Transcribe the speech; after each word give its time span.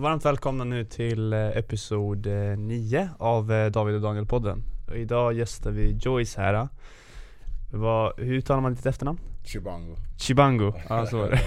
Varmt 0.00 0.24
välkomna 0.24 0.64
nu 0.64 0.84
till 0.84 1.32
eh, 1.32 1.38
episod 1.48 2.26
9 2.58 3.08
av 3.18 3.52
eh, 3.52 3.70
David 3.70 3.94
och 3.94 4.00
Daniel-podden. 4.00 4.62
Idag 4.94 5.32
gästar 5.32 5.70
vi 5.70 5.90
Joyce 6.00 6.40
här. 6.40 6.68
Vad, 7.72 8.20
hur 8.20 8.32
uttalar 8.34 8.60
man 8.60 8.74
ditt 8.74 8.86
efternamn? 8.86 9.18
Chibango 9.44 9.96
Chibango, 10.18 10.72
ja 10.88 11.06
så 11.06 11.18
var 11.18 11.30
det. 11.30 11.40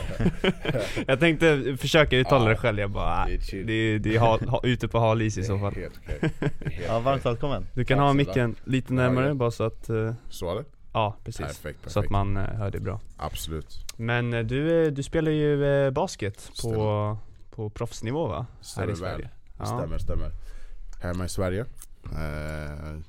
Jag 1.08 1.20
tänkte 1.20 1.78
försöka 1.80 2.18
uttala 2.18 2.50
det 2.50 2.56
själv, 2.56 2.80
jag 2.80 2.92
bara, 2.92 3.26
Det 3.26 3.34
är 3.34 3.38
det, 3.38 3.44
chill. 3.44 3.68
det, 3.68 3.98
det 4.00 4.16
är 4.16 4.20
ha, 4.20 4.40
ha, 4.48 4.62
ute 4.64 4.88
på 4.88 5.00
hal 5.00 5.22
is 5.22 5.38
i 5.38 5.44
så 5.44 5.60
fall. 5.60 5.74
Helt 5.76 6.00
helt 6.62 6.84
Ja, 6.88 7.00
varmt 7.00 7.26
välkommen. 7.26 7.66
Du 7.74 7.86
kan 7.86 7.98
Tack 7.98 8.06
ha 8.06 8.14
micken 8.14 8.56
lite 8.64 8.94
Ja, 8.94 8.96
närmare 9.02 9.28
ja. 9.28 9.34
bara 9.34 9.52
så 9.52 9.64
att, 9.64 9.90
eh, 9.90 10.14
Så 10.30 10.52
är 10.52 10.56
det? 10.56 10.66
ja 10.94 11.16
precis. 11.24 11.42
Perfekt, 11.42 11.64
perfekt. 11.64 11.92
Så 11.92 12.00
att 12.00 12.10
man 12.10 12.38
eh, 12.38 12.44
hör 12.44 12.72
det 12.72 12.80
bra. 12.80 13.00
Absolut. 13.18 13.86
Men 13.98 14.34
eh, 14.34 14.44
du, 14.44 14.86
eh, 14.86 14.92
du 14.92 15.04
spelar 15.04 15.32
ju 15.32 15.66
eh, 15.86 15.92
basket 15.92 16.48
på, 16.48 16.54
Stämmer. 16.54 17.18
På 17.60 17.70
proffsnivå 17.70 18.28
va? 18.28 18.46
Stämmer 18.62 18.88
här 18.88 18.94
i 18.98 19.02
väl. 19.02 19.12
Sverige. 19.12 19.30
Ja. 19.58 19.66
Stämmer, 19.66 19.98
stämmer. 19.98 20.32
Hemma 21.02 21.26
i 21.26 21.30
Sverige. 21.30 21.66
Eh, 22.04 23.00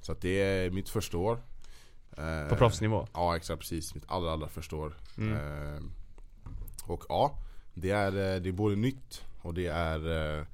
så 0.00 0.12
att 0.12 0.20
det 0.20 0.42
är 0.42 0.70
mitt 0.70 0.88
första 0.88 1.18
år. 1.18 1.38
Eh, 2.16 2.48
På 2.48 2.56
proffsnivå? 2.56 3.06
Ja 3.14 3.36
exakt, 3.36 3.60
precis. 3.60 3.94
Mitt 3.94 4.04
allra, 4.06 4.32
allra 4.32 4.48
första 4.48 4.76
år. 4.76 4.96
Mm. 5.16 5.32
Eh, 5.34 5.82
och 6.86 7.04
ja, 7.08 7.38
det 7.74 7.90
är, 7.90 8.06
eh, 8.12 8.40
det 8.42 8.48
är 8.48 8.52
både 8.52 8.76
nytt 8.76 9.24
och 9.42 9.54
det 9.54 9.66
är 9.66 10.38
eh, 10.38 10.44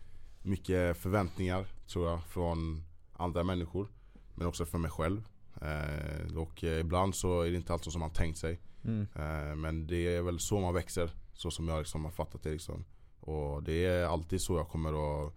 mycket 0.42 0.96
förväntningar 0.96 1.66
tror 1.86 2.10
jag 2.10 2.24
från 2.24 2.84
andra 3.12 3.44
människor. 3.44 3.88
Men 4.34 4.46
också 4.46 4.66
för 4.66 4.78
mig 4.78 4.90
själv. 4.90 5.22
Eh, 5.60 6.36
och 6.36 6.64
eh, 6.64 6.80
ibland 6.80 7.14
så 7.14 7.42
är 7.42 7.50
det 7.50 7.56
inte 7.56 7.72
alltid 7.72 7.92
som 7.92 8.00
man 8.00 8.10
tänkt 8.10 8.38
sig. 8.38 8.60
Mm. 8.84 9.06
Eh, 9.14 9.54
Men 9.56 9.86
det 9.86 10.16
är 10.16 10.22
väl 10.22 10.40
så 10.40 10.60
man 10.60 10.74
växer, 10.74 11.10
så 11.32 11.50
som 11.50 11.68
jag 11.68 11.78
liksom 11.78 12.04
har 12.04 12.12
fattat 12.12 12.42
det 12.42 12.50
liksom. 12.50 12.84
Och 13.24 13.62
det 13.62 13.86
är 13.86 14.04
alltid 14.04 14.40
så 14.40 14.56
jag 14.56 14.68
kommer 14.68 15.26
att 15.26 15.32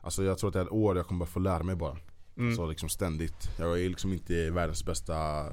Alltså 0.00 0.22
jag 0.22 0.38
tror 0.38 0.48
att 0.48 0.54
det 0.54 0.60
är 0.60 0.64
ett 0.64 0.72
år 0.72 0.96
jag 0.96 1.06
kommer 1.06 1.24
att 1.24 1.30
få 1.30 1.40
lära 1.40 1.62
mig 1.62 1.76
bara. 1.76 1.96
Mm. 2.36 2.56
Så 2.56 2.66
liksom 2.66 2.88
ständigt. 2.88 3.50
Jag 3.58 3.80
är 3.80 3.88
liksom 3.88 4.12
inte 4.12 4.50
världens 4.50 4.84
bästa 4.84 5.46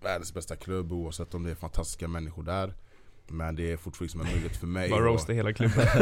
Världens 0.00 0.34
bästa 0.34 0.56
klubb 0.56 0.92
oavsett 0.92 1.34
om 1.34 1.42
det 1.42 1.50
är 1.50 1.54
fantastiska 1.54 2.08
människor 2.08 2.42
där. 2.42 2.74
Men 3.26 3.56
det 3.56 3.72
är 3.72 3.76
fortfarande 3.76 4.04
liksom 4.04 4.20
en 4.20 4.26
möjlighet 4.26 4.56
för 4.56 4.66
mig. 4.66 4.90
Bara 4.90 5.00
roasta 5.00 5.32
hela 5.32 5.52
klubben. 5.52 5.86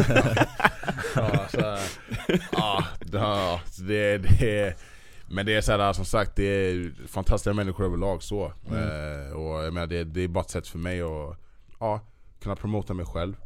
Ja, 1.14 1.48
så 1.50 1.60
här, 1.60 1.80
ja, 2.52 2.84
ja, 3.12 3.60
det, 3.78 4.18
det, 4.18 4.76
men 5.26 5.46
det 5.46 5.54
är 5.54 5.60
så 5.60 5.72
här, 5.72 5.92
som 5.92 6.04
sagt, 6.04 6.36
det 6.36 6.44
är 6.44 6.92
fantastiska 7.08 7.54
människor 7.54 7.84
överlag 7.84 8.22
så. 8.22 8.52
Mm. 8.70 8.82
Eh, 8.82 9.32
och 9.32 9.64
jag 9.64 9.74
menar, 9.74 9.86
det, 9.86 10.04
det 10.04 10.20
är 10.20 10.28
bara 10.28 10.44
ett 10.44 10.50
sätt 10.50 10.68
för 10.68 10.78
mig 10.78 11.02
att 11.02 11.38
ja, 11.80 12.00
kunna 12.40 12.56
promota 12.56 12.94
mig 12.94 13.06
själv. 13.06 13.36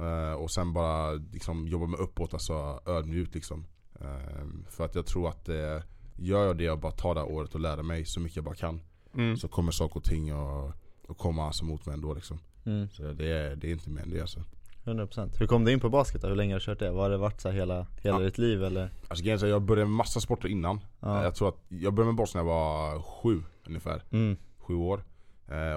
Eh, 0.00 0.32
och 0.32 0.50
sen 0.50 0.72
bara 0.72 1.12
liksom, 1.12 1.68
jobba 1.68 1.86
mig 1.86 2.00
uppåt, 2.00 2.32
alltså 2.34 2.80
ödmjukt 2.86 3.34
liksom. 3.34 3.66
Eh, 4.00 4.46
för 4.70 4.84
att 4.84 4.94
jag 4.94 5.06
tror 5.06 5.28
att 5.28 5.48
eh, 5.48 5.78
gör 6.16 6.46
jag 6.46 6.56
det 6.56 6.70
och 6.70 6.78
bara 6.78 6.92
tar 6.92 7.14
det 7.14 7.20
här 7.20 7.32
året 7.32 7.54
och 7.54 7.60
lär 7.60 7.82
mig 7.82 8.04
så 8.04 8.20
mycket 8.20 8.36
jag 8.36 8.44
bara 8.44 8.54
kan. 8.54 8.80
Mm. 9.14 9.36
Så 9.36 9.48
kommer 9.48 9.72
saker 9.72 9.96
och 9.96 10.04
ting 10.04 10.30
att 10.30 11.18
komma 11.18 11.46
alltså 11.46 11.64
mot 11.64 11.86
mig 11.86 11.94
ändå 11.94 12.14
liksom. 12.14 12.38
Mm. 12.64 12.88
Så 12.90 13.02
det 13.02 13.32
är, 13.32 13.56
det 13.56 13.68
är 13.68 13.72
inte 13.72 13.90
mer 13.90 14.02
än 14.02 14.10
det 14.10 14.20
alltså. 14.20 14.40
100% 14.84 15.38
Hur 15.38 15.46
kom 15.46 15.64
du 15.64 15.72
in 15.72 15.80
på 15.80 15.88
basket 15.88 16.22
då? 16.22 16.28
Hur 16.28 16.36
länge 16.36 16.54
har 16.54 16.60
du 16.60 16.64
kört 16.66 16.78
det? 16.78 16.90
Var 16.90 17.10
det 17.10 17.16
varit 17.16 17.40
så 17.40 17.50
hela, 17.50 17.86
hela 18.02 18.20
Ja. 18.20 18.24
ditt 18.24 18.38
liv 18.38 18.64
eller? 18.64 18.90
Alltså 19.08 19.46
jag 19.46 19.62
började 19.62 19.86
med 19.86 19.96
massa 19.96 20.20
sporter 20.20 20.48
innan. 20.48 20.80
Ja. 21.00 21.24
Jag 21.24 21.34
tror 21.34 21.48
att 21.48 21.64
jag 21.68 21.94
började 21.94 22.12
med 22.12 22.16
basket 22.16 22.34
när 22.34 22.40
jag 22.40 22.46
var 22.46 23.02
sju 23.02 23.42
ungefär. 23.66 24.02
Mm. 24.10 24.36
Sju 24.58 24.74
år. 24.74 25.04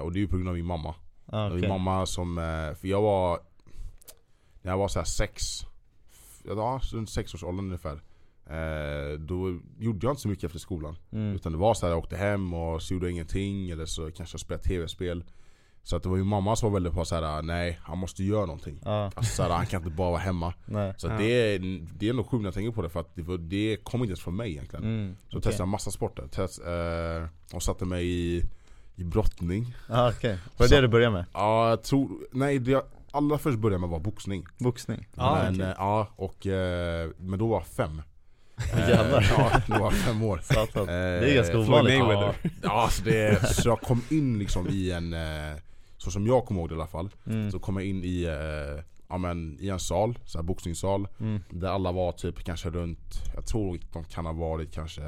Och 0.02 0.12
det 0.12 0.18
är 0.18 0.20
ju 0.20 0.28
på 0.28 0.36
grund 0.36 0.48
av 0.48 0.54
min 0.54 0.66
mamma. 0.66 0.94
Ah, 1.26 1.46
okej. 1.46 1.60
Min 1.60 1.68
mamma 1.68 2.06
som, 2.06 2.36
för 2.80 2.88
jag 2.88 3.02
var, 3.02 3.38
när 4.66 4.72
jag 4.72 4.78
var 4.78 4.88
så 4.88 4.98
här 4.98 5.06
sex, 5.06 5.60
ja 6.44 6.80
runt 6.92 7.10
sexårsåldern 7.10 7.64
ungefär. 7.66 8.00
Eh, 8.46 9.18
då 9.18 9.58
gjorde 9.78 10.06
jag 10.06 10.12
inte 10.12 10.22
så 10.22 10.28
mycket 10.28 10.44
efter 10.44 10.58
skolan. 10.58 10.96
Mm. 11.12 11.34
Utan 11.34 11.52
det 11.52 11.58
var 11.58 11.74
så 11.74 11.86
här, 11.86 11.90
jag 11.92 11.98
åkte 11.98 12.16
hem 12.16 12.54
och 12.54 12.82
så 12.82 12.94
gjorde 12.94 13.06
jag 13.06 13.12
ingenting. 13.12 13.70
Eller 13.70 13.86
så 13.86 14.10
kanske 14.10 14.34
jag 14.34 14.40
spelade 14.40 14.64
tv-spel. 14.64 15.24
Så 15.82 15.96
att 15.96 16.02
det 16.02 16.08
var 16.08 16.16
min 16.16 16.26
mamma 16.26 16.56
som 16.56 16.72
var 16.72 16.74
väldigt 16.76 16.92
på 16.92 17.04
så 17.04 17.14
här: 17.14 17.42
nej 17.42 17.78
han 17.82 17.98
måste 17.98 18.24
göra 18.24 18.46
någonting. 18.46 18.80
Ja, 18.84 19.04
Alltså 19.14 19.34
så 19.34 19.42
här, 19.42 19.50
han 19.50 19.66
kan 19.66 19.82
inte 19.82 19.96
bara 19.96 20.10
vara 20.10 20.20
hemma. 20.20 20.54
nej. 20.64 20.94
Så 20.96 21.06
Ja. 21.06 21.12
det, 21.18 21.24
är, 21.54 21.58
det 21.98 22.08
är 22.08 22.12
nog 22.12 22.26
sjukt 22.26 22.40
när 22.42 22.46
jag 22.46 22.54
tänker 22.54 22.72
på 22.72 22.82
det 22.82 22.88
för 22.88 23.00
att 23.00 23.14
det, 23.14 23.22
var, 23.22 23.38
det 23.38 23.76
kom 23.84 24.00
inte 24.00 24.10
ens 24.10 24.20
från 24.20 24.36
mig 24.36 24.50
egentligen. 24.50 24.84
Mm. 24.84 25.16
Så 25.28 25.38
okej. 25.38 25.42
testade 25.42 25.62
jag 25.62 25.68
massa 25.68 25.90
sporter. 25.90 26.26
Test, 26.26 26.60
eh, 26.66 27.56
och 27.56 27.62
satte 27.62 27.84
mig 27.84 28.06
i, 28.06 28.42
i 28.96 29.04
brottning. 29.04 29.74
Ah, 29.88 30.08
okej. 30.10 30.38
Var 30.56 30.64
det 30.64 30.68
Så- 30.68 30.74
det 30.74 30.80
du 30.80 30.88
började 30.88 31.12
med? 31.12 31.24
Ja, 31.32 31.68
jag 31.70 31.82
tror, 31.82 32.10
nej 32.32 32.70
jag 32.70 32.82
allra 33.16 33.38
först 33.38 33.58
började 33.58 33.80
med 33.80 33.88
var 33.90 34.00
boxning. 34.00 34.44
Boxning? 34.58 35.08
Ja, 35.16 35.38
men, 35.42 35.60
eh, 35.60 35.74
ja, 35.78 36.08
och, 36.16 36.46
eh, 36.46 37.10
men 37.18 37.38
då 37.38 37.46
var 37.46 37.56
jag 37.56 37.66
fem. 37.66 38.02
Eh, 38.72 38.78
Jävlar. 38.88 39.26
ja, 39.38 39.60
då 39.66 39.72
var 39.72 39.80
jag 39.80 39.94
fem 39.94 40.22
år. 40.22 40.38
Satan. 40.42 40.86
Det 40.86 40.92
Eh, 40.92 41.30
är 41.30 41.34
ganska 41.34 41.52
Floyd 41.52 41.68
ovanligt. 41.68 41.98
Ja, 42.42 42.50
ja 42.62 42.82
alltså 42.82 43.02
det, 43.04 43.48
så 43.54 43.68
jag 43.68 43.80
kom 43.80 44.02
in 44.10 44.38
liksom 44.38 44.68
i 44.68 44.90
en, 44.90 45.12
eh, 45.14 45.56
så 45.96 46.10
som 46.10 46.26
jag 46.26 46.44
kommer 46.46 46.60
ihåg 46.60 46.68
det 46.68 46.72
i 46.74 46.76
alla 46.78 46.86
fall. 46.86 47.10
mm. 47.26 47.50
Så 47.50 47.58
kom 47.58 47.76
jag 47.76 47.86
in 47.86 48.04
i, 48.04 48.22
eh, 48.24 48.82
ja, 49.08 49.18
men, 49.18 49.56
i 49.60 49.68
en 49.68 49.78
sal, 49.80 50.18
så 50.24 50.38
här 50.38 50.42
boxningssal. 50.42 51.08
Mm. 51.20 51.40
Där 51.50 51.68
alla 51.68 51.92
var 51.92 52.12
typ 52.12 52.44
kanske 52.44 52.70
runt, 52.70 53.14
jag 53.34 53.46
tror 53.46 53.78
de 53.92 54.04
kan 54.04 54.26
ha 54.26 54.32
varit 54.32 54.72
kanske 54.74 55.00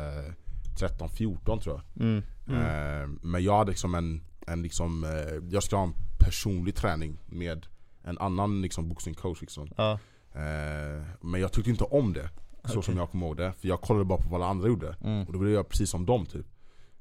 13-14 0.79 1.61
tror 1.61 1.81
jag. 1.95 2.07
Mm. 2.07 2.23
Eh, 2.49 3.09
men 3.23 3.43
jag 3.45 3.59
hade 3.59 3.71
liksom 3.71 3.95
en, 3.95 4.23
en 4.47 4.63
liksom, 4.63 5.05
eh, 5.05 5.51
jag 5.51 5.63
skulle 5.63 5.79
ha 5.79 5.87
en 5.87 5.95
personlig 6.19 6.75
träning 6.75 7.19
med 7.27 7.67
en 8.03 8.19
annan 8.19 8.63
liksom 8.63 8.89
boxningscoach 8.89 9.41
liksom. 9.41 9.69
Ja, 9.77 9.99
Eh, 10.33 11.03
men 11.21 11.41
jag 11.41 11.53
tyckte 11.53 11.71
inte 11.71 11.85
om 11.85 12.13
det, 12.13 12.31
så 12.65 12.71
Okej. 12.71 12.83
som 12.83 12.97
jag 12.97 13.11
kommer 13.11 13.27
ihåg 13.27 13.37
det. 13.37 13.53
För 13.53 13.69
jag 13.69 13.81
kollade 13.81 14.05
bara 14.05 14.19
på 14.19 14.29
vad 14.29 14.41
alla 14.43 14.51
andra 14.51 14.69
gjorde. 14.69 14.97
mm. 15.05 15.27
Och 15.27 15.33
då 15.33 15.39
ville 15.39 15.51
jag 15.51 15.55
göra 15.55 15.65
precis 15.65 15.91
som 15.91 16.07
dem 16.07 16.27
typ. 16.27 16.47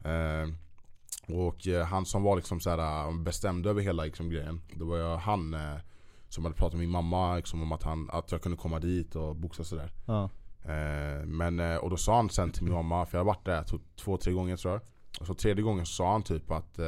Eh, 0.03 0.53
och 1.35 1.67
eh, 1.67 1.85
han 1.85 2.05
som 2.05 2.23
var 2.23 2.35
liksom 2.35 2.59
så 2.59 2.69
här, 2.69 3.07
eh, 3.07 3.17
bestämde 3.17 3.69
över 3.69 3.81
hela 3.81 4.03
liksom, 4.03 4.29
grejen. 4.29 4.61
Det 4.75 4.83
var 4.83 4.97
jag, 4.97 5.17
han 5.17 5.53
eh, 5.53 5.77
som 6.29 6.43
hade 6.45 6.55
pratat 6.55 6.73
med 6.73 6.79
min 6.81 6.89
mamma 6.89 7.35
liksom, 7.35 7.61
om 7.61 7.71
att, 7.71 7.83
han, 7.83 8.09
att 8.11 8.31
jag 8.31 8.41
kunde 8.41 8.57
komma 8.57 8.79
dit 8.79 9.15
och 9.15 9.35
boxa 9.35 9.63
sådär. 9.63 9.91
ja. 10.05 10.29
Eh, 10.63 11.25
men, 11.25 11.59
och 11.79 11.89
då 11.89 11.97
sa 11.97 12.15
han 12.15 12.29
sen 12.29 12.51
till 12.51 12.63
min 12.63 12.73
mamma, 12.73 13.05
för 13.05 13.17
jag 13.17 13.25
har 13.25 13.33
varit 13.33 13.45
där 13.45 13.65
två, 13.95 14.17
tre 14.17 14.33
gånger 14.33 14.57
tror 14.57 14.73
jag. 14.73 14.81
Och 15.19 15.27
så 15.27 15.33
tredje 15.33 15.63
gången 15.63 15.85
så 15.85 15.93
sa 15.93 16.11
han 16.11 16.23
typ 16.23 16.51
att 16.51 16.79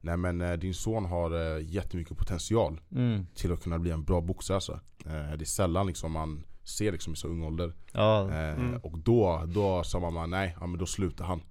Nej 0.00 0.16
men 0.16 0.40
eh, 0.40 0.52
din 0.52 0.74
son 0.74 1.04
har 1.04 1.56
eh, 1.56 1.64
jättemycket 1.64 2.18
potential 2.18 2.80
Mm. 2.92 3.26
till 3.34 3.52
att 3.52 3.62
kunna 3.62 3.78
bli 3.78 3.90
en 3.90 4.04
bra 4.04 4.20
boxare 4.20 4.54
alltså. 4.54 4.72
eh, 5.06 5.36
Det 5.36 5.44
är 5.44 5.44
sällan 5.44 5.86
liksom 5.86 6.12
man 6.12 6.44
ser 6.64 6.92
liksom 6.92 7.12
i 7.12 7.16
så 7.16 7.28
ung 7.28 7.44
ålder. 7.44 7.72
Ja, 7.92 8.22
Mm. 8.30 8.76
Och 8.82 8.98
då, 8.98 9.42
då 9.54 9.82
sa 9.84 10.00
mamma 10.00 10.26
nej, 10.26 10.56
ja, 10.60 10.66
men 10.66 10.78
då 10.78 10.86
slutar 10.86 11.24
han. 11.24 11.42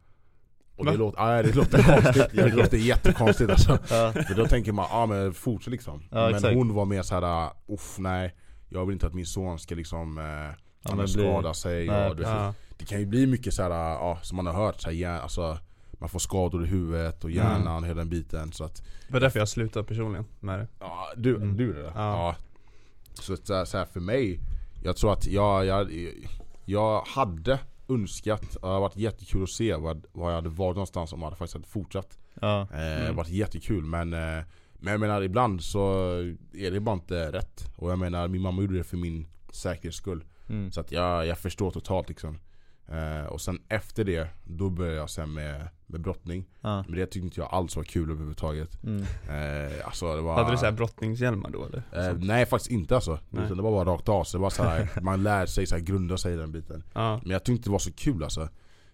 Och 0.76 0.86
det 0.86 0.98
låter, 0.98 1.20
ja, 1.36 1.44
det 1.44 1.56
låter 1.56 1.84
konstigt, 1.84 2.28
ja, 2.34 2.44
det 2.44 2.56
låter 2.56 2.78
jättekonstigt 2.88 3.50
alltså. 3.50 3.72
ja. 3.90 4.14
För 4.28 4.36
då 4.36 4.46
tänker 4.48 4.72
man, 4.72 4.88
ja 4.92 5.06
men 5.06 5.34
fortsätt 5.34 5.72
liksom. 5.72 6.04
Ja, 6.12 6.26
men 6.26 6.36
exakt. 6.36 6.56
hon 6.56 6.74
var 6.74 6.86
mer 6.86 7.02
såhär, 7.02 7.50
uff 7.68 7.96
nej. 8.00 8.36
Jag 8.70 8.86
vill 8.86 8.94
inte 8.94 9.08
att 9.08 9.14
min 9.14 9.26
son 9.26 9.60
ska 9.60 9.76
liksom 9.76 10.18
eh, 10.18 10.56
ja, 10.98 11.08
skada 11.08 11.54
sig 11.54 11.88
Nej, 11.88 12.10
och 12.12 12.20
Ja. 12.20 12.54
Det 12.78 12.86
kan 12.86 13.00
ju 13.00 13.06
bli 13.06 13.26
mycket 13.28 13.54
såhär, 13.54 13.70
ja, 13.70 14.20
som 14.22 14.36
man 14.36 14.46
har 14.46 14.54
hört, 14.54 14.82
så 14.82 14.90
här, 14.92 15.20
alltså, 15.22 15.58
man 16.00 16.10
får 16.10 16.20
skador 16.20 16.64
i 16.64 16.68
huvudet 16.68 17.24
och 17.24 17.32
hjärnan, 17.32 17.84
hela 17.84 17.96
den 17.98 18.10
biten. 18.10 18.52
Så 18.52 18.64
att, 18.64 18.76
Det 19.08 19.14
var 19.14 19.20
därför 19.20 19.40
jag 19.40 19.50
slutade 19.50 19.86
personligen 19.88 20.26
med 20.40 20.60
det. 20.60 20.68
ja, 20.80 21.08
du, 21.18 21.36
Mm. 21.36 21.58
du 21.58 21.74
det? 21.74 21.82
Ja. 21.82 21.92
Ja. 21.96 22.36
Så, 23.14 23.38
så, 23.38 23.66
så 23.66 23.78
här, 23.78 23.86
för 23.86 24.00
mig, 24.00 24.40
jag 24.84 24.96
tror 24.98 25.14
att 25.14 25.28
jag, 25.28 25.66
jag, 25.66 25.92
jag 26.66 27.02
hade 27.02 27.60
önskat, 27.90 28.58
det 28.62 28.68
hade 28.68 28.80
varit 28.80 28.96
jättekul 28.98 29.44
att 29.44 29.50
se 29.50 29.76
vad, 29.76 30.06
vad 30.12 30.32
jag 30.32 30.36
hade 30.36 30.50
varit 30.50 30.76
någonstans 30.76 31.14
om 31.14 31.20
jag 31.20 31.26
hade 31.26 31.36
faktiskt 31.38 31.54
hade 31.54 31.68
fortsatt. 31.68 32.18
ja. 32.42 32.62
Eh, 32.62 32.68
Det 32.78 32.78
Mm. 32.96 33.06
har 33.08 33.14
varit 33.14 33.30
jättekul 33.30 33.86
men, 33.86 34.14
eh, 34.14 34.44
men 34.80 34.92
jag 34.92 35.00
menar 35.00 35.22
ibland 35.22 35.64
så 35.64 35.94
är 36.54 36.72
det 36.72 36.80
bara 36.80 36.94
inte 36.96 37.32
rätt. 37.32 37.74
Och 37.76 37.92
jag 37.92 38.00
menar 38.00 38.28
min 38.28 38.42
mamma 38.42 38.62
gjorde 38.62 38.78
det 38.78 38.84
för 38.84 38.98
min 38.98 39.28
säkerhets 39.52 39.98
skull. 39.98 40.24
Mm. 40.50 40.72
Så 40.72 40.80
att 40.80 40.92
jag, 40.92 41.26
jag 41.28 41.38
förstår 41.38 41.72
totalt 41.72 42.10
liksom. 42.10 42.40
Eh, 42.88 43.26
och 43.26 43.42
sen 43.42 43.62
efter 43.70 44.04
det, 44.04 44.28
då 44.44 44.70
började 44.70 44.98
jag 44.98 45.10
sen 45.10 45.34
med, 45.34 45.68
med 45.90 46.02
brottning. 46.02 46.46
Ja. 46.62 46.84
Men 46.88 46.96
det 46.96 47.06
tyckte 47.06 47.26
inte 47.26 47.40
jag 47.40 47.50
alls 47.52 47.76
var 47.76 47.84
kul 47.84 48.12
överhuvudtaget. 48.12 48.84
Mm. 48.84 49.02
Eh, 49.02 49.86
alltså 49.86 50.16
det 50.16 50.22
var... 50.22 50.36
Hade 50.36 50.52
du 50.52 50.58
såhär 50.58 50.72
brottningshjälmar 50.72 51.50
då 51.50 51.66
eller? 51.66 52.10
Eh, 52.10 52.18
nej 52.18 52.46
faktiskt 52.46 52.72
inte 52.72 52.96
alltså. 52.96 53.20
Nej. 53.30 53.46
Utan 53.46 53.58
det 53.58 53.64
var 53.64 53.72
bara 53.72 53.94
rakt 53.94 54.10
av. 54.10 54.24
Så 54.24 54.38
det 54.38 54.42
var 54.42 54.50
så 54.50 54.64
här, 54.64 54.90
man 55.02 55.24
lär 55.24 55.46
sig 55.46 55.66
så 55.66 55.76
här, 55.76 55.82
grunda 55.82 56.18
sig 56.18 56.34
i 56.34 56.38
den 56.38 56.52
biten. 56.52 56.84
Ja. 56.94 57.20
Men 57.24 57.32
jag 57.32 57.40
tyckte 57.40 57.52
inte 57.52 57.70
det 57.70 57.72
var 57.72 57.80
så 57.80 57.94
kul 57.94 58.24
alltså. 58.24 58.50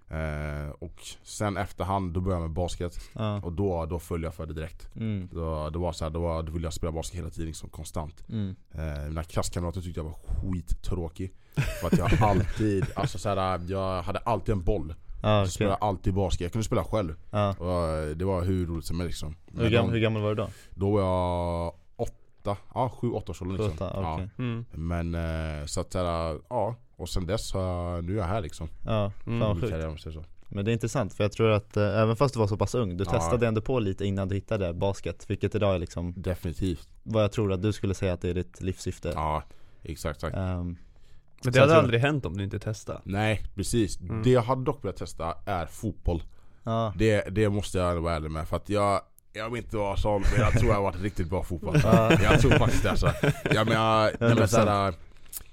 Eh, 0.07 0.69
och 0.80 1.01
sen 1.24 1.57
efterhand, 1.57 2.13
då 2.13 2.21
började 2.21 2.42
jag 2.42 2.50
med 2.50 2.56
basket. 2.56 3.00
Ja. 3.13 3.41
Och 3.41 3.51
då, 3.51 3.86
då 3.86 4.00
följde 4.00 4.27
jag 4.27 4.36
för 4.36 4.45
det 4.45 4.53
direkt. 4.53 4.95
Mm. 4.95 5.30
Då, 5.31 5.69
det 5.69 5.80
var 5.80 5.91
så 5.91 6.06
här, 6.06 6.12
då, 6.12 6.19
var, 6.19 6.44
då 6.44 6.51
ville 6.51 6.65
jag 6.65 6.74
spela 6.74 6.91
basket 6.91 7.19
hela 7.19 7.30
tiden 7.30 7.48
liksom, 7.48 7.69
konstant. 7.69 8.24
Mm. 8.30 8.56
Eh, 8.71 9.07
mina 9.07 9.24
klasskamrater 9.24 9.81
tyckte 9.81 10.00
jag 10.00 10.06
var 10.06 10.13
skittråkig. 10.13 11.33
För 11.81 11.88
att 11.88 11.98
jag 11.98 12.24
alltid, 12.24 12.86
alltså 12.95 13.18
så 13.18 13.30
här, 13.30 13.62
jag 13.68 14.01
hade 14.01 14.19
alltid 14.19 14.53
en 14.53 14.63
boll. 14.63 14.94
Ja, 15.25 15.31
Jag 15.31 15.42
okej. 15.42 15.51
spelade 15.51 15.75
alltid 15.75 16.13
basket, 16.13 16.42
jag 16.42 16.51
kunde 16.51 16.66
spela 16.66 16.83
själv. 16.83 17.16
Ja. 17.31 17.56
Och 17.60 17.88
eh, 17.88 18.10
det 18.16 18.25
var 18.25 18.44
hur 18.44 18.68
roligt 18.68 18.86
som 18.86 19.00
helst 19.00 19.10
liksom. 19.10 19.36
Hur, 19.54 19.62
Men 19.63 19.72
gam- 19.72 19.86
de- 19.88 19.92
hur 19.92 20.00
gammal 20.00 20.22
var 20.22 20.30
du 20.30 20.36
då? 20.36 20.48
Då 20.75 20.92
var 20.92 21.01
jag 21.01 21.68
åt, 21.95 22.13
åtta, 22.42 22.57
ja 22.74 22.89
sju, 22.89 23.10
åtta 23.12 23.31
års 23.31 23.42
liksom. 23.42 23.72
Åtta. 23.72 24.30
Mm. 24.38 24.66
ja. 24.72 24.77
Men 24.77 25.16
eh, 25.16 25.66
så 25.66 25.81
att 25.81 25.92
såhär, 25.92 26.39
ja 26.50 26.75
Och 26.98 27.10
sen 27.10 27.25
dess 27.25 27.48
så, 27.48 27.57
nu 28.01 28.13
är 28.13 28.18
jag 28.18 28.24
här 28.25 28.42
liksom 28.42 28.68
Ja, 28.86 29.12
Mm. 29.27 29.39
fan 29.39 29.39
vad 29.39 29.56
Min 29.57 29.98
sjukt. 29.98 30.27
Men 30.50 30.66
det 30.66 30.72
är 30.72 30.74
intressant 30.74 31.13
för 31.13 31.24
jag 31.24 31.31
tror 31.31 31.50
att 31.51 31.77
eh, 31.77 31.83
även 32.01 32.16
fast 32.16 32.33
du 32.33 32.39
var 32.39 32.48
så 32.48 32.57
pass 32.57 32.75
ung, 32.75 32.98
du 32.98 33.04
Ja. 33.04 33.12
testade 33.12 33.48
ändå 33.48 33.62
på 33.62 33.80
lite 33.80 34.06
innan 34.06 34.27
du 34.27 34.36
hittade 34.36 34.74
basket 34.74 35.30
Vilket 35.30 35.56
idag 35.56 35.75
är 35.75 35.80
liksom 35.80 36.13
Definitivt 36.18 36.88
vad 37.04 37.24
jag 37.24 37.31
tror 37.31 37.54
att 37.54 37.62
du 37.62 37.74
skulle 37.74 37.94
säga 37.94 38.13
att 38.13 38.22
det 38.22 38.30
är 38.30 38.33
ditt 38.33 38.62
livssyfte 38.62 39.12
Ja, 39.16 39.44
exakt, 39.83 40.18
exakt 40.18 40.38
Ehm, 40.38 40.77
Men 41.45 41.53
det 41.53 41.59
jag 41.59 41.68
hade 41.68 41.80
aldrig 41.80 42.01
hänt 42.01 42.25
om 42.25 42.38
du 42.38 42.44
inte 42.44 42.59
testade 42.59 43.01
Nej, 43.03 43.44
precis. 43.56 44.00
Mm. 44.00 44.24
Det 44.24 44.30
jag 44.30 44.42
hade 44.42 44.63
dock 44.63 44.83
velat 44.83 44.97
testa 44.97 45.33
är 45.45 45.65
fotboll 45.65 46.24
Ja, 46.63 46.94
det, 46.97 47.27
det 47.31 47.50
måste 47.50 47.77
jag 47.77 48.01
vara 48.01 48.15
ärlig 48.15 48.31
med 48.31 48.47
för 48.47 48.56
att 48.56 48.69
jag 48.69 49.01
Jag 49.33 49.50
vill 49.50 49.63
inte 49.63 49.77
vara 49.77 49.97
sån, 49.97 50.21
men 50.21 50.39
jag 50.42 50.51
tror 50.53 50.65
jag 50.68 50.75
har 50.75 50.83
varit 50.83 51.01
riktigt 51.01 51.30
bra 51.30 51.44
fotboll 51.44 51.80
Ja. 51.83 52.21
Jag 52.24 52.39
tror 52.39 52.51
faktiskt 52.51 52.83
det 52.83 52.89
alltså. 52.89 53.13
Jag 53.53 53.68
menar, 53.68 54.03
nej, 54.19 54.30
men 54.30 54.38
100%. 54.38 54.47
såhär, 54.47 54.94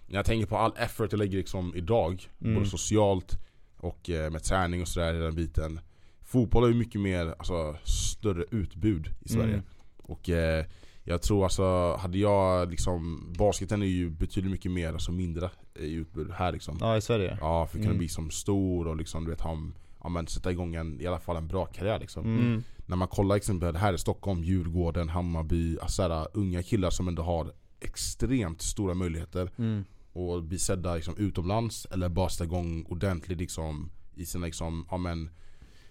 När 0.06 0.18
jag 0.18 0.24
tänker 0.26 0.46
på 0.46 0.56
all 0.58 0.72
effort 0.76 1.12
jag 1.12 1.18
lägger 1.18 1.38
liksom 1.38 1.72
idag 1.76 2.28
Mm. 2.40 2.54
Både 2.54 2.66
socialt 2.66 3.38
och 3.76 4.10
eh, 4.10 4.30
med 4.30 4.42
träning 4.42 4.82
och 4.82 4.88
sådär 4.88 5.14
i 5.14 5.18
den 5.18 5.34
biten 5.34 5.80
Fotboll 6.22 6.62
har 6.62 6.68
ju 6.68 6.74
mycket 6.74 7.00
mer, 7.00 7.34
alltså 7.38 7.76
större 7.84 8.44
utbud 8.50 9.08
i 9.20 9.28
Sverige 9.28 9.52
Mm. 9.52 9.64
Och 10.02 10.30
eh, 10.30 10.64
jag 11.04 11.22
tror 11.22 11.44
alltså, 11.44 11.96
hade 11.96 12.18
jag 12.18 12.70
liksom 12.70 13.32
Basketen 13.38 13.82
är 13.82 13.86
ju 13.86 14.10
betydligt 14.10 14.52
mycket 14.52 14.70
mer, 14.72 14.92
alltså 14.92 15.12
mindre 15.12 15.50
i 15.74 15.92
utbud 15.92 16.30
här 16.30 16.52
liksom 16.52 16.76
ja 16.80 16.96
i 16.96 17.00
Sverige 17.00 17.38
Ja, 17.40 17.66
för 17.66 17.76
att 17.78 17.82
kunna 17.82 17.86
Mm. 17.90 17.98
bli 17.98 18.08
som 18.08 18.30
stor 18.30 18.86
och 18.88 18.96
liksom 18.96 19.24
du 19.24 19.30
vet 19.30 19.40
ha 19.40 19.58
ja, 20.02 20.08
men 20.08 20.26
sätta 20.26 20.50
igång 20.50 20.74
en, 20.74 21.00
i 21.00 21.06
alla 21.06 21.18
fall 21.20 21.36
en 21.36 21.48
bra 21.48 21.66
karriär 21.66 21.98
liksom 21.98 22.24
Mm. 22.24 22.40
mm. 22.46 22.62
När 22.86 22.96
man 22.96 23.08
kollar 23.08 23.36
exempel 23.36 23.76
här 23.76 23.94
i 23.94 23.98
Stockholm, 23.98 24.44
Djurgården, 24.44 25.08
Hammarby, 25.08 25.78
alltså 25.78 26.02
såhär, 26.02 26.28
unga 26.34 26.62
killar 26.62 26.90
som 26.90 27.08
ändå 27.08 27.22
har 27.22 27.52
extremt 27.80 28.62
stora 28.62 28.94
möjligheter 28.94 29.50
Mm. 29.58 29.84
och 30.12 30.42
bli 30.42 30.58
sedda 30.58 30.94
liksom, 30.94 31.16
utomlands 31.16 31.86
eller 31.90 32.08
bara 32.08 32.28
sätta 32.28 32.44
igång 32.44 32.84
ordentligt 32.88 33.38
liksom, 33.38 33.90
i 34.14 34.26
sina 34.26 34.46
liksom, 34.46 34.86
ja, 34.90 34.96
men, 34.96 35.30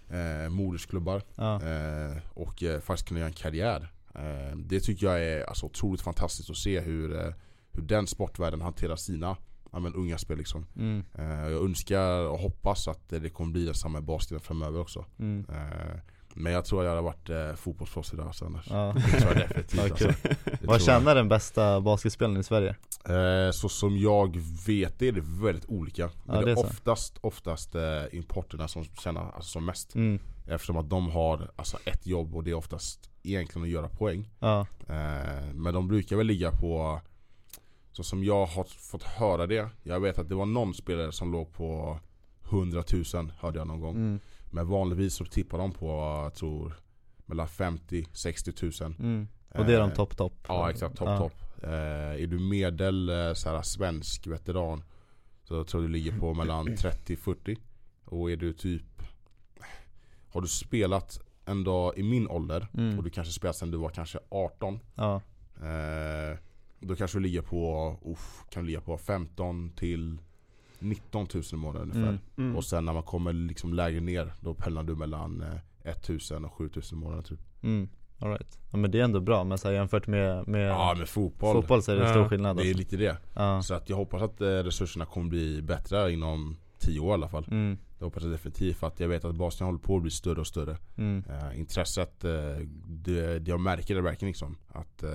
eh, 0.09 0.49
modersklubbar 0.49 1.21
Ja, 1.35 1.55
eh, 1.61 2.17
och 2.33 2.63
eh, 2.63 2.79
faktiskt 2.79 3.07
kunna 3.07 3.19
göra 3.19 3.27
en 3.29 3.33
karriär. 3.35 3.91
Eh, 4.15 4.57
det 4.57 4.79
tycker 4.79 5.05
jag 5.05 5.23
är 5.23 5.43
alltså, 5.43 5.65
otroligt 5.65 6.01
fantastiskt 6.01 6.49
att 6.49 6.57
se 6.57 6.79
hur, 6.79 7.19
eh, 7.19 7.33
hur 7.71 7.81
den 7.81 8.07
sportvärlden 8.07 8.61
hanterar 8.61 8.95
sina 8.95 9.37
ja, 9.71 9.79
men, 9.79 9.95
unga 9.95 10.17
spel. 10.17 10.37
Liksom. 10.37 10.65
mm. 10.75 11.03
Eh, 11.17 11.49
jag 11.49 11.63
önskar 11.63 12.27
och 12.27 12.39
hoppas 12.39 12.87
att 12.87 13.09
det 13.09 13.29
kommer 13.29 13.51
bli 13.51 13.65
detsamma 13.65 13.99
i 13.99 14.01
basketen 14.01 14.39
framöver 14.39 14.79
också. 14.79 15.05
Mm. 15.19 15.45
Men 16.35 16.53
jag 16.53 16.65
tror 16.65 16.83
jag 16.83 16.89
hade 16.89 17.01
varit 17.01 17.29
eh, 17.29 17.53
fotbollsproffs 17.55 18.13
idag 18.13 18.27
alltså, 18.27 18.45
annars. 18.45 18.65
Ja. 18.69 18.93
Det 18.95 19.19
tror 19.19 19.37
jag 19.37 19.49
definitivt 19.49 19.77
Vad 19.77 19.91
alltså. 19.91 20.07
Det 20.45 20.67
Vad 20.67 20.81
känner 20.81 21.15
den 21.15 21.29
bästa 21.29 21.81
basketspelaren 21.81 22.39
i 22.39 22.43
Sverige? 22.43 22.75
Eh, 23.05 23.51
så 23.51 23.69
som 23.69 23.97
jag 23.97 24.37
vet 24.67 24.99
det 24.99 25.07
är 25.07 25.11
det 25.11 25.23
väldigt 25.23 25.65
olika. 25.65 26.09
Men 26.25 26.35
Ja, 26.35 26.45
det 26.45 26.51
är 26.51 26.59
oftast, 26.59 27.17
oftast 27.21 27.75
eh, 27.75 27.81
importerna 28.11 28.67
som 28.67 28.83
tjänar 28.83 29.31
alltså, 29.35 29.51
som 29.51 29.65
mest. 29.65 29.95
Mm. 29.95 30.19
Eftersom 30.47 30.77
att 30.77 30.89
de 30.89 31.09
har 31.09 31.51
alltså, 31.55 31.77
ett 31.85 32.07
jobb 32.07 32.35
och 32.35 32.43
det 32.43 32.51
är 32.51 32.55
oftast 32.55 33.10
egentligen 33.23 33.63
att 33.63 33.71
göra 33.71 33.89
poäng. 33.89 34.29
Ja, 34.39 34.67
Eh, 34.87 35.53
men 35.53 35.73
de 35.73 35.87
brukar 35.87 36.15
väl 36.15 36.27
ligga 36.27 36.51
på 36.51 37.01
Så 37.91 38.03
som 38.03 38.23
jag 38.23 38.45
har 38.45 38.63
fått 38.63 39.03
höra 39.03 39.47
det 39.47 39.69
Jag 39.83 39.99
vet 39.99 40.19
att 40.19 40.29
det 40.29 40.35
var 40.35 40.45
någon 40.45 40.73
spelare 40.73 41.11
som 41.11 41.31
låg 41.31 41.53
på 41.53 41.99
100 42.43 42.83
000 43.13 43.31
hörde 43.39 43.59
jag 43.59 43.67
någon 43.67 43.79
gång 43.81 43.95
mm. 43.95 44.19
Men 44.51 44.67
vanligtvis 44.67 45.13
så 45.13 45.25
tippar 45.25 45.57
de 45.57 45.71
på, 45.71 45.87
jag 46.23 46.33
tror 46.33 46.73
Mellan 47.25 47.47
50-60 47.47 48.83
000 48.83 48.95
Mm. 48.99 49.27
Och 49.49 49.65
det 49.65 49.73
är 49.75 49.79
de 49.79 49.89
Eh, 49.89 49.95
topp 49.95 50.17
topp? 50.17 50.33
Ja 50.47 50.69
exakt, 50.69 50.97
topp 50.97 51.07
Ja. 51.07 51.17
topp 51.17 51.63
eh, 51.63 52.23
Är 52.23 52.27
du 52.27 52.39
medel 52.39 53.09
eh, 53.09 53.33
såhär, 53.33 53.61
svensk 53.61 54.27
veteran 54.27 54.83
Så 55.43 55.63
tror 55.63 55.83
jag 55.83 55.89
du 55.89 55.93
ligger 55.93 56.19
på 56.19 56.33
mellan 56.33 56.67
30-40 56.75 57.57
Och 58.05 58.31
är 58.31 58.35
du 58.37 58.53
typ 58.53 59.03
Har 60.33 60.41
du 60.41 60.47
spelat 60.47 61.19
en 61.51 61.63
dag 61.63 61.93
i 61.97 62.03
min 62.03 62.27
ålder 62.27 62.67
Mm. 62.77 62.97
och 62.97 63.03
du 63.03 63.09
kanske 63.09 63.33
spelat 63.33 63.55
sen 63.55 63.71
du 63.71 63.77
var 63.77 63.89
kanske 63.89 64.19
18 64.29 64.79
Ja, 64.95 65.21
Eh, 65.61 66.37
då 66.79 66.95
kanske 66.95 67.17
du 67.17 67.21
ligger 67.23 67.41
på, 67.41 67.95
uff, 68.05 68.43
kan 68.49 68.65
ligga 68.65 68.81
på 68.81 68.97
15 68.97 69.69
till 69.75 70.17
19 70.79 71.27
000 71.33 71.43
i 71.53 71.55
månaden 71.55 71.81
ungefär. 71.91 72.09
Mm. 72.09 72.19
Mm. 72.37 72.55
Och 72.55 72.63
sen 72.65 72.85
när 72.85 72.93
man 72.93 73.03
kommer 73.03 73.33
liksom 73.33 73.73
lägre 73.73 73.99
ner, 73.99 74.33
då 74.39 74.53
pendlar 74.53 74.83
du 74.83 74.95
mellan 74.95 75.41
eh, 75.41 75.91
1000 75.91 76.45
och 76.45 76.53
7000 76.53 76.97
i 76.97 77.01
månaden 77.01 77.23
typ. 77.23 77.39
mm. 77.63 77.89
alright 78.19 78.59
ja, 78.71 78.77
Men 78.77 78.91
det 78.91 78.99
är 78.99 79.03
ändå 79.03 79.19
bra, 79.19 79.43
men 79.43 79.57
så 79.57 79.67
här, 79.67 79.75
jämfört 79.75 80.07
med, 80.07 80.47
med 80.47 80.69
Ja 80.69 80.95
med 80.97 81.09
fotboll, 81.09 81.55
fotboll 81.55 81.81
så 81.83 81.91
är 81.91 81.95
det 81.95 82.03
Ja. 82.03 82.09
stor 82.09 82.27
skillnad 82.27 82.57
det 82.57 82.61
är 82.61 82.65
alltså. 82.65 82.77
lite 82.77 82.97
det. 82.97 83.17
Ja, 83.35 83.61
Så 83.61 83.73
att 83.73 83.89
jag 83.89 83.97
hoppas 83.97 84.21
att 84.21 84.41
eh, 84.41 84.45
resurserna 84.47 85.05
kommer 85.05 85.29
bli 85.29 85.61
bättre 85.61 86.11
inom 86.13 86.57
10 86.79 86.99
år 86.99 87.09
i 87.09 87.13
alla 87.13 87.29
fall. 87.29 87.45
mm. 87.51 87.77
Det 88.01 88.05
hoppas 88.05 88.23
jag 88.23 88.31
definitivt 88.31 88.77
för 88.77 88.87
att 88.87 88.99
jag 88.99 89.07
vet 89.07 89.25
att 89.25 89.35
basen 89.35 89.65
håller 89.67 89.79
på 89.79 89.95
att 89.95 90.01
bli 90.01 90.11
större 90.11 90.39
och 90.39 90.47
större. 90.47 90.77
Mm. 90.97 91.23
Eh, 91.29 91.59
intresset, 91.59 92.23
eh, 92.23 92.31
det, 92.87 93.39
det 93.39 93.51
jag 93.51 93.59
märker 93.59 93.95
det 93.95 94.01
verkligen 94.01 94.27
liksom. 94.29 94.57
Att 94.67 95.03
eh, 95.03 95.09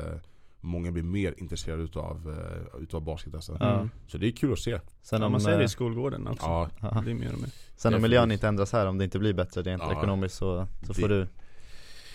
många 0.60 0.92
blir 0.92 1.02
mer 1.02 1.34
intresserade 1.38 1.82
utav, 1.82 2.38
eh, 2.76 2.82
utav 2.82 3.02
basket 3.02 3.34
alltså. 3.34 3.56
Ja. 3.60 3.74
Mm. 3.74 3.90
Så 4.06 4.18
det 4.18 4.26
är 4.26 4.30
kul 4.32 4.52
att 4.52 4.58
se. 4.58 4.80
Sen 5.02 5.20
Ja, 5.20 5.26
om, 5.26 5.32
man 5.32 5.40
ser 5.40 5.58
det 5.58 5.64
i 5.64 5.68
skolgården 5.68 6.26
också 6.26 6.46
Ja, 6.46 6.68
ja. 6.80 6.90
Det 6.90 7.02
blir 7.02 7.14
mer 7.14 7.32
och 7.32 7.40
mer 7.40 7.50
Sen 7.76 7.94
om 7.94 8.02
miljön 8.02 8.32
inte 8.32 8.48
ändras 8.48 8.72
här, 8.72 8.86
om 8.86 8.98
det 8.98 9.04
inte 9.04 9.18
blir 9.18 9.34
bättre 9.34 9.62
rent 9.62 9.82
Ja. 9.82 9.92
ekonomiskt 9.98 10.36
så, 10.36 10.66
så 10.86 10.94
får 10.94 11.08
Det- 11.08 11.14
du 11.20 11.28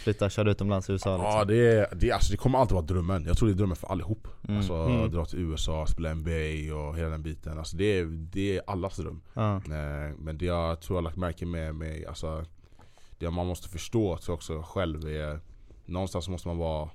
flytta, 0.01 0.29
köra 0.29 0.51
utomlands 0.51 0.89
i 0.89 0.91
USA 0.93 1.17
liksom. 1.17 1.25
Ja 1.37 1.45
det, 1.45 1.55
är, 1.77 1.87
det, 1.95 2.11
alltså, 2.11 2.31
det 2.31 2.37
kommer 2.37 2.59
alltid 2.59 2.73
vara 2.73 2.85
drömmen, 2.85 3.25
jag 3.25 3.37
tror 3.37 3.47
det 3.49 3.53
är 3.53 3.57
drömmen 3.57 3.75
för 3.75 3.87
allihop 3.87 4.27
Mm. 4.47 4.57
Alltså 4.57 4.73
Mm. 4.73 5.11
dra 5.11 5.25
till 5.25 5.39
USA, 5.39 5.85
spela 5.87 6.13
NBA 6.13 6.75
och 6.75 6.97
hela 6.97 7.09
den 7.09 7.23
biten 7.23 7.57
alltså, 7.59 7.77
det, 7.77 7.85
är, 7.99 8.05
det 8.05 8.57
är 8.57 8.61
allas 8.67 8.97
dröm 8.97 9.21
Ja, 9.33 9.55
Eh, 9.55 10.15
Men 10.17 10.37
det 10.37 10.45
jag 10.45 10.81
tror 10.81 10.95
jag 10.97 11.01
har 11.01 11.09
lagt 11.09 11.17
märke 11.17 11.45
med, 11.45 11.75
med 11.75 12.05
alltså, 12.07 12.45
Det 13.17 13.29
man 13.29 13.47
måste 13.47 13.69
förstå 13.69 14.17
tror 14.17 14.33
jag 14.33 14.35
också 14.37 14.61
själv 14.61 15.07
är 15.07 15.39
Någonstans 15.85 16.29
måste 16.29 16.47
man 16.47 16.57
vara 16.57 16.89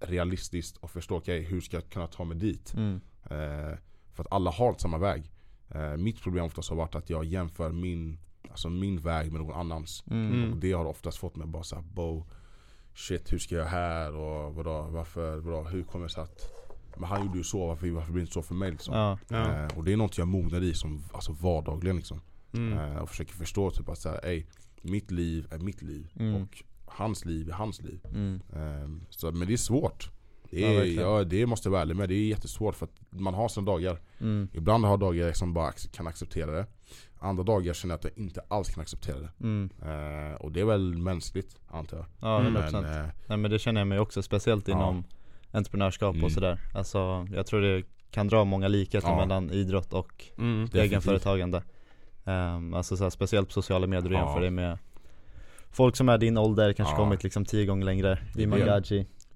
realistisk 0.00 0.76
och 0.80 0.90
förstå 0.90 1.16
okej 1.16 1.42
hur 1.42 1.60
ska 1.60 1.76
jag 1.76 1.88
kunna 1.90 2.06
ta 2.06 2.24
mig 2.24 2.36
dit? 2.36 2.74
mm. 2.74 3.00
Eh, 3.24 3.78
för 4.14 4.22
att 4.22 4.32
alla 4.32 4.50
har 4.50 4.68
inte 4.68 4.82
samma 4.82 4.98
väg 4.98 5.30
eh, 5.68 5.96
Mitt 5.96 6.22
problem 6.22 6.44
oftast 6.44 6.68
har 6.68 6.76
varit 6.76 6.94
att 6.94 7.10
jag 7.10 7.24
jämför 7.24 7.72
min 7.72 8.18
Alltså 8.52 8.68
min 8.70 9.00
väg 9.00 9.32
med 9.32 9.40
någon 9.40 9.54
annans 9.60 10.04
Mm. 10.10 10.50
Och 10.52 10.56
det 10.56 10.72
har 10.72 10.84
oftast 10.84 11.18
fått 11.18 11.36
mig 11.36 11.46
bara 11.46 11.62
såhär 11.62 11.82
Bo 11.82 12.24
Shit 12.94 13.32
hur 13.32 13.38
ska 13.38 13.54
jag 13.54 13.64
här 13.64 14.14
och 14.16 14.54
vadå, 14.54 14.82
varför, 14.90 15.36
vadå, 15.38 15.62
hur 15.68 15.82
kommer 15.82 16.06
det 16.06 16.12
sig 16.12 16.22
att 16.22 16.52
Men 16.96 17.04
han 17.08 17.26
gjorde 17.26 17.38
ju 17.38 17.44
så, 17.44 17.66
varför, 17.66 17.90
varför 17.90 18.12
blir 18.12 18.20
det 18.20 18.24
inte 18.24 18.32
så 18.32 18.42
för 18.42 18.54
mig 18.54 18.70
liksom? 18.70 18.94
Ja, 18.94 19.18
Ja. 19.28 19.52
Eh, 19.64 19.78
och 19.78 19.84
det 19.84 19.92
är 19.92 19.96
något 19.96 20.18
jag 20.18 20.28
mognar 20.28 20.60
i 20.62 20.74
som 20.74 21.04
alltså 21.12 21.32
vardagligen 21.32 21.96
liksom 21.96 22.20
Mm. 22.54 22.78
eh, 22.78 22.96
Och 23.02 23.08
försöker 23.08 23.32
förstå 23.32 23.70
typ 23.70 23.88
att 23.88 23.98
såhär, 23.98 24.24
ey 24.26 24.44
Mitt 24.82 25.10
liv 25.10 25.46
är 25.50 25.58
mitt 25.58 25.82
liv 25.82 26.12
Mm. 26.18 26.42
och 26.42 26.62
hans 26.86 27.24
liv 27.24 27.48
är 27.48 27.52
hans 27.52 27.82
liv 27.82 28.00
mm. 28.14 28.40
eh, 28.52 29.06
så, 29.10 29.32
Men 29.32 29.46
det 29.48 29.52
är 29.52 29.56
svårt 29.56 30.10
det, 30.50 30.60
Ja, 30.60 30.68
är, 30.68 30.74
verkligen. 30.76 31.02
ja, 31.02 31.24
det 31.24 31.46
måste 31.46 31.66
jag 31.68 31.70
vara 31.72 31.82
ärlig 31.82 31.96
med, 31.96 32.08
det 32.08 32.14
är 32.14 32.26
jättesvårt 32.28 32.74
för 32.74 32.86
att 32.86 33.20
man 33.20 33.34
har 33.34 33.48
sina 33.48 33.66
dagar 33.66 33.98
Mm. 34.20 34.48
Ibland 34.52 34.84
har 34.84 34.92
jag 34.92 35.00
dagar 35.00 35.32
som 35.32 35.52
bara 35.54 35.70
ac- 35.70 35.92
kan 35.92 36.06
acceptera 36.06 36.50
det 36.50 36.66
Andra 37.22 37.42
dagar 37.44 37.72
känner 37.74 37.92
jag 37.92 37.98
att 37.98 38.04
jag 38.04 38.12
inte 38.24 38.40
alls 38.48 38.68
kan 38.74 38.80
acceptera 38.82 39.16
det 39.18 39.30
Mm. 39.40 39.70
eh, 39.82 40.34
Och 40.34 40.52
det 40.52 40.60
är 40.60 40.64
väl 40.64 40.94
mänskligt 40.94 41.56
antar 41.70 41.96
jag 41.96 42.06
Ja, 42.20 42.40
Mm. 42.40 42.56
100% 42.56 42.72
Men, 42.72 42.84
eh, 43.04 43.08
Nej 43.26 43.38
men 43.38 43.50
det 43.50 43.58
känner 43.58 43.80
jag 43.80 43.88
mig 43.88 43.98
också, 43.98 44.22
speciellt 44.22 44.68
Ja. 44.68 44.74
inom 44.74 45.04
entreprenörskap 45.52 46.14
Mm. 46.14 46.24
och 46.24 46.32
sådär 46.32 46.58
Alltså 46.74 47.26
jag 47.34 47.46
tror 47.46 47.60
det 47.60 47.82
kan 48.10 48.28
dra 48.28 48.44
många 48.44 48.68
likheter 48.68 49.08
Ja. 49.08 49.16
mellan 49.16 49.50
idrott 49.50 49.92
och 49.92 50.24
Mm. 50.38 50.68
Egenföretagande 50.74 51.62
um, 52.24 52.74
Alltså 52.74 52.96
så 52.96 53.02
här, 53.02 53.10
speciellt 53.10 53.48
på 53.48 53.52
sociala 53.52 53.86
medier 53.86 54.12
och 54.12 54.18
Ja. 54.18 54.24
jämför 54.26 54.40
det 54.40 54.50
med 54.50 54.78
Folk 55.70 55.96
som 55.96 56.08
är 56.08 56.18
din 56.18 56.38
ålder, 56.38 56.72
kanske 56.72 56.92
Ja. 56.94 56.98
kommit 56.98 57.22
liksom 57.24 57.44
tio 57.44 57.66
gånger 57.66 57.84
längre 57.84 58.18
Det 58.34 58.42
är 58.42 58.46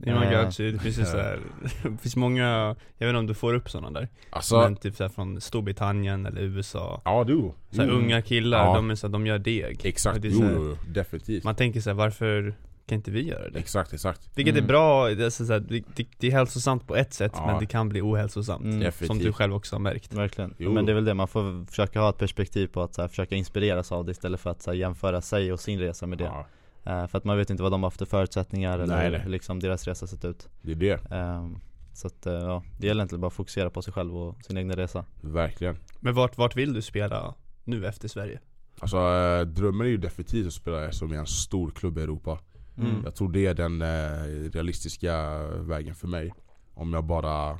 Iman 0.04 0.22
Eh, 0.22 0.30
Gachi, 0.30 0.70
det 0.72 0.78
finns 0.78 0.98
ju 0.98 1.04
så 1.04 1.16
här, 1.16 1.38
det 1.82 1.96
finns 2.02 2.16
många, 2.16 2.76
jag 2.98 3.06
vet 3.06 3.08
inte 3.08 3.18
om 3.18 3.26
du 3.26 3.34
får 3.34 3.54
upp 3.54 3.70
sådana 3.70 4.00
där. 4.00 4.08
Alltså, 4.30 4.58
Men 4.58 4.76
typ 4.76 4.96
så 4.96 5.04
här 5.04 5.08
från 5.08 5.40
Storbritannien 5.40 6.26
eller 6.26 6.40
USA. 6.42 7.02
Ja 7.04 7.24
du. 7.24 7.52
Så 7.70 7.82
här, 7.82 7.88
Jo. 7.88 7.94
Unga 7.94 8.22
killar, 8.22 8.64
Ja. 8.66 8.74
de 8.74 8.90
är 8.90 8.94
så 8.94 9.06
här, 9.06 9.12
de 9.12 9.26
gör 9.26 9.38
deg. 9.38 9.80
Exakt, 9.84 10.22
det 10.22 10.28
är 10.28 10.32
jo, 10.32 10.76
definitivt. 10.88 11.44
Man 11.44 11.54
tänker 11.54 11.80
så 11.80 11.90
här, 11.90 11.94
varför 11.94 12.54
kan 12.86 12.96
inte 12.96 13.10
vi 13.10 13.28
göra 13.28 13.48
det? 13.48 13.58
Exakt, 13.58 13.92
exakt. 13.92 14.30
Vilket 14.34 14.54
Mm. 14.54 14.64
är 14.64 14.68
bra, 14.68 15.08
det 15.08 15.24
är, 15.24 15.30
så 15.30 15.44
här, 15.52 15.60
det, 15.60 15.82
det, 15.96 16.06
det 16.18 16.26
är 16.26 16.30
hälsosamt 16.32 16.86
på 16.86 16.96
ett 16.96 17.12
sätt 17.14 17.32
Ja. 17.34 17.46
men 17.46 17.58
det 17.58 17.66
kan 17.66 17.88
bli 17.88 18.00
ohälsosamt. 18.00 18.64
Mm. 18.64 18.92
Som 18.92 19.18
du 19.18 19.32
själv 19.32 19.54
också 19.54 19.74
har 19.74 19.80
märkt. 19.80 20.12
Verkligen, 20.14 20.54
Jo. 20.58 20.72
men 20.72 20.86
det 20.86 20.92
är 20.92 20.94
väl 20.94 21.04
det, 21.04 21.14
man 21.14 21.28
får 21.28 21.66
försöka 21.66 22.00
ha 22.00 22.10
ett 22.10 22.18
perspektiv 22.18 22.66
på 22.66 22.82
att 22.82 22.94
så 22.94 23.00
här, 23.00 23.08
försöka 23.08 23.34
inspireras 23.34 23.92
av 23.92 24.04
det 24.04 24.10
istället 24.12 24.40
för 24.40 24.50
att 24.50 24.62
så 24.62 24.70
här, 24.70 24.78
jämföra 24.78 25.20
sig 25.20 25.52
och 25.52 25.60
sin 25.60 25.80
resa 25.80 26.06
med 26.06 26.18
det. 26.18 26.24
Ja, 26.24 26.46
För 26.86 27.18
att 27.18 27.24
man 27.24 27.36
vet 27.36 27.50
inte 27.50 27.62
vad 27.62 27.72
de 27.72 27.82
har 27.82 27.86
haft 27.86 27.98
för 27.98 28.06
förutsättningar 28.06 28.78
eller 28.78 28.96
Nej, 28.96 29.10
nej. 29.10 29.20
hur 29.20 29.30
liksom 29.30 29.60
deras 29.60 29.84
resa 29.86 30.06
sett 30.06 30.24
ut 30.24 30.48
Det 30.62 30.72
är 30.72 30.76
det, 30.76 31.10
Ehm, 31.10 31.58
Så 31.92 32.06
att 32.06 32.26
eh, 32.26 32.32
ja, 32.32 32.62
det 32.78 32.86
gäller 32.86 33.00
egentligen 33.00 33.20
bara 33.20 33.26
att 33.26 33.32
fokusera 33.32 33.70
på 33.70 33.82
sig 33.82 33.92
själv 33.92 34.16
och 34.16 34.44
sin 34.44 34.56
egna 34.56 34.76
resa 34.76 35.04
verkligen 35.20 35.76
Men 36.00 36.14
vart, 36.14 36.38
vart 36.38 36.56
vill 36.56 36.72
du 36.72 36.82
spela 36.82 37.34
nu 37.64 37.86
efter 37.86 38.08
Sverige? 38.08 38.40
Alltså 38.80 38.96
eh, 38.96 39.40
drömmen 39.40 39.86
är 39.86 39.90
ju 39.90 39.96
definitivt 39.96 40.46
att 40.46 40.52
spela 40.52 40.92
som 40.92 41.14
i 41.14 41.16
en 41.16 41.26
stor 41.26 41.70
klubb 41.70 41.98
i 41.98 42.02
Europa 42.02 42.38
Mm. 42.78 43.02
Jag 43.04 43.14
tror 43.14 43.32
det 43.32 43.46
är 43.46 43.54
den 43.54 43.82
eh, 43.82 44.50
realistiska 44.52 45.42
vägen 45.48 45.94
för 45.94 46.08
mig 46.08 46.32
om 46.74 46.92
jag 46.92 47.04
bara 47.04 47.58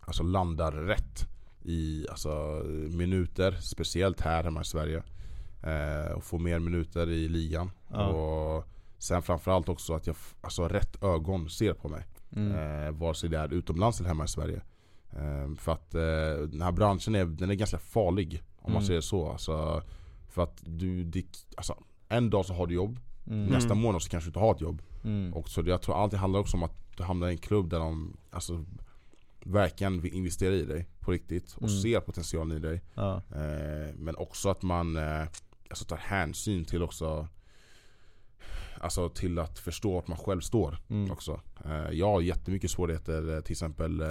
alltså, 0.00 0.22
landar 0.22 0.72
rätt 0.72 1.28
i 1.62 2.06
alltså, 2.10 2.62
minuter, 2.90 3.52
speciellt 3.52 4.20
här 4.20 4.44
hemma 4.44 4.60
i 4.60 4.64
Sverige. 4.64 5.02
Eh, 5.62 6.12
och 6.12 6.24
få 6.24 6.38
mer 6.38 6.58
minuter 6.58 7.10
i 7.10 7.28
ligan. 7.28 7.70
Ja. 7.88 8.06
Och 8.08 8.64
sen 8.98 9.22
framförallt 9.22 9.68
också 9.68 9.94
att 9.94 10.06
jag 10.06 10.16
alltså, 10.40 10.68
rätt 10.68 11.02
ögon 11.02 11.50
ser 11.50 11.72
på 11.74 11.88
mig. 11.88 12.06
Mm. 12.36 12.52
Eh, 12.86 12.90
vare 12.92 13.14
sig 13.14 13.28
det 13.30 13.38
är 13.38 13.52
utomlands 13.52 14.00
eller 14.00 14.08
hemma 14.08 14.24
i 14.24 14.28
Sverige. 14.28 14.60
Eh, 15.10 15.54
för 15.58 15.72
att 15.72 15.94
eh, 15.94 16.46
den 16.48 16.62
här 16.62 16.72
branschen 16.72 17.14
är, 17.14 17.24
den 17.24 17.50
är 17.50 17.54
ganska 17.54 17.78
farlig. 17.78 18.42
Om 18.58 18.72
man 18.72 18.82
Mm. 18.82 18.86
säger 18.86 19.00
så. 19.00 19.30
Alltså, 19.30 19.82
för 20.28 20.42
att 20.42 20.62
du, 20.66 21.04
det, 21.04 21.24
alltså, 21.56 21.74
en 22.08 22.30
dag 22.30 22.46
så 22.46 22.54
har 22.54 22.66
du 22.66 22.74
jobb, 22.74 23.00
Mm. 23.26 23.46
nästa 23.46 23.74
månad 23.74 24.02
så 24.02 24.10
kanske 24.10 24.26
du 24.26 24.30
inte 24.30 24.38
har 24.38 24.54
ett 24.54 24.60
jobb. 24.60 24.82
Mm. 25.04 25.34
Och 25.34 25.48
så 25.48 25.62
jag 25.66 25.82
tror 25.82 26.02
allt 26.02 26.10
det 26.10 26.18
handlar 26.18 26.40
också 26.40 26.56
om 26.56 26.62
att 26.62 26.96
du 26.96 27.02
hamnar 27.02 27.28
i 27.28 27.30
en 27.30 27.38
klubb 27.38 27.70
där 27.70 27.78
de 27.78 28.16
alltså, 28.30 28.64
verkligen 29.44 30.00
vill 30.00 30.14
investera 30.14 30.54
i 30.54 30.64
dig 30.64 30.86
på 31.00 31.10
riktigt 31.12 31.52
och 31.56 31.68
Mm. 31.68 31.80
ser 31.80 32.00
potentialen 32.00 32.56
i 32.56 32.60
dig. 32.60 32.82
Ja. 32.94 33.22
Men 33.96 34.16
också 34.16 34.48
att 34.48 34.62
man 34.62 34.96
alltså, 35.70 35.84
tar 35.84 35.96
hänsyn 35.96 36.64
till 36.64 36.82
också 36.82 37.28
Alltså 38.80 39.08
till 39.08 39.38
att 39.38 39.58
förstå 39.58 39.94
vart 39.94 40.06
man 40.08 40.18
själv 40.18 40.40
står 40.40 40.78
Mm. 40.90 41.10
också. 41.10 41.40
Eh, 41.64 41.90
jag 41.92 42.06
har 42.06 42.20
jättemycket 42.20 42.70
svårigheter 42.70 43.34
eh, 43.34 43.40
till 43.40 43.52
exempel 43.52 44.00
eh, 44.00 44.06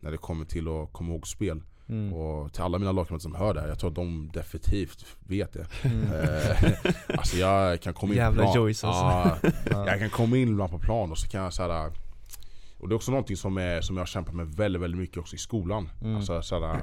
när 0.00 0.10
det 0.10 0.16
kommer 0.16 0.44
till 0.44 0.68
att 0.68 0.92
komma 0.92 1.12
ihåg 1.12 1.26
spel. 1.26 1.62
Mm. 1.88 2.12
Och 2.12 2.52
till 2.52 2.62
alla 2.62 2.78
mina 2.78 2.92
lagkamrater 2.92 3.22
som 3.22 3.34
hör 3.34 3.54
det 3.54 3.60
här, 3.60 3.68
jag 3.68 3.78
tror 3.78 3.90
att 3.90 3.96
de 3.96 4.30
definitivt 4.34 5.06
vet 5.26 5.52
det. 5.52 5.66
Mm. 5.82 6.06
Alltså 7.18 7.36
jag 7.36 7.80
kan 7.80 7.94
komma 7.94 8.12
in 8.12 8.18
Jävla 8.18 8.42
på 8.44 8.52
plan. 8.52 8.62
Joyce 8.62 8.86
alltså. 8.86 9.02
Ja, 9.42 9.50
Ja. 9.70 9.86
jag 9.86 9.98
kan 9.98 10.10
komma 10.10 10.36
in 10.36 10.48
ibland 10.48 10.70
på 10.70 10.78
plan 10.78 11.10
och 11.10 11.18
så 11.18 11.28
kan 11.28 11.42
jag 11.42 11.52
såhär 11.52 11.92
Och 12.78 12.88
det 12.88 12.92
är 12.92 12.96
också 12.96 13.10
någonting 13.10 13.36
som, 13.36 13.58
är, 13.58 13.80
som 13.80 13.96
jag 13.96 14.00
har 14.00 14.06
kämpat 14.06 14.34
med 14.34 14.48
väldigt, 14.48 14.82
väldigt 14.82 15.00
mycket 15.00 15.18
också 15.18 15.34
i 15.34 15.38
skolan. 15.38 15.88
Mm. 16.02 16.16
Alltså, 16.16 16.42
såhär, 16.42 16.80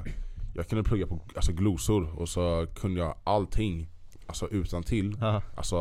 jag 0.54 0.68
kunde 0.68 0.84
plugga 0.84 1.08
på 1.08 1.20
alltså, 1.36 1.52
glosor 1.52 2.20
och 2.20 2.30
så 2.30 2.68
kunde 2.76 3.00
jag 3.00 3.16
allting 3.24 3.90
Alltså 4.28 4.48
utan 4.48 4.84
till 4.84 5.18
Ja. 5.22 5.42
Alltså 5.56 5.76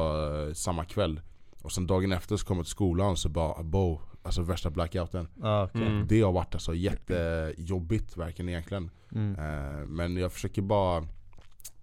eh, 0.48 0.54
samma 0.54 0.84
kväll. 0.84 1.20
Och 1.62 1.72
sen 1.72 1.86
dagen 1.86 2.12
efter 2.12 2.36
så 2.36 2.46
kom 2.46 2.56
jag 2.56 2.66
till 2.66 2.70
skolan 2.70 3.16
så 3.16 3.28
bara 3.28 3.62
bo, 3.62 4.00
Alltså 4.24 4.42
värsta 4.42 4.70
blackouten. 4.70 5.28
Ja, 5.42 5.64
okej. 5.64 5.86
Mm. 5.86 6.06
Det 6.08 6.20
har 6.20 6.32
varit 6.32 6.54
alltså 6.54 6.74
jättejobbigt 6.74 8.16
verkligen 8.16 8.48
egentligen. 8.48 8.90
Mm. 9.12 9.34
Eh, 9.38 9.86
men 9.86 10.16
jag 10.16 10.32
försöker 10.32 10.62
bara 10.62 11.06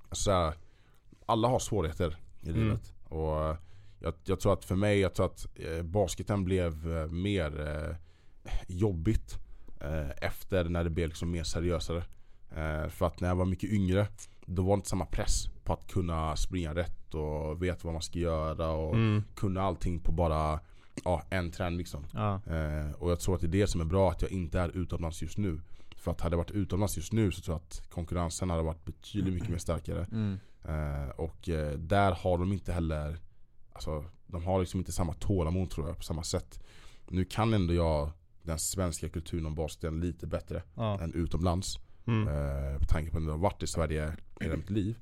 alltså, 0.09 0.53
Alla 1.25 1.47
har 1.47 1.59
svårigheter 1.59 2.15
i 2.41 2.49
Mm. 2.49 2.61
livet. 2.63 2.93
Och 3.09 3.45
eh, 3.49 3.55
jag, 3.99 4.13
jag 4.23 4.39
tror 4.39 4.53
att 4.53 4.65
för 4.65 4.75
mig, 4.75 4.99
jag 4.99 5.13
tror 5.13 5.25
att 5.25 5.47
eh, 5.55 5.83
basketen 5.83 6.45
blev 6.45 6.97
eh, 6.97 7.07
mer 7.07 7.67
eh, 7.67 7.95
jobbigt 8.67 9.37
efter 10.21 10.63
när 10.69 10.83
det 10.83 10.89
blev 10.89 11.07
liksom 11.07 11.31
mer 11.31 11.43
seriösare. 11.43 12.03
För 12.89 13.05
att 13.05 13.19
när 13.19 13.27
jag 13.27 13.35
var 13.35 13.45
mycket 13.45 13.69
yngre, 13.69 14.07
då 14.45 14.61
var 14.61 14.69
det 14.69 14.75
inte 14.79 14.89
samma 14.89 15.05
press 15.05 15.49
på 15.69 15.73
att 15.73 15.88
kunna 15.91 16.35
springa 16.35 16.75
rätt 16.75 17.13
och 17.15 17.63
veta 17.63 17.79
vad 17.83 17.93
man 17.93 18.01
ska 18.01 18.19
göra 18.19 18.69
och 18.71 18.95
Mm. 18.95 19.23
kunna 19.35 19.61
allting 19.61 19.99
på 19.99 20.11
bara 20.11 20.59
ja, 21.03 21.23
en 21.29 21.51
träning 21.51 21.77
liksom. 21.77 22.05
Ja. 22.13 22.33
Eh, 22.47 22.91
och 22.91 23.11
jag 23.11 23.19
tror 23.19 23.35
att 23.35 23.41
det 23.41 23.47
är 23.47 23.51
det 23.61 23.67
som 23.67 23.81
är 23.81 23.85
bra 23.85 24.11
att 24.11 24.21
jag 24.21 24.31
inte 24.31 24.59
är 24.59 24.69
utomlands 24.77 25.21
just 25.21 25.38
nu. 25.38 25.61
För 25.95 26.11
att 26.11 26.21
hade 26.21 26.33
jag 26.33 26.38
varit 26.38 26.51
utomlands 26.51 26.97
just 26.97 27.13
nu 27.13 27.31
så 27.31 27.41
tror 27.41 27.53
jag 27.55 27.61
att 27.61 27.89
konkurrensen 27.89 28.49
hade 28.49 28.63
varit 28.63 28.85
betydligt 28.85 29.33
mycket 29.33 29.49
mer 29.49 29.57
starkare. 29.57 30.07
Mm. 30.11 30.39
Eh, 30.63 31.09
och 31.09 31.49
eh, 31.49 31.77
där 31.77 32.11
har 32.11 32.38
de 32.38 32.53
inte 32.53 32.73
heller 32.73 33.17
Alltså 33.73 34.05
de 34.27 34.43
har 34.43 34.59
liksom 34.59 34.79
inte 34.79 34.91
samma 34.91 35.13
tålamod 35.13 35.69
tror 35.69 35.88
jag 35.88 35.97
på 35.97 36.03
samma 36.03 36.23
sätt. 36.23 36.63
Nu 37.07 37.25
kan 37.25 37.53
ändå 37.53 37.73
jag 37.73 38.11
den 38.43 38.59
svenska 38.59 39.09
kulturen 39.09 39.45
om 39.45 39.55
basketen 39.55 40.01
lite 40.01 40.27
bättre 40.27 40.63
Ja. 40.75 40.99
än 41.01 41.13
utomlands. 41.13 41.79
Mm. 42.07 42.27
Eh, 42.27 42.77
på 42.79 42.85
tanke 42.85 43.11
på 43.11 43.17
att 43.17 43.23
jag 43.23 43.31
har 43.31 43.38
varit 43.38 43.63
i 43.63 43.67
Sverige 43.67 44.13
hela 44.39 44.55
mitt 44.55 44.69
liv. 44.69 44.97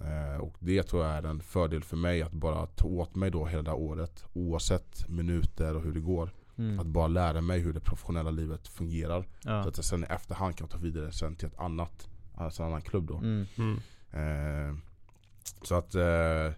Eh, 0.00 0.40
och 0.40 0.54
det 0.58 0.82
tror 0.82 1.04
jag 1.04 1.12
är 1.14 1.22
en 1.22 1.40
fördel 1.40 1.84
för 1.84 1.96
mig 1.96 2.22
att 2.22 2.32
bara 2.32 2.66
ta 2.66 2.88
åt 2.88 3.14
mig 3.14 3.30
då 3.30 3.46
hela 3.46 3.62
det 3.62 3.70
här 3.70 3.78
året. 3.78 4.24
Oavsett 4.32 5.08
minuter 5.08 5.76
och 5.76 5.82
hur 5.82 5.92
det 5.92 6.00
går. 6.00 6.26
Att 6.52 6.58
Mm. 6.58 6.92
bara 6.92 7.06
lära 7.06 7.40
mig 7.40 7.60
hur 7.60 7.72
det 7.72 7.80
professionella 7.80 8.30
livet 8.30 8.68
fungerar. 8.68 9.22
Så 9.22 9.48
Ja. 9.48 9.60
att 9.68 9.76
jag 9.76 9.84
sen 9.84 10.02
i 10.04 10.06
efterhand 10.10 10.56
kan 10.56 10.68
ta 10.68 10.78
vidare 10.78 11.12
sen 11.12 11.36
till 11.36 11.48
ett 11.48 11.58
annat, 11.58 12.08
alltså 12.34 12.62
en 12.62 12.68
annan 12.68 12.82
klubb 12.82 13.06
då. 13.06 13.16
Mm. 13.16 13.46
Mm. 13.56 13.78
Eh, 14.12 14.76
så 15.62 15.74
att, 15.74 15.94
eh, 15.94 16.52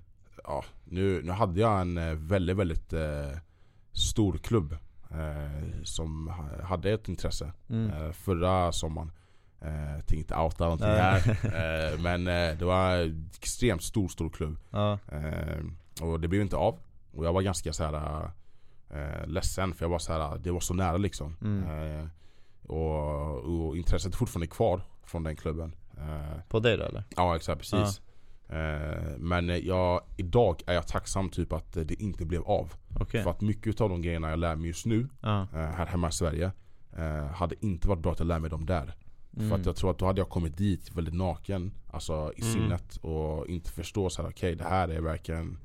ja, 0.44 0.64
nu, 0.84 1.22
nu 1.22 1.32
hade 1.32 1.60
jag 1.60 1.80
en 1.80 1.98
eh, 1.98 2.14
väldigt, 2.14 2.56
väldigt 2.56 2.92
eh, 2.92 3.38
stor 3.92 4.38
klubb 4.38 4.72
eh, 5.10 5.82
som 5.82 6.28
ha- 6.28 6.62
hade 6.62 6.90
ett 6.92 7.08
intresse 7.08 7.52
Mm. 7.68 7.90
eh, 7.90 8.12
förra 8.12 8.72
sommaren. 8.72 9.12
Eh, 9.60 9.92
tänkte 9.96 10.16
inte 10.16 10.34
outa 10.36 10.64
någonting 10.64 10.86
här. 10.88 11.38
Eh, 11.92 12.00
men 12.00 12.26
eh, 12.26 12.58
det 12.58 12.64
var 12.64 12.96
en 12.96 13.30
extremt 13.38 13.82
stor, 13.82 14.08
stor 14.08 14.30
klubb. 14.30 14.56
Ja. 14.70 14.98
Eh, 15.12 15.58
och 16.02 16.20
det 16.20 16.28
blev 16.28 16.42
inte 16.42 16.56
av. 16.56 16.78
Och 17.12 17.26
jag 17.26 17.32
var 17.32 17.42
ganska 17.42 17.72
så 17.72 17.84
här 17.84 18.30
eh, 18.90 19.26
ledsen 19.26 19.74
för 19.74 19.84
jag 19.84 19.90
var 19.90 19.98
så 19.98 20.12
här, 20.12 20.38
det 20.38 20.50
var 20.50 20.60
så 20.60 20.74
nära 20.74 20.96
liksom. 20.96 21.36
Mm. 21.42 21.64
Eh, 22.00 22.06
och, 22.70 23.36
och 23.36 23.76
intresset 23.76 24.12
är 24.14 24.16
fortfarande 24.18 24.46
kvar 24.46 24.80
från 25.04 25.22
den 25.22 25.36
klubben. 25.36 25.74
Eh, 25.98 26.40
På 26.48 26.60
dig 26.60 26.76
då 26.76 26.84
eller? 26.84 27.04
Ja 27.16 27.36
exakt, 27.36 27.58
precis. 27.60 28.00
Eh, 28.48 29.16
men 29.18 29.48
jag, 29.66 30.00
idag 30.16 30.62
är 30.66 30.74
jag 30.74 30.86
tacksam 30.86 31.30
typ 31.30 31.52
att 31.52 31.72
det 31.72 32.02
inte 32.02 32.24
blev 32.24 32.42
av. 32.42 32.72
Okej. 33.00 33.22
För 33.22 33.30
att 33.30 33.40
mycket 33.40 33.80
av 33.80 33.88
de 33.88 34.02
grejerna 34.02 34.30
jag 34.30 34.38
lär 34.38 34.56
mig 34.56 34.66
just 34.66 34.86
nu, 34.86 35.08
Ja. 35.20 35.46
här 35.52 35.86
hemma 35.86 36.08
i 36.08 36.12
Sverige, 36.12 36.50
hade 37.34 37.54
inte 37.66 37.88
varit 37.88 38.02
bra 38.02 38.12
att 38.12 38.18
jag 38.18 38.28
lär 38.28 38.38
mig 38.38 38.50
dem 38.50 38.66
där. 38.66 38.94
Mm. 39.36 39.48
För 39.48 39.56
att 39.56 39.66
jag 39.66 39.76
tror 39.76 39.90
att 39.90 39.98
då 39.98 40.06
hade 40.06 40.20
jag 40.20 40.28
kommit 40.28 40.56
dit 40.56 40.92
väldigt 40.94 41.14
naken, 41.14 41.72
alltså 41.90 42.32
i 42.36 42.40
Mm. 42.42 42.52
sinnet 42.52 42.96
och 42.96 43.46
inte 43.48 43.70
förstå 43.70 44.10
så 44.10 44.22
här: 44.22 44.28
okej 44.30 44.54
det 44.54 44.64
här 44.64 44.88
är 44.88 45.00
verkligen 45.00 45.58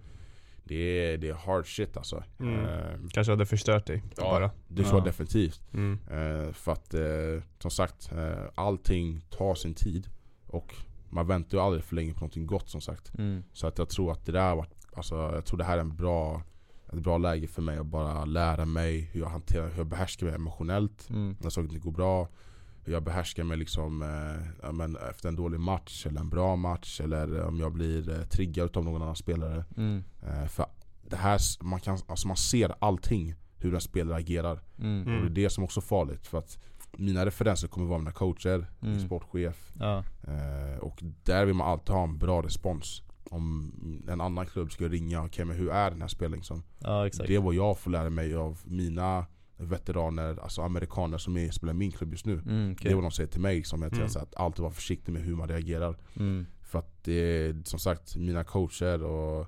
det 0.64 0.76
är, 0.76 1.18
det 1.18 1.30
är 1.30 1.34
hard 1.34 1.76
shit 1.76 1.98
alltså. 1.98 2.24
Mm. 2.40 2.66
Eh, 2.66 3.10
Kanske 3.12 3.32
hade 3.34 3.46
förstört 3.46 3.86
dig 3.86 4.04
Ja. 4.18 4.24
bara. 4.24 4.52
det 4.68 4.84
tror 4.84 4.96
jag 4.96 5.02
Ja. 5.02 5.06
definitivt. 5.06 5.62
Mm. 5.74 6.00
Eh, 6.12 6.54
för 6.54 6.72
att 6.72 6.94
eh, 6.94 7.44
som 7.60 7.72
sagt, 7.72 8.12
eh, 8.12 8.44
allting 8.56 9.22
tar 9.30 9.56
sin 9.56 9.74
tid. 9.74 10.08
Och 10.48 10.76
man 11.10 11.28
väntar 11.28 11.58
ju 11.58 11.64
aldrig 11.64 11.84
för 11.84 11.96
länge 11.96 12.14
på 12.14 12.20
någonting 12.20 12.46
gott 12.48 12.70
som 12.70 12.82
sagt. 12.82 13.12
Mm. 13.18 13.44
Så 13.54 13.68
att 13.68 13.78
jag 13.78 13.90
tror 13.90 14.12
att 14.12 14.26
det 14.26 14.32
där 14.32 14.56
var, 14.56 14.66
alltså, 14.94 15.16
jag 15.16 15.46
tror 15.46 15.58
det 15.58 15.64
här 15.64 15.78
är 15.78 15.82
en 15.82 15.96
bra, 15.96 16.42
ett 16.94 17.00
bra 17.00 17.18
läge 17.18 17.48
för 17.48 17.62
mig 17.62 17.78
att 17.78 17.86
bara 17.86 18.26
lära 18.26 18.66
mig 18.66 19.00
hur 19.12 19.20
jag 19.20 19.30
hanterar, 19.30 19.70
hur 19.70 19.78
jag 19.78 19.88
behärskar 19.88 20.26
mig 20.26 20.36
emotionellt 20.36 21.10
Mm. 21.10 21.36
när 21.40 21.50
saker 21.50 21.68
inte 21.68 21.80
går 21.80 21.92
bra. 21.92 22.28
Hur 22.84 22.94
jag 22.94 23.04
behärskar 23.04 23.44
mig 23.44 23.58
liksom, 23.58 24.02
eh, 24.64 24.72
men 24.72 24.96
efter 25.10 25.30
en 25.30 25.36
dålig 25.36 25.60
match 25.60 26.06
eller 26.06 26.20
en 26.22 26.30
bra 26.30 26.56
match 26.56 27.02
eller 27.02 27.42
om 27.44 27.60
jag 27.60 27.74
blir 27.74 28.10
eh, 28.20 28.26
triggad 28.26 28.78
av 28.78 28.84
någon 28.86 29.02
annan 29.02 29.16
spelare. 29.16 29.66
Mm. 29.78 30.04
Eh, 30.24 30.46
för 30.48 30.66
det 31.10 31.16
här, 31.16 31.40
man, 31.64 31.80
kan, 31.80 31.98
alltså 32.08 32.28
man 32.28 32.38
ser 32.38 32.76
allting 32.80 33.36
hur 33.58 33.74
en 33.76 33.82
spelare 33.82 34.18
agerar. 34.18 34.60
Mm. 34.80 35.02
Och 35.16 35.22
det 35.32 35.42
är 35.42 35.44
det 35.44 35.50
som 35.50 35.64
också 35.64 35.80
är 35.80 35.82
farligt. 35.82 36.28
För 36.28 36.38
att 36.38 36.58
mina 36.98 37.26
referenser 37.26 37.68
kommer 37.68 37.88
vara 37.88 38.00
mina 38.00 38.12
coacher, 38.12 38.68
min 38.80 38.92
Mm. 38.94 39.06
sportchef. 39.06 39.72
Ja. 39.80 40.04
Eh, 40.24 40.78
och 40.80 41.00
där 41.24 41.46
vill 41.46 41.56
man 41.56 41.68
alltid 41.68 41.96
ha 41.96 42.04
en 42.04 42.18
bra 42.18 42.42
respons. 42.42 43.02
Om 43.30 43.72
en 44.10 44.22
annan 44.22 44.46
klubb 44.46 44.72
ska 44.72 44.88
ringa, 44.88 45.26
okej 45.26 45.46
men 45.46 45.58
hur 45.58 45.72
är 45.72 45.92
den 45.92 46.02
här 46.02 46.08
spelaren 46.08 46.38
liksom? 46.38 46.64
Ja. 46.80 47.10
Det 47.28 47.36
är 47.36 47.40
vad 47.40 47.54
jag 47.56 47.78
får 47.80 47.92
lära 47.92 48.10
mig 48.10 48.36
av 48.36 48.60
mina 48.64 49.26
veteraner, 49.62 50.40
alltså 50.44 50.62
amerikaner 50.62 51.18
som 51.18 51.38
är, 51.38 51.52
spelar 51.52 51.74
i 51.74 51.78
min 51.78 51.92
klubb 51.92 52.12
just 52.12 52.26
nu. 52.26 52.34
Mm, 52.34 52.68
Det 52.68 52.74
okej. 52.74 52.92
är 52.92 52.96
vad 52.96 53.04
de 53.04 53.12
säger 53.12 53.30
till 53.30 53.42
mig, 53.42 53.64
som 53.64 53.82
jag 53.82 53.94
Mm. 53.94 54.06
mm. 54.08 54.24
att 54.24 54.36
alltid 54.36 54.60
vara 54.62 54.72
försiktig 54.74 55.12
med 55.12 55.22
hur 55.22 55.36
man 55.36 55.48
reagerar. 55.48 55.98
Mm. 56.16 56.46
För 56.62 56.80
att 56.80 57.04
det 57.04 57.14
är 57.14 57.62
som 57.64 57.80
sagt 57.80 58.16
mina 58.16 58.44
coacher 58.44 59.04
och 59.04 59.42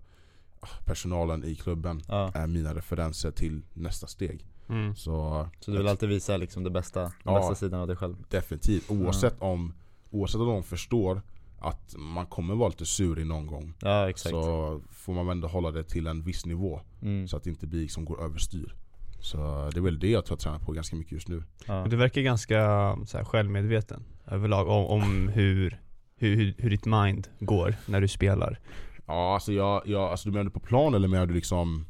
ah, 0.59 0.67
personalen 0.85 1.43
i 1.43 1.55
klubben 1.55 2.01
Ja. 2.07 2.31
är 2.35 2.47
mina 2.47 2.75
referenser 2.75 3.31
till 3.31 3.61
nästa 3.73 4.07
steg. 4.07 4.45
Mm. 4.69 4.95
Så, 4.95 5.47
Så 5.59 5.71
du 5.71 5.77
vill 5.77 5.87
alltid 5.87 6.09
visa 6.09 6.37
liksom 6.37 6.63
det 6.63 6.69
bästa, 6.69 7.01
den 7.01 7.11
Ja. 7.23 7.39
bästa 7.39 7.55
sidan 7.55 7.79
av 7.81 7.87
dig 7.87 7.95
själv? 7.95 8.15
definitivt, 8.29 8.91
oavsett 8.91 9.35
om 9.41 9.73
Oavsett 10.11 10.41
om 10.41 10.47
de 10.47 10.63
förstår 10.63 11.21
att 11.59 11.95
man 11.97 12.25
kommer 12.25 12.55
vara 12.55 12.69
lite 12.69 12.85
sur 12.85 13.19
i 13.19 13.25
någon 13.25 13.47
gång 13.47 13.73
Ja 13.81 14.09
exakt. 14.09 14.29
Så 14.31 14.81
får 14.91 15.13
man 15.13 15.29
ändå 15.29 15.47
hålla 15.47 15.71
det 15.71 15.83
till 15.83 16.07
en 16.07 16.23
viss 16.23 16.45
nivå 16.45 16.81
Mm. 17.01 17.27
Så 17.27 17.37
att 17.37 17.43
det 17.43 17.49
inte 17.49 17.67
blir 17.67 17.81
liksom 17.81 18.05
går 18.05 18.21
överstyr 18.23 18.75
Så 19.23 19.69
det 19.73 19.79
är 19.79 19.81
väl 19.81 19.99
det 19.99 20.09
jag 20.09 20.25
tror 20.25 20.35
jag 20.35 20.39
tränar 20.39 20.59
på 20.59 20.71
ganska 20.71 20.95
mycket 20.95 21.11
just 21.11 21.27
nu 21.27 21.43
Ja. 21.67 21.85
Du 21.89 21.95
verkar 21.95 22.21
ganska 22.21 22.57
så 23.05 23.17
här, 23.17 23.25
självmedveten 23.25 24.03
överlag 24.27 24.67
om, 24.67 24.85
om 24.85 25.27
hur, 25.27 25.81
hur, 26.15 26.35
hur, 26.35 26.55
hur 26.57 26.69
ditt 26.69 26.85
mind 26.85 27.27
går 27.39 27.75
när 27.85 28.01
du 28.01 28.07
spelar. 28.07 28.59
Ja 29.05 29.33
alltså 29.33 29.53
jag, 29.53 29.81
jag 29.85 30.01
alltså 30.01 30.29
du 30.29 30.33
menar 30.33 30.43
du 30.43 30.49
på 30.49 30.59
plan 30.59 30.93
eller 30.93 31.07
menar 31.07 31.25
du 31.25 31.33
liksom 31.33 31.85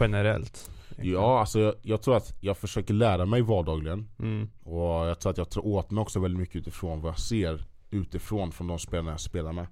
Generellt. 0.00 0.70
Ja 0.96 1.40
alltså 1.40 1.60
jag, 1.60 1.74
jag 1.82 2.02
tror 2.02 2.16
att 2.16 2.36
jag 2.40 2.56
försöker 2.56 2.94
lära 2.94 3.26
mig 3.26 3.42
vardagligen 3.42 4.08
Mm. 4.18 4.48
Och 4.62 5.06
jag 5.06 5.20
tror 5.20 5.30
att 5.30 5.38
jag 5.38 5.50
tar 5.50 5.66
åt 5.66 5.90
mig 5.90 6.02
också 6.02 6.20
väldigt 6.20 6.40
mycket 6.40 6.56
utifrån 6.56 7.00
vad 7.00 7.10
jag 7.10 7.18
ser 7.18 7.64
utifrån 7.90 8.52
från 8.52 8.66
de 8.66 8.78
spelarna 8.78 9.10
jag 9.10 9.20
spelar 9.20 9.52
med 9.52 9.66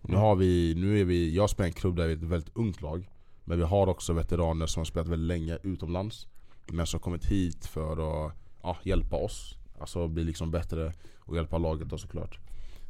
Nu 0.00 0.16
har 0.16 0.36
vi, 0.36 0.74
nu 0.74 1.00
är 1.00 1.04
vi, 1.04 1.34
jag 1.34 1.50
spelar 1.50 1.66
i 1.66 1.70
en 1.70 1.74
klubb 1.74 1.96
där 1.96 2.06
vi 2.06 2.12
är 2.12 2.16
ett 2.16 2.22
väldigt 2.22 2.56
ungt 2.56 2.82
lag 2.82 3.10
Men 3.44 3.58
vi 3.58 3.64
har 3.64 3.86
också 3.86 4.12
veteraner 4.12 4.66
som 4.66 4.80
har 4.80 4.84
spelat 4.84 5.08
väldigt 5.08 5.28
länge 5.28 5.58
utomlands 5.62 6.28
Men 6.72 6.86
som 6.86 6.98
har 6.98 7.02
kommit 7.02 7.24
hit 7.24 7.66
för 7.66 7.92
att 8.26 8.32
ja, 8.62 8.76
hjälpa 8.82 9.16
oss. 9.16 9.58
Alltså 9.80 10.08
bli 10.08 10.24
liksom 10.24 10.50
bättre 10.50 10.92
och 11.18 11.36
hjälpa 11.36 11.58
laget 11.58 11.88
då 11.88 11.98
såklart. 11.98 12.38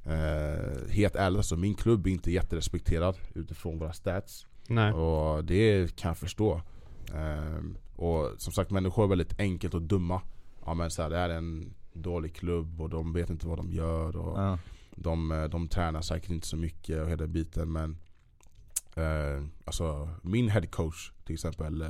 Eh, 0.05 0.91
helt 0.91 1.17
ärligt 1.17 1.37
alltså, 1.39 1.57
min 1.57 1.75
klubb 1.75 2.07
är 2.07 2.11
inte 2.11 2.31
jätterespekterad 2.33 3.17
utifrån 3.35 3.79
våra 3.79 3.93
stats. 3.93 4.47
Nej. 4.69 4.93
Och 4.93 5.45
det 5.45 5.97
kan 5.97 6.09
jag 6.09 6.19
förstå. 6.19 6.63
Ehm, 7.15 7.77
och 7.97 8.31
som 8.39 8.53
sagt 8.53 8.71
människor 8.71 9.05
är 9.05 9.09
väldigt 9.09 9.41
enkelt 9.41 9.75
och 9.75 9.83
dumma. 9.83 10.21
Ja 10.67 10.75
men 10.75 10.91
så 10.91 11.03
här, 11.03 11.11
det 11.11 11.17
är 11.19 11.29
en 11.29 11.75
dålig 11.93 12.35
klubb 12.35 12.81
och 12.81 12.89
de 12.91 13.13
vet 13.13 13.31
inte 13.31 13.47
vad 13.47 13.59
de 13.59 13.73
gör. 13.73 14.17
Och 14.17 14.39
Ja. 14.39 14.59
de, 14.97 15.33
eh, 15.33 15.45
de 15.45 15.69
tränar 15.69 16.01
säkert 16.01 16.31
inte 16.31 16.47
så 16.47 16.57
mycket 16.57 17.03
och 17.03 17.09
hela 17.11 17.27
biten 17.27 17.73
men 17.73 17.97
eh, 18.95 19.45
Alltså 19.65 20.09
min 20.23 20.49
headcoach 20.49 21.11
till 21.25 21.35
exempel 21.35 21.83
eh, 21.83 21.89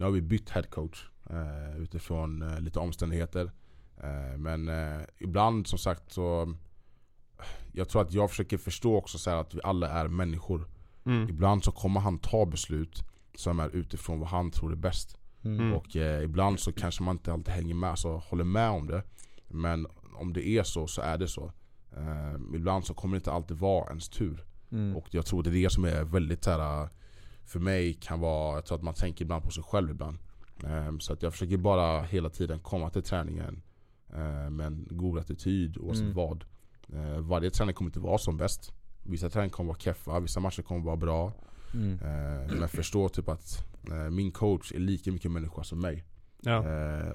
Nu 0.00 0.06
har 0.06 0.12
vi 0.12 0.20
bytt 0.20 0.50
headcoach 0.50 1.08
eh, 1.30 1.82
utifrån 1.82 2.42
eh, 2.42 2.60
lite 2.60 2.78
omständigheter 2.78 3.52
eh, 4.02 4.38
Men 4.38 4.68
eh, 4.68 5.00
ibland 5.18 5.66
som 5.66 5.78
sagt 5.78 6.12
så 6.12 6.54
Jag 7.72 7.88
tror 7.88 8.02
att 8.02 8.12
jag 8.12 8.30
försöker 8.30 8.58
förstå 8.58 8.96
också 8.96 9.18
så 9.18 9.30
att 9.30 9.54
vi 9.54 9.60
alla 9.64 9.88
är 9.88 10.08
människor 10.08 10.68
Mm. 11.04 11.28
Ibland 11.28 11.64
så 11.64 11.72
kommer 11.72 12.00
han 12.00 12.18
ta 12.18 12.46
beslut 12.46 13.04
som 13.34 13.60
är 13.60 13.68
utifrån 13.68 14.20
vad 14.20 14.28
han 14.28 14.50
tror 14.50 14.72
är 14.72 14.76
bäst 14.76 15.16
Mm. 15.44 15.72
och 15.72 15.96
eh, 15.96 16.24
ibland 16.24 16.60
så 16.60 16.72
kanske 16.72 17.02
man 17.02 17.16
inte 17.16 17.32
alltid 17.32 17.54
hänger 17.54 17.74
med, 17.74 17.98
så 17.98 18.16
håller 18.16 18.44
med 18.44 18.70
om 18.70 18.86
det. 18.86 19.02
Men 19.48 19.86
om 20.14 20.32
det 20.32 20.48
är 20.48 20.62
så, 20.62 20.86
så 20.86 21.02
är 21.02 21.18
det 21.18 21.28
så. 21.28 21.52
Eh, 21.96 22.34
ibland 22.54 22.84
så 22.84 22.94
kommer 22.94 23.14
det 23.14 23.18
inte 23.18 23.32
alltid 23.32 23.56
vara 23.56 23.88
ens 23.88 24.08
tur. 24.08 24.44
Mm. 24.72 24.96
Och 24.96 25.06
jag 25.10 25.26
tror 25.26 25.42
det 25.42 25.50
är 25.50 25.62
det 25.62 25.70
som 25.70 25.84
är 25.84 26.04
väldigt 26.04 26.44
så 26.44 26.50
här, 26.50 26.88
för 27.50 27.58
mig 27.60 27.94
kan 27.94 28.20
vara, 28.20 28.54
jag 28.54 28.64
tror 28.64 28.78
att 28.78 28.84
man 28.84 28.94
tänker 28.94 29.24
ibland 29.24 29.44
på 29.44 29.50
sig 29.50 29.62
själv 29.62 29.90
ibland. 29.90 30.18
Eh, 30.64 30.98
så 30.98 31.12
att 31.12 31.22
jag 31.22 31.32
försöker 31.32 31.56
bara 31.56 32.02
hela 32.02 32.30
tiden 32.30 32.60
komma 32.60 32.90
till 32.90 33.02
träningen 33.02 33.62
eh, 34.12 34.50
med 34.50 34.66
en 34.66 34.86
god 34.90 35.18
attityd 35.18 35.78
oavsett 35.78 36.02
Mm. 36.02 36.14
vad. 36.14 36.44
Eh, 36.92 37.18
varje 37.20 37.50
träning 37.50 37.74
kommer 37.74 37.88
inte 37.88 38.00
vara 38.00 38.18
som 38.18 38.36
bäst. 38.36 38.72
Vissa 39.02 39.30
träningar 39.30 39.52
kommer 39.52 39.68
vara 39.68 39.78
keffa, 39.78 40.20
vissa 40.20 40.40
matcher 40.40 40.62
kommer 40.62 40.84
vara 40.84 40.96
bra. 40.96 41.32
Mm. 41.74 41.92
Eh, 41.92 42.56
men 42.58 42.68
förstå 42.68 43.08
typ 43.08 43.28
att 43.28 43.66
min 44.10 44.32
coach 44.32 44.72
är 44.72 44.78
lika 44.78 45.12
mycket 45.12 45.30
människa 45.30 45.64
som 45.64 45.80
mig. 45.80 46.04
Ja. 46.40 46.64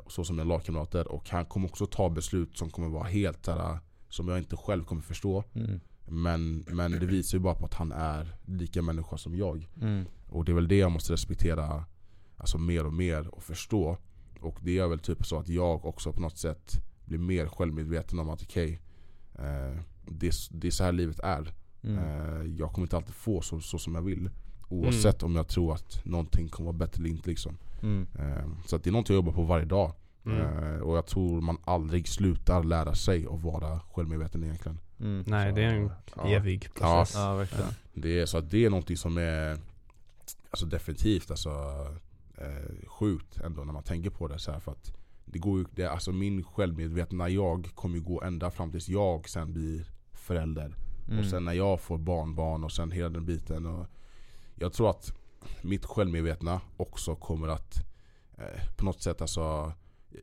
Så 0.08 0.24
som 0.24 0.36
mina 0.36 0.50
lagkamrater. 0.50 1.08
Och 1.08 1.30
han 1.30 1.46
kommer 1.46 1.68
också 1.68 1.86
ta 1.88 2.10
beslut 2.10 2.58
som 2.58 2.70
kommer 2.70 2.90
vara 2.90 3.04
helt 3.04 3.46
såhär, 3.46 3.80
som 4.10 4.28
jag 4.28 4.38
inte 4.38 4.56
själv 4.58 4.84
kommer 4.84 5.02
förstå. 5.02 5.44
Mm. 5.54 5.80
Men, 6.08 6.66
men 6.68 6.92
det 6.92 7.06
visar 7.06 7.38
ju 7.38 7.44
bara 7.44 7.56
på 7.56 7.66
att 7.66 7.74
han 7.74 7.92
är 7.92 8.36
lika 8.46 8.82
människa 8.82 9.18
som 9.18 9.36
jag. 9.36 9.70
Mm. 9.82 10.06
Och 10.36 10.46
det 10.46 10.52
är 10.52 10.54
väl 10.54 10.68
det 10.68 10.78
jag 10.78 10.92
måste 10.92 11.14
respektera 11.14 11.86
alltså 12.38 12.58
mer 12.58 12.86
och 12.86 12.94
mer 12.94 13.28
och 13.28 13.44
förstå. 13.44 13.98
Och 14.42 14.58
det 14.62 14.78
är 14.78 14.88
väl 14.88 15.00
typ 15.00 15.26
så 15.26 15.40
att 15.40 15.50
jag 15.50 15.86
också 15.86 16.14
på 16.14 16.22
något 16.22 16.38
sätt 16.38 16.72
blir 17.06 17.20
mer 17.20 17.48
självmedveten 17.48 18.20
om 18.20 18.30
att 18.30 18.42
okej, 18.44 18.82
eh, 19.36 19.80
det, 20.06 20.34
det 20.52 20.68
är 20.68 20.72
så 20.72 20.84
här 20.84 20.92
livet 20.92 21.20
är. 21.20 21.54
Mm. 21.84 21.98
Eh, 21.98 22.58
jag 22.58 22.72
kommer 22.72 22.86
inte 22.86 22.98
alltid 22.98 23.16
få 23.16 23.42
så, 23.42 23.60
så 23.60 23.80
som 23.80 23.96
jag 23.96 24.02
vill. 24.02 24.30
Oavsett 24.70 25.24
om 25.24 25.36
jag 25.36 25.48
tror 25.48 25.74
att 25.74 26.06
någonting 26.06 26.50
kommer 26.50 26.66
vara 26.66 26.78
bättre 26.78 27.00
eller 27.02 27.10
inte 27.10 27.30
liksom. 27.30 27.58
Mm. 27.82 28.08
Eh, 28.20 28.46
så 28.66 28.76
att 28.76 28.84
det 28.84 28.90
är 28.90 28.92
något 28.92 29.10
jag 29.10 29.16
jobbar 29.16 29.34
på 29.34 29.44
varje 29.44 29.66
dag. 29.66 29.92
Mm. 30.26 30.40
Eh, 30.40 30.80
och 30.80 30.98
jag 30.98 31.06
tror 31.06 31.42
man 31.42 31.58
aldrig 31.64 32.08
slutar 32.08 32.64
lära 32.64 32.96
sig 32.96 33.28
och 33.28 33.42
vara 33.42 33.80
självmedveten 33.80 34.44
egentligen. 34.44 34.80
Mm. 35.00 35.24
Nej, 35.28 35.54
det 35.54 35.64
är 35.64 35.74
en 35.74 35.92
Ja. 36.16 36.28
evig 36.28 36.74
process. 36.74 37.16
Ja 37.16 37.36
verkligen. 37.36 37.70
Det 37.94 38.20
är, 38.20 38.26
så 38.26 38.38
att 38.38 38.52
det 38.52 38.66
är 38.66 38.70
någonting 38.70 38.98
som 38.98 39.18
är 39.18 39.58
alltså 40.56 40.66
definitivt 40.66 41.32
alltså, 41.32 41.50
eh, 42.38 42.88
sjukt 42.88 43.38
ändå 43.38 43.64
när 43.64 43.74
man 43.74 43.84
tänker 43.84 44.10
på 44.10 44.28
det. 44.28 44.40
Så 44.40 44.52
här, 44.52 44.60
för 44.60 44.72
att 44.72 44.94
det 45.26 45.40
går 45.40 45.60
ju, 45.60 45.66
det, 45.72 45.86
alltså 45.86 46.12
min 46.12 46.44
självmedvetna 46.44 47.30
jag 47.30 47.70
kommer 47.76 47.96
ju 47.96 48.02
gå 48.02 48.22
ända 48.22 48.52
fram 48.52 48.72
tills 48.72 48.90
jag 48.90 49.30
sen 49.30 49.54
blir 49.54 49.92
förälder. 50.14 50.76
Mm. 51.08 51.20
Och 51.20 51.26
sen 51.26 51.46
när 51.46 51.54
jag 51.54 51.82
får 51.82 51.98
barnbarn 51.98 52.64
och 52.64 52.72
sen 52.72 52.92
hela 52.92 53.10
den 53.10 53.26
biten. 53.26 53.66
Och 53.66 53.88
jag 54.56 54.74
tror 54.74 54.90
att 54.90 55.14
mitt 55.62 55.86
självmedvetna 55.86 56.62
också 56.78 57.16
kommer 57.16 57.48
att 57.48 57.76
eh, 58.38 58.76
på 58.78 58.86
något 58.86 59.02
sätt 59.02 59.22
alltså 59.22 59.74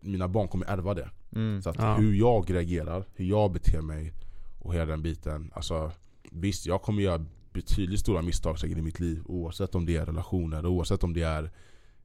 mina 0.02 0.28
barn 0.28 0.48
kommer 0.48 0.66
ärva 0.66 0.94
det. 0.94 1.10
Mm. 1.32 1.62
Så 1.62 1.70
att 1.70 1.76
Ja. 1.78 1.94
hur 1.94 2.14
jag 2.14 2.54
reagerar, 2.54 3.04
hur 3.14 3.24
jag 3.24 3.52
beter 3.52 3.80
mig 3.80 4.12
och 4.60 4.74
hela 4.74 4.86
den 4.86 5.02
biten. 5.02 5.50
Alltså 5.54 5.92
visst, 6.30 6.66
jag 6.66 6.82
kommer 6.82 7.02
göra 7.02 7.24
betydligt 7.52 8.00
stora 8.00 8.22
misstag 8.22 8.58
säkert 8.58 8.78
i 8.78 8.82
mitt 8.82 9.00
liv. 9.00 9.22
Oavsett 9.24 9.74
om 9.74 9.86
det 9.86 9.96
är 9.96 10.06
relationer, 10.06 10.66
oavsett 10.66 11.04
om 11.04 11.12
det 11.14 11.22
är 11.22 11.50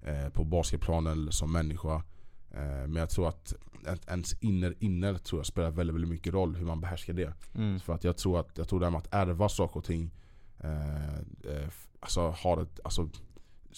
eh, 0.02 0.30
på 0.30 0.44
basketplanen 0.44 1.14
eller 1.14 1.32
som 1.32 1.52
människa. 1.52 1.96
Eh, 2.52 2.88
men 2.88 2.96
jag 2.96 3.10
tror 3.10 3.28
att 3.30 3.54
en- 3.88 4.00
ens 4.08 4.34
inner 4.44 4.76
inner 4.80 5.14
tror 5.18 5.40
jag 5.40 5.46
spelar 5.46 5.72
väldigt, 5.72 5.94
väldigt 5.96 6.10
mycket 6.12 6.34
roll 6.34 6.56
hur 6.56 6.66
man 6.66 6.82
behärskar 6.82 7.14
det. 7.14 7.34
Mm. 7.56 7.80
För 7.80 7.94
att 7.94 8.04
jag 8.04 8.18
tror 8.18 8.40
att 8.40 8.58
jag 8.58 8.68
tror 8.68 8.80
det 8.80 8.86
här 8.86 8.92
med 8.92 9.00
att 9.00 9.14
ärva 9.14 9.50
saker 9.50 9.78
och 9.78 9.86
ting 9.86 10.12
eh, 10.60 11.68
alltså 12.00 12.22
har 12.38 12.62
ett 12.62 12.80
alltså, 12.84 13.10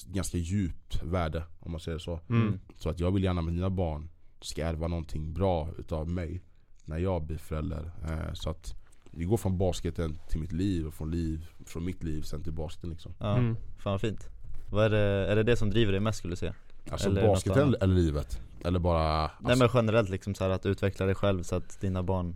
ganska 0.06 0.38
djupt 0.38 1.04
värde 1.04 1.44
om 1.60 1.72
man 1.72 1.80
säger 1.82 1.98
så. 2.00 2.20
Mm. 2.30 2.60
Så 2.76 2.90
att 2.90 3.00
jag 3.00 3.12
vill 3.12 3.24
gärna 3.24 3.42
med 3.42 3.54
mina 3.54 3.70
barn 3.70 4.10
ska 4.42 4.66
ärva 4.66 4.88
någonting 4.88 5.34
bra 5.34 5.70
utav 5.78 6.10
mig 6.10 6.42
när 6.86 6.98
jag 6.98 7.24
blir 7.24 7.38
förälder. 7.38 7.92
Så 8.34 8.50
att 8.50 8.76
vi 9.20 9.26
går 9.26 9.38
från 9.38 9.58
basketen 9.58 10.18
till 10.30 10.40
mitt 10.40 10.52
liv 10.52 10.88
och 10.88 10.94
från, 10.94 11.12
liv, 11.12 11.46
från 11.66 11.86
mitt 11.86 12.04
liv 12.04 12.22
sen 12.22 12.44
till 12.44 12.54
basketen 12.54 12.90
liksom. 12.90 13.14
Ja, 13.20 13.38
Mm. 13.38 13.56
fan 13.78 13.92
vad 13.92 14.02
fint. 14.02 14.28
Vad 14.72 14.86
är, 14.86 14.90
det, 14.90 14.98
är 15.32 15.36
det 15.36 15.44
det 15.44 15.56
som 15.56 15.70
driver 15.70 15.92
dig 15.92 16.02
mest 16.02 16.18
skulle 16.18 16.32
du 16.32 16.36
säga? 16.36 16.54
Alltså 16.92 17.10
Eller 17.10 17.28
basketen 17.28 17.76
eller 17.82 17.96
livet? 17.96 18.42
Eller 18.66 18.80
bara... 18.80 19.22
Alltså, 19.28 19.48
Nej 19.48 19.58
men 19.58 19.70
generellt 19.74 20.10
liksom 20.10 20.36
så 20.36 20.44
här 20.44 20.52
att 20.52 20.66
utveckla 20.66 21.06
dig 21.06 21.16
själv 21.16 21.44
så 21.44 21.56
att 21.56 21.82
dina 21.82 22.04
barn 22.04 22.36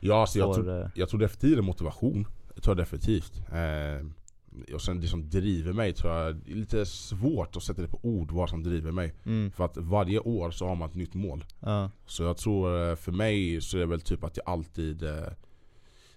ja, 0.00 0.20
alltså, 0.20 0.38
jag, 0.38 0.54
får 0.54 0.62
tror, 0.62 0.80
eh, 0.82 0.88
jag 0.94 1.08
tror 1.08 1.20
definitivt 1.20 1.56
det 1.56 1.60
är 1.60 1.62
motivation. 1.62 2.26
Det 2.54 2.60
tror 2.60 2.76
jag 2.76 2.86
definitivt. 2.86 3.42
Eh, 3.52 4.06
och 4.74 4.82
sen 4.82 5.00
det 5.00 5.06
som 5.08 5.30
driver 5.30 5.72
mig 5.72 5.92
tror 5.92 6.12
jag, 6.12 6.34
det 6.36 6.52
är 6.52 6.56
lite 6.56 6.86
svårt 6.86 7.56
att 7.56 7.62
sätta 7.62 7.82
det 7.82 7.88
på 7.88 7.98
ord 8.02 8.30
vad 8.32 8.50
som 8.50 8.62
driver 8.62 8.92
mig. 8.92 9.14
mm, 9.24 9.50
För 9.50 9.64
att 9.64 9.76
varje 9.76 10.18
år 10.18 10.50
så 10.50 10.66
har 10.68 10.74
man 10.74 10.88
ett 10.88 10.94
nytt 10.94 11.14
mål. 11.14 11.44
ja, 11.60 11.90
Så 12.06 12.22
jag 12.22 12.36
tror 12.36 12.90
eh, 12.90 12.96
för 12.96 13.12
mig 13.12 13.60
så 13.60 13.76
är 13.76 13.80
det 13.80 13.86
väl 13.86 14.00
typ 14.00 14.24
att 14.24 14.36
jag 14.36 14.48
alltid 14.48 15.02
eh, 15.02 15.10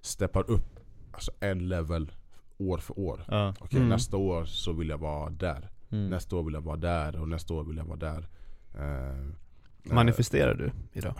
steppar 0.02 0.50
upp 0.52 0.80
alltså 1.12 1.32
en 1.40 1.68
level 1.70 2.12
år 2.58 2.78
för 2.78 3.00
år. 3.00 3.26
ja, 3.28 3.54
Okej 3.60 3.78
Mm. 3.78 3.90
nästa 3.90 4.18
år 4.18 4.46
så 4.46 4.74
vill 4.74 4.90
jag 4.90 4.98
vara 4.98 5.30
där. 5.30 5.70
mm, 5.92 6.10
Nästa 6.10 6.36
år 6.36 6.44
vill 6.44 6.54
jag 6.54 6.62
vara 6.62 6.78
där 6.78 7.20
och 7.22 7.28
nästa 7.30 7.54
år 7.54 7.64
vill 7.64 7.78
jag 7.78 7.86
vara 7.86 7.98
där. 8.00 8.28
Eh, 8.76 9.10
eh, 9.20 9.94
Manifesterar 9.94 10.54
du 10.54 10.72
idag? 10.94 11.14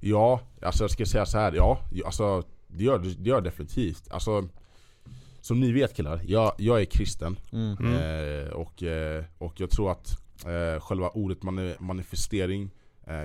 Ja, 0.00 0.40
alltså 0.62 0.84
jag 0.84 0.90
ska 0.90 1.06
säga 1.06 1.26
så 1.26 1.38
här. 1.38 1.52
Ja, 1.52 1.78
alltså 2.06 2.42
det 2.66 2.84
gör 2.84 2.98
det 2.98 3.28
gör 3.28 3.40
definitivt. 3.40 4.10
Alltså 4.10 4.48
som 5.40 5.60
ni 5.60 5.72
vet 5.72 5.94
killar, 5.96 6.20
jag, 6.26 6.52
jag 6.58 6.80
är 6.80 6.84
kristen. 6.84 7.38
mm. 7.52 7.94
Eh, 7.94 8.48
och, 8.48 8.82
eh, 8.82 9.24
och 9.38 9.60
jag 9.60 9.70
tror 9.70 9.92
att 9.92 10.10
eh, 10.46 10.80
själva 10.80 11.08
ordet 11.08 11.42
mani- 11.42 11.76
manifestering 11.80 12.62
eh, 12.62 12.70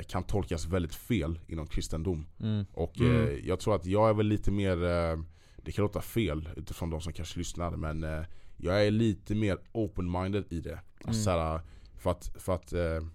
kan 0.08 0.24
tolkas 0.24 0.65
väldigt 0.65 0.96
fel 0.96 1.39
inom 1.48 1.67
kristendom. 1.67 2.26
mm, 2.39 2.65
Och 2.74 3.00
Mm. 3.00 3.12
eh, 3.28 3.30
jag 3.48 3.60
tror 3.60 3.76
att 3.76 3.86
jag 3.86 4.10
är 4.10 4.13
väl 4.13 4.26
lite 4.28 4.52
mer, 4.52 4.84
eh, 4.84 5.17
det 5.58 5.72
kan 5.72 5.84
låta 5.84 6.02
fel 6.02 6.50
utifrån 6.58 6.89
de 6.89 7.02
som 7.02 7.13
kanske 7.13 7.38
lyssnar 7.39 7.72
men 7.72 8.04
eh, 8.04 8.24
jag 8.58 8.86
är 8.88 8.91
lite 8.91 9.36
mer 9.36 9.58
open-minded 9.74 10.43
i 10.50 10.60
det. 10.60 10.80
Alltså, 11.06 11.30
Mm. 11.32 11.39
såhär, 11.39 11.62
för 11.98 12.12
att, 12.12 12.32
för 12.38 12.56
att 12.56 12.74
eh, 12.74 13.08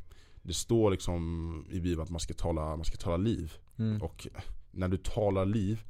det 0.43 0.55
står 0.55 0.91
liksom 0.91 1.67
i 1.71 1.81
Bibeln 1.81 2.03
att 2.03 2.11
man 2.11 2.21
ska 2.21 2.35
tala, 2.35 2.61
man 2.77 2.85
ska 2.85 2.97
tala 2.97 3.17
liv. 3.17 3.53
mm, 3.79 4.03
Och 4.03 4.29
när 4.71 4.89
du 4.89 4.97
talar 4.97 5.47
liv, 5.47 5.83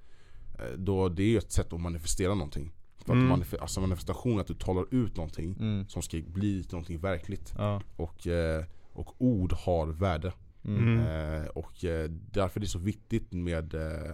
eh, 0.58 0.78
då 0.78 1.08
det 1.08 1.22
är 1.34 1.38
ett 1.38 1.52
sätt 1.52 1.72
att 1.72 1.80
manifestera 1.80 2.34
någonting. 2.34 2.72
För 2.98 3.12
Mm. 3.12 3.32
att 3.32 3.38
manif- 3.40 3.60
alltså 3.60 3.80
manifestation 3.80 4.40
att 4.40 4.46
du 4.46 4.54
talar 4.54 4.94
ut 4.94 5.16
någonting 5.16 5.56
mm, 5.60 5.88
som 5.88 6.02
ska 6.02 6.18
bli 6.26 6.64
någonting 6.72 6.98
verkligt. 6.98 7.54
ja, 7.58 7.82
Och, 7.96 8.26
eh, 8.26 8.64
och 8.92 9.14
ord 9.18 9.52
har 9.52 9.86
värde. 9.86 10.32
Mm, 10.64 10.98
Mm. 10.98 11.42
Eh, 11.42 11.48
och 11.48 11.84
eh, 11.84 12.10
därför 12.10 12.60
är 12.60 12.62
det 12.62 12.66
så 12.66 12.78
viktigt 12.78 13.32
med 13.32 13.74
eh, 13.74 14.12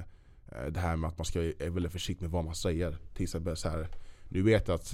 det 0.71 0.81
här 0.81 0.97
med 0.97 1.09
att 1.09 1.19
man 1.19 1.25
ska 1.25 1.41
är 1.43 1.71
väldigt 1.71 1.93
försiktig 1.93 2.23
med 2.25 2.31
vad 2.33 2.45
man 2.45 2.55
säger. 2.55 2.99
Till 3.15 3.23
exempel 3.23 3.57
så 3.57 3.69
här, 3.69 3.89
nu 4.29 4.43
vet 4.43 4.69
jag 4.69 4.75
att 4.75 4.93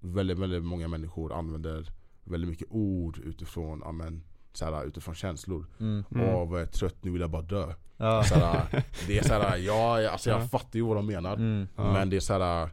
väldigt, 0.00 0.38
väldigt 0.38 0.62
många 0.64 0.88
människor 0.88 1.32
använder 1.32 1.90
väldigt 2.24 2.50
mycket 2.50 2.68
ord 2.70 3.18
utifrån, 3.18 3.82
amen, 3.82 4.22
så 4.52 4.64
här, 4.64 4.84
utifrån 4.84 5.14
känslor. 5.14 5.66
mm, 5.80 6.04
Mm. 6.14 6.54
Är 6.54 6.66
trött, 6.66 6.96
nu 7.04 7.10
vill 7.10 7.20
jag 7.20 7.30
bara 7.30 7.42
dö. 7.42 7.74
ja, 7.96 8.22
Så 8.24 8.34
här, 8.34 8.84
det 9.06 9.18
är 9.18 9.22
så 9.22 9.32
här, 9.34 9.56
ja, 9.56 10.10
alltså 10.10 10.30
jag 10.30 10.40
Ja. 10.40 10.46
fattar 10.48 10.76
ju 10.78 10.82
vad 10.84 10.96
de 10.96 11.06
menar. 11.06 11.34
mm, 11.36 11.66
Ja. 11.76 11.92
Men 11.92 12.10
det 12.10 12.16
är 12.16 12.20
så 12.20 12.32
här, 12.38 12.70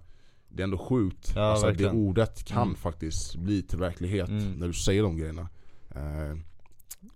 det 0.49 0.61
är 0.61 0.63
ändå 0.63 0.77
sjukt. 0.77 1.31
Ja, 1.35 1.41
alltså, 1.41 1.71
det 1.71 1.89
ordet 1.91 2.43
kan 2.43 2.61
Mm. 2.63 2.75
faktiskt 2.75 3.35
bli 3.35 3.61
till 3.63 3.79
verklighet 3.79 4.29
Mm. 4.29 4.51
när 4.53 4.67
du 4.67 4.73
säger 4.73 5.03
de 5.03 5.17
grejerna. 5.17 5.49
Eh, 5.95 6.37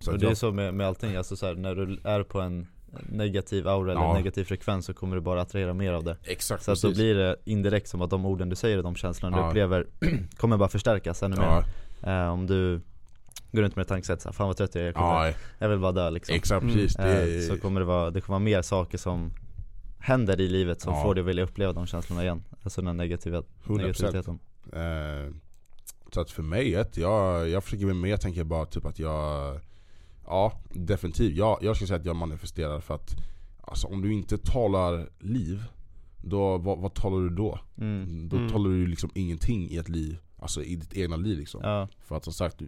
så 0.00 0.12
och 0.12 0.18
det 0.18 0.26
är 0.30 0.34
så 0.34 0.52
med, 0.52 0.74
med 0.74 0.86
allting, 0.86 1.16
alltså 1.16 1.36
så 1.36 1.46
här, 1.46 1.54
när 1.54 1.74
du 1.74 1.98
är 2.04 2.22
på 2.22 2.40
en 2.40 2.66
negativ 3.08 3.68
aura 3.68 3.92
eller 3.92 4.00
Ja. 4.02 4.12
negativ 4.14 4.44
frekvens 4.44 4.86
så 4.86 4.94
kommer 4.94 5.16
du 5.16 5.22
bara 5.22 5.42
attrahera 5.42 5.74
mer 5.74 5.92
av 5.92 6.04
det 6.04 6.16
exakt 6.24 6.62
Så 6.64 6.72
att 6.72 6.82
då 6.82 6.90
blir 6.90 7.14
det 7.14 7.36
indirekt 7.44 7.88
som 7.88 8.02
att 8.02 8.10
de 8.10 8.26
orden 8.26 8.48
du 8.48 8.56
säger 8.56 8.76
och 8.76 8.82
de 8.82 8.94
känslorna 8.94 9.36
Ja. 9.36 9.42
du 9.42 9.48
upplever 9.48 9.86
kommer 10.36 10.56
bara 10.56 10.68
förstärkas 10.68 11.22
ännu 11.22 11.36
mer 11.36 11.64
ja, 12.00 12.24
eh, 12.24 12.32
Om 12.32 12.46
du 12.46 12.80
går 13.52 13.62
runt 13.62 13.76
med 13.76 13.82
ett 13.82 13.88
tankesätt 13.88 14.20
såhär, 14.22 14.32
fan 14.32 14.46
vad 14.46 14.56
trött 14.56 14.74
jag 14.74 14.82
är, 14.82 14.86
jag, 14.86 14.94
kommer, 14.94 15.26
Ja, 15.28 15.32
jag 15.58 15.68
vill 15.68 15.78
bara 15.78 15.92
dö 15.92 16.10
liksom 16.10 16.34
exakt 16.36 16.62
Mm. 16.62 16.74
precis. 16.74 16.96
Det, 16.96 17.34
Eh, 17.36 17.40
Så 17.48 17.58
kommer 17.58 17.80
det 17.80 17.86
vara, 17.86 18.10
det 18.10 18.20
kommer 18.20 18.34
vara 18.38 18.44
mer 18.44 18.62
saker 18.62 18.98
som 18.98 19.32
händer 19.98 20.40
i 20.40 20.48
livet 20.48 20.80
som 20.80 20.94
Ja. 20.94 21.02
får 21.02 21.14
dig 21.14 21.22
att 21.22 21.28
vilja 21.28 21.44
uppleva 21.44 21.72
de 21.72 21.86
känslorna 21.86 22.22
igen 22.22 22.42
Alltså 22.62 22.82
den 22.82 22.96
negativa, 22.96 23.42
100%. 23.64 23.76
negativiteten 23.78 24.38
Eh, 24.72 25.32
så 26.12 26.20
att 26.20 26.30
för 26.30 26.42
mig, 26.42 26.74
ett, 26.74 26.96
jag, 26.96 27.48
jag 27.48 27.64
försöker 27.64 27.84
bli 27.84 27.94
mer, 27.94 28.08
jag 28.10 28.20
tänker 28.20 28.44
bara 28.44 28.66
typ 28.66 28.84
att 28.86 28.98
jag 28.98 29.60
Ja, 30.26 30.60
definitivt. 30.72 31.36
Jag, 31.36 31.58
jag 31.62 31.76
skulle 31.76 31.88
säga 31.88 32.00
att 32.00 32.06
jag 32.06 32.16
manifesterar 32.16 32.80
för 32.80 32.94
att 32.94 33.16
Alltså 33.66 33.86
om 33.86 34.02
du 34.02 34.12
inte 34.12 34.38
talar 34.38 35.08
liv 35.20 35.62
då, 36.22 36.58
vad, 36.58 36.78
vad 36.78 36.94
talar 36.94 37.18
du 37.20 37.28
då? 37.28 37.58
mm. 37.78 38.28
Då 38.28 38.36
Mm. 38.36 38.50
talar 38.50 38.70
du 38.70 38.86
liksom 38.86 39.10
ingenting 39.14 39.70
i 39.70 39.76
ett 39.76 39.88
liv 39.88 40.16
Alltså 40.38 40.62
i 40.62 40.76
ditt 40.76 40.96
egna 40.96 41.16
liv 41.16 41.38
liksom 41.38 41.60
Ja, 41.64 41.88
För 41.98 42.16
att 42.16 42.24
som 42.24 42.32
sagt, 42.32 42.62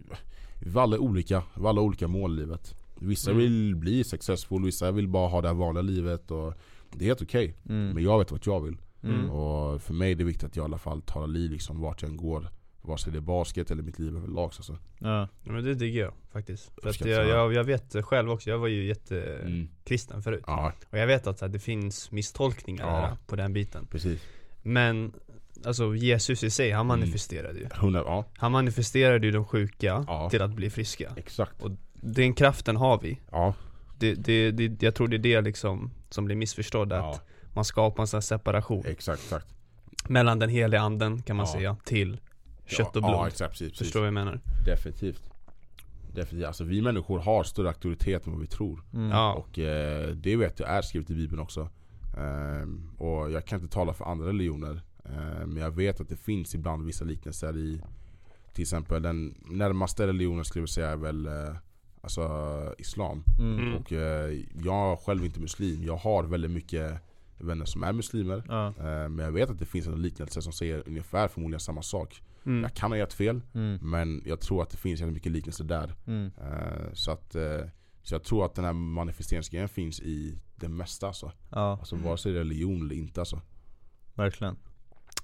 vi 0.61 0.79
alla 0.79 0.99
olika, 0.99 1.43
vi 1.55 1.67
alla 1.67 1.81
olika 1.81 2.07
mål 2.07 2.33
i 2.33 2.35
livet 2.41 2.75
Vissa 2.99 3.31
Mm. 3.31 3.43
vill 3.43 3.75
bli 3.75 4.03
successful, 4.03 4.63
vissa 4.65 4.91
vill 4.91 5.07
bara 5.07 5.27
ha 5.29 5.41
det 5.41 5.47
här 5.47 5.55
vanliga 5.55 5.81
livet 5.81 6.31
och 6.31 6.53
Det 6.91 7.05
är 7.05 7.07
helt 7.07 7.21
okej, 7.21 7.55
mm. 7.69 7.89
men 7.89 8.03
jag 8.03 8.19
vet 8.19 8.31
vad 8.31 8.41
jag 8.47 8.59
vill 8.61 8.77
Mm. 9.03 9.29
och 9.29 9.81
för 9.81 9.93
mig 9.93 10.11
är 10.11 10.15
det 10.15 10.23
viktigt 10.23 10.43
att 10.43 10.55
jag 10.55 10.63
i 10.63 10.65
alla 10.65 10.77
fall 10.77 11.01
talar 11.01 11.27
liv 11.27 11.51
liksom 11.51 11.79
vart 11.81 12.01
jag 12.01 12.11
än 12.11 12.17
går 12.17 12.49
Vare 12.87 12.97
sig 12.97 13.11
det 13.11 13.19
är 13.19 13.21
basket 13.21 13.71
eller 13.71 13.83
mitt 13.83 13.99
liv 13.99 14.15
överlag 14.17 14.53
så. 14.53 14.59
alltså. 14.59 14.77
Ja, 14.99 15.27
Ja, 15.43 15.51
men 15.51 15.63
det 15.63 15.73
digger 15.75 16.01
jag 16.01 16.13
faktiskt. 16.31 16.71
För 16.81 16.89
att 16.89 17.01
jag, 17.05 17.27
jag, 17.27 17.53
jag 17.53 17.63
vet 17.63 17.95
själv 18.05 18.31
också, 18.31 18.49
jag 18.49 18.57
var 18.57 18.67
ju 18.67 18.85
jättekristen 18.85 20.23
förut. 20.23 20.43
Ja, 20.47 20.73
Och 20.89 20.97
jag 20.97 21.07
vet 21.07 21.27
att 21.27 21.39
så 21.39 21.45
här, 21.45 21.51
det 21.53 21.59
finns 21.59 22.11
misstolkningar 22.11 22.85
Ja. 22.87 23.01
där, 23.07 23.17
på 23.27 23.35
den 23.35 23.53
biten. 23.53 23.85
precis. 23.91 24.21
Men 24.61 25.13
Alltså 25.65 25.95
Jesus 25.95 26.43
i 26.43 26.49
sig, 26.49 26.71
han 26.71 26.85
Mm. 26.85 26.99
manifesterade 26.99 27.59
ju. 27.59 27.65
100, 27.75 28.03
ja, 28.05 28.25
Han 28.37 28.51
manifesterade 28.51 29.25
ju 29.27 29.31
de 29.31 29.45
sjuka 29.45 30.05
Ja. 30.07 30.29
till 30.29 30.41
att 30.41 30.51
bli 30.51 30.69
friska. 30.69 31.11
exakt. 31.15 31.63
Den 31.93 32.33
kraften 32.33 32.75
har 32.75 32.99
vi. 33.01 33.19
Ja, 33.31 33.53
Det, 33.99 34.13
det, 34.15 34.51
det, 34.51 34.83
jag 34.83 34.95
tror 34.95 35.07
det 35.07 35.15
är 35.15 35.19
det 35.19 35.41
liksom 35.41 35.91
som 36.09 36.25
blir 36.25 36.35
missförstådd, 36.35 36.93
att 36.93 36.99
ja 37.03 37.19
man 37.55 37.65
skapar 37.65 38.03
en 38.03 38.07
sån 38.07 38.17
här 38.17 38.21
separation 38.21 38.83
exakt, 38.87 39.21
exakt. 39.23 39.47
mellan 40.09 40.39
den 40.39 40.49
heliga 40.49 40.81
anden 40.81 41.21
kan 41.21 41.35
man 41.35 41.45
Ja. 41.45 41.53
säga, 41.53 41.77
till 41.85 42.19
kött 42.67 42.95
och 42.95 43.01
blod. 43.01 43.13
Ja, 43.15 43.27
exakt, 43.27 43.51
precis, 43.51 43.69
precis. 43.71 43.87
Förstår 43.87 43.99
vad 43.99 44.07
jag 44.07 44.13
menar? 44.13 44.39
Definitivt. 44.65 45.29
Definitivt. 46.13 46.47
Alltså 46.47 46.63
vi 46.63 46.81
människor 46.81 47.19
har 47.19 47.43
större 47.43 47.67
auktoritet 47.67 48.25
än 48.27 48.31
vad 48.33 48.41
vi 48.41 48.47
tror. 48.47 48.83
mm. 48.93 49.09
Ja. 49.09 49.33
Och 49.33 49.59
eh, 49.59 50.09
det 50.09 50.35
vet 50.35 50.59
jag 50.59 50.69
är 50.69 50.81
skrivet 50.81 51.09
i 51.09 51.15
bibeln 51.15 51.39
också. 51.41 51.69
Ehm, 52.17 52.89
och 52.97 53.31
jag 53.31 53.45
kan 53.45 53.59
inte 53.61 53.73
tala 53.73 53.93
för 53.93 54.05
andra 54.05 54.27
religioner. 54.27 54.81
Ehm, 55.05 55.49
men 55.49 55.63
jag 55.63 55.71
vet 55.71 56.01
att 56.01 56.09
det 56.09 56.15
finns 56.15 56.55
ibland 56.55 56.85
vissa 56.85 57.05
liknelser 57.05 57.57
i 57.57 57.81
till 58.53 58.61
exempel 58.61 59.01
den 59.01 59.35
närmaste 59.49 60.07
religionen 60.07 60.45
skulle 60.45 60.61
jag 60.61 60.69
säga 60.69 60.89
är 60.89 60.95
väl 60.97 61.25
eh, 61.25 61.55
alltså 62.01 62.23
Islam. 62.77 63.23
Mm. 63.39 63.59
Mm. 63.59 63.75
Och 63.75 63.93
eh, 63.93 64.31
jag 64.63 64.91
är 64.91 64.95
själv 64.95 65.25
inte 65.25 65.39
muslim. 65.39 65.83
Jag 65.83 65.97
har 65.97 66.23
väldigt 66.23 66.51
mycket 66.51 66.93
vänner 67.37 67.65
som 67.65 67.83
är 67.83 67.93
muslimer. 67.93 68.43
Ja, 68.47 68.67
Ehm, 68.67 69.15
men 69.15 69.25
jag 69.25 69.31
vet 69.31 69.49
att 69.49 69.59
det 69.59 69.65
finns 69.65 69.87
en 69.87 70.01
liknelse 70.01 70.41
som 70.41 70.53
säger 70.53 70.83
ungefär 70.87 71.27
förmodligen 71.27 71.59
samma 71.59 71.81
sak. 71.81 72.21
Mm. 72.47 72.61
Jag 72.63 72.73
kan 72.73 72.91
ha 72.91 72.97
gett 72.97 73.13
fel, 73.13 73.41
mm. 73.53 73.79
men 73.81 74.21
jag 74.25 74.39
tror 74.41 74.63
att 74.63 74.69
det 74.69 74.77
finns 74.77 75.01
väldigt 75.01 75.13
mycket 75.13 75.31
liknelser 75.31 75.63
där. 75.63 75.93
Mm. 76.07 76.31
Eh, 76.41 76.93
så, 76.93 77.11
att, 77.11 77.35
eh, 77.35 77.61
så 78.03 78.15
jag 78.15 78.23
tror 78.23 78.45
att 78.45 78.55
den 78.55 78.65
här 78.65 78.73
manifesteringsgrejen 78.73 79.69
finns 79.69 79.99
i 79.99 80.39
det 80.55 80.67
mesta 80.69 81.07
alltså. 81.07 81.31
Ja, 81.51 81.77
Alltså 81.79 81.95
vare 81.95 82.17
sig 82.17 82.33
religion 82.33 82.81
eller 82.81 82.95
inte 82.95 83.21
alltså. 83.21 83.41
verkligen 84.13 84.55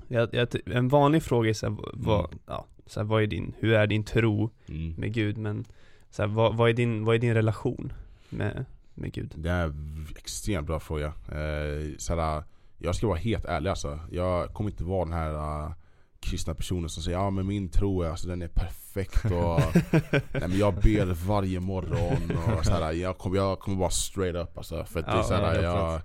Jag, 0.08 0.30
jag, 0.34 0.48
en 0.66 0.88
vanlig 0.88 1.24
fråga 1.24 1.50
är 1.50 1.54
så 1.54 1.70
här, 1.70 1.78
vad, 1.94 2.26
Mm. 2.26 2.40
ja, 2.48 2.66
så 2.86 3.00
här, 3.00 3.08
vad 3.08 3.24
är 3.24 3.28
din, 3.28 3.54
hur 3.60 3.74
är 3.74 3.88
din 3.88 4.04
tro 4.04 4.50
Mm. 4.68 4.94
med 4.98 5.14
Gud? 5.14 5.38
Men 5.38 5.66
så 6.10 6.22
här, 6.22 6.30
vad, 6.30 6.56
vad, 6.58 6.70
är 6.70 6.74
din, 6.74 7.06
vad 7.06 7.16
är 7.16 7.20
din 7.20 7.34
relation 7.34 7.94
med, 8.30 8.66
med 8.94 9.14
Gud? 9.14 9.34
Det 9.36 9.50
är 9.50 9.66
en 9.66 10.08
extremt 10.16 10.68
bra 10.68 10.80
fråga. 10.80 11.08
Eh, 11.08 11.98
såhär, 11.98 12.44
jag 12.78 12.96
ska 12.96 13.08
vara 13.08 13.18
helt 13.18 13.46
ärlig 13.46 13.70
alltså. 13.70 14.00
Jag 14.12 14.54
kommer 14.54 14.70
inte 14.70 14.84
vara 14.84 15.06
den 15.06 15.14
här 15.14 15.34
uh, 15.66 15.72
kristna 16.24 16.54
personen 16.54 16.90
som 16.90 17.04
säger 17.04 17.18
ja 17.18 17.30
men 17.30 17.48
min 17.48 17.70
tro 17.70 18.02
är, 18.02 18.10
alltså, 18.10 18.28
den 18.28 18.42
är 18.42 18.48
perfekt 18.48 19.26
och 19.26 19.60
nej, 20.12 20.22
men 20.50 20.58
jag 20.58 20.74
ber 20.74 21.26
varje 21.28 21.60
morgon 21.60 22.32
och 22.58 22.66
såhär, 22.66 22.92
jag, 22.92 23.18
kommer, 23.18 23.38
jag 23.38 23.60
kommer 23.60 23.78
vara 23.78 23.90
straight 23.90 24.36
up 24.36 24.58
alltså. 24.58 24.86
För 24.86 25.00
att 25.00 25.06
det 25.06 25.12
är 25.12 25.16
Ja, 25.18 25.24
såhär, 25.24 25.64
ja, 25.64 25.92
jag, 25.92 26.02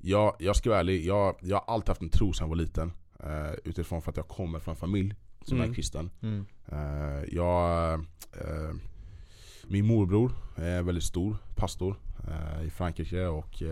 jag, 0.00 0.34
jag 0.38 0.56
ska 0.56 0.70
vara 0.70 0.80
ärlig, 0.80 1.04
jag, 1.06 1.36
jag 1.40 1.56
har 1.56 1.74
alltid 1.74 1.88
haft 1.88 2.02
en 2.02 2.08
tro 2.08 2.32
sedan 2.32 2.44
jag 2.44 2.48
var 2.48 2.56
liten. 2.56 2.92
Eh, 3.24 3.52
utifrån 3.64 4.02
för 4.02 4.10
att 4.10 4.16
jag 4.16 4.28
kommer 4.28 4.58
från 4.58 4.72
en 4.72 4.80
familj 4.80 5.14
som 5.44 5.56
Mm. 5.56 5.70
är 5.70 5.74
kristen. 5.74 6.10
mm. 6.22 6.46
Eh, 6.72 7.24
jag, 7.34 7.92
eh, 8.32 8.74
min 9.66 9.86
morbror 9.86 10.32
är 10.56 10.82
väldigt 10.82 11.04
stor 11.04 11.36
pastor 11.56 11.96
i 12.66 12.70
Frankrike 12.70 13.26
och 13.26 13.62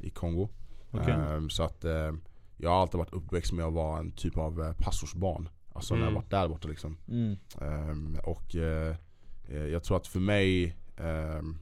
i 0.00 0.10
Kongo. 0.10 0.48
Eh, 0.92 1.48
så 1.48 1.62
att 1.62 1.84
jag 2.64 2.70
har 2.70 2.80
alltid 2.80 2.98
varit 2.98 3.12
uppväxt 3.12 3.52
med 3.52 3.64
att 3.64 3.72
vara 3.72 3.98
en 3.98 4.12
typ 4.12 4.36
av 4.36 4.62
eh, 4.62 4.72
pastorsbarn. 4.72 5.48
Alltså 5.72 5.94
när 5.94 6.00
jag 6.00 6.08
Mm. 6.08 6.14
varit 6.22 6.30
där 6.30 6.48
borta 6.48 6.68
liksom. 6.68 6.96
Mm. 7.08 7.36
Ehm, 7.60 8.18
och 8.24 8.56
eh, 8.56 8.96
jag 9.48 9.84
tror 9.84 9.96
att 9.96 10.06
för 10.06 10.20
mig, 10.20 10.76
ehm, 10.96 11.58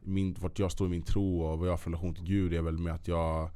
min, 0.00 0.36
vart 0.40 0.58
jag 0.58 0.72
står 0.72 0.86
i 0.86 0.90
min 0.90 1.02
tro 1.02 1.42
och 1.42 1.58
vad 1.58 1.68
jag 1.68 1.72
har 1.72 1.76
för 1.78 1.90
relation 1.90 2.14
till 2.14 2.24
Gud 2.24 2.54
är 2.54 2.62
väl 2.62 2.78
med 2.78 2.94
att 2.94 3.08
jag 3.08 3.50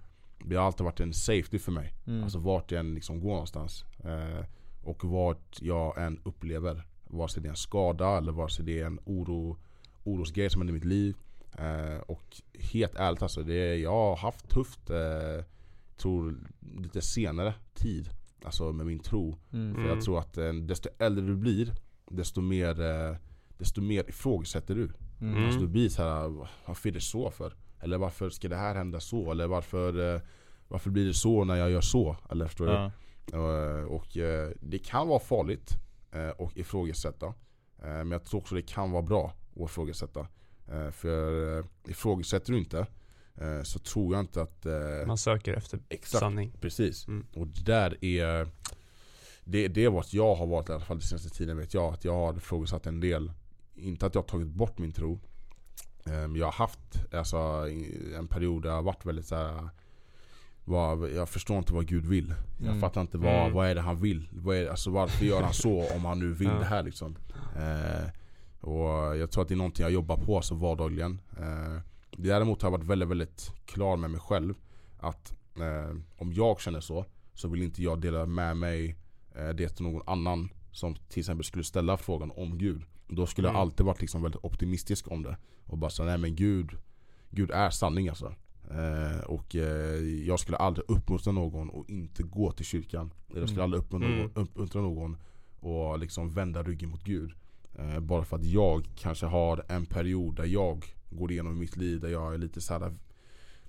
Det 0.45 0.57
har 0.57 0.67
alltid 0.67 0.85
varit 0.85 1.01
en 1.01 1.13
safety 1.15 1.59
för 1.59 1.73
mig. 1.73 1.95
Mm. 2.07 2.23
Alltså 2.23 2.39
vart 2.39 2.71
jag 2.73 2.81
än 2.81 2.95
liksom 2.95 3.21
går 3.21 3.31
någonstans. 3.31 3.85
Eh, 4.05 4.45
och 4.83 5.05
vart 5.05 5.59
jag 5.63 6.03
än 6.07 6.21
upplever. 6.25 6.87
Vare 7.05 7.29
sig 7.29 7.43
det 7.43 7.49
är 7.49 7.51
en 7.51 7.57
skada 7.57 8.17
eller 8.19 8.33
vare 8.33 8.49
sig 8.51 8.65
det 8.65 8.81
är 8.81 8.87
en 8.87 9.01
oro, 9.05 9.57
orosgrej 10.05 10.51
som 10.51 10.61
händer 10.61 10.73
i 10.73 10.75
mitt 10.75 10.85
liv. 10.85 11.17
Eh, 11.59 12.01
och 12.07 12.41
helt 12.73 12.95
ärligt 12.95 13.23
alltså, 13.23 13.43
det 13.43 13.55
är, 13.55 13.75
jag 13.75 13.91
har 13.91 14.17
haft 14.17 14.49
tufft, 14.49 14.91
eh, 14.91 15.45
tror 16.01 16.39
lite 16.83 17.01
senare 17.01 17.55
tid. 17.75 18.11
Alltså 18.45 18.73
med 18.73 18.87
min 18.87 18.99
tro. 19.01 19.39
Mm. 19.53 19.75
För 19.75 19.89
jag 19.89 20.01
tror 20.01 20.19
att 20.19 20.39
eh, 20.39 20.53
desto 20.53 20.89
äldre 20.99 21.25
du 21.27 21.37
blir, 21.37 21.73
desto 22.11 22.41
mer, 22.41 22.81
eh, 22.81 23.17
desto 23.59 23.81
mer 23.81 24.09
ifrågasätter 24.09 24.75
du. 24.75 24.91
Mm. 25.21 25.45
Alltså 25.45 25.61
du 25.61 25.67
blir 25.69 25.89
så 25.89 26.03
här, 26.03 26.47
varför 26.67 26.89
är 26.89 26.93
det 26.93 27.01
så 27.01 27.31
för? 27.31 27.55
Eller 27.81 27.99
varför 27.99 28.31
ska 28.31 28.49
det 28.49 28.57
här 28.57 28.75
hända 28.75 29.01
så? 29.01 29.31
Eller 29.31 29.47
varför, 29.47 30.15
eh, 30.15 30.21
varför 30.69 30.91
blir 30.91 31.07
det 31.07 31.15
så 31.15 31.45
när 31.45 31.57
jag 31.57 31.71
gör 31.71 31.81
så? 31.81 32.17
Eller 32.31 32.47
förstår 32.47 32.67
du? 32.67 32.73
Ja. 32.73 32.91
Eh, 33.33 33.85
Och 33.85 34.17
eh, 34.17 34.51
det 34.61 34.79
kan 34.79 35.09
vara 35.09 35.21
farligt 35.21 35.71
eh, 36.13 36.29
och 36.29 36.57
ifrågasätta. 36.57 37.27
Eh, 37.27 37.35
Men 37.83 38.11
jag 38.11 38.25
tror 38.25 38.41
också 38.41 38.55
det 38.55 38.63
kan 38.63 38.91
vara 38.91 39.03
bra 39.03 39.35
att 39.57 39.71
ifrågasätta. 39.71 40.27
Eh, 40.69 40.91
För 40.91 41.59
eh, 41.59 41.65
ifrågasätter 41.89 42.53
du 42.53 42.59
inte 42.59 42.79
eh, 42.79 42.87
så 43.63 43.79
tror 43.79 44.15
jag 44.15 44.21
inte 44.23 44.43
att... 44.43 44.67
eh, 44.67 45.07
Man 45.07 45.19
söker 45.19 45.55
efter 45.55 45.81
Exakt, 45.89 46.21
sanning. 46.21 46.53
precis. 46.61 47.09
Mm. 47.09 47.27
Och 47.35 47.47
det 47.47 47.63
där 47.65 48.05
är... 48.05 48.49
Det, 49.45 49.69
det 49.69 49.85
är 49.85 49.91
vad 49.91 50.05
jag 50.11 50.35
har 50.35 50.47
varit 50.47 50.69
i 50.69 50.73
alla 50.73 50.85
fall 50.85 50.97
den 50.99 51.07
senaste 51.07 51.31
tiden 51.31 51.57
vet 51.57 51.75
jag. 51.75 51.93
Att 51.95 52.05
jag 52.05 52.13
har 52.15 52.37
ifrågasatt 52.37 52.87
en 52.87 53.01
del. 53.01 53.33
Inte 53.75 54.07
att 54.07 54.15
jag 54.15 54.23
har 54.23 54.29
tagit 54.29 54.49
bort 54.49 54.79
min 54.79 54.93
tro. 54.93 55.21
Eh, 56.07 56.13
Men 56.13 56.37
jag 56.37 56.47
har 56.47 56.53
haft 56.53 56.81
alltså, 57.13 57.37
en 58.19 58.29
period 58.29 58.63
där 58.63 58.69
jag 58.69 58.77
har 58.77 58.83
varit 58.83 59.07
väldigt 59.07 59.27
så 59.27 59.35
här. 59.35 59.69
Jag 61.15 61.29
förstår 61.29 61.59
inte 61.59 61.73
vad 61.73 61.87
Gud 61.87 62.07
vill. 62.07 62.35
Jag 62.59 62.69
Mm. 62.69 62.81
fattar 62.81 63.01
inte 63.01 63.19
vad, 63.19 63.35
Mm. 63.41 63.53
vad 63.53 63.67
är 63.69 63.75
det 63.75 63.81
han 63.81 64.01
vill. 64.01 64.29
Vad 64.33 64.57
är, 64.57 64.69
alltså, 64.69 64.91
varför 64.91 65.25
gör 65.25 65.43
han 65.43 65.55
så 65.55 65.95
om 65.97 66.05
han 66.05 66.19
nu 66.19 66.33
vill 66.33 66.49
Ja. 66.53 66.59
det 66.59 66.65
här 66.65 66.83
liksom. 66.83 67.17
Eh, 67.57 68.09
och 68.71 69.17
jag 69.17 69.31
tror 69.31 69.43
att 69.43 69.49
det 69.49 69.55
är 69.55 69.57
någonting 69.57 69.83
jag 69.83 69.93
jobbar 69.93 70.17
på 70.17 70.37
alltså, 70.37 70.55
vardagligen. 70.55 71.21
Eh, 71.39 71.77
däremot 72.17 72.63
har 72.63 72.67
jag 72.71 72.79
varit 72.79 72.87
väldigt, 72.91 73.09
väldigt 73.09 73.53
klar 73.65 73.97
med 73.97 74.11
mig 74.11 74.21
själv. 74.21 74.55
Att 74.99 75.33
eh, 75.57 75.97
om 76.17 76.33
jag 76.33 76.61
känner 76.61 76.81
så, 76.81 77.05
så 77.35 77.49
vill 77.49 77.63
inte 77.63 77.83
jag 77.83 78.01
dela 78.01 78.27
med 78.27 78.57
mig 78.57 78.97
eh, 79.35 79.49
det 79.49 79.69
till 79.69 79.85
någon 79.85 80.03
annan 80.07 80.49
som 80.73 80.95
till 80.95 81.21
exempel 81.21 81.45
skulle 81.45 81.65
ställa 81.65 81.97
frågan 81.97 82.31
om 82.37 82.59
Gud. 82.59 82.83
Då 83.09 83.27
skulle 83.27 83.49
Mm. 83.49 83.57
jag 83.57 83.63
alltid 83.63 83.87
varit 83.87 84.01
liksom 84.01 84.23
väldigt 84.23 84.45
optimistisk 84.45 85.11
om 85.11 85.23
det. 85.23 85.37
Och 85.67 85.79
bara 85.79 85.91
säga 85.91 86.07
nej 86.07 86.19
men 86.19 86.37
Gud, 86.37 86.71
Gud 87.31 87.51
är 87.51 87.71
sanning 87.71 88.09
alltså. 88.09 88.35
Eh, 88.71 89.21
och 89.27 89.57
eh, 89.57 89.99
jag 90.27 90.41
skulle 90.41 90.57
aldrig 90.57 90.91
uppmuntra 90.91 91.33
någon 91.33 91.81
att 91.81 91.91
inte 91.91 92.23
gå 92.23 92.53
till 92.53 92.65
kyrkan. 92.67 93.13
Jag 93.27 93.37
skulle 93.49 93.53
Mm. 93.53 93.65
aldrig 93.65 93.83
uppmuntra, 93.83 94.09
Mm. 94.09 94.19
någon, 94.21 94.31
uppmuntra 94.35 94.83
någon 94.83 95.17
och 95.61 95.99
liksom 95.99 96.31
vända 96.31 96.63
ryggen 96.63 96.89
mot 96.91 97.05
Gud. 97.05 97.33
Eh, 97.79 98.01
bara 98.01 98.25
för 98.25 98.37
att 98.37 98.45
jag 98.45 98.89
kanske 98.97 99.27
har 99.27 99.65
en 99.69 99.87
period 99.87 100.37
där 100.37 100.45
jag 100.45 100.85
går 101.11 101.33
igenom 101.33 101.59
mitt 101.59 101.77
liv 101.77 102.01
där 102.01 102.09
jag 102.09 102.35
är 102.35 102.39
lite 102.39 102.61
såhär 102.61 102.95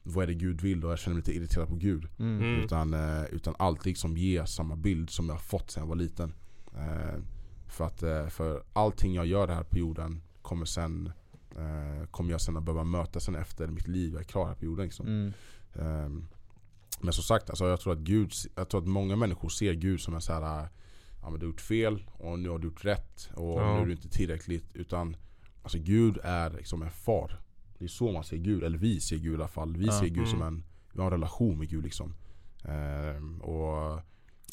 Vad 0.04 0.24
är 0.24 0.28
det 0.28 0.34
Gud 0.34 0.62
vill? 0.62 0.86
Och 0.86 0.92
jag 0.92 1.00
känner 1.00 1.16
mig 1.16 1.20
lite 1.28 1.38
irriterad 1.38 1.68
på 1.68 1.76
Gud. 1.76 2.08
Mm. 2.20 2.40
Mm. 2.44 2.64
Utan, 2.64 2.94
eh, 2.94 3.24
utan 3.32 3.56
alltid 3.60 3.86
liksom 3.86 4.18
ge 4.18 4.46
samma 4.48 4.76
bild 4.76 5.10
som 5.10 5.26
jag 5.28 5.34
har 5.34 5.40
fått 5.40 5.72
sedan 5.72 5.82
jag 5.82 5.88
var 5.88 5.96
liten. 5.96 6.34
Eh, 6.76 7.20
för 7.68 7.86
att 7.86 8.04
eh, 8.04 8.28
för 8.28 8.64
allting 8.74 9.14
jag 9.14 9.26
gör 9.26 9.48
här 9.48 9.64
perioden 9.64 10.22
kommer 10.42 10.66
sen 10.66 11.12
Kommer 12.12 12.32
jag 12.32 12.42
sen 12.42 12.58
att 12.58 12.64
behöva 12.64 12.84
möta 12.84 13.20
sen 13.20 13.36
efter 13.36 13.68
mitt 13.68 13.88
liv, 13.88 14.14
jag 14.14 14.20
är 14.20 14.26
klar 14.26 14.48
här 14.48 14.56
perioden 14.56 14.86
liksom. 14.86 15.08
Mm. 15.08 15.34
Ehm, 15.76 16.28
Men 17.02 17.14
som 17.14 17.24
sagt, 17.24 17.50
alltså 17.50 17.68
jag 17.68 17.80
tror 17.80 17.94
att 17.94 18.00
Gud, 18.00 18.32
jag 18.56 18.70
tror 18.70 18.82
att 18.82 18.88
många 18.88 19.16
människor 19.16 19.50
ser 19.50 19.74
Gud 19.74 20.02
som 20.02 20.14
en 20.16 20.22
så 20.22 20.34
här 20.34 20.68
ja, 21.22 21.30
men 21.30 21.40
du 21.40 21.46
har 21.46 21.52
gjort 21.52 21.62
fel 21.62 22.04
och 22.14 22.40
nu 22.40 22.50
har 22.50 22.60
du 22.60 22.68
gjort 22.68 22.86
rätt 22.86 23.30
och 23.34 23.62
Ja. 23.62 23.76
nu 23.76 23.82
är 23.82 23.86
du 23.86 23.92
inte 23.92 24.10
tillräckligt. 24.10 24.76
Utan 24.76 25.16
alltså 25.64 25.78
Gud 25.78 26.18
är 26.24 26.50
liksom 26.50 26.82
en 26.82 26.92
far. 26.92 27.40
Det 27.78 27.84
är 27.86 27.90
så 27.90 28.12
man 28.12 28.24
ser 28.24 28.38
Gud, 28.38 28.64
eller 28.64 28.78
vi 28.78 29.00
ser 29.00 29.18
Gud 29.18 29.32
i 29.34 29.36
alla 29.36 29.48
fall. 29.48 29.78
Vi 29.78 29.92
ser 29.92 30.06
Gud 30.08 30.18
Mm. 30.18 30.30
som 30.30 30.42
en, 30.42 30.64
vi 30.94 31.00
har 31.00 31.06
en 31.06 31.12
relation 31.12 31.58
med 31.58 31.70
Gud 31.70 31.84
liksom. 31.84 32.14
Ehm, 32.64 33.42
och 33.42 34.02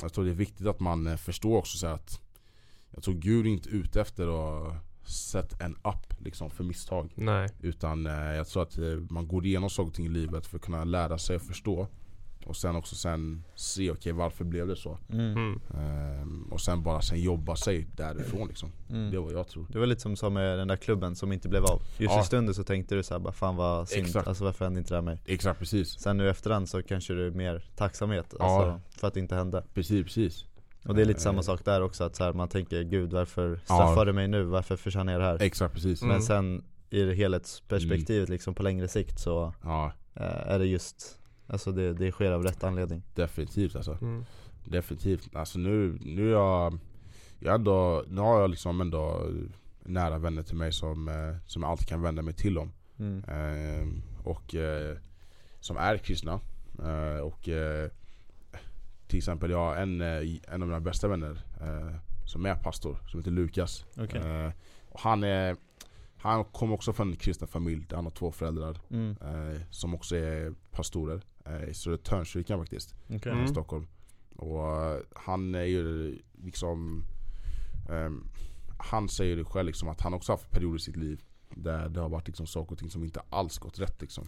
jag 0.02 0.12
tror 0.12 0.24
det 0.24 0.30
är 0.30 0.34
viktigt 0.34 0.66
att 0.66 0.80
man 0.80 1.06
eh, 1.06 1.16
förstår 1.16 1.56
också 1.56 1.78
så 1.78 1.86
att 1.86 2.20
jag 2.90 3.02
tror 3.02 3.14
Gud 3.14 3.46
är 3.46 3.50
inte 3.50 3.68
ute 3.68 4.00
efter 4.00 4.26
att 4.68 4.84
sätta 5.10 5.64
en 5.64 5.74
upp 5.76 6.14
liksom 6.20 6.50
för 6.50 6.64
misstag. 6.64 7.12
Nej. 7.16 7.48
Utan 7.60 8.06
eh, 8.06 8.12
jag 8.12 8.46
tror 8.48 8.62
att 8.62 8.78
eh, 8.78 8.84
man 9.10 9.28
går 9.28 9.46
igenom 9.46 9.70
saker 9.70 9.88
och 9.88 9.94
ting 9.94 10.06
i 10.06 10.08
livet 10.08 10.46
för 10.46 10.56
att 10.56 10.64
kunna 10.64 10.84
lära 10.84 11.18
sig 11.18 11.36
och 11.36 11.42
förstå. 11.42 11.88
Och 12.48 12.56
sen 12.56 12.76
också 12.76 12.94
sen 12.94 13.44
se, 13.54 13.90
okej 13.90 14.12
varför 14.12 14.44
blev 14.44 14.66
det 14.68 14.76
så? 14.76 14.98
Mm. 15.12 15.32
Mm. 15.32 15.60
Ehm, 15.74 16.48
och 16.50 16.60
sen 16.60 16.82
bara 16.82 17.00
sen 17.02 17.20
jobba 17.20 17.56
sig 17.56 17.86
därifrån 17.96 18.48
liksom. 18.48 18.72
Mm. 18.90 19.10
Det 19.10 19.16
är 19.16 19.20
vad 19.20 19.32
jag 19.32 19.48
tror. 19.48 19.66
Det 19.68 19.78
var 19.78 19.86
lite 19.86 20.00
som 20.00 20.16
sa 20.16 20.30
med 20.30 20.58
den 20.58 20.68
där 20.68 20.76
klubben 20.76 21.16
som 21.16 21.32
inte 21.32 21.48
blev 21.48 21.64
av 21.64 21.82
Just 21.98 22.14
Ja. 22.14 22.20
i 22.20 22.24
stunden 22.24 22.54
så 22.54 22.64
tänkte 22.64 22.94
du 22.94 23.02
såhär 23.02 23.18
bara 23.18 23.32
fan 23.32 23.56
vad 23.56 23.88
synd, 23.88 24.06
Exakt. 24.06 24.28
alltså 24.28 24.44
varför 24.44 24.64
hände 24.64 24.78
inte 24.80 24.90
det 24.90 24.96
här 24.96 25.02
mig? 25.02 25.22
Exakt 25.26 25.58
precis. 25.60 26.00
Sen 26.00 26.16
nu 26.16 26.30
efterhand 26.30 26.68
så 26.68 26.82
kanske 26.82 27.14
det 27.14 27.24
är 27.24 27.30
mer 27.30 27.64
tacksamhet 27.76 28.34
Ja. 28.38 28.44
alltså, 28.44 28.98
för 29.00 29.08
att 29.08 29.14
det 29.14 29.20
inte 29.20 29.34
hände 29.34 29.64
Precis, 29.74 30.04
precis. 30.04 30.44
Och 30.84 30.94
det 30.94 31.00
är 31.02 31.06
lite 31.06 31.18
Eh, 31.18 31.22
samma 31.22 31.42
sak 31.42 31.64
där 31.64 31.82
också, 31.82 32.04
att 32.04 32.16
så 32.16 32.24
här, 32.24 32.32
man 32.32 32.48
tänker 32.48 32.82
gud 32.82 33.12
varför 33.12 33.60
straffar 33.64 34.06
du 34.06 34.12
mig 34.12 34.28
nu? 34.28 34.42
Varför 34.42 34.76
förtjänar 34.76 35.12
jag 35.12 35.22
det 35.22 35.26
här? 35.26 35.42
Exakt 35.42 35.74
precis. 35.74 36.02
Mm. 36.02 36.12
Men 36.12 36.22
sen 36.22 36.64
i 36.90 37.02
det 37.02 37.14
helhetsperspektivet 37.14 38.28
liksom 38.28 38.54
på 38.54 38.62
längre 38.62 38.88
sikt 38.88 39.18
så 39.20 39.54
Ja, 39.62 39.92
eh, 40.14 40.22
är 40.52 40.58
det 40.58 40.66
just 40.66 41.18
Alltså 41.48 41.72
det, 41.72 41.92
det 41.92 42.12
sker 42.12 42.30
av 42.30 42.42
rätt 42.42 42.64
anledning 42.64 43.02
definitivt 43.14 43.76
alltså. 43.76 43.98
Mm. 44.00 44.24
Definitivt. 44.64 45.36
Alltså 45.36 45.58
nu, 45.58 45.98
nu 46.00 46.28
är 46.28 46.32
jag, 46.32 46.78
jag 47.38 47.54
ändå, 47.54 48.04
nu 48.08 48.20
har 48.20 48.40
jag 48.40 48.50
liksom 48.50 48.80
ändå 48.80 49.30
nära 49.82 50.18
vänner 50.18 50.42
till 50.42 50.56
mig 50.56 50.72
som, 50.72 51.08
eh, 51.08 51.36
som 51.46 51.62
jag 51.62 51.70
alltid 51.70 51.88
kan 51.88 52.02
vända 52.02 52.22
mig 52.22 52.34
till 52.34 52.58
om. 52.58 52.72
mm. 52.98 53.24
Ehm, 53.28 54.02
och 54.24 54.54
eh, 54.54 54.96
som 55.60 55.76
är 55.76 55.98
kristna. 55.98 56.40
Eh, 56.82 57.20
och 57.20 57.48
eh, 57.48 57.90
till 59.06 59.18
exempel 59.18 59.50
jag 59.50 59.58
har 59.58 59.76
en, 59.76 60.00
eh, 60.00 60.38
en 60.48 60.62
av 60.62 60.68
mina 60.68 60.80
bästa 60.80 61.08
vänner 61.08 61.42
eh, 61.60 61.96
som 62.26 62.46
är 62.46 62.54
pastor, 62.54 62.98
som 63.10 63.20
heter 63.20 63.30
Lukas. 63.30 63.84
Eh, 64.46 64.52
och 64.88 65.00
han, 65.00 65.24
är, 65.24 65.56
han 66.16 66.44
kommer 66.44 66.74
också 66.74 66.92
från 66.92 67.10
en 67.10 67.16
kristen 67.16 67.48
familj 67.48 67.86
där 67.88 67.96
han 67.96 68.04
har 68.04 68.10
två 68.12 68.32
föräldrar 68.32 68.78
Mm. 68.90 69.16
eh, 69.22 69.60
som 69.70 69.94
också 69.94 70.16
är 70.16 70.54
pastorer 70.70 71.16
eh, 71.16 71.22
i 71.68 71.74
Södertörnskyrkan 71.74 72.58
faktiskt, 72.58 72.94
Okej. 73.10 73.32
Mm. 73.32 73.44
i 73.44 73.48
Stockholm. 73.48 73.86
Och 74.36 74.82
eh, 74.84 74.98
han 75.14 75.54
är 75.54 75.62
ju 75.64 76.18
liksom 76.44 77.04
ehm, 77.90 78.24
Han 78.78 79.08
säger 79.08 79.36
det 79.36 79.44
själv 79.44 79.66
liksom 79.66 79.88
att 79.88 80.00
han 80.00 80.14
också 80.14 80.32
haft 80.32 80.50
perioder 80.50 80.76
i 80.76 80.80
sitt 80.80 80.96
liv 80.96 81.22
där 81.54 81.88
det 81.88 82.00
har 82.00 82.08
varit 82.08 82.26
liksom 82.26 82.46
saker 82.46 82.72
och 82.72 82.78
ting 82.78 82.90
som 82.90 83.04
inte 83.04 83.20
alls 83.30 83.58
gått 83.58 83.78
rätt 83.78 84.00
liksom. 84.00 84.26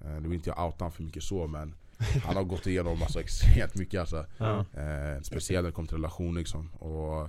Eh, 0.00 0.10
Nu 0.10 0.20
vill 0.28 0.32
inte 0.32 0.50
jag 0.50 0.66
outa 0.66 0.84
honom 0.84 0.92
för 0.92 1.02
mycket 1.02 1.22
så 1.22 1.46
men 1.46 1.74
Han 2.24 2.36
har 2.36 2.44
gått 2.44 2.66
igenom 2.66 3.02
alltså 3.02 3.20
extremt 3.20 3.74
mycket 3.74 4.00
alltså. 4.00 4.26
Ja. 4.38 4.58
Eh, 4.58 5.20
speciellt 5.22 5.62
när 5.64 5.68
det 5.70 5.74
kommer 5.74 5.88
till 5.88 5.96
relation 5.96 6.34
liksom. 6.34 6.68
Och 6.72 7.28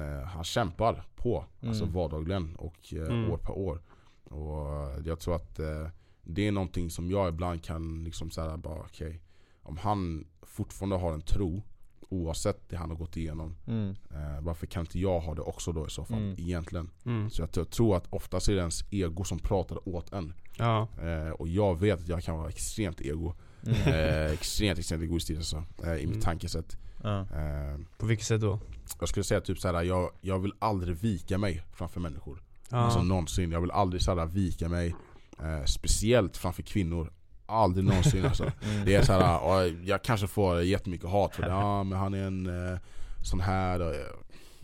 eh, 0.00 0.22
han 0.26 0.44
kämpar 0.44 1.04
på, 1.16 1.44
alltså 1.62 1.82
Mm. 1.84 1.94
vardagligen 1.94 2.56
och 2.56 2.94
eh, 2.94 2.98
Mm. 3.08 3.30
år 3.30 3.36
per 3.36 3.58
år. 3.58 3.80
Och 4.24 4.90
eh, 4.90 4.98
jag 5.06 5.20
tror 5.20 5.36
att 5.36 5.58
eh, 5.58 5.88
det 6.24 6.46
är 6.48 6.52
någonting 6.52 6.90
som 6.90 7.10
jag 7.10 7.28
ibland 7.28 7.62
kan 7.64 8.04
liksom 8.04 8.30
säga 8.30 8.56
bara 8.56 8.80
okej. 8.80 9.20
om 9.62 9.76
han 9.76 10.26
fortfarande 10.42 10.96
har 10.96 11.12
en 11.12 11.20
tro, 11.22 11.62
oavsett 12.08 12.68
det 12.68 12.76
han 12.76 12.90
har 12.90 12.96
gått 12.96 13.16
igenom. 13.16 13.56
Mm. 13.66 13.90
Eh, 14.10 14.40
varför 14.40 14.66
kan 14.66 14.80
inte 14.80 14.98
jag 14.98 15.20
ha 15.20 15.34
det 15.34 15.40
också 15.42 15.72
då 15.72 15.86
i 15.86 15.90
så 15.90 16.04
fall, 16.04 16.18
Mm. 16.18 16.34
egentligen? 16.38 16.90
Mm. 17.06 17.30
Så 17.30 17.42
jag, 17.42 17.48
jag 17.54 17.70
tror 17.70 17.96
att 17.96 18.06
oftast 18.10 18.48
är 18.48 18.52
det 18.52 18.58
ens 18.60 18.84
ego 18.90 19.24
som 19.24 19.38
pratar 19.38 19.88
åt 19.88 20.12
en. 20.12 20.34
Ja. 20.58 20.88
Eh, 21.02 21.30
och 21.30 21.48
jag 21.48 21.80
vet 21.80 22.00
att 22.00 22.08
jag 22.08 22.22
kan 22.22 22.38
vara 22.38 22.48
extremt 22.48 23.00
ego. 23.00 23.34
Mm. 23.66 23.76
Eh, 23.76 24.32
extremt, 24.32 24.78
extremt 24.78 25.02
egoistisk 25.02 25.38
alltså, 25.38 25.64
eh, 25.86 25.92
i 25.94 26.06
mitt 26.06 26.06
Mm. 26.06 26.20
tankesätt. 26.20 26.76
Ja. 27.02 27.20
Eh, 27.20 27.78
På 27.98 28.06
vilket 28.06 28.26
sätt 28.26 28.40
då? 28.40 28.58
jag 29.00 29.08
skulle 29.08 29.24
säga 29.24 29.40
typ 29.40 29.58
såhär, 29.58 29.82
jag, 29.82 30.10
jag 30.20 30.38
vill 30.38 30.52
aldrig 30.58 30.96
vika 30.96 31.38
mig 31.38 31.62
framför 31.72 32.00
människor. 32.00 32.42
Ja. 32.70 32.76
Alltså 32.76 33.02
någonsin. 33.02 33.50
Jag 33.52 33.60
vill 33.60 33.70
aldrig 33.70 34.02
såhär 34.02 34.26
vika 34.26 34.68
mig. 34.68 34.94
Eh, 35.42 35.64
speciellt 35.64 36.36
framför 36.36 36.62
kvinnor. 36.62 37.12
Aldrig 37.46 37.84
någonsin 37.84 38.24
alltså. 38.26 38.42
Mm. 38.44 38.84
Det 38.84 38.94
är 38.94 39.02
såhär, 39.02 39.20
ja, 39.20 39.64
jag 39.84 40.02
kanske 40.02 40.26
får 40.26 40.62
jättemycket 40.62 41.10
hat 41.10 41.34
för 41.34 41.42
det. 41.42 41.48
Ja 41.48 41.82
men 41.84 41.98
han 41.98 42.14
är 42.14 42.26
en 42.26 42.46
eh, 42.72 42.78
sån 43.22 43.40
här. 43.40 43.80
Och, 43.80 43.94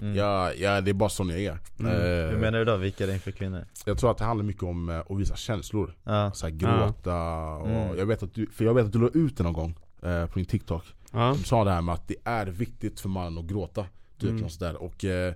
Mm. 0.02 0.16
ja, 0.16 0.52
ja, 0.52 0.80
det 0.80 0.90
är 0.90 0.94
bara 0.94 1.09
sån 1.09 1.28
jag 1.28 1.40
är. 1.40 1.59
Mm. 1.80 1.92
Eh, 1.92 2.30
Hur 2.30 2.37
menar 2.38 2.59
du 2.59 2.64
då, 2.64 2.76
vilka 2.76 3.04
är 3.04 3.09
det 3.09 3.14
inför 3.14 3.30
kvinnor? 3.30 3.64
Jag 3.85 3.98
tror 3.98 4.11
att 4.11 4.18
det 4.18 4.24
handlar 4.24 4.44
mycket 4.44 4.62
om 4.62 4.88
eh, 4.88 4.98
att 4.98 5.18
visa 5.18 5.37
känslor. 5.37 5.94
Ja, 6.04 6.30
Så 6.35 6.46
här, 6.46 6.54
gråta 6.54 7.16
och 7.56 7.68
Mm. 7.68 7.98
jag 7.98 8.06
vet 8.06 8.22
att 8.22 8.35
du, 8.35 8.46
för 8.46 8.64
jag 8.64 8.74
vet 8.74 8.87
att 8.87 8.92
du 8.92 8.98
la 8.98 9.09
ut 9.14 9.37
det 9.37 9.42
någon 9.42 9.52
gång 9.52 9.74
eh, 10.02 10.26
på 10.26 10.38
din 10.38 10.44
TikTok. 10.46 10.83
Ja. 11.12 11.35
Du 11.38 11.44
sa 11.44 11.64
det 11.64 11.70
här 11.70 11.83
med 11.83 11.94
att 11.94 12.09
det 12.09 12.14
är 12.24 12.46
viktigt 12.46 13.00
för 13.00 13.09
mannen 13.09 13.38
att 13.38 13.44
gråta. 13.44 13.87
Typ 14.18 14.30
Mm. 14.30 14.42
något 14.42 14.52
sådär. 14.52 14.83
Och 14.83 15.04
eh, 15.04 15.35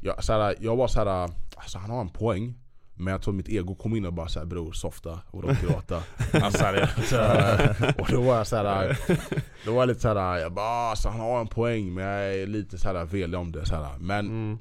jag, 0.00 0.24
såhär, 0.24 0.54
jag 0.60 0.76
var 0.76 0.88
såhär, 0.88 1.30
alltså 1.56 1.78
han 1.78 1.90
har 1.90 2.00
en 2.00 2.08
poäng. 2.10 2.54
Men 2.98 3.12
jag 3.12 3.22
tror 3.22 3.34
mitt 3.34 3.48
ego 3.48 3.74
kom 3.74 3.96
in 3.96 4.04
och 4.06 4.12
bara 4.12 4.28
såhär 4.28 4.46
bror 4.46 4.72
softa 4.72 5.20
och 5.30 5.42
då 5.42 5.48
gråta. 5.62 6.02
alltså, 6.32 6.64
och 7.98 8.06
då 8.10 8.22
var 8.22 8.36
jag 8.36 8.46
såhär, 8.46 8.98
då 9.64 9.72
var 9.72 9.82
jag 9.82 9.88
lite 9.88 10.00
såhär, 10.00 10.38
jag 10.38 10.52
bara 10.52 10.90
alltså, 10.90 11.08
han 11.08 11.20
har 11.20 11.40
en 11.40 11.46
poäng 11.46 11.94
men 11.94 12.04
jag 12.04 12.34
är 12.34 12.46
lite 12.46 12.78
såhär 12.78 13.04
velig 13.04 13.38
om 13.40 13.52
det. 13.52 13.66
Såhär. 13.66 13.98
Men 13.98 14.26
Mm. 14.28 14.58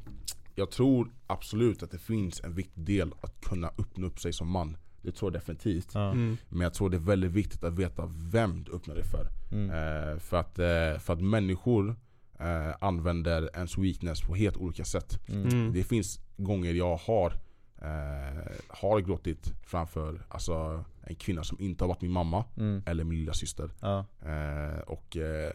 jag 0.55 0.71
tror 0.71 1.11
absolut 1.27 1.83
att 1.83 1.91
det 1.91 1.97
finns 1.99 2.41
en 2.43 2.53
viktig 2.53 2.83
del 2.83 3.11
att 3.21 3.41
kunna 3.41 3.67
öppna 3.67 4.07
upp 4.07 4.19
sig 4.19 4.33
som 4.33 4.49
man. 4.51 4.77
Det 5.01 5.11
tror 5.11 5.31
jag 5.33 5.41
definitivt. 5.41 5.95
Mm. 5.95 6.37
Men 6.49 6.61
jag 6.61 6.73
tror 6.73 6.89
det 6.89 6.97
är 6.97 7.01
väldigt 7.01 7.31
viktigt 7.31 7.63
att 7.63 7.73
veta 7.73 8.03
vem 8.31 8.63
du 8.63 8.71
öppnar 8.71 8.95
dig 8.95 9.03
för. 9.03 9.27
Mm. 9.51 9.69
Eh, 9.69 10.19
för, 10.19 10.37
att, 10.37 10.59
eh, 10.59 10.99
för 10.99 11.13
att 11.13 11.21
människor 11.21 11.95
eh, 12.39 12.75
använder 12.81 13.49
ens 13.55 13.77
weakness 13.77 14.21
på 14.21 14.35
helt 14.35 14.57
olika 14.57 14.85
sätt. 14.85 15.19
Mm. 15.29 15.47
Mm. 15.47 15.73
Det 15.73 15.83
finns 15.83 16.19
gånger 16.37 16.73
jag 16.73 16.95
har, 16.95 17.33
eh, 17.81 18.51
har 18.67 18.99
gråtit 18.99 19.53
framför 19.63 20.25
alltså, 20.29 20.83
en 21.01 21.15
kvinna 21.15 21.43
som 21.43 21.59
inte 21.61 21.83
har 21.83 21.87
varit 21.89 22.01
min 22.01 22.11
mamma 22.11 22.45
Mm. 22.57 22.83
eller 22.85 23.03
min 23.03 23.19
lilla 23.19 23.33
syster. 23.33 23.71
Ja. 23.81 24.05
Eh, 24.21 24.79
och 24.79 25.17
eh, 25.17 25.51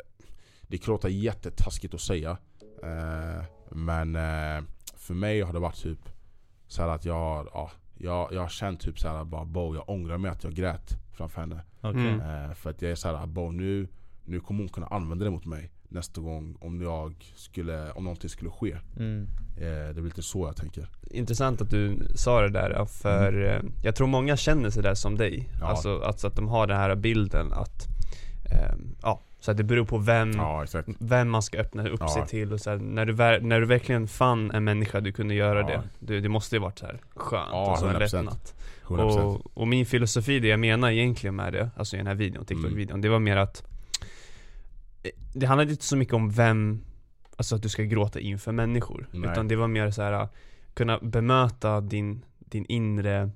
det 0.63 0.87
låta 0.87 1.09
jättetaskigt 1.09 1.95
att 1.95 2.01
säga. 2.01 2.37
Eh, 2.83 3.45
men 3.71 4.17
eh, 4.17 4.65
för 4.97 5.15
mig 5.15 5.41
har 5.41 5.53
det 5.53 5.59
varit 5.59 5.83
typ 5.83 6.09
så 6.67 6.83
här 6.83 6.89
att 6.89 7.05
jag 7.05 7.15
har, 7.15 7.49
ja, 7.55 7.71
jag, 7.99 8.33
jag 8.33 8.41
har 8.41 8.49
känt 8.49 8.81
typ 8.81 8.99
så 8.99 9.09
här 9.09 9.25
bara 9.25 9.45
Bo, 9.45 9.75
jag 9.75 9.89
ångrar 9.89 10.19
mig 10.19 10.31
att 10.31 10.45
jag 10.45 10.55
grät 10.55 10.97
framför 11.13 11.41
henne. 11.41 11.61
Mm. 11.83 12.21
Eh, 12.21 12.55
för 12.55 12.71
att 12.71 12.83
jag 12.83 12.91
är 12.91 12.95
så 12.95 13.17
här, 13.17 13.27
Bo 13.27 13.51
nu, 13.51 13.89
nu 14.25 14.41
kommer 14.41 14.61
hon 14.61 14.69
kunna 14.69 14.87
använda 14.87 15.25
det 15.25 15.31
mot 15.31 15.45
mig 15.45 15.71
nästa 15.95 16.21
gång 16.21 16.57
om 16.61 16.83
jag 16.83 17.15
skulle, 17.37 17.91
om 17.91 18.05
någonting 18.05 18.31
skulle 18.31 18.51
ske. 18.51 18.77
Mm. 18.97 19.27
Eh, 19.57 19.63
det 19.95 20.01
är 20.01 20.05
lite 20.05 20.23
så 20.23 20.47
jag 20.47 20.57
tänker. 20.57 20.87
Intressant 21.11 21.61
att 21.61 21.71
du 21.71 21.99
sa 22.15 22.41
det 22.41 22.49
där, 22.49 22.71
ja, 22.71 22.87
för 22.87 23.45
eh, 23.45 23.61
jag 23.83 23.97
tror 23.97 24.07
många 24.07 24.37
känner 24.37 24.71
sig 24.71 24.83
där 24.83 24.95
som 24.95 25.17
dig. 25.19 25.49
Ja. 25.61 25.67
Alltså, 25.67 25.99
alltså 26.01 26.27
att 26.27 26.37
de 26.37 26.49
har 26.49 26.67
den 26.67 26.77
här 26.77 26.95
bilden 26.95 27.53
att, 27.53 27.87
ehm, 28.53 28.95
ja, 29.03 29.21
så 29.41 29.51
att 29.51 29.57
det 29.57 29.65
beror 29.65 29.85
på 29.85 29.99
vem, 29.99 30.33
Ja 30.33 30.65
vem 30.99 31.31
man 31.31 31.43
ska 31.43 31.59
öppna 31.59 31.89
upp 31.89 32.01
Ja. 32.01 32.09
sig 32.09 32.27
till 32.27 32.53
och 32.53 32.61
så 32.61 32.71
här, 32.71 32.77
när, 32.77 33.07
du, 33.07 33.13
när 33.47 33.61
du 33.61 33.67
verkligen 33.67 34.09
fann 34.09 34.51
en 34.51 34.65
människa 34.65 35.01
du 35.01 35.13
kunde 35.13 35.35
göra 35.35 35.61
Ja. 35.61 35.67
det. 35.67 35.83
Det, 35.99 36.21
det 36.21 36.29
måste 36.29 36.57
ju 36.57 36.61
varit 36.63 36.79
så 36.79 36.87
här 36.87 37.01
skönt 37.15 37.49
Ja, 37.53 37.73
och 37.73 37.79
så 37.79 37.87
100%. 37.87 37.99
lättnat. 37.99 38.55
100%. 38.87 39.01
Och, 39.19 39.41
och 39.55 39.69
min 39.69 39.87
filosofi, 39.87 40.41
det 40.41 40.49
jag 40.49 40.61
menar 40.61 40.91
egentligen 40.91 41.37
med 41.37 41.53
det, 41.53 41.71
alltså 41.77 41.97
i 41.97 41.99
den 41.99 42.07
här 42.07 42.15
videon, 42.15 42.45
TikTok-videon, 42.45 43.01
det 43.01 43.09
var 43.09 43.19
mer 43.19 43.37
att 43.37 43.63
eh, 43.63 43.67
Det 45.33 45.47
handlade 45.47 45.71
inte 45.71 45.85
så 45.85 45.97
mycket 45.97 46.15
om 46.15 46.31
vem, 46.31 46.85
alltså 47.37 47.57
att 47.57 47.63
du 47.63 47.69
ska 47.69 47.83
gråta 47.83 48.21
inför 48.21 48.53
människor. 48.53 49.09
Nej. 49.13 49.31
Utan 49.31 49.49
det 49.49 49.57
var 49.57 49.69
mer 49.69 49.91
så 49.91 50.03
här 50.03 50.29
kunna 50.75 50.99
bemöta 50.99 51.81
din, 51.81 52.25
din 52.39 52.65
inre 52.69 53.31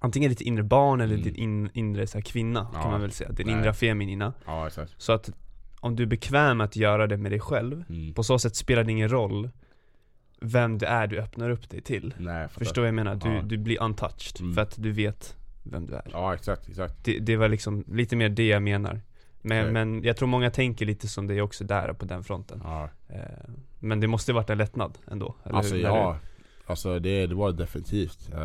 Antingen 0.00 0.30
ditt 0.30 0.40
inre 0.40 0.62
barn 0.62 1.00
eller 1.00 1.14
Mm. 1.14 1.24
din 1.24 1.34
in, 1.34 1.70
inre 1.74 2.06
så 2.06 2.18
här, 2.18 2.22
kvinna 2.22 2.66
Ja. 2.74 2.82
kan 2.82 2.90
man 2.90 3.00
väl 3.00 3.10
säga, 3.12 3.32
din 3.32 3.46
Nej. 3.46 3.56
inre 3.58 3.72
feminina. 3.74 4.32
Ja 4.46 4.66
exakt. 4.66 4.94
Så 4.98 5.12
att 5.12 5.30
om 5.80 5.96
du 5.96 6.02
är 6.02 6.06
bekväm 6.06 6.56
med 6.56 6.64
att 6.64 6.76
göra 6.76 7.06
det 7.06 7.16
med 7.16 7.32
dig 7.32 7.40
själv, 7.40 7.84
Mm. 7.88 8.14
på 8.14 8.22
så 8.22 8.38
sätt 8.38 8.56
spelar 8.56 8.84
det 8.84 8.92
ingen 8.92 9.08
roll 9.08 9.50
vem 10.40 10.78
det 10.78 10.86
är 10.86 11.06
du 11.06 11.18
öppnar 11.18 11.50
upp 11.50 11.70
dig 11.70 11.80
till. 11.80 12.14
Nej. 12.18 12.48
Förstår 12.48 12.82
vad 12.82 12.88
jag 12.88 12.94
menar? 12.94 13.14
Du, 13.14 13.28
Ja. 13.28 13.42
du 13.42 13.56
blir 13.58 13.82
untouched, 13.82 14.40
Mm. 14.40 14.54
för 14.54 14.62
att 14.62 14.74
du 14.82 14.92
vet 14.92 15.36
vem 15.62 15.86
du 15.86 15.94
är. 15.94 16.02
Ja 16.12 16.34
exakt, 16.34 16.68
exakt. 16.68 17.04
Det, 17.04 17.18
det 17.18 17.36
var 17.36 17.48
liksom 17.48 17.84
lite 17.88 18.16
mer 18.16 18.28
det 18.28 18.46
jag 18.46 18.62
menar. 18.62 19.00
Men, 19.48 19.60
Okej. 19.62 19.72
men 19.72 20.02
jag 20.02 20.16
tror 20.16 20.28
många 20.28 20.50
tänker 20.50 20.86
lite 20.86 21.08
som 21.08 21.26
dig 21.26 21.42
också 21.42 21.64
där 21.64 21.92
på 21.92 22.04
den 22.04 22.24
fronten. 22.24 22.60
Ja. 22.64 22.90
Eh, 23.08 23.20
men 23.78 24.00
det 24.00 24.06
måste 24.06 24.32
varit 24.32 24.50
en 24.50 24.58
lättnad 24.58 24.98
ändå, 25.10 25.34
eller 25.44 25.54
Alltså 25.54 25.74
hur? 25.74 25.82
ja, 25.82 26.18
alltså 26.66 26.98
det, 26.98 27.26
det 27.26 27.34
var 27.34 27.50
det 27.52 27.56
definitivt. 27.58 28.28
Eh, 28.32 28.38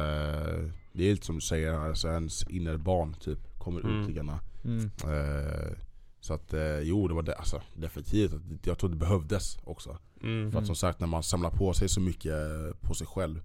det 0.94 1.04
är 1.10 1.12
lite 1.12 1.26
som 1.26 1.36
du 1.36 1.42
säger, 1.42 1.74
alltså 1.74 2.08
ens 2.08 2.48
inre 2.50 2.78
barn 2.78 3.14
typ 3.14 3.40
kommer 3.60 3.80
Mm. 3.82 3.92
ut 4.02 4.08
lite 4.08 4.20
grann. 4.20 4.40
Mm. 4.66 4.86
Eh, 5.04 5.72
Så 6.20 6.34
att 6.34 6.54
jo, 6.84 7.08
det 7.08 7.14
var 7.14 7.22
det, 7.24 7.36
alltså, 7.36 7.62
definitivt. 7.76 8.32
Jag 8.64 8.78
tror 8.78 8.90
det 8.90 8.96
behövdes 8.96 9.58
också. 9.64 9.98
Mm. 10.24 10.52
För 10.52 10.60
att 10.60 10.66
som 10.66 10.76
sagt, 10.76 11.00
när 11.00 11.08
man 11.08 11.24
samlar 11.24 11.50
på 11.50 11.74
sig 11.74 11.90
så 11.90 12.02
mycket 12.02 12.34
på 12.82 12.94
sig 12.94 13.08
själv 13.08 13.42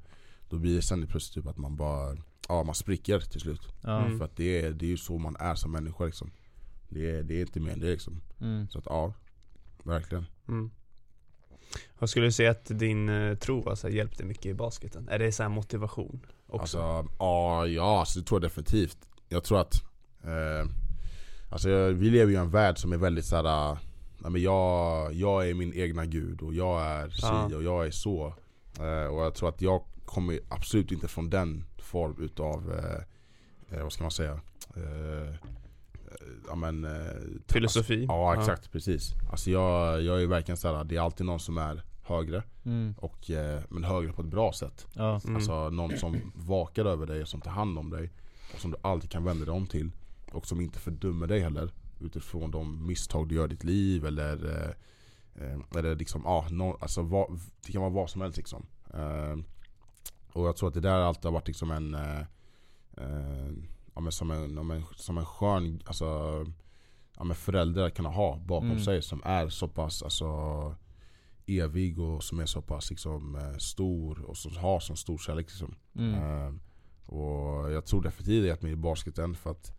Då 0.48 0.56
blir 0.58 0.76
det 0.76 0.82
sen 0.82 1.06
plötsligt 1.06 1.34
typ 1.44 1.50
att 1.50 1.58
man 1.58 1.76
bara, 1.76 2.16
ja 2.48 2.62
man 2.62 2.74
spricker 2.74 3.20
till 3.20 3.40
slut. 3.40 3.72
Mm. 3.84 4.18
För 4.18 4.24
att 4.24 4.36
det 4.36 4.64
är, 4.64 4.70
det 4.70 4.86
är 4.86 4.90
ju 4.90 4.96
så 4.96 5.18
man 5.18 5.36
är 5.40 5.54
som 5.54 5.72
människa 5.72 6.04
liksom. 6.04 6.30
Det 6.88 7.10
är, 7.10 7.22
det 7.22 7.34
är 7.34 7.40
inte 7.40 7.60
mer 7.60 7.72
än 7.72 7.80
det 7.80 7.90
liksom. 7.90 8.20
Mm. 8.40 8.68
Så 8.68 8.78
att 8.78 8.86
ja, 8.86 9.14
verkligen. 9.82 10.26
Mm. 10.48 10.70
Vad 11.98 12.10
skulle 12.10 12.26
du 12.26 12.32
säga 12.32 12.50
att 12.50 12.64
din 12.64 13.08
eh, 13.08 13.34
tro 13.34 13.68
alltså, 13.68 13.88
hjälpte 13.88 14.24
mycket 14.24 14.46
i 14.46 14.54
basketen? 14.54 15.08
Är 15.08 15.18
det 15.18 15.32
så 15.32 15.42
här 15.42 15.50
motivation 15.50 16.26
också? 16.46 16.80
Alltså, 16.80 17.12
ja, 17.18 17.66
ja 17.66 18.00
alltså, 18.00 18.18
det 18.18 18.24
tror 18.26 18.42
jag 18.42 18.50
definitivt. 18.50 18.98
Jag 19.28 19.44
tror 19.44 19.60
att 19.60 19.74
eh, 20.24 20.70
Alltså 21.50 21.68
vi 21.90 22.10
lever 22.10 22.32
ju 22.32 22.38
i 22.38 22.40
en 22.40 22.50
värld 22.50 22.78
som 22.78 22.92
är 22.92 22.96
väldigt 22.96 23.24
såhär 23.24 23.78
Nej, 24.18 24.30
men 24.30 24.42
jag, 24.42 25.14
jag 25.14 25.48
är 25.48 25.54
min 25.54 25.72
egna 25.74 26.06
gud 26.06 26.42
och 26.42 26.54
jag 26.54 26.82
är 26.82 27.08
si 27.08 27.20
Ja. 27.22 27.56
och 27.56 27.62
jag 27.62 27.86
är 27.86 27.90
så 27.90 28.34
eh, 28.80 29.14
Och 29.14 29.24
jag 29.24 29.34
tror 29.34 29.48
att 29.48 29.62
jag 29.62 29.82
kommer 30.04 30.40
absolut 30.48 30.92
inte 30.92 31.08
från 31.08 31.30
den 31.30 31.64
form 31.78 32.16
utav 32.18 32.72
eh, 32.72 33.76
eh, 33.76 33.82
Vad 33.82 33.92
ska 33.92 34.04
man 34.04 34.10
säga? 34.10 34.40
Ja, 36.48 36.54
men, 36.54 36.84
eh, 36.84 37.12
Filosofi? 37.48 38.04
Ja 38.08 38.34
exakt, 38.38 38.72
precis. 38.72 39.12
Alltså 39.30 39.50
jag, 39.50 40.02
jag 40.02 40.22
är 40.22 40.26
verkligen 40.26 40.56
såhär, 40.56 40.84
det 40.84 40.96
är 40.96 41.00
alltid 41.00 41.26
någon 41.26 41.40
som 41.40 41.58
är 41.58 41.82
högre 42.02 42.42
Mm. 42.64 42.94
och, 42.98 43.30
eh, 43.30 43.60
Men 43.68 43.84
högre 43.84 44.12
på 44.12 44.22
ett 44.22 44.28
bra 44.28 44.52
sätt 44.52 44.86
Ja. 44.94 45.20
Mm. 45.24 45.36
Alltså 45.36 45.70
någon 45.70 45.96
som 45.98 46.32
vakar 46.34 46.84
över 46.84 47.06
dig 47.06 47.22
och 47.22 47.28
som 47.28 47.40
tar 47.40 47.50
hand 47.50 47.78
om 47.78 47.90
dig 47.90 48.10
Och 48.54 48.60
som 48.60 48.70
du 48.70 48.76
alltid 48.82 49.10
kan 49.10 49.24
vända 49.24 49.44
dig 49.44 49.54
om 49.54 49.66
till 49.66 49.90
Och 50.32 50.46
som 50.46 50.60
inte 50.60 50.78
fördömer 50.78 51.26
dig 51.26 51.40
heller 51.40 51.70
Utifrån 52.00 52.50
de 52.50 52.86
misstag 52.86 53.28
du 53.28 53.34
gör 53.34 53.44
i 53.44 53.48
ditt 53.48 53.64
liv 53.64 54.06
eller 54.06 54.64
eh, 55.34 55.78
Eller 55.78 55.96
liksom, 55.96 56.22
ja, 56.24 56.46
nå- 56.50 56.78
alltså 56.80 57.02
vad, 57.02 57.38
det 57.66 57.72
kan 57.72 57.80
vara 57.82 57.90
vad 57.92 58.10
som 58.10 58.20
helst 58.20 58.36
liksom 58.36 58.66
eh, 58.94 59.36
Och 60.32 60.46
jag 60.46 60.56
tror 60.56 60.68
att 60.68 60.74
det 60.74 60.80
där 60.80 61.00
alltid 61.00 61.24
har 61.24 61.32
varit 61.32 61.46
liksom 61.48 61.70
en 61.70 61.94
ja, 63.98 64.02
men 64.02 64.12
som, 64.12 64.30
en, 64.30 64.54
ja, 64.54 64.62
men, 64.62 64.82
som 64.96 65.18
en 65.18 65.24
skön 65.26 65.82
alltså, 65.86 66.06
ja, 67.16 67.24
men 67.24 67.36
förälder 67.36 67.82
att 67.86 67.94
kunna 67.94 68.08
ha 68.08 68.36
bakom 68.36 68.70
Mm. 68.70 68.80
sig 68.84 69.02
som 69.02 69.22
är 69.24 69.48
så 69.48 69.68
pass 69.68 70.02
alltså, 70.02 70.26
evig 71.46 71.98
och 72.00 72.22
som 72.24 72.40
är 72.40 72.46
så 72.46 72.62
pass 72.62 72.90
liksom, 72.90 73.34
eh, 73.36 73.56
stor 73.56 74.20
och 74.22 74.36
som 74.36 74.56
har 74.56 74.80
så 74.80 74.96
stor 74.96 75.18
kärlek. 75.18 75.46
Liksom. 75.46 75.74
Mm. 75.94 76.14
Eh, 76.14 76.52
och 77.14 77.72
jag 77.72 77.86
tror 77.86 78.02
definitivt 78.02 78.46
hjälpt 78.46 78.62
mig 78.62 78.72
i 78.72 78.76
basketen 78.76 79.34
för 79.34 79.50
att 79.50 79.72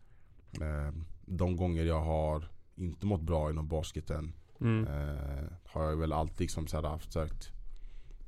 eh, 0.61 0.93
de 1.25 1.55
gånger 1.57 1.85
jag 1.85 2.01
har 2.01 2.43
inte 2.75 3.05
mått 3.05 3.21
bra 3.21 3.49
inom 3.49 3.67
basketen 3.67 4.33
Mm. 4.61 4.87
eh, 4.87 5.43
har 5.65 5.83
jag 5.83 5.97
väl 5.97 6.13
alltid 6.13 6.39
liksom 6.41 6.67
så 6.67 6.81
här 6.81 6.97
försökt 6.97 7.51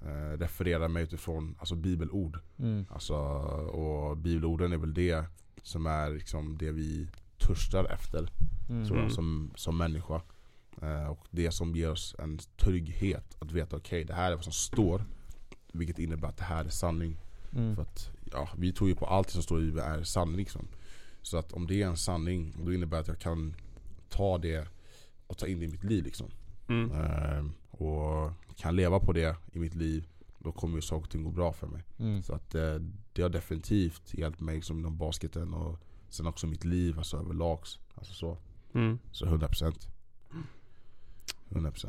eh, 0.02 0.38
referera 0.38 0.88
mig 0.88 1.04
utifrån 1.04 1.56
alltså 1.60 1.76
bibelord. 1.76 2.40
Mm. 2.60 2.86
Alltså, 2.90 3.16
och 3.16 4.18
bibelorden 4.18 4.74
är 4.74 4.78
väl 4.78 4.94
det 4.94 5.26
som 5.64 5.86
är 5.86 6.10
liksom 6.10 6.58
det 6.58 6.72
vi 6.72 7.08
törstar 7.38 7.86
efter 7.86 8.30
Mm. 8.72 8.88
tror 8.88 9.00
jag, 9.00 9.12
som, 9.12 9.52
som 9.56 9.78
människa. 9.78 10.22
Eh, 10.82 11.08
och 11.08 11.28
det 11.32 11.52
som 11.52 11.76
ger 11.76 11.92
oss 11.92 12.16
en 12.20 12.40
trygghet 12.58 13.38
att 13.40 13.52
veta 13.52 13.76
okej 13.76 14.04
det 14.04 14.14
här 14.14 14.32
är 14.32 14.36
vad 14.36 14.44
som 14.44 14.54
står. 14.54 15.06
Vilket 15.72 16.00
innebär 16.00 16.28
att 16.28 16.38
det 16.38 16.44
här 16.44 16.66
är 16.66 16.70
sanning. 16.70 17.18
Mm. 17.56 17.76
För 17.76 17.82
att 17.82 18.12
ja, 18.32 18.50
vi 18.58 18.74
tror 18.74 18.90
ju 18.90 18.96
på 18.96 19.06
allt 19.06 19.30
som 19.30 19.44
står 19.44 19.62
i 19.62 19.66
Bibeln 19.66 19.88
är 19.92 20.04
sanning 20.04 20.36
liksom. 20.36 20.68
Så 21.22 21.38
att 21.38 21.54
om 21.54 21.68
det 21.68 21.82
är 21.82 21.88
en 21.88 21.98
sanning, 21.98 22.56
då 22.66 22.74
innebär 22.74 22.98
det 22.98 23.02
att 23.02 23.08
jag 23.08 23.20
kan 23.20 23.56
ta 24.10 24.38
det 24.38 24.68
och 25.28 25.38
ta 25.38 25.48
in 25.48 25.60
det 25.60 25.66
i 25.66 25.68
mitt 25.68 25.84
liv 25.84 26.04
liksom. 26.04 26.28
Mm. 26.68 26.92
Eh, 26.92 27.46
och 27.72 28.32
kan 28.56 28.76
leva 28.76 29.00
på 29.00 29.14
det 29.14 29.36
i 29.54 29.60
mitt 29.60 29.76
liv, 29.76 30.08
då 30.40 30.52
kommer 30.52 30.76
ju 30.76 30.82
saker 30.82 31.04
och 31.04 31.10
ting 31.12 31.24
gå 31.24 31.30
bra 31.30 31.54
för 31.54 31.68
mig. 31.68 31.84
Mm. 32.00 32.24
Så 32.24 32.34
att 32.34 32.56
eh, 32.56 32.76
det 33.14 33.22
har 33.22 33.30
definitivt 33.30 34.14
hjälpt 34.14 34.40
mig 34.40 34.62
som 34.62 34.80
inom 34.80 34.98
basketen 34.98 35.54
och 35.54 35.80
sen 36.10 36.28
också 36.28 36.48
mitt 36.48 36.66
liv 36.66 36.98
alltså 36.98 37.18
överlags. 37.18 37.80
Alltså 37.96 38.14
så. 38.14 38.38
Mm. 38.74 39.00
Så 39.12 39.26
100% 39.26 39.88
100% 41.50 41.88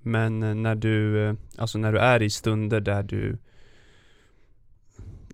Men 0.00 0.42
eh, 0.42 0.54
när 0.54 0.74
du, 0.74 1.24
eh, 1.24 1.34
alltså 1.58 1.78
när 1.78 1.92
du 1.92 1.98
är 1.98 2.22
i 2.22 2.30
stunder 2.30 2.80
där 2.80 3.02
du 3.02 3.38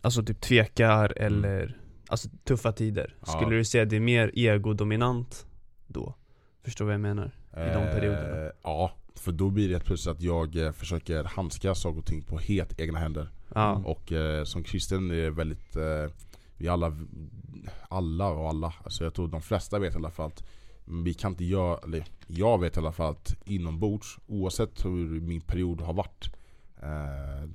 Alltså 0.02 0.22
typ 0.22 0.40
tvekar 0.40 1.12
eller 1.16 1.80
Alltså 2.08 2.28
tuffa 2.44 2.72
tider 2.72 3.04
Mm. 3.04 3.16
Ja. 3.20 3.26
Skulle 3.26 3.56
du 3.56 3.64
säga 3.64 3.82
att 3.82 3.90
det 3.90 3.96
är 3.96 4.00
mer 4.00 4.30
egodominant 4.34 5.46
då? 5.86 6.14
Förstår 6.62 6.84
vad 6.84 6.94
jag 6.94 7.00
menar? 7.00 7.30
I 7.52 7.74
de 7.74 7.86
perioderna? 7.94 8.46
Eh, 8.46 8.52
ja, 8.62 8.92
för 9.14 9.32
då 9.32 9.50
blir 9.50 9.68
det 9.68 9.80
plötsligt 9.80 10.16
att 10.16 10.22
jag 10.22 10.56
eh, 10.56 10.72
försöker 10.72 11.24
handskas 11.24 11.80
saker 11.80 11.98
och 11.98 12.06
ting 12.06 12.22
på 12.22 12.38
helt 12.38 12.80
egna 12.80 12.98
händer. 12.98 13.30
Ja, 13.54 13.82
Och 13.84 14.12
eh, 14.12 14.44
som 14.44 14.62
kristen 14.64 15.10
är 15.10 15.14
det 15.14 15.30
väldigt, 15.30 15.76
eh, 15.76 16.06
vi 16.56 16.68
alla, 16.68 16.96
alla 17.88 18.28
och 18.28 18.48
alla, 18.48 18.74
alltså 18.84 19.04
jag 19.04 19.14
tror 19.14 19.28
de 19.28 19.42
flesta 19.42 19.78
vet 19.78 19.94
i 19.94 19.96
alla 19.96 20.10
fall 20.10 20.26
att 20.26 20.44
vi 21.04 21.14
kan 21.14 21.32
inte 21.32 21.44
göra, 21.44 21.78
eller 21.84 22.04
jag 22.26 22.60
vet 22.60 22.76
i 22.76 22.80
alla 22.80 22.92
fall 22.92 23.10
att 23.10 23.34
inombords, 23.44 24.18
oavsett 24.26 24.84
hur 24.84 25.20
min 25.20 25.40
period 25.40 25.80
har 25.80 25.92
varit 25.92 26.30
eh, 26.82 27.48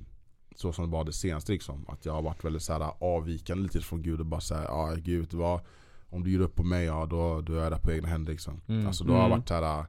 Så 0.56 0.72
som 0.72 0.84
det 0.84 0.90
var 0.90 1.04
det 1.04 1.12
senaste 1.12 1.52
liksom, 1.52 1.84
att 1.88 2.06
jag 2.06 2.12
har 2.12 2.22
varit 2.22 2.44
väldigt 2.44 2.62
så 2.62 2.72
här, 2.72 2.92
avvikande 3.00 3.62
lite 3.62 3.80
från 3.80 4.02
Gud 4.02 4.20
och 4.20 4.26
bara 4.26 4.40
säga 4.40 4.62
ja 4.62 4.94
Gud 4.96 5.34
vad 5.34 5.60
Om 6.10 6.24
du 6.24 6.30
ger 6.32 6.40
upp 6.40 6.54
på 6.54 6.62
mig, 6.64 6.84
ja 6.84 7.06
då, 7.06 7.40
då 7.40 7.52
är 7.54 7.62
jag 7.62 7.72
där 7.72 7.78
på 7.78 7.92
egna 7.92 8.08
händer 8.08 8.32
liksom. 8.32 8.60
Mm. 8.68 8.86
Alltså 8.86 9.04
då 9.04 9.12
har 9.12 9.18
jag 9.20 9.26
Mm. 9.26 9.38
varit 9.38 9.48
såhär 9.48 9.86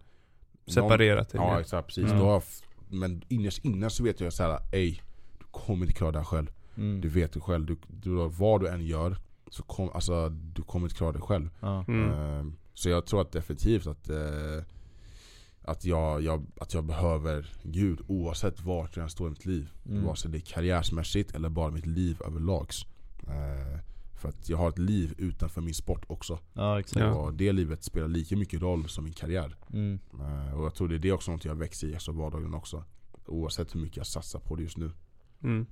separerat 0.67 1.33
eller? 1.33 1.43
Ja 1.43 1.59
exakt, 1.61 1.87
precis. 1.87 2.03
Mm. 2.05 2.19
Då 2.19 2.25
har 2.25 2.33
jag 2.33 2.43
men 2.89 3.21
innerst 3.27 3.65
inne 3.65 3.89
så 3.89 4.03
vet 4.03 4.19
jag 4.19 4.33
såhär, 4.33 4.59
ej 4.73 5.01
kommer 5.57 5.85
inte 5.85 5.97
klara 5.97 6.11
det 6.11 6.17
här 6.17 6.25
själv. 6.25 6.47
Mm. 6.77 7.01
Du 7.01 7.09
vet 7.09 7.33
det 7.33 7.39
själv. 7.39 7.65
Du, 7.65 7.77
du, 7.87 8.27
vad 8.27 8.61
du 8.61 8.67
än 8.67 8.85
gör, 8.85 9.17
så 9.49 9.63
kom, 9.63 9.89
alltså, 9.93 10.29
du 10.29 10.61
kommer 10.61 10.85
inte 10.85 10.97
klara 10.97 11.11
det 11.11 11.21
själv. 11.21 11.49
Mm. 11.87 12.11
Ehm, 12.11 12.55
så 12.73 12.89
jag 12.89 13.05
tror 13.05 13.21
att 13.21 13.31
definitivt 13.31 13.87
att, 13.87 14.09
eh, 14.09 14.63
att, 15.61 15.85
jag, 15.85 16.21
jag, 16.21 16.45
att 16.59 16.73
jag 16.73 16.83
behöver 16.83 17.53
Gud 17.63 18.01
oavsett 18.07 18.61
vart 18.61 18.97
jag 18.97 19.11
står 19.11 19.27
i 19.27 19.29
mitt 19.29 19.45
liv. 19.45 19.69
Mm. 19.85 20.05
Vare 20.05 20.15
sig 20.15 20.31
det 20.31 20.37
är 20.37 20.53
karriärsmässigt 20.53 21.35
eller 21.35 21.49
bara 21.49 21.71
mitt 21.71 21.85
liv 21.85 22.21
överlags. 22.25 22.85
Eh, 23.27 23.79
för 24.17 24.29
att 24.29 24.49
jag 24.49 24.57
har 24.57 24.69
ett 24.69 24.77
liv 24.77 25.13
utanför 25.17 25.61
min 25.61 25.73
sport 25.73 26.05
också. 26.07 26.39
ja. 26.99 27.13
Och 27.13 27.33
det 27.33 27.51
livet 27.51 27.83
spelar 27.83 28.07
lika 28.07 28.35
mycket 28.35 28.61
roll 28.61 28.89
som 28.89 29.03
min 29.03 29.13
karriär. 29.13 29.55
Mm. 29.73 29.99
Eh, 30.13 30.59
och 30.59 30.65
jag 30.65 30.75
tror 30.75 30.87
det 30.87 30.95
är 30.95 30.99
det 30.99 31.11
också 31.11 31.31
något 31.31 31.45
jag 31.45 31.55
växer 31.55 31.87
i, 31.87 31.93
alltså 31.93 32.11
vardagen 32.11 32.53
också. 32.53 32.83
Oavsett 33.25 33.75
hur 33.75 33.79
mycket 33.79 33.97
jag 33.97 34.07
satsar 34.07 34.39
på 34.39 34.55
det 34.55 34.63
just 34.63 34.77
nu. 34.77 34.91
Mm. 35.43 35.65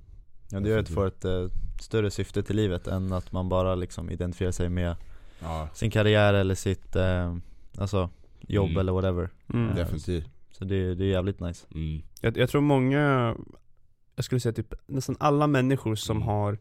Ja, 0.50 0.60
det 0.60 0.68
gör 0.68 0.78
att 0.78 0.88
få 0.88 1.04
ett 1.04 1.24
eh, 1.24 1.46
större 1.80 2.10
syfte 2.10 2.42
till 2.42 2.56
livet 2.56 2.86
än 2.86 3.12
att 3.12 3.32
man 3.32 3.48
bara 3.48 3.74
liksom 3.74 4.10
identifierar 4.10 4.52
sig 4.52 4.68
med 4.68 4.96
Ja, 5.42 5.68
sin 5.74 5.90
karriär 5.90 6.34
eller 6.34 6.54
sitt, 6.54 6.96
eh, 6.96 7.36
alltså 7.78 8.10
jobb 8.40 8.68
Mm. 8.68 8.78
eller 8.80 8.92
whatever 8.92 9.28
Mm. 9.54 9.68
Ja. 9.68 9.74
definitivt. 9.74 10.30
Så 10.50 10.64
det, 10.64 10.94
det 10.94 11.04
är 11.04 11.08
jävligt 11.08 11.40
nice 11.40 11.66
Mm. 11.74 12.02
Jag, 12.20 12.36
jag 12.36 12.48
tror 12.50 12.60
många, 12.60 13.34
jag 14.14 14.24
skulle 14.24 14.40
säga 14.40 14.52
typ 14.52 14.74
nästan 14.86 15.16
alla 15.20 15.46
människor 15.46 15.94
som 15.94 16.16
Mm. 16.16 16.28
har 16.28 16.58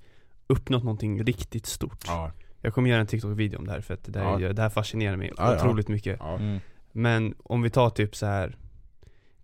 uppnått 0.47 0.83
någonting 0.83 1.23
riktigt 1.23 1.65
stort 1.65 2.03
Ja, 2.07 2.31
Jag 2.61 2.73
kommer 2.73 2.89
göra 2.89 3.01
en 3.01 3.07
TikTok-video 3.07 3.57
om 3.59 3.65
det 3.67 3.71
här 3.71 3.81
för 3.81 3.93
att 3.93 4.03
det 4.13 4.19
här, 4.19 4.39
Ja. 4.39 4.53
det 4.53 4.61
här 4.61 4.69
fascinerar 4.69 5.15
mig 5.17 5.31
Ja, 5.37 5.53
ja. 5.53 5.59
otroligt 5.59 5.87
mycket 5.87 6.17
ja. 6.19 6.35
mm. 6.37 6.59
Men 6.91 7.35
om 7.43 7.61
vi 7.61 7.69
tar 7.69 7.89
typ 7.89 8.15
så 8.15 8.25
här 8.25 8.55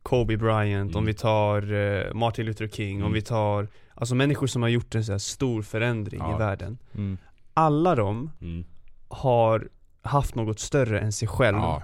Kobe 0.04 0.38
Bryant, 0.38 0.96
om 0.96 1.00
Mm. 1.04 1.06
vi 1.06 1.14
tar 1.14 1.74
eh, 1.74 2.14
Martin 2.14 2.46
Luther 2.46 2.68
King, 2.68 2.96
om 2.98 3.02
Mm. 3.02 3.14
vi 3.14 3.22
tar 3.22 3.68
Alltså 3.96 4.16
människor 4.16 4.48
som 4.48 4.62
har 4.62 4.70
gjort 4.70 4.96
en 4.96 5.06
så 5.06 5.20
stor 5.20 5.62
förändring 5.62 6.20
Ja. 6.24 6.36
i 6.36 6.40
världen 6.40 6.78
Mm. 6.96 7.18
Alla 7.54 7.96
de 7.96 8.32
Mm. 8.42 8.64
har 9.08 9.68
haft 10.02 10.36
något 10.36 10.60
större 10.60 11.00
än 11.00 11.12
sig 11.12 11.28
själv 11.28 11.58
ja. 11.58 11.84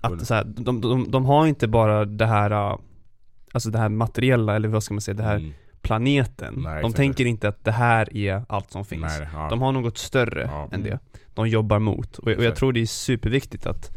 Att 0.00 0.26
så 0.26 0.34
här, 0.34 0.44
de, 0.44 0.80
de, 0.80 1.10
de 1.10 1.24
har 1.24 1.46
inte 1.46 1.68
bara 1.68 2.04
det 2.04 2.26
här 2.26 2.52
uh, 2.72 2.78
Alltså 3.52 3.70
det 3.70 3.78
här 3.78 3.88
materiella, 3.88 4.56
eller 4.56 4.68
vad 4.68 4.82
ska 4.82 4.94
man 4.94 5.00
säga, 5.00 5.14
det 5.14 5.22
här 5.22 5.36
Mm. 5.36 5.52
planeten 5.82 6.54
Nej, 6.56 6.82
De 6.82 6.92
tänker 6.92 7.24
inte 7.26 7.48
att 7.48 7.64
det 7.64 7.72
här 7.72 8.16
är 8.16 8.44
allt 8.48 8.70
som 8.70 8.84
finns 8.84 9.18
Nej, 9.18 9.28
ja. 9.32 9.48
De 9.50 9.62
har 9.62 9.72
något 9.72 9.98
större 9.98 10.42
Ja. 10.52 10.62
än 10.72 10.80
Mm. 10.80 10.82
det 10.82 10.98
De 11.34 11.48
jobbar 11.48 11.78
mot, 11.78 12.18
och, 12.18 12.28
och 12.28 12.44
jag 12.44 12.56
tror 12.56 12.72
det 12.72 12.80
är 12.80 12.86
superviktigt 12.86 13.66
att 13.66 13.96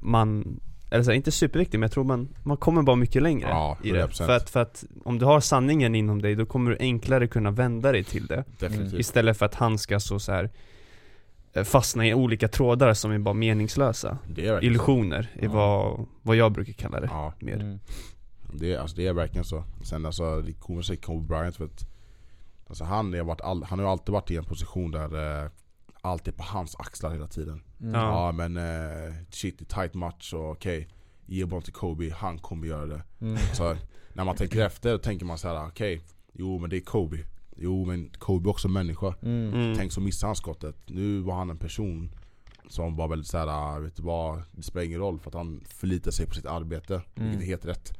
Man, 0.00 0.60
eller 0.94 1.04
så 1.04 1.10
här, 1.10 1.16
inte 1.16 1.30
superviktigt 1.30 1.74
men 1.78 1.82
jag 1.82 1.92
tror 1.92 2.04
man, 2.04 2.28
man 2.42 2.56
kommer 2.56 2.82
bara 2.82 2.96
mycket 2.96 3.22
längre 3.22 3.48
Ja, 3.48 3.78
i 3.82 3.90
det 3.90 4.06
100%. 4.06 4.26
för 4.26 4.36
att, 4.36 4.50
för 4.50 4.60
att 4.62 4.84
om 5.04 5.18
du 5.18 5.24
har 5.24 5.40
sanningen 5.40 5.94
inom 5.94 6.22
dig, 6.22 6.34
då 6.34 6.46
kommer 6.46 6.70
du 6.70 6.76
enklare 6.80 7.26
kunna 7.28 7.50
vända 7.50 7.92
dig 7.92 8.04
till 8.04 8.26
det 8.26 8.44
Definitivt. 8.58 9.00
Istället 9.00 9.36
för 9.38 9.46
att 9.46 9.54
handskas 9.54 10.10
och 10.10 10.22
så 10.22 10.32
här 10.32 10.50
eh, 11.52 11.64
Fastna 11.64 12.06
i 12.06 12.14
olika 12.14 12.48
trådar 12.48 12.94
som 12.94 13.10
är 13.12 13.18
bara 13.18 13.34
meningslösa 13.34 14.18
Det 14.28 14.46
är 14.48 14.64
Illusioner 14.64 15.30
är 15.34 15.44
Ja. 15.44 15.50
vad, 15.52 16.06
vad 16.22 16.36
jag 16.36 16.52
brukar 16.52 16.72
kalla 16.72 17.00
det 17.00 17.08
så. 17.08 17.14
Ja, 17.14 17.32
mer 17.40 17.54
Mm. 17.60 17.78
det, 18.52 18.72
är- 18.74 18.78
alltså, 18.78 18.96
det 18.96 19.06
är 19.06 19.12
verkligen 19.12 19.44
så. 19.44 19.64
Sen 19.84 20.06
alltså, 20.06 20.40
det 20.40 20.52
kommer 20.52 20.82
sig 20.82 20.96
Kobe 20.96 21.26
Bryant 21.26 21.56
för 21.56 21.64
att 21.64 21.86
Alltså 22.68 22.84
han, 22.84 23.14
är 23.14 23.22
varit 23.22 23.40
all, 23.40 23.62
han 23.64 23.78
har 23.78 23.86
ju 23.86 23.90
alltid 23.92 24.12
varit 24.12 24.30
i 24.30 24.36
en 24.36 24.44
position 24.44 24.90
där 24.90 25.42
eh, 25.44 25.50
allt 26.04 26.28
är 26.28 26.32
på 26.32 26.42
hans 26.42 26.76
axlar 26.76 27.10
hela 27.10 27.28
tiden. 27.28 27.62
Mm. 27.80 27.94
Ja. 27.94 28.00
Ja 28.00 28.32
men 28.32 28.56
eh, 28.56 29.14
shit, 29.30 29.58
det 29.58 29.64
är 29.64 29.82
tight 29.82 29.94
match 29.94 30.32
och 30.32 30.50
okej, 30.50 30.88
ge 31.26 31.44
bollen 31.44 31.62
till 31.62 31.72
Kobe, 31.72 32.14
han 32.14 32.38
kommer 32.38 32.66
göra 32.66 32.86
det. 32.86 33.02
Mm. 33.20 33.36
Så 33.52 33.76
när 34.12 34.24
man 34.24 34.36
tänker 34.36 34.60
efter, 34.60 34.92
då 34.92 34.98
tänker 34.98 35.26
man 35.26 35.38
så 35.38 35.48
här: 35.48 35.66
okej, 35.66 36.00
jo 36.32 36.58
men 36.58 36.70
det 36.70 36.76
är 36.76 36.80
Kobe. 36.80 37.18
Jo 37.56 37.84
men 37.84 38.10
Kobe 38.18 38.48
är 38.48 38.50
också 38.50 38.68
människa. 38.68 39.14
Mm. 39.22 39.54
Mm. 39.54 39.76
Tänk 39.76 39.92
så 39.92 40.00
missade 40.00 40.28
han 40.28 40.36
skottet. 40.36 40.76
Nu 40.86 41.20
var 41.20 41.34
han 41.34 41.50
en 41.50 41.58
person 41.58 42.10
som 42.68 42.96
var 42.96 43.08
väldigt 43.08 43.28
såhär, 43.28 43.80
vet 43.80 43.96
du 43.96 44.02
vad, 44.02 44.42
det 44.52 44.62
spelar 44.62 44.86
ingen 44.86 45.00
roll 45.00 45.18
för 45.18 45.30
att 45.30 45.34
han 45.34 45.64
förlitar 45.68 46.10
sig 46.10 46.26
på 46.26 46.34
sitt 46.34 46.46
arbete. 46.46 47.02
Mm. 47.14 47.30
Vilket 47.30 47.42
är 47.42 47.46
helt 47.46 47.64
rätt. 47.64 47.98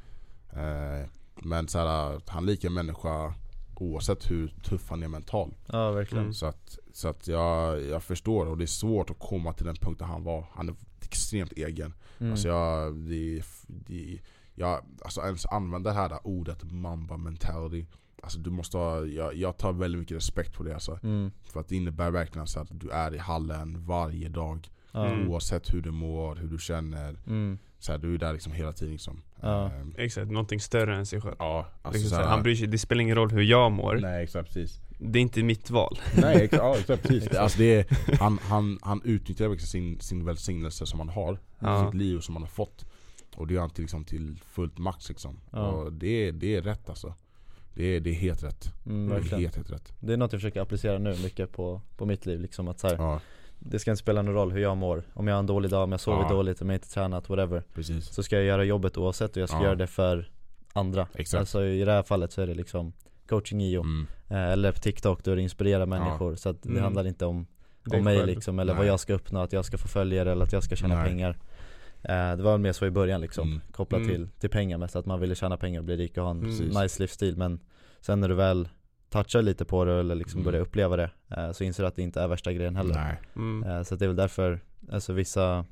Eh, 0.53 1.09
men 1.35 1.67
såhär, 1.67 2.21
han 2.27 2.43
är 2.43 2.47
lika 2.47 2.67
en 2.67 2.73
människa 2.73 3.33
oavsett 3.81 4.31
hur 4.31 4.47
tuff 4.47 4.89
han 4.89 5.03
är 5.03 5.07
mentalt. 5.07 5.57
Ja 5.65 5.91
verkligen. 5.91 6.23
Mm. 6.23 6.33
Så 6.33 6.45
att, 6.45 6.79
så 6.93 7.07
att 7.07 7.27
jag, 7.27 7.83
jag 7.83 8.03
förstår 8.03 8.45
och 8.45 8.57
det 8.57 8.63
är 8.63 8.67
svårt 8.67 9.09
att 9.09 9.19
komma 9.19 9.53
till 9.53 9.65
den 9.65 9.75
punkten 9.75 10.07
han 10.07 10.23
var. 10.23 10.45
Han 10.53 10.69
är 10.69 10.75
extremt 11.01 11.51
egen. 11.51 11.93
Mm. 12.19 12.31
Alltså 12.31 12.47
jag, 12.47 12.95
det, 12.95 13.43
det, 13.67 14.19
jag, 14.55 14.85
alltså 15.03 15.21
ens 15.21 15.45
använda 15.45 15.89
det 15.89 15.95
här 15.95 16.19
ordet 16.23 16.63
mamba 16.63 17.17
mentality. 17.17 17.85
Alltså 18.23 18.39
du 18.39 18.49
måste 18.49 18.77
ha, 18.77 19.05
jag, 19.05 19.35
jag 19.35 19.57
tar 19.57 19.73
väldigt 19.73 19.99
mycket 19.99 20.17
respekt 20.17 20.53
på 20.53 20.63
det 20.63 20.73
alltså. 20.73 20.99
Mm. 21.03 21.31
För 21.43 21.59
att 21.59 21.67
det 21.67 21.75
innebär 21.75 22.11
verkligen 22.11 22.47
så 22.47 22.59
att 22.59 22.69
du 22.71 22.89
är 22.89 23.15
i 23.15 23.17
hallen 23.17 23.85
varje 23.85 24.29
dag. 24.29 24.69
Mm. 24.93 25.29
Oavsett 25.29 25.73
hur 25.73 25.81
du 25.81 25.91
mår, 25.91 26.35
hur 26.35 26.47
du 26.47 26.57
känner. 26.57 27.19
Mm. 27.27 27.57
Så 27.85 27.91
här, 27.91 27.99
du 27.99 28.13
är 28.13 28.17
där 28.17 28.33
liksom 28.33 28.51
hela 28.53 28.73
tiden 28.73 28.91
liksom. 28.91 29.21
Ja. 29.41 29.69
Ehm, 29.71 29.93
Exakt, 29.97 30.31
någonting 30.31 30.59
större 30.59 30.95
än 30.95 31.05
sig 31.05 31.21
själv. 31.21 31.35
ja 31.39 31.67
alltså 31.81 31.99
Liksom 32.01 32.09
så 32.17 32.23
här, 32.23 32.29
han 32.29 32.43
bryr 32.43 32.55
sig, 32.55 32.67
det 32.67 32.77
spelar 32.77 33.01
ingen 33.01 33.15
roll 33.15 33.29
hur 33.31 33.41
jag 33.41 33.71
mår, 33.71 33.95
Nej 34.01 34.23
exakt 34.23 34.47
precis. 34.53 34.79
det 34.99 35.19
är 35.19 35.21
inte 35.21 35.43
mitt 35.43 35.69
val. 35.69 35.99
Nej 36.17 36.35
exakt, 36.35 36.63
ja, 36.63 36.77
exakt 36.77 37.03
precis. 37.07 37.29
Det, 37.29 37.41
alltså, 37.41 37.57
det 37.59 37.75
är, 37.79 38.15
han, 38.19 38.39
han, 38.41 38.79
han 38.81 39.01
utnyttjar 39.03 39.49
liksom 39.49 39.67
sin, 39.67 39.99
sin 39.99 40.25
välsignelse 40.25 40.85
som 40.85 40.99
han 40.99 41.09
har. 41.09 41.39
Ja. 41.59 41.85
Sitt 41.85 41.93
liv 42.01 42.19
som 42.19 42.35
han 42.35 42.41
har 42.43 42.49
fått. 42.49 42.85
Och 43.35 43.47
det 43.47 43.53
gör 43.53 43.61
han 43.61 43.69
till, 43.69 43.81
liksom, 43.83 44.03
till 44.05 44.39
fullt 44.45 44.77
max 44.77 45.09
liksom. 45.09 45.39
Ja. 45.51 45.67
Och 45.67 45.93
det, 45.93 46.27
är- 46.27 46.31
det 46.31 46.55
är 46.55 46.61
rätt 46.61 46.89
alltså. 46.89 47.13
Det 47.73 47.83
är, 47.85 47.99
det 47.99 48.09
är 48.09 48.13
helt 48.13 48.43
rätt. 48.43 48.71
Mm, 48.85 49.09
Det 49.09 49.15
är 49.15 49.37
helt, 49.39 49.55
helt 49.55 49.71
rätt. 49.71 49.93
Det 49.99 50.13
är 50.13 50.17
något 50.17 50.33
jag 50.33 50.41
försöker 50.41 50.61
applicera 50.61 50.97
nu 50.97 51.15
mycket 51.23 51.51
på, 51.51 51.81
på 51.97 52.05
mitt 52.05 52.25
liv 52.25 52.39
liksom 52.41 52.67
att 52.67 52.79
så 52.79 52.87
här, 52.87 52.95
Ja, 52.95 53.19
Det 53.69 53.79
ska 53.79 53.91
inte 53.91 54.01
spela 54.01 54.21
någon 54.21 54.33
roll 54.33 54.51
hur 54.51 54.61
jag 54.61 54.77
mår 54.77 55.03
Om 55.13 55.27
jag 55.27 55.35
har 55.35 55.39
en 55.39 55.45
dålig 55.45 55.71
dag, 55.71 55.83
om 55.83 55.91
jag 55.91 56.01
sover 56.01 56.21
Ja. 56.21 56.29
dåligt, 56.29 56.61
om 56.61 56.69
jag 56.69 56.75
inte 56.75 56.89
tränat, 56.89 57.29
whatever 57.29 57.63
precis. 57.73 58.05
Så 58.13 58.23
ska 58.23 58.35
jag 58.35 58.45
göra 58.45 58.63
jobbet 58.63 58.97
oavsett 58.97 59.35
och 59.35 59.41
jag 59.41 59.49
ska 59.49 59.57
Ja. 59.57 59.63
göra 59.63 59.75
det 59.75 59.87
för 59.87 60.29
andra 60.73 61.07
Exakt. 61.13 61.39
Alltså 61.39 61.63
i 61.65 61.85
det 61.85 61.91
här 61.91 62.03
fallet 62.03 62.31
så 62.31 62.41
är 62.41 62.47
det 62.47 62.53
liksom 62.53 62.93
coaching 63.29 63.61
IO 63.61 63.81
Mm. 63.81 64.07
eh, 64.29 64.37
Eller 64.51 64.71
på 64.71 64.79
TikTok 64.79 65.23
då 65.23 65.35
det 65.35 65.41
inspirerar 65.41 65.85
människor 65.85 66.35
Så 66.35 66.49
att 66.49 66.63
det 66.63 66.69
Mm. 66.69 66.83
handlar 66.83 67.07
inte 67.07 67.25
om, 67.25 67.47
om 67.93 68.03
mig 68.03 68.17
själv. 68.17 68.27
liksom 68.27 68.59
Eller 68.59 68.73
vad 68.73 68.79
Nej. 68.81 68.87
jag 68.87 68.99
ska 68.99 69.13
uppnå, 69.13 69.39
att 69.39 69.53
jag 69.53 69.65
ska 69.65 69.77
få 69.77 69.87
följare 69.87 70.31
eller 70.31 70.45
att 70.45 70.53
jag 70.53 70.63
ska 70.63 70.75
tjäna 70.75 70.95
Nej. 70.95 71.05
pengar 71.07 71.29
eh, 72.03 72.37
Det 72.37 72.43
var 72.43 72.51
väl 72.51 72.61
mer 72.61 72.73
så 72.73 72.85
i 72.85 72.91
början 72.91 73.21
liksom 73.21 73.47
Mm. 73.47 73.61
Kopplat 73.71 74.01
Mm. 74.01 74.11
till, 74.15 74.27
till 74.39 74.49
pengar 74.49 74.77
mest, 74.77 74.95
att 74.95 75.05
man 75.05 75.19
ville 75.19 75.35
tjäna 75.35 75.57
pengar 75.57 75.79
och 75.79 75.85
bli 75.85 75.95
rik 75.97 76.17
och 76.17 76.23
ha 76.23 76.31
en. 76.31 76.41
Precis. 76.41 76.77
nice 76.81 77.01
livsstil 77.03 77.37
Men 77.37 77.59
sen 78.01 78.19
när 78.19 78.29
du 78.29 78.35
väl 78.35 78.69
touchar 79.23 79.41
lite 79.41 79.65
på 79.65 79.85
det 79.85 79.99
eller 79.99 80.15
liksom 80.15 80.39
Mm. 80.41 80.45
börjar 80.51 80.61
uppleva 80.61 80.95
det 80.97 81.09
eh, 81.37 81.51
Så 81.51 81.63
inser 81.63 81.83
du 81.83 81.87
att 81.87 81.95
det 81.95 82.01
inte 82.01 82.21
är 82.21 82.27
värsta 82.27 82.53
grejen 82.53 82.75
heller 82.75 82.95
Nej. 82.95 83.19
Mm. 83.35 83.63
Eh, 83.69 83.83
Så 83.83 83.93
att 83.93 83.99
det 83.99 84.05
är 84.05 84.07
väl 84.07 84.15
därför, 84.15 84.59
alltså 84.91 85.13
vissa 85.13 85.65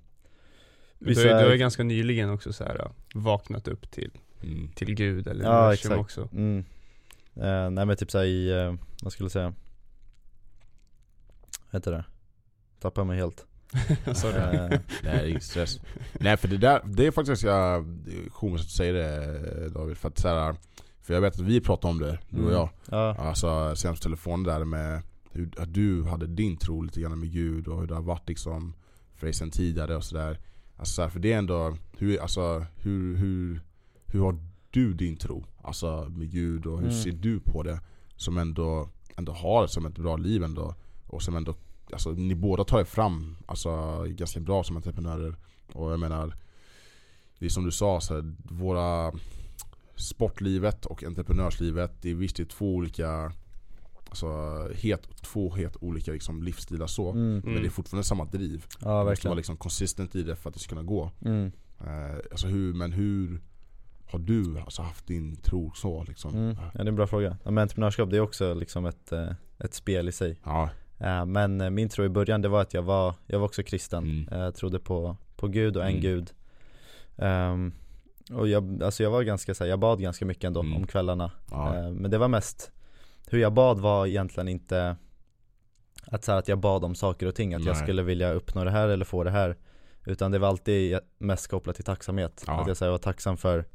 Du, 0.99 1.13
ju- 1.13 1.23
du 1.23 1.33
har 1.33 1.51
ju 1.51 1.57
ganska 1.57 1.83
nyligen 1.83 2.29
också 2.29 2.53
så 2.53 2.63
här 2.63 2.91
vaknat 3.15 3.67
upp 3.67 3.91
till, 3.91 4.11
Mm. 4.43 4.69
till 4.75 4.95
gud 4.95 5.27
eller 5.27 5.45
Ja, 5.45 5.59
universum 5.59 5.91
exakt. 5.91 6.01
också 6.01 6.29
mm, 6.33 6.65
eh, 7.35 7.69
Nej 7.69 7.85
men 7.85 7.95
typ 7.97 8.11
såhär 8.11 8.25
i, 8.25 8.49
eh, 8.51 8.73
vad 9.03 9.13
skulle 9.13 9.25
jag 9.25 9.31
säga 9.31 9.53
Vad 11.71 11.81
heter 11.81 11.91
det? 11.91 12.05
Tappar 12.79 13.03
mig 13.03 13.17
helt 13.17 13.45
Sorry. 14.15 14.55
Eh, 14.55 14.79
Nej 15.03 15.29
ingen 15.29 15.41
stress. 15.41 15.79
Nej 16.13 16.37
för 16.37 16.47
det 16.47 16.57
där, 16.57 16.81
det 16.85 17.07
är 17.07 17.11
faktiskt 17.11 17.43
ganska 17.43 17.85
komiskt 18.33 18.63
att 18.65 18.69
du 18.69 18.73
säger 18.75 18.93
det 18.93 19.69
David. 19.69 19.97
För 19.97 20.07
att 20.09 20.19
så 20.19 20.27
här, 20.27 20.55
för 21.04 21.14
jag 21.14 21.22
vet 21.22 21.34
att 21.34 21.39
vi 21.39 21.62
pratade 21.62 21.91
om 21.91 21.99
det, 21.99 22.20
du 22.30 22.38
och 22.38 22.43
mm. 22.43 22.54
jag. 22.54 22.70
Ja, 22.89 23.16
Alltså 23.20 23.76
senast 23.76 24.01
på 24.01 24.04
telefonen 24.04 24.43
där 24.43 24.66
med 24.66 25.01
hur 25.32 25.51
att 25.58 25.74
du 25.74 26.04
hade 26.04 26.28
din 26.28 26.58
tro 26.58 26.82
lite 26.82 27.01
grann 27.01 27.20
med 27.20 27.32
Gud 27.32 27.68
och 27.68 27.80
hur 27.80 27.88
det 27.88 27.95
har 27.95 28.01
varit 28.01 28.30
liksom 28.30 28.74
för 29.16 29.26
dig 29.28 29.34
sen 29.34 29.51
tidigare 29.51 29.95
och 29.95 30.04
sådär. 30.04 30.39
Alltså 30.78 30.93
så 30.93 31.01
här, 31.01 31.10
för 31.10 31.20
det 31.20 31.34
är 31.34 31.38
ändå, 31.38 31.78
hur, 31.97 32.22
alltså, 32.22 32.66
hur, 32.76 33.16
hur, 33.16 33.62
hur 34.06 34.20
har 34.22 34.39
du 34.72 34.93
din 34.93 35.18
tro? 35.18 35.45
Alltså 35.62 36.08
med 36.10 36.32
Gud 36.32 36.66
och 36.66 36.78
hur 36.80 36.88
Mm. 36.88 37.01
ser 37.01 37.12
du 37.12 37.39
på 37.39 37.64
det? 37.64 37.80
Som 38.16 38.38
ändå, 38.38 38.89
ändå 39.16 39.32
har 39.32 39.68
som 39.68 39.86
ett 39.86 39.97
bra 39.97 40.18
liv 40.18 40.43
ändå. 40.43 40.76
Och 41.08 41.22
som 41.22 41.36
ändå, 41.36 41.56
alltså 41.93 42.12
ni 42.12 42.36
båda 42.36 42.64
tar 42.64 42.80
er 42.80 42.84
fram 42.86 43.38
alltså, 43.45 44.04
ganska 44.08 44.39
bra 44.39 44.64
som 44.64 44.76
entreprenörer. 44.76 45.36
Och 45.74 45.91
jag 45.91 45.99
menar, 45.99 46.36
det 47.39 47.45
är 47.45 47.49
som 47.49 47.66
du 47.66 47.72
sa, 47.72 48.01
så 48.01 48.14
här, 48.14 48.36
våra 48.43 49.14
sportlivet 49.95 50.85
och 50.85 51.03
entreprenörslivet, 51.03 51.91
det 52.01 52.11
är 52.11 52.15
visst 52.15 52.35
det 52.35 52.43
är 52.43 52.45
två 52.45 52.75
olika 52.75 53.31
Alltså 54.09 54.27
helt, 54.75 55.23
två 55.23 55.55
helt 55.55 55.77
olika 55.81 56.11
liksom, 56.11 56.43
livsstilar 56.43 56.87
så 56.87 57.11
mm. 57.11 57.41
Men 57.45 57.61
det 57.61 57.67
är 57.67 57.69
fortfarande 57.69 58.03
samma 58.03 58.25
driv 58.25 58.65
ja 58.79 58.87
Man 58.87 58.87
måste 58.87 58.87
vara 58.87 59.03
verkligen 59.03 59.37
liksom 59.37 59.57
consistent 59.57 60.15
i 60.15 60.23
det 60.23 60.35
för 60.35 60.49
att 60.49 60.53
det 60.53 60.59
ska 60.59 60.69
kunna 60.69 60.83
gå 60.83 61.11
mm. 61.25 61.51
eh, 61.79 62.15
alltså 62.31 62.47
hur, 62.47 62.73
Men 62.73 62.91
hur 62.91 63.41
har 64.11 64.19
du 64.19 64.59
alltså, 64.59 64.81
haft 64.81 65.07
din 65.07 65.35
tro 65.35 65.71
så 65.75 66.03
liksom? 66.03 66.35
Mm. 66.35 66.55
Ja 66.55 66.71
det 66.73 66.79
är 66.79 66.85
en 66.85 66.95
bra 66.95 67.07
fråga. 67.07 67.37
Ja, 67.43 67.51
men 67.51 67.61
entreprenörskap 67.61 68.09
det 68.09 68.17
är 68.17 68.21
också 68.21 68.53
liksom 68.53 68.85
ett, 68.85 69.11
eh, 69.11 69.31
ett 69.59 69.73
spel 69.73 70.09
i 70.09 70.11
sig 70.11 70.39
Ja, 70.43 70.69
Eh, 70.97 71.25
Men 71.25 71.61
eh, 71.61 71.69
min 71.69 71.89
tro 71.89 72.05
i 72.05 72.09
början 72.09 72.41
det 72.41 72.47
var 72.47 72.61
att 72.61 72.73
jag 72.73 72.83
var, 72.83 73.15
jag 73.27 73.39
var 73.39 73.45
också 73.45 73.63
kristen 73.63 74.03
Mm. 74.03 74.43
Jag 74.43 74.55
trodde 74.55 74.79
på, 74.79 75.17
på 75.35 75.47
Gud 75.47 75.77
och 75.77 75.83
en 75.83 75.89
Mm. 75.89 76.01
Gud 76.01 76.33
Ehm, 77.17 77.71
Och 78.32 78.47
jag, 78.47 78.84
alltså 78.84 79.03
jag 79.03 79.11
var 79.11 79.24
ganska 79.24 79.53
så 79.53 79.63
här, 79.63 79.69
jag 79.69 79.80
bad 79.80 80.01
ganska 80.01 80.26
mycket 80.26 80.43
ändå 80.43 80.59
Mm. 80.59 80.76
om 80.76 80.88
kvällarna. 80.88 81.32
Ja, 81.51 81.76
Eh, 81.76 81.91
Men 81.91 82.11
det 82.11 82.17
var 82.17 82.28
mest 82.28 82.71
Hur 83.28 83.39
jag 83.39 83.53
bad 83.53 83.80
var 83.80 84.05
egentligen 84.07 84.47
inte 84.47 84.95
Att, 86.05 86.24
så 86.24 86.32
här, 86.32 86.39
att 86.39 86.47
jag 86.47 86.59
bad 86.59 86.84
om 86.84 86.95
saker 86.95 87.26
och 87.28 87.36
ting, 87.36 87.53
att 87.53 87.65
jag 87.65 87.74
Nej. 87.76 87.84
skulle 87.84 88.03
vilja 88.03 88.32
uppnå 88.34 88.63
det 88.63 88.71
här 88.71 88.88
eller 88.88 89.05
få 89.05 89.24
det 89.24 89.32
här. 89.32 89.55
Utan 90.05 90.32
det 90.32 90.39
var 90.39 90.47
alltid 90.47 90.99
mest 91.17 91.47
kopplat 91.47 91.76
till 91.76 91.86
tacksamhet. 91.86 92.43
Ja. 92.47 92.61
Att 92.61 92.67
jag 92.67 92.78
så 92.78 92.86
här, 92.86 92.91
var 92.91 92.97
tacksam 92.97 93.38
för 93.38 93.65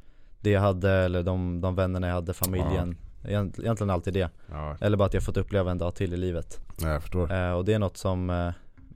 det 0.40 0.51
jag 0.51 0.61
hade 0.61 0.90
eller 0.90 1.22
de, 1.22 1.61
de 1.61 1.74
vännerna 1.74 2.07
jag 2.07 2.14
hade, 2.14 2.34
familjen. 2.34 2.96
Egent- 3.24 3.61
Egentligen 3.61 3.90
alltid 3.90 4.14
det. 4.14 4.30
Ja, 4.51 4.76
Eller 4.80 4.96
bara 4.96 5.05
att 5.05 5.14
jag 5.14 5.22
fått 5.22 5.36
uppleva 5.36 5.70
en 5.70 5.78
dag 5.78 5.94
till 5.94 6.14
i 6.14 6.16
livet. 6.16 6.61
Jag 6.80 6.94
eh, 7.30 7.53
Och 7.53 7.64
det 7.64 7.72
är 7.74 7.78
något 7.78 7.96
som 7.96 8.30
eh, 8.30 8.51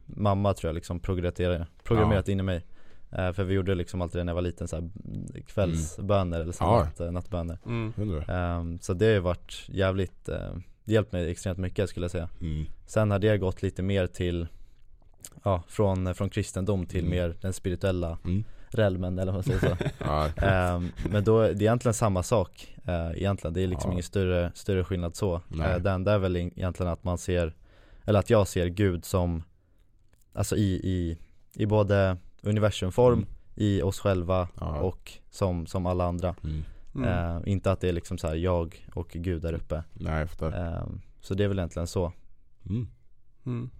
mamma 0.07 0.55
tror 0.55 0.69
jag 0.69 0.75
liksom 0.75 1.01
programmerat, 1.01 1.69
programmerat 1.85 2.29
in 2.29 2.41
i 2.41 2.43
mig 2.43 2.65
För 3.13 3.45
vi 3.45 3.55
gjorde 3.55 3.75
liksom 3.75 4.03
alltid 4.03 4.21
det 4.21 4.25
när 4.25 4.31
jag 4.31 4.35
var 4.35 4.43
liten 4.43 4.69
så 4.69 4.77
här, 4.77 4.91
kvällsböner 5.47 6.41
eller 6.41 6.53
så 6.53 6.65
Ja. 6.65 6.79
natt, 6.85 7.01
eh, 7.01 7.13
nattböner 7.13 7.59
Mm. 7.67 7.93
Ehm, 8.29 8.79
Så 8.81 8.95
det 8.95 9.05
har 9.05 9.13
ju 9.13 9.19
varit 9.19 9.65
jävligt, 9.69 10.29
eh, 10.29 10.55
det 10.85 10.93
hjälpt 10.93 11.13
mig 11.13 11.31
extremt 11.31 11.59
mycket 11.59 11.89
skulle 11.91 12.05
jag 12.05 12.11
säga 12.11 12.29
mm. 12.41 12.65
Sen 12.87 13.11
har 13.11 13.19
det 13.19 13.39
gått 13.39 13.63
lite 13.63 13.83
mer 13.83 14.07
till, 14.07 14.47
ja 15.45 15.63
från, 15.69 16.15
från 16.15 16.31
kristendom 16.31 16.87
till 16.87 17.05
Mm. 17.05 17.11
mer 17.11 17.37
den 17.41 17.53
spirituella 17.53 18.19
Mm. 18.25 18.45
realmen 18.71 19.19
eller 19.19 19.33
vad 19.33 19.47
man 19.49 19.61
säger 19.61 19.77
så 19.77 19.85
Ja, 20.05 20.29
Ehm, 20.37 20.89
Men 21.11 21.25
då, 21.25 21.41
det 21.43 21.49
är 21.49 21.63
egentligen 21.63 21.95
samma 21.95 22.23
sak 22.23 22.75
eh, 22.85 23.11
egentligen, 23.17 23.55
det 23.55 23.61
är 23.63 23.67
liksom 23.67 23.89
Ja. 23.91 23.93
ingen 23.93 24.03
större, 24.05 24.53
större 24.55 24.85
skillnad 24.85 25.17
så 25.17 25.35
uh, 25.35 25.77
Det 25.79 25.91
enda 25.91 26.13
är 26.13 26.19
väl 26.19 26.37
egentligen 26.37 26.93
att 26.93 27.05
man 27.05 27.19
ser, 27.19 27.55
eller 28.05 28.19
att 28.19 28.31
jag 28.31 28.49
ser 28.49 28.67
Gud 28.67 29.05
som, 29.05 29.43
alltså 30.33 30.57
i, 30.57 30.73
i, 30.75 31.19
i 31.57 31.67
både 31.67 32.17
universumform, 32.43 33.19
Mm. 33.19 33.29
i 33.55 33.83
oss 33.83 34.01
själva 34.01 34.49
Ja. 34.61 34.81
och 34.81 35.13
som, 35.31 35.67
som 35.67 35.87
alla 35.87 36.05
andra 36.05 36.35
mm. 36.45 36.63
Mm. 36.95 37.09
Eh, 37.37 37.43
Inte 37.47 37.73
att 37.73 37.81
det 37.81 37.89
är 37.89 37.93
liksom 37.93 38.19
så 38.19 38.29
här 38.29 38.35
jag 38.35 38.87
och 38.95 39.09
Gud 39.09 39.43
där 39.43 39.53
uppe 39.53 39.83
Nej 39.93 40.19
jag 40.19 40.29
förstår 40.29 40.55
Eh, 40.57 40.87
Så 41.21 41.35
det 41.35 41.45
är 41.45 41.49
väl 41.49 41.59
egentligen 41.59 41.87
så 41.87 42.13
mm. 42.69 42.89
Mm. 43.47 43.71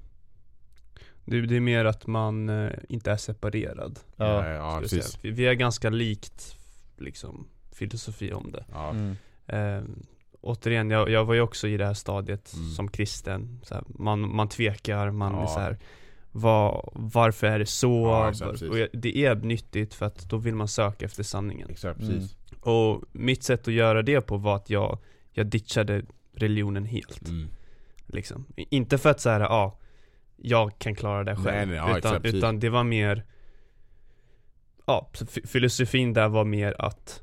Det, 1.25 1.41
det 1.41 1.57
är 1.57 1.61
mer 1.61 1.85
att 1.85 2.07
man 2.07 2.49
eh, 2.49 2.73
inte 2.89 3.13
är 3.13 3.17
separerad 3.17 3.99
Ja, 4.17 4.49
ja 4.49 4.79
precis 4.83 5.19
vi, 5.23 5.31
vi 5.31 5.47
är 5.47 5.55
ganska 5.55 5.91
likt 5.91 6.57
liksom 6.97 7.47
filosofi 7.73 8.33
om 8.33 8.53
det 8.53 8.65
ja. 8.73 8.91
mm. 8.91 9.17
eh, 9.47 9.83
Återigen, 10.41 10.91
jag, 10.91 11.11
jag 11.11 11.25
var 11.25 11.35
ju 11.35 11.41
också 11.41 11.69
i 11.69 11.77
det 11.77 11.87
här 11.87 11.95
stadiet 11.95 12.55
Mm. 12.55 12.71
som 12.71 12.89
kristen 12.89 13.61
så 13.63 13.75
här, 13.75 13.85
man, 13.87 14.35
man 14.37 14.49
tvekar, 14.49 15.11
man 15.11 15.33
Ja. 15.33 15.43
är 15.43 15.47
så 15.47 15.59
här, 15.61 15.79
vad, 16.33 16.91
varför 16.93 17.47
är 17.47 17.59
det 17.59 17.67
så? 17.67 18.07
Ja, 18.07 18.31
exakt, 18.31 18.63
och 18.63 18.79
jag, 18.79 18.89
det 18.93 19.25
är 19.25 19.35
nyttigt 19.35 19.95
för 19.95 20.07
att 20.07 20.29
då 20.29 20.37
vill 20.37 20.55
man 20.55 20.69
söka 20.69 21.05
efter 21.05 21.23
sanningen 21.23 21.71
Exakt 21.71 22.01
Mm. 22.01 22.13
precis 22.13 22.37
Och 22.61 23.03
mitt 23.13 23.43
sätt 23.43 23.69
att 23.69 23.75
göra 23.75 24.03
det 24.03 24.21
på 24.21 24.37
var 24.37 24.57
att 24.57 24.71
jag, 24.71 24.99
jag 25.33 25.47
ditchade 25.47 26.03
religionen 26.33 26.85
helt 26.85 27.29
mm. 27.29 27.49
liksom. 28.07 28.47
Inte 28.57 28.99
för 28.99 29.11
att 29.11 29.21
säga 29.21 29.39
ja, 29.39 29.79
jag 30.37 30.79
kan 30.79 30.95
klara 30.95 31.25
det 31.25 31.37
själv 31.37 31.47
Nej, 31.47 31.67
nej, 31.67 31.77
ja, 31.77 31.99
utan, 31.99 32.17
exakt, 32.17 32.35
utan 32.35 32.61
det 32.61 32.69
var 32.69 32.85
mer 32.85 33.25
Ja, 34.87 35.11
filosofin 35.45 36.13
där 36.13 36.29
var 36.29 36.45
mer 36.45 36.75
att 36.79 37.23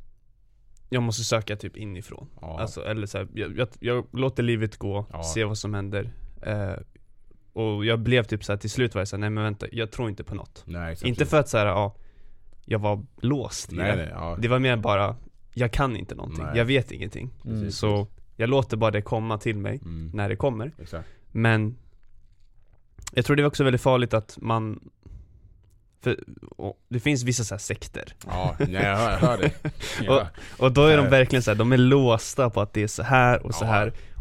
Jag 0.90 1.04
måste 1.04 1.24
söka 1.24 1.56
typ 1.56 1.78
inifrån 1.78 2.28
Ja. 2.42 2.60
Alltså 2.60 2.86
eller 2.86 3.08
så 3.08 3.18
här, 3.18 3.28
jag, 3.34 3.58
jag, 3.58 3.68
jag 3.80 4.08
låter 4.12 4.44
livet 4.44 4.78
gå, 4.78 5.06
Ja. 5.12 5.24
se 5.24 5.44
vad 5.44 5.58
som 5.58 5.74
händer 5.74 6.12
eh, 6.42 6.74
och 7.60 7.86
jag 7.86 8.00
blev 8.00 8.24
typ 8.24 8.44
så 8.44 8.52
här 8.52 8.58
till 8.58 8.70
slut 8.70 8.96
var 8.96 9.02
jag 9.02 9.08
såhär, 9.08 9.20
nej 9.20 9.30
men 9.30 9.44
vänta, 9.44 9.66
jag 9.72 9.92
tror 9.92 10.10
inte 10.10 10.24
på 10.24 10.36
något 10.36 10.64
Nej, 10.66 10.92
exakt. 10.92 11.08
Inte 11.08 11.26
för 11.26 11.40
att 11.40 11.50
såhär, 11.50 11.66
ja, 11.66 11.96
jag 12.66 12.80
var 12.80 13.06
låst 13.22 13.74
i 13.74 13.76
Nej 13.76 13.92
det 13.92 13.96
nej, 13.98 14.10
ja. 14.12 14.38
Det 14.40 14.48
var 14.48 14.60
mer 14.60 14.78
bara, 14.78 15.16
jag 15.54 15.72
kan 15.72 15.96
inte 15.96 16.16
någonting, 16.16 16.44
Nej. 16.46 16.58
jag 16.58 16.66
vet 16.66 16.92
ingenting 16.92 17.30
Mm. 17.46 17.72
Så 17.72 18.08
jag 18.36 18.50
låter 18.50 18.78
bara 18.78 18.92
det 18.92 19.02
komma 19.02 19.38
till 19.38 19.58
mig 19.58 19.80
Mm. 19.86 20.12
när 20.14 20.30
det 20.30 20.36
kommer 20.36 20.72
Exakt. 20.82 21.08
Men 21.32 21.78
Jag 23.14 23.26
tror 23.26 23.36
det 23.36 23.42
är 23.42 23.48
också 23.48 23.64
väldigt 23.64 23.82
farligt 23.82 24.14
att 24.14 24.38
man 24.42 24.80
för, 26.02 26.20
och 26.58 26.80
det 26.90 27.00
finns 27.00 27.24
vissa 27.24 27.44
så 27.44 27.54
här 27.56 27.60
sekter 27.60 28.16
Ja, 28.28 28.56
nej 28.60 28.72
jag 28.74 28.96
hör, 28.98 29.12
jag 29.12 29.18
hör 29.20 29.38
det. 29.38 29.52
Ja. 30.02 30.28
Och 30.58 30.72
då 30.72 30.86
är 30.86 30.98
de 30.98 31.10
verkligen 31.10 31.44
så 31.44 31.52
här, 31.52 31.56
de 31.58 31.72
är 31.72 31.78
låsta 31.78 32.50
på 32.50 32.62
att 32.62 32.74
det 32.74 32.84
är 32.84 32.88
så 32.88 33.04
här 33.04 33.46
och 33.46 33.56
så 33.56 33.66
Ja. 33.66 33.72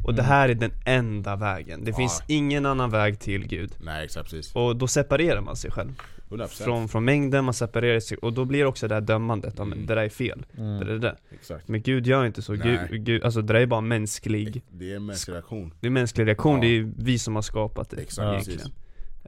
Och 0.04 0.14
det 0.14 0.22
Mm. 0.22 0.28
här 0.32 0.48
är 0.48 0.54
den 0.54 0.72
enda 0.84 1.36
vägen, 1.36 1.84
det 1.84 1.90
Ja. 1.90 1.96
finns 1.96 2.22
ingen 2.26 2.66
annan 2.66 2.90
väg 2.90 3.18
till 3.20 3.46
Gud 3.48 3.72
Nej 3.80 4.04
exakt 4.04 4.30
precis. 4.30 4.54
Och 4.54 4.76
då 4.76 4.86
separerar 4.86 5.40
man 5.40 5.56
sig 5.56 5.70
själv 5.70 5.92
100% 6.28 6.64
från, 6.64 6.88
från 6.88 7.04
mängden, 7.04 7.44
man 7.44 7.54
separerar 7.54 8.00
sig 8.00 8.18
och 8.18 8.32
då 8.32 8.44
blir 8.44 8.58
det 8.58 8.66
också 8.66 8.88
det 8.88 8.94
här 8.94 9.00
dömandet, 9.02 9.58
Mm. 9.58 9.86
det 9.86 9.94
där 9.94 10.02
är 10.02 10.08
fel, 10.08 10.46
Mm. 10.58 10.78
det 10.78 10.84
där 10.84 10.92
är 10.94 10.98
det 10.98 11.16
Exakt. 11.30 11.68
Men 11.68 11.82
Gud 11.82 12.06
gör 12.06 12.24
inte 12.26 12.42
så, 12.42 12.52
Nej. 12.52 12.80
Gud, 12.90 13.04
Gud, 13.04 13.24
alltså 13.24 13.42
det 13.42 13.52
där 13.52 13.60
är 13.60 13.66
bara 13.66 13.80
mänsklig 13.80 14.62
Det 14.70 14.92
är 14.92 14.96
en 14.96 15.06
mänsklig 15.06 15.34
reaktion. 15.34 15.74
Det 15.80 15.86
är 15.86 15.90
mänsklig 15.90 16.26
reaktion, 16.26 16.54
Ja. 16.54 16.60
det 16.60 16.66
är 16.78 16.92
vi 16.96 17.18
som 17.18 17.34
har 17.34 17.42
skapat 17.42 17.90
det 17.90 17.96
Exakt. 18.02 18.48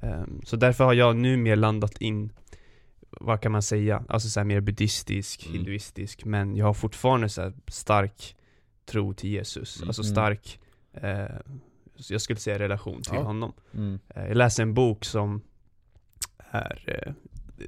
Ehm, 0.03 0.41
Så 0.45 0.57
därför 0.57 0.85
har 0.85 0.95
jag 0.95 1.17
nu 1.17 1.37
mer 1.37 1.57
landat 1.57 1.99
in 1.99 2.33
Vad 3.21 3.41
kan 3.41 3.53
man 3.53 3.63
säga? 3.63 4.05
Alltså 4.09 4.29
så 4.29 4.41
här 4.41 4.45
mer 4.45 4.61
buddhistisk, 4.61 5.43
Mm. 5.47 5.57
hinduistisk 5.57 6.25
Men 6.25 6.57
jag 6.57 6.67
har 6.67 6.75
fortfarande 6.75 7.29
så 7.29 7.43
här 7.43 7.53
stark 7.69 8.37
tro 8.91 9.15
till 9.15 9.31
Jesus 9.31 9.77
Mm. 9.77 9.89
Alltså 9.89 10.03
Mm. 10.03 10.13
stark 10.13 10.61
eh, 10.93 11.37
så 11.97 12.15
Jag 12.15 12.21
skulle 12.21 12.39
säga 12.41 12.59
relation 12.59 13.03
till 13.03 13.15
Ja. 13.15 13.23
honom 13.23 13.53
Mm. 13.75 13.99
Eh, 14.15 14.27
Jag 14.29 14.37
läser 14.37 14.63
en 14.63 14.75
bok 14.75 15.05
som 15.05 15.41
är 16.51 16.85
eh, 16.87 17.13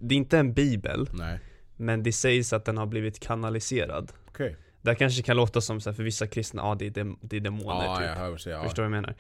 Det 0.01 0.15
är 0.15 0.17
inte 0.17 0.39
en 0.39 0.53
bibel 0.55 1.09
Nej. 1.13 1.39
Men 1.77 2.03
det 2.03 2.13
sägs 2.13 2.53
att 2.53 2.65
den 2.65 2.77
har 2.79 2.87
blivit 2.87 3.21
kanaliserad 3.21 4.13
Okej. 4.29 4.57
Det 4.83 4.95
kanske 4.95 5.23
kan 5.23 5.37
låta 5.37 5.61
som 5.61 5.81
så 5.81 5.91
här, 5.91 5.95
för 5.97 6.03
vissa 6.03 6.27
kristna, 6.27 6.63
ja 6.63 6.75
det 6.75 6.87
är, 6.87 6.91
dem, 6.91 7.19
det 7.23 7.37
är 7.37 7.41
demoner 7.41 7.85
Ja, 7.85 7.97
typ 7.99 8.07
jag 8.07 8.15
hör 8.17 8.37
säger. 8.37 8.57
Ja. 8.57 8.63
Förstår 8.63 8.83
du 8.83 8.89
vad 8.89 8.97
jag 8.97 9.03
menar? 9.03 9.15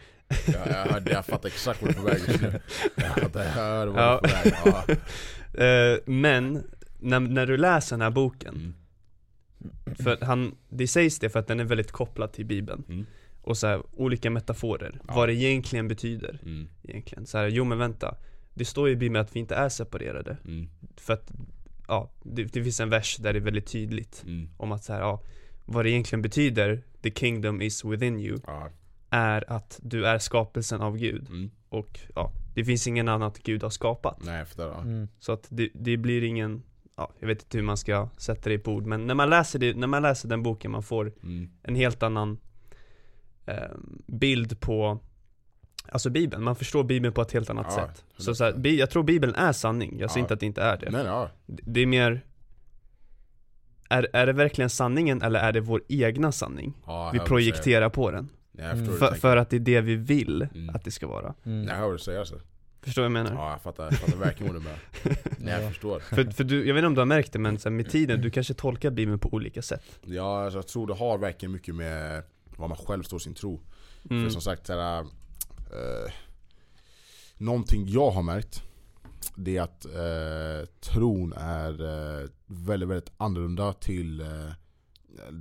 Jag, 0.46 0.66
jag, 0.86 0.92
hörde, 0.92 1.10
jag 1.12 1.26
fattar 1.26 1.48
exakt 1.48 1.82
vart 1.82 1.90
du 1.90 1.96
är 1.98 2.02
på 2.02 2.08
väg 2.08 2.20
just 2.28 2.42
nu. 2.42 2.60
Jag 2.96 3.44
hör 3.44 3.86
vart 3.86 3.96
Ja. 3.96 4.20
du 4.22 4.50
är 4.50 4.62
på 4.64 4.70
väg. 4.70 4.84
Ja. 4.88 4.94
Eh, 5.64 5.98
men, 6.06 6.64
när, 6.98 7.20
när 7.20 7.46
du 7.46 7.56
läser 7.56 7.96
den 7.96 8.00
här 8.02 8.10
boken, 8.10 8.54
Mm. 8.54 8.74
För 9.98 10.18
han, 10.24 10.54
det 10.68 10.88
sägs 10.88 11.18
det 11.18 11.28
för 11.30 11.38
att 11.38 11.46
den 11.46 11.60
är 11.60 11.64
väldigt 11.64 11.92
kopplad 11.92 12.32
till 12.32 12.46
bibeln 12.46 12.84
Mm. 12.88 13.06
Och 13.44 13.56
så 13.56 13.66
här, 13.66 13.82
olika 13.92 14.30
metaforer, 14.30 15.00
Ja. 15.08 15.14
vad 15.14 15.28
det 15.28 15.34
egentligen 15.34 15.88
betyder 15.88 16.38
Mm. 16.42 16.68
egentligen 16.82 17.26
så 17.26 17.38
här, 17.38 17.48
jo 17.48 17.64
men 17.64 17.78
vänta 17.78 18.14
Det 18.54 18.64
står 18.64 18.88
i 18.90 18.96
bibeln 18.96 19.20
att 19.24 19.36
vi 19.36 19.40
inte 19.40 19.54
är 19.54 19.68
separerade 19.68 20.36
Mm. 20.44 20.68
För 20.96 21.12
att, 21.12 21.32
ja, 21.88 22.10
det, 22.22 22.44
det 22.44 22.62
finns 22.62 22.80
en 22.80 22.90
vers 22.90 23.16
där 23.16 23.32
det 23.32 23.38
är 23.38 23.40
väldigt 23.40 23.66
tydligt 23.66 24.22
Mm. 24.26 24.48
Om 24.56 24.72
att 24.72 24.84
så 24.84 24.92
här, 24.92 25.00
ja, 25.00 25.22
vad 25.64 25.84
det 25.84 25.90
egentligen 25.90 26.22
betyder, 26.22 26.82
the 27.02 27.10
kingdom 27.10 27.62
is 27.62 27.84
within 27.84 28.20
you 28.20 28.38
Ja. 28.46 28.70
Är 29.10 29.52
att 29.52 29.80
du 29.82 30.06
är 30.06 30.18
skapelsen 30.18 30.80
av 30.80 30.96
Gud 30.96 31.28
Mm. 31.28 31.50
Och 31.68 32.00
ja, 32.14 32.32
det 32.54 32.64
finns 32.64 32.86
ingen 32.86 33.08
annat 33.08 33.38
Gud 33.42 33.62
har 33.62 33.70
skapat 33.70 34.24
Nej 34.24 34.44
fattar. 34.44 34.66
Ja. 34.68 34.80
Mm. 34.82 35.08
Så 35.18 35.32
att 35.32 35.46
det, 35.50 35.68
det 35.74 35.96
blir 35.96 36.22
ingen, 36.24 36.62
ja, 36.96 37.12
jag 37.20 37.26
vet 37.28 37.42
inte 37.42 37.58
hur 37.58 37.64
man 37.64 37.76
ska 37.76 38.08
sätta 38.16 38.48
det 38.50 38.58
på 38.58 38.72
ord 38.72 38.86
Men 38.86 39.06
när 39.06 39.14
man 39.14 39.30
läser, 39.30 39.58
det, 39.58 39.76
när 39.76 39.86
man 39.86 40.02
läser 40.02 40.28
den 40.28 40.42
boken, 40.42 40.70
man 40.70 40.82
får 40.82 41.12
Mm. 41.22 41.50
en 41.62 41.74
helt 41.74 42.02
annan 42.02 42.38
eh, 43.46 43.54
bild 44.06 44.60
på 44.60 44.98
Alltså 45.88 46.10
bibeln, 46.10 46.42
man 46.44 46.56
förstår 46.56 46.84
bibeln 46.84 47.14
på 47.14 47.22
ett 47.22 47.32
helt 47.32 47.50
annat 47.50 47.66
Ja, 47.68 47.74
sätt 47.74 48.04
Så, 48.16 48.34
så 48.34 48.44
här, 48.44 48.66
jag 48.66 48.90
tror 48.90 49.02
bibeln 49.02 49.34
är 49.34 49.52
sanning, 49.52 49.98
jag 49.98 50.10
säger 50.10 50.20
Ja. 50.20 50.24
inte 50.24 50.34
att 50.34 50.40
det 50.40 50.46
inte 50.46 50.62
är 50.62 50.76
det 50.78 50.90
Nej, 50.90 51.04
ja. 51.04 51.30
Det 51.46 51.80
är 51.80 51.86
mer 51.86 52.24
är, 53.90 54.08
är 54.12 54.26
det 54.26 54.32
verkligen 54.32 54.70
sanningen 54.70 55.22
eller 55.22 55.40
är 55.40 55.52
det 55.52 55.60
vår 55.60 55.82
egna 55.88 56.32
sanning? 56.32 56.74
Vi 56.86 57.18
säger. 57.18 57.24
projekterar 57.26 57.88
på 57.88 58.10
den 58.10 58.28
Mm. 58.58 58.86
för, 58.98 59.14
för 59.14 59.36
att 59.36 59.50
det 59.50 59.56
är 59.56 59.60
det 59.60 59.80
vi 59.80 59.96
vill 59.96 60.48
Mm. 60.54 60.74
att 60.74 60.84
det 60.84 60.90
ska 60.90 61.06
vara 61.06 61.34
Mm. 61.44 61.62
Nej, 61.62 61.68
jag 61.68 61.74
hör 61.80 61.86
vad 61.86 61.94
du 61.94 61.98
säger 61.98 62.18
alltså. 62.18 62.40
Förstår 62.82 63.02
vad 63.02 63.04
jag 63.04 63.12
menar? 63.12 63.32
Ja 63.32 63.50
jag 63.50 63.62
fattar, 63.62 63.84
jag 63.84 63.94
fattar 63.98 64.16
verkligen 64.16 64.52
vad 64.52 64.62
du 64.62 64.64
menar. 64.64 64.80
Nej 65.38 65.54
jag 65.54 65.62
Ja. 65.62 65.68
förstår. 65.68 66.00
För, 66.00 66.24
för 66.30 66.44
du, 66.44 66.66
jag 66.66 66.74
vet 66.74 66.80
inte 66.80 66.86
om 66.86 66.94
du 66.94 67.00
har 67.00 67.06
märkt 67.06 67.32
det 67.32 67.38
men 67.38 67.58
så 67.58 67.68
här, 67.68 67.76
med 67.76 67.90
tiden, 67.90 68.20
du 68.20 68.30
kanske 68.30 68.54
tolkar 68.54 68.90
bibeln 68.90 69.18
på 69.18 69.28
olika 69.34 69.62
sätt 69.62 69.82
Ja, 70.04 70.44
alltså, 70.44 70.58
jag 70.58 70.68
tror 70.68 70.86
det 70.86 70.94
har 70.94 71.18
verkligen 71.18 71.52
mycket 71.52 71.74
med 71.74 72.22
vad 72.56 72.68
man 72.68 72.78
själv 72.78 73.02
står 73.02 73.18
sin 73.18 73.34
tro. 73.34 73.60
mm. 74.10 74.24
För 74.24 74.30
som 74.30 74.42
sagt, 74.42 74.66
såhär, 74.66 75.00
eh, 75.00 76.12
någonting 77.36 77.88
jag 77.88 78.10
har 78.10 78.22
märkt 78.22 78.62
Det 79.36 79.56
är 79.56 79.62
att 79.62 79.84
eh, 79.84 80.68
tron 80.80 81.32
är 81.36 81.70
eh, 82.22 82.28
väldigt, 82.46 82.88
väldigt 82.88 83.12
annorlunda 83.16 83.72
till 83.72 84.20
eh, 84.20 84.50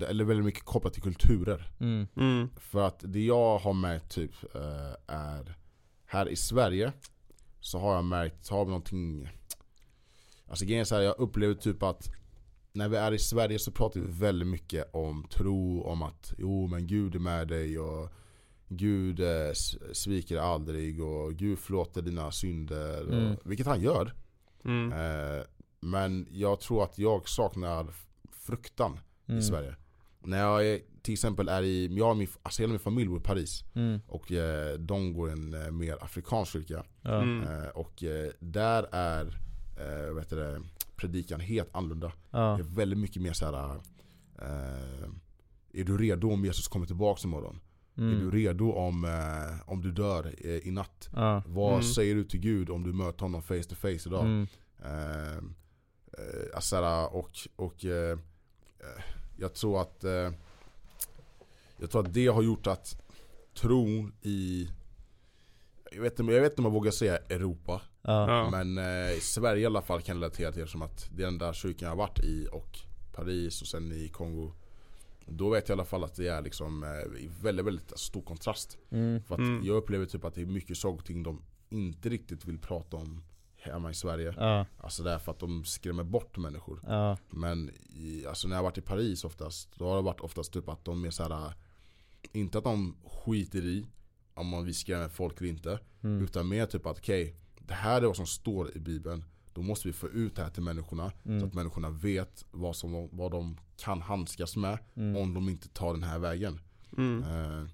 Eller 0.10 0.24
väldigt 0.24 0.46
mycket 0.46 0.66
kopplat 0.66 0.94
till 0.94 1.02
kulturer 1.04 1.72
Mm. 1.80 2.08
Mm. 2.18 2.50
För 2.60 2.88
att 2.88 3.00
det 3.08 3.20
jag 3.26 3.58
har 3.58 3.74
märkt 3.74 4.12
typ 4.12 4.32
eh, 4.56 5.16
är 5.16 5.56
Här 6.06 6.30
i 6.30 6.36
Sverige 6.36 6.92
Så 7.62 7.80
har 7.80 7.96
jag 7.96 8.04
märkt, 8.06 8.50
har 8.50 8.66
vi 8.66 8.70
någonting 8.70 9.30
Alltså 10.48 10.66
grejen 10.66 10.82
är 10.82 10.86
så 10.86 10.96
här, 10.96 11.02
jag 11.02 11.20
upplever 11.20 11.54
typ 11.54 11.84
att 11.84 12.10
När 12.74 12.90
vi 12.90 12.98
är 12.98 13.12
i 13.12 13.20
Sverige 13.20 13.60
så 13.60 13.72
pratar 13.72 14.00
vi 14.00 14.08
väldigt 14.12 14.48
mycket 14.48 14.90
om 14.96 15.28
tro, 15.30 15.82
om 15.84 16.02
att 16.02 16.34
Jo 16.38 16.68
men 16.68 16.88
Gud 16.88 17.16
är 17.16 17.20
med 17.20 17.48
dig 17.48 17.80
och 17.80 18.10
Gud 18.68 19.20
eh, 19.20 19.52
sviker 19.94 20.38
aldrig 20.38 21.04
och 21.04 21.34
Gud 21.34 21.60
förlåter 21.60 22.02
dina 22.02 22.32
synder 22.32 23.08
och, 23.08 23.14
Mm. 23.14 23.36
Vilket 23.46 23.68
han 23.68 23.82
gör 23.82 24.14
Mm. 24.66 24.92
eh, 24.92 25.44
Men 25.80 26.28
jag 26.32 26.60
tror 26.60 26.84
att 26.84 26.98
jag 26.98 27.30
saknar 27.30 27.94
fruktan 28.32 29.00
Mm. 29.28 29.40
i 29.40 29.44
Sverige 29.44 29.76
När 30.20 30.40
jag 30.40 30.68
är, 30.68 30.80
till 31.02 31.14
exempel 31.14 31.50
är 31.50 31.64
i, 31.64 31.98
jag 31.98 32.18
min, 32.18 32.28
alltså 32.44 32.62
hela 32.62 32.72
min 32.72 32.80
familj 32.80 33.08
bor 33.10 33.18
i 33.18 33.24
Paris 33.24 33.64
Mm. 33.76 34.00
och 34.08 34.32
eh, 34.32 34.74
de 34.80 35.14
går 35.14 35.30
i 35.30 35.32
en 35.32 35.54
eh, 35.66 35.72
mer 35.72 35.98
afrikansk 36.04 36.52
kyrka. 36.52 36.84
Mm. 37.04 37.42
Eh, 37.44 37.68
och 37.70 38.04
eh, 38.04 38.32
där 38.40 38.88
är 38.92 39.26
eh, 39.78 40.18
heter 40.20 40.38
det, 40.38 40.62
predikan 40.96 41.40
helt 41.40 41.76
annorlunda. 41.76 42.12
Ja. 42.32 42.40
Det 42.58 42.64
är 42.64 42.76
väldigt 42.76 43.00
mycket 43.00 43.22
mer 43.22 43.34
så 43.34 43.46
här. 43.46 43.76
Eh, 44.42 45.10
är 45.74 45.84
du 45.84 45.98
redo 45.98 46.32
om 46.32 46.46
Jesus 46.46 46.68
kommer 46.68 46.86
tillbaka 46.86 47.22
imorgon? 47.28 47.60
Är 47.96 48.02
du 48.02 48.16
Mm. 48.16 48.32
redo 48.32 48.72
om, 48.72 49.06
eh, 49.06 49.70
om 49.70 49.82
du 49.82 49.92
dör 49.92 50.34
eh, 50.38 50.68
i 50.68 50.72
natt? 50.72 51.10
Ja. 51.16 51.44
Vad 51.46 51.72
Mm. 51.74 51.84
säger 51.84 52.16
du 52.16 52.24
till 52.24 52.40
Gud 52.40 52.70
om 52.70 52.84
du 52.84 52.94
möter 52.94 53.20
honom 53.22 53.42
face 53.44 53.64
to 53.64 53.76
face 53.76 53.90
idag? 54.08 54.26
Mm. 54.26 54.48
Eh, 54.84 55.38
eh, 56.18 56.56
alltså, 56.56 57.10
och 57.12 57.32
och 57.56 57.86
jag 59.38 59.54
tror 59.54 59.82
att 59.82 60.04
eh, 60.04 60.32
Jag 61.82 61.92
tror 61.92 62.06
att 62.08 62.14
det 62.14 62.28
har 62.28 62.42
gjort 62.42 62.68
att 62.68 63.02
tron 63.54 64.14
i 64.22 64.70
jag 65.92 66.02
vet, 66.02 66.20
inte, 66.20 66.34
jag 66.34 66.42
vet 66.42 66.52
inte 66.52 66.62
om 66.62 66.66
jag 66.66 66.72
vågar 66.72 66.92
säga 66.92 67.18
Europa 67.18 67.82
Ja. 68.02 68.50
Men 68.52 68.78
eh, 68.78 69.12
i 69.12 69.20
Sverige 69.22 69.64
i 69.64 69.66
alla 69.66 69.82
fall 69.82 70.02
kan 70.02 70.16
jag 70.16 70.22
relatera 70.24 70.52
till 70.52 70.62
det 70.62 70.68
som 70.68 70.82
att 70.82 71.10
det 71.16 71.22
är 71.24 71.26
den 71.26 71.38
där 71.38 71.54
kyrkan 71.54 71.86
jag 71.86 71.90
har 71.90 71.96
varit 71.98 72.20
i 72.20 72.48
och 72.52 72.80
Paris 73.14 73.62
och 73.62 73.68
sen 73.68 73.92
i 73.92 74.08
Kongo 74.08 74.54
Då 75.26 75.50
vet 75.50 75.70
jag 75.70 75.76
i 75.76 75.78
alla 75.80 75.86
fall 75.86 76.04
att 76.04 76.16
det 76.16 76.28
är 76.28 76.42
liksom 76.42 76.84
eh, 76.84 77.22
i 77.24 77.30
väldigt, 77.42 77.66
väldigt 77.66 78.00
stor 78.00 78.22
kontrast 78.22 78.78
Mm. 78.92 79.24
För 79.24 79.36
att 79.36 79.40
Mm. 79.40 79.66
jag 79.66 79.76
upplever 79.78 80.06
typ 80.06 80.26
att 80.26 80.36
det 80.36 80.42
är 80.42 80.46
mycket 80.46 80.78
saker 80.78 80.98
och 81.00 81.06
ting 81.06 81.24
de 81.24 81.42
inte 81.70 82.10
riktigt 82.10 82.46
vill 82.46 82.60
prata 82.60 82.98
om 82.98 83.24
hemma 83.56 83.92
i 83.92 83.94
Sverige 83.94 84.34
Ja. 84.38 84.66
Alltså 84.78 85.04
därför 85.04 85.32
att 85.32 85.40
de 85.40 85.64
skrämmer 85.66 86.04
bort 86.04 86.38
människor 86.38 86.80
Ja. 86.88 87.18
Men 87.30 87.70
i, 87.96 88.26
alltså 88.28 88.48
när 88.48 88.56
jag 88.56 88.60
har 88.60 88.64
varit 88.70 88.78
i 88.78 88.82
Paris 88.82 89.24
oftast 89.24 89.70
Då 89.78 89.86
har 89.90 89.96
det 89.96 90.02
varit 90.02 90.20
oftast 90.22 90.54
typ 90.54 90.70
att 90.70 90.86
de 90.86 91.06
är 91.06 91.10
såhär 91.12 91.54
Inte 92.32 92.58
att 92.58 92.64
de 92.64 92.96
skiter 93.06 93.62
i 93.66 93.86
Om 94.34 94.48
man 94.48 94.66
vi 94.66 94.74
skrämmer 94.74 95.10
folk 95.10 95.40
eller 95.42 95.50
inte 95.50 95.80
Mm. 96.04 96.24
Utan 96.24 96.48
mer 96.48 96.66
typ 96.66 96.86
att 96.86 96.98
okej 96.98 97.36
Det 97.60 97.74
här 97.74 98.02
är 98.02 98.06
vad 98.06 98.16
som 98.16 98.28
står 98.28 98.78
i 98.78 98.80
bibeln 98.80 99.24
Då 99.54 99.62
måste 99.62 99.88
vi 99.88 99.94
få 99.94 100.10
ut 100.10 100.36
det 100.36 100.44
här 100.44 100.50
till 100.50 100.64
människorna 100.64 101.12
Så 101.24 101.30
Mm. 101.30 101.48
att 101.48 101.54
människorna 101.54 101.90
vet 101.90 102.46
vad, 102.52 102.76
som, 102.76 103.10
vad 103.12 103.32
de 103.32 103.58
kan 103.78 104.02
handskas 104.02 104.56
med 104.56 104.78
Mm. 104.96 105.18
Om 105.22 105.34
de 105.34 105.50
inte 105.50 105.70
tar 105.70 105.94
den 105.94 106.04
här 106.04 106.20
vägen 106.20 106.60
Mm. 106.98 107.24
eh, 107.24 107.68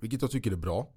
Vilket 0.00 0.22
jag 0.22 0.30
tycker 0.30 0.52
är 0.52 0.56
bra 0.56 0.88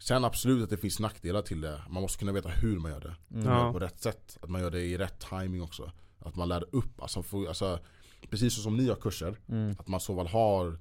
Sen 0.00 0.24
absolut 0.24 0.64
att 0.64 0.70
det 0.70 0.76
finns 0.76 1.00
nackdelar 1.00 1.42
till 1.42 1.60
det 1.60 1.82
Man 1.90 2.02
måste 2.02 2.18
kunna 2.18 2.32
veta 2.32 2.48
hur 2.48 2.78
man 2.78 2.90
gör 2.90 3.00
det 3.00 3.16
Mm. 3.30 3.44
man 3.44 3.58
gör 3.58 3.66
det 3.66 3.72
på 3.72 3.78
rätt 3.78 4.00
sätt. 4.02 4.38
Att 4.42 4.50
man 4.50 4.60
gör 4.60 4.70
det 4.70 4.80
i 4.80 4.98
rätt 4.98 5.26
timing 5.30 5.62
också. 5.62 5.92
Att 6.18 6.36
man 6.36 6.48
lär 6.48 6.64
upp, 6.74 7.02
alltså, 7.02 7.22
få, 7.22 7.48
alltså 7.48 7.78
precis 8.30 8.54
så 8.54 8.60
som 8.62 8.76
ni 8.76 8.88
har 8.88 8.96
kurser. 8.96 9.36
Mm. 9.48 9.76
Att 9.78 9.88
man 9.88 10.00
så 10.00 10.14
väl 10.14 10.26
har 10.26 10.78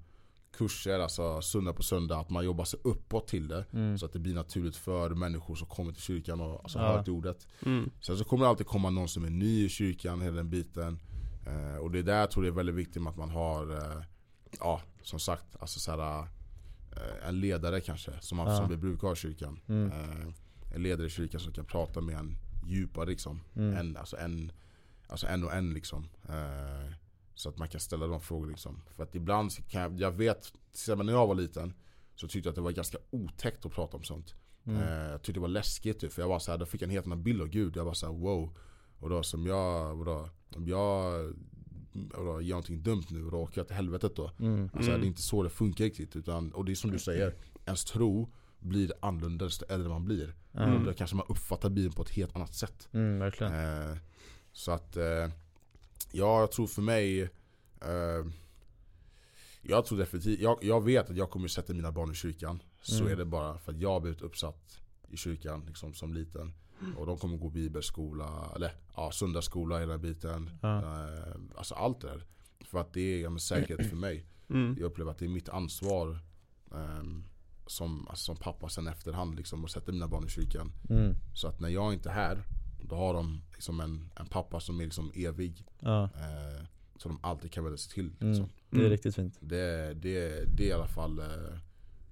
kurser, 0.60 1.00
alltså 1.00 1.42
söndag 1.42 1.74
på 1.74 1.84
söndag. 1.84 2.20
Att 2.20 2.30
man 2.30 2.46
jobbar 2.46 2.66
sig 2.66 2.80
uppåt 2.84 3.28
till 3.28 3.48
det. 3.48 3.66
Mm. 3.74 3.98
Så 3.98 4.06
att 4.06 4.14
det 4.14 4.20
blir 4.20 4.34
naturligt 4.36 4.76
för 4.76 5.10
människor 5.10 5.56
som 5.56 5.68
kommer 5.68 5.92
till 5.92 6.02
kyrkan 6.02 6.42
och 6.42 6.60
alltså, 6.64 6.80
Ja. 6.80 6.86
hör 6.88 7.04
till 7.04 7.14
ordet. 7.14 7.48
Mm. 7.66 7.90
Sen 8.02 8.18
så 8.18 8.24
kommer 8.24 8.44
det 8.46 8.50
alltid 8.50 8.68
komma 8.68 8.90
någon 8.90 9.08
som 9.10 9.26
är 9.26 9.30
ny 9.30 9.66
i 9.66 9.70
kyrkan, 9.70 10.22
hela 10.22 10.36
den 10.36 10.50
biten. 10.50 11.00
Eh, 11.48 11.76
och 11.78 11.92
det 11.92 12.00
är 12.00 12.04
där 12.04 12.20
jag 12.20 12.32
tror 12.32 12.44
det 12.44 12.50
är 12.50 12.54
väldigt 12.54 12.76
viktigt 12.76 13.02
med 13.02 13.12
att 13.12 13.18
man 13.18 13.30
har, 13.30 13.72
eh, 13.78 14.04
ja 14.60 14.82
som 15.04 15.20
sagt, 15.20 15.46
alltså 15.60 15.80
så 15.80 15.92
här, 15.92 16.20
eh, 16.92 17.28
en 17.30 17.40
ledare 17.40 17.82
kanske. 17.82 18.12
Som, 18.22 18.38
man, 18.38 18.48
Ja. 18.48 18.58
som 18.58 18.70
vi 18.70 18.78
brukar 18.78 19.08
ha 19.08 19.14
i 19.14 19.18
kyrkan. 19.18 19.60
Mm. 19.68 19.92
Eh, 19.92 20.28
en 20.76 20.84
ledare 20.84 21.08
i 21.08 21.10
kyrkan 21.10 21.40
som 21.40 21.54
kan 21.54 21.66
prata 21.66 22.02
med 22.02 22.16
en 22.16 22.38
djupare 22.68 23.06
liksom. 23.10 23.42
Mm. 23.56 23.78
En, 23.78 23.98
alltså, 23.98 24.18
en, 24.18 24.52
alltså 25.08 25.28
en 25.28 25.44
och 25.44 25.54
en 25.54 25.74
liksom. 25.74 26.08
Så 27.40 27.50
att 27.50 27.58
man 27.58 27.68
kan 27.68 27.80
ställa 27.80 28.08
de 28.08 28.22
frågorna 28.22 28.52
liksom. 28.52 28.82
För 28.96 29.04
att 29.04 29.16
ibland 29.16 29.52
så 29.52 29.62
kan 29.62 29.82
jag, 29.82 30.00
jag 30.00 30.12
vet, 30.12 30.54
till 30.86 30.96
när 30.96 31.14
jag 31.14 31.28
var 31.28 31.36
liten 31.36 31.74
så 32.16 32.28
tyckte 32.28 32.48
jag 32.48 32.52
att 32.52 32.56
det 32.56 32.62
var 32.62 32.72
ganska 32.72 32.98
otäckt 33.10 33.66
att 33.66 33.72
prata 33.72 33.98
om 33.98 34.04
sånt. 34.04 34.36
Mm. 34.66 34.82
Eh, 34.82 35.12
jag 35.12 35.22
tyckte 35.22 35.34
det 35.34 35.42
var 35.42 35.48
läskigt 35.48 36.00
typ, 36.00 36.14
för 36.14 36.22
jag 36.22 36.30
var 36.30 36.40
så 36.40 36.52
här, 36.52 36.58
då 36.58 36.66
fick 36.66 36.82
jag 36.82 36.88
en 36.88 36.92
helt 36.92 37.06
annan 37.06 37.24
bild 37.24 37.42
av 37.42 37.48
Gud. 37.48 37.76
Jag 37.76 37.86
var 37.86 37.94
så 37.94 38.06
här, 38.06 38.14
wow. 38.14 38.58
Och 39.00 39.10
då 39.10 39.24
som 39.24 39.46
jag, 39.46 39.96
vadå, 39.96 40.30
om 40.56 40.68
jag 40.68 41.12
vadå, 41.94 42.42
gör 42.42 42.50
någonting 42.50 42.84
dumt 42.84 43.04
nu, 43.10 43.26
och 43.26 43.32
då 43.32 43.38
åker 43.38 43.60
jag 43.60 43.68
till 43.68 43.76
helvetet 43.76 44.16
då. 44.16 44.32
Mm. 44.40 44.70
Alltså 44.74 44.90
Mm. 44.92 45.02
det 45.02 45.08
är 45.08 45.08
inte 45.08 45.22
så 45.22 45.44
det 45.44 45.50
funkar 45.50 45.84
riktigt. 45.84 46.16
Utan, 46.16 46.52
och 46.52 46.66
det 46.66 46.72
är 46.72 46.76
som 46.76 46.92
du 46.92 47.00
säger, 47.00 47.36
ens 47.66 47.86
tro 47.86 48.30
blir 48.60 48.94
annorlunda 49.00 49.46
desto 49.46 49.66
äldre 49.66 49.90
man 49.90 50.06
blir. 50.06 50.36
Mm. 50.54 50.86
Då 50.86 50.94
kanske 50.94 51.16
man 51.16 51.26
uppfattar 51.30 51.70
Bibeln 51.70 51.94
på 51.94 52.02
ett 52.02 52.10
helt 52.10 52.36
annat 52.36 52.54
sätt. 52.56 52.88
Mm, 52.92 53.20
verkligen. 53.20 53.54
Eh, 53.54 53.98
så 54.52 54.72
att, 54.72 54.98
eh, 54.98 55.30
ja 56.12 56.40
jag 56.40 56.52
tror 56.52 56.68
för 56.68 56.82
mig 56.82 57.22
eh, 57.82 58.26
Jag 59.62 59.86
tror 59.86 59.98
definitivt, 59.98 60.40
jag, 60.40 60.58
jag 60.62 60.84
vet 60.84 61.10
att 61.10 61.18
jag 61.18 61.30
kommer 61.30 61.48
sätta 61.48 61.74
mina 61.74 61.92
barn 61.92 62.12
i 62.12 62.16
kyrkan 62.16 62.64
Så 62.82 63.00
Mm. 63.02 63.12
är 63.12 63.16
det 63.16 63.26
bara 63.26 63.58
för 63.58 63.72
att 63.72 63.78
jag 63.80 63.90
har 63.90 64.00
blivit 64.00 64.22
uppsatt 64.22 64.80
i 65.10 65.18
kyrkan 65.18 65.64
liksom, 65.68 65.94
som 65.94 66.14
liten 66.14 66.54
Och 66.98 67.06
de 67.06 67.18
kommer 67.18 67.38
gå 67.38 67.50
bibelskola, 67.50 68.52
eller 68.56 68.72
ja, 68.96 69.12
söndagsskola 69.12 69.80
hela 69.80 69.98
biten 69.98 70.50
Ja. 70.62 70.78
eh, 70.80 71.34
Alltså 71.56 71.76
allt 71.76 72.02
det 72.02 72.08
där 72.08 72.24
För 72.66 72.80
att 72.82 72.94
det 72.94 73.22
är 73.24 73.28
en 73.28 73.40
säkerhet 73.40 73.90
för 73.90 73.96
mig 73.96 74.26
Mm. 74.50 74.76
Jag 74.80 74.86
upplever 74.86 75.12
att 75.12 75.18
det 75.20 75.26
är 75.26 75.30
mitt 75.30 75.50
ansvar 75.50 76.20
ehm, 76.76 77.24
som, 77.68 78.08
alltså, 78.08 78.26
som 78.26 78.36
pappa 78.38 78.70
sen 78.70 78.88
efterhand 78.88 79.36
liksom, 79.36 79.66
att 79.66 79.72
sätta 79.72 79.92
mina 79.92 80.08
barn 80.08 80.26
i 80.26 80.30
kyrkan 80.30 80.72
Mm. 80.90 81.16
så 81.36 81.48
att 81.48 81.60
när 81.60 81.70
jag 81.70 81.94
inte 81.94 82.10
är 82.10 82.14
här, 82.14 82.44
då 82.90 82.96
har 82.96 83.14
de 83.14 83.42
liksom 83.54 83.80
en, 83.80 84.12
en 84.16 84.26
pappa 84.26 84.60
som 84.60 84.80
är 84.80 84.84
liksom 84.84 85.12
evig. 85.16 85.66
Ja. 85.80 86.04
Eh, 86.04 86.64
så 86.98 87.10
de 87.10 87.20
alltid 87.22 87.52
kan 87.52 87.64
vända 87.64 87.78
sig 87.78 87.94
till. 87.94 88.12
Mm. 88.20 88.30
Liksom. 88.32 88.50
Det 88.70 88.76
är 88.78 88.80
Mm. 88.80 88.92
riktigt 88.92 89.16
fint. 89.16 89.38
Det, 89.40 89.94
det, 89.94 90.44
det 90.58 90.64
är 90.64 90.68
i 90.70 90.74
alla 90.74 90.88
fall 90.88 91.20
eh, 91.20 91.26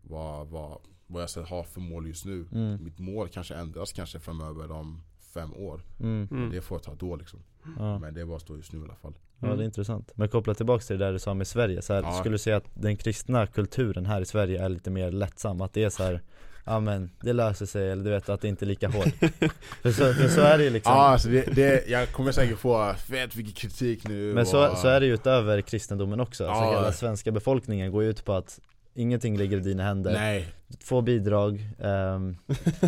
vad, 0.01 0.47
vad, 0.47 0.77
vad 1.07 1.21
jag 1.21 1.29
ska 1.29 1.41
ha 1.41 1.63
för 1.63 1.81
mål 1.81 2.07
just 2.07 2.25
nu. 2.25 2.45
Mm. 2.51 2.83
Mitt 2.83 2.99
mål 2.99 3.29
kanske 3.29 3.55
ändras 3.55 3.91
kanske 3.93 4.19
framöver 4.19 4.71
om 4.71 5.03
fem 5.33 5.53
år. 5.53 5.81
Mm. 5.99 6.27
Mm. 6.31 6.49
Det 6.51 6.61
får 6.61 6.75
jag 6.75 6.83
ta 6.83 6.95
då 6.95 7.15
liksom. 7.15 7.39
Ja. 7.77 7.99
Men 7.99 8.13
det 8.13 8.21
är 8.21 8.25
vad 8.25 8.41
står 8.41 8.57
just 8.57 8.73
nu 8.73 8.79
i 8.79 8.83
alla 8.83 8.95
fall. 8.95 9.13
ja, 9.39 9.55
det 9.55 9.63
är 9.63 9.65
intressant. 9.65 10.11
Men 10.15 10.29
koppla 10.29 10.53
tillbaka 10.53 10.83
till 10.83 10.97
det 10.99 11.05
där 11.05 11.13
du 11.13 11.19
sa 11.19 11.33
med 11.33 11.47
Sverige, 11.47 11.81
så 11.81 11.93
här, 11.93 12.01
Ja. 12.01 12.11
skulle 12.11 12.33
du 12.33 12.39
säga 12.39 12.57
att 12.57 12.69
den 12.73 12.97
kristna 12.97 13.47
kulturen 13.47 14.05
här 14.05 14.21
i 14.21 14.25
Sverige 14.25 14.63
är 14.65 14.69
lite 14.69 14.89
mer 14.91 15.11
lättsam? 15.11 15.61
Att 15.61 15.73
det 15.73 15.83
är 15.83 15.89
så 15.89 16.03
här, 16.03 16.21
ja 16.67 16.79
men 16.79 17.09
det 17.21 17.33
löser 17.33 17.65
sig, 17.65 17.91
eller 17.91 18.03
du 18.03 18.09
vet 18.09 18.29
att 18.29 18.41
det 18.41 18.47
inte 18.47 18.65
är 18.65 18.67
lika 18.67 18.87
hårt? 18.87 19.07
för, 19.81 19.91
så, 19.91 20.13
för 20.13 20.27
så 20.27 20.41
är 20.41 20.57
det 20.57 20.63
ju 20.63 20.69
liksom 20.69 20.93
Ja, 20.93 20.99
alltså 21.07 21.29
det, 21.29 21.41
det, 21.55 21.87
jag 21.87 22.11
kommer 22.11 22.31
säkert 22.31 22.57
få 22.59 22.93
fett 22.93 23.35
mycket 23.35 23.55
kritik 23.55 24.07
nu. 24.07 24.33
Men 24.33 24.45
så, 24.45 24.67
och- 24.71 24.77
så 24.77 24.87
är 24.87 24.99
det 24.99 25.05
ju 25.05 25.13
utöver 25.13 25.61
kristendomen 25.61 26.19
också, 26.19 26.47
alltså 26.47 26.63
Ja. 26.63 26.79
hela 26.79 26.91
svenska 26.91 27.31
befolkningen 27.31 27.91
går 27.91 28.03
ju 28.03 28.09
ut 28.09 28.25
på 28.25 28.33
att 28.33 28.59
Ingenting 28.99 29.37
ligger 29.37 29.57
i 29.57 29.59
dina 29.59 29.83
händer, 29.83 30.13
Nej, 30.13 30.47
få 30.83 31.01
bidrag, 31.01 31.69
um, 31.79 32.37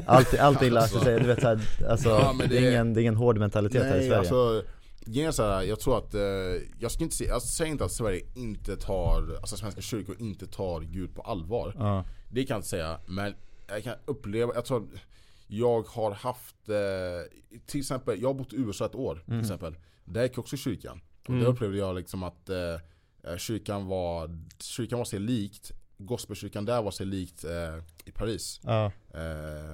allting, 0.06 0.40
allting 0.40 0.70
löser 0.72 0.82
Alltså. 0.96 1.00
sig, 1.04 1.20
du 1.20 1.28
vet 1.28 1.42
såhär, 1.42 1.60
alltså, 1.90 2.10
Ja, 2.10 2.34
men 2.38 2.50
det, 2.50 2.58
är 2.58 2.62
det- 2.62 2.70
ingen, 2.70 2.94
det 2.94 3.00
är 3.00 3.02
ingen 3.02 3.16
hård 3.16 3.38
mentalitet 3.38 3.84
här 3.84 3.96
i 3.96 3.98
Nej 3.98 4.08
Sverige 4.08 4.20
alltså, 4.20 4.64
grejen 5.06 5.28
är 5.28 5.32
så 5.32 5.42
jag 5.68 5.80
tror 5.80 5.98
att, 5.98 6.14
eh, 6.14 6.22
jag 6.80 6.92
ska 6.92 7.04
inte 7.04 7.16
säga, 7.16 7.30
jag 7.30 7.42
säger 7.42 7.72
inte 7.72 7.86
att 7.86 7.92
Sverige 7.92 8.22
inte 8.36 8.76
tar, 8.78 9.36
alltså 9.42 9.58
svenska 9.58 9.82
kyrkor 9.82 10.16
inte 10.20 10.48
tar 10.48 10.82
Gud 10.82 11.16
på 11.16 11.22
allvar 11.22 11.74
Ja, 11.78 12.06
Det 12.30 12.44
kan 12.44 12.54
jag 12.56 12.58
inte 12.58 12.68
säga, 12.70 13.00
men 13.08 13.34
jag 13.70 13.84
kan 13.84 13.96
uppleva, 14.06 14.54
jag 14.56 14.66
tror 14.66 14.78
att 14.84 15.00
jag 15.48 15.82
har 15.88 16.12
haft, 16.12 16.70
eh, 16.70 17.56
till 17.66 17.80
exempel, 17.80 18.22
jag 18.22 18.30
har 18.30 18.34
bott 18.34 18.54
i 18.54 18.56
USA 18.56 18.86
ett 18.86 18.96
år 18.96 19.16
till 19.16 19.34
Mhm. 19.34 19.40
exempel. 19.42 19.76
Där 20.06 20.24
gick 20.24 20.32
jag 20.32 20.40
också 20.40 20.56
i 20.56 20.60
kyrkan, 20.60 21.02
och 21.24 21.30
Mm. 21.30 21.42
där 21.42 21.48
upplevde 21.50 21.78
jag 21.78 21.96
liksom 21.96 22.24
att 22.24 22.50
eh, 22.50 23.38
kyrkan 23.38 23.86
var, 23.88 24.38
kyrkan 24.60 24.98
var 25.00 25.06
sig 25.06 25.20
likt, 25.20 25.72
gospelkyrkan 25.98 26.66
där 26.66 26.82
var 26.82 26.92
sig 26.92 27.06
likt 27.06 27.44
eh, 27.44 27.78
i 28.06 28.12
Paris. 28.12 28.60
Ja, 28.64 28.92
Eh, 29.14 29.74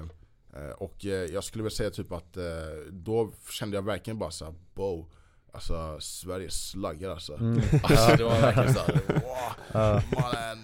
eh, 0.61 0.71
och 0.77 1.05
eh, 1.05 1.11
jag 1.11 1.43
skulle 1.43 1.63
väl 1.63 1.71
säga 1.71 1.89
typ 1.89 2.11
att 2.11 2.37
eh, 2.37 2.43
då 2.91 3.31
kände 3.51 3.77
jag 3.77 3.81
verkligen 3.85 4.19
bara 4.19 4.31
såhär, 4.31 4.53
wow. 4.73 5.05
Alltså 5.53 5.97
Sverige 5.99 6.49
slaggar 6.49 7.09
alltså. 7.09 7.33
Mm. 7.33 7.61
Alltså 7.83 8.15
det 8.17 8.23
var 8.23 8.41
verkligen 8.41 8.73
såhär, 8.73 9.01
wow. 9.07 10.01
Ja, 10.11 10.55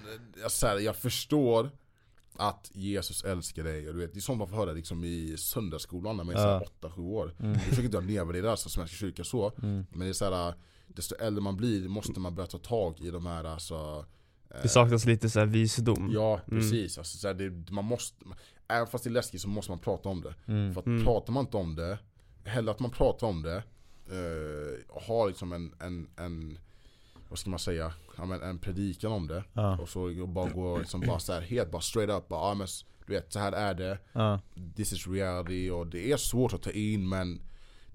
jag, 0.41 0.51
så 0.51 0.67
här, 0.67 0.79
jag 0.79 0.95
förstår 0.95 1.69
att 2.49 2.71
Jesus 2.73 3.23
älskar 3.23 3.63
dig 3.63 3.87
och 3.87 3.93
du 3.93 3.99
vet, 3.99 4.13
det 4.13 4.19
är 4.19 4.21
sånt 4.21 4.39
man 4.39 4.47
får 4.47 4.55
höra 4.57 4.71
liksom 4.71 5.03
i 5.03 5.35
söndagsskolan 5.37 6.17
när 6.17 6.23
man 6.23 6.35
är 6.35 6.39
Ja. 6.47 6.63
ja. 6.81 6.89
8-7 6.89 6.99
år 7.01 7.35
mm. 7.39 7.51
Jag 7.51 7.61
försöker 7.61 7.83
inte 7.83 8.01
nedvärdera 8.01 8.51
alltså, 8.51 8.69
Svenska 8.69 8.95
kyrkan 8.95 9.25
så 9.25 9.51
Mm. 9.63 9.85
Men 9.89 9.99
det 9.99 10.07
är 10.07 10.13
såhär, 10.13 10.53
desto 10.87 11.15
äldre 11.15 11.41
man 11.43 11.57
blir 11.57 11.89
måste 11.89 12.19
man 12.19 12.35
börja 12.35 12.47
ta 12.47 12.57
tag 12.57 12.99
i 12.99 13.11
de 13.11 13.25
här 13.25 13.43
alltså 13.43 14.05
eh, 14.49 14.61
Det 14.61 14.69
saknas 14.69 15.05
lite 15.05 15.29
så 15.29 15.39
här 15.39 15.45
visdom 15.45 16.11
Ja 16.13 16.39
Mm. 16.47 16.59
precis, 16.59 16.97
alltså, 16.97 17.17
så 17.17 17.27
här, 17.27 17.33
det, 17.33 17.71
man 17.71 17.85
måste, 17.85 18.25
även 18.67 18.87
fast 18.87 19.03
det 19.03 19.09
är 19.09 19.11
läskigt 19.11 19.41
så 19.41 19.47
måste 19.49 19.71
man 19.71 19.79
prata 19.79 20.09
om 20.09 20.21
det 20.21 20.35
Mm. 20.47 20.73
För 20.73 20.81
att 20.81 20.87
Mm. 20.87 21.03
pratar 21.03 21.33
man 21.33 21.45
inte 21.45 21.57
om 21.57 21.75
det, 21.75 21.99
hellre 22.45 22.71
att 22.71 22.79
man 22.79 22.91
pratar 22.91 23.27
om 23.27 23.41
det 23.41 23.63
eh, 24.07 24.85
och 24.89 25.01
har 25.01 25.27
liksom 25.27 25.53
en, 25.53 25.73
en, 25.79 26.09
en 26.17 26.57
vad 27.32 27.39
ska 27.39 27.49
man 27.49 27.59
säga, 27.59 27.93
ja, 28.17 28.36
en 28.43 28.59
predikan 28.59 29.11
om 29.11 29.27
det. 29.27 29.43
Ja, 29.53 29.77
och 29.77 29.89
så 29.89 30.25
bara 30.27 30.49
gå 30.49 30.77
liksom 30.77 31.01
bara 31.01 31.19
så 31.19 31.34
här, 31.34 31.41
helt 31.41 31.71
bara 31.71 31.82
straight 31.82 32.09
up, 32.09 32.27
bara, 32.27 32.49
ja, 32.49 32.53
men, 32.53 32.67
du 33.07 33.13
vet 33.13 33.34
så 33.34 33.39
här 33.39 33.51
är 33.51 33.73
det, 33.73 33.99
ja, 34.13 34.39
this 34.75 34.93
is 34.93 35.07
reality 35.07 35.69
och 35.69 35.88
det 35.88 36.11
är 36.11 36.17
svårt 36.17 36.53
att 36.53 36.61
ta 36.61 36.71
in 36.71 37.09
men 37.09 37.41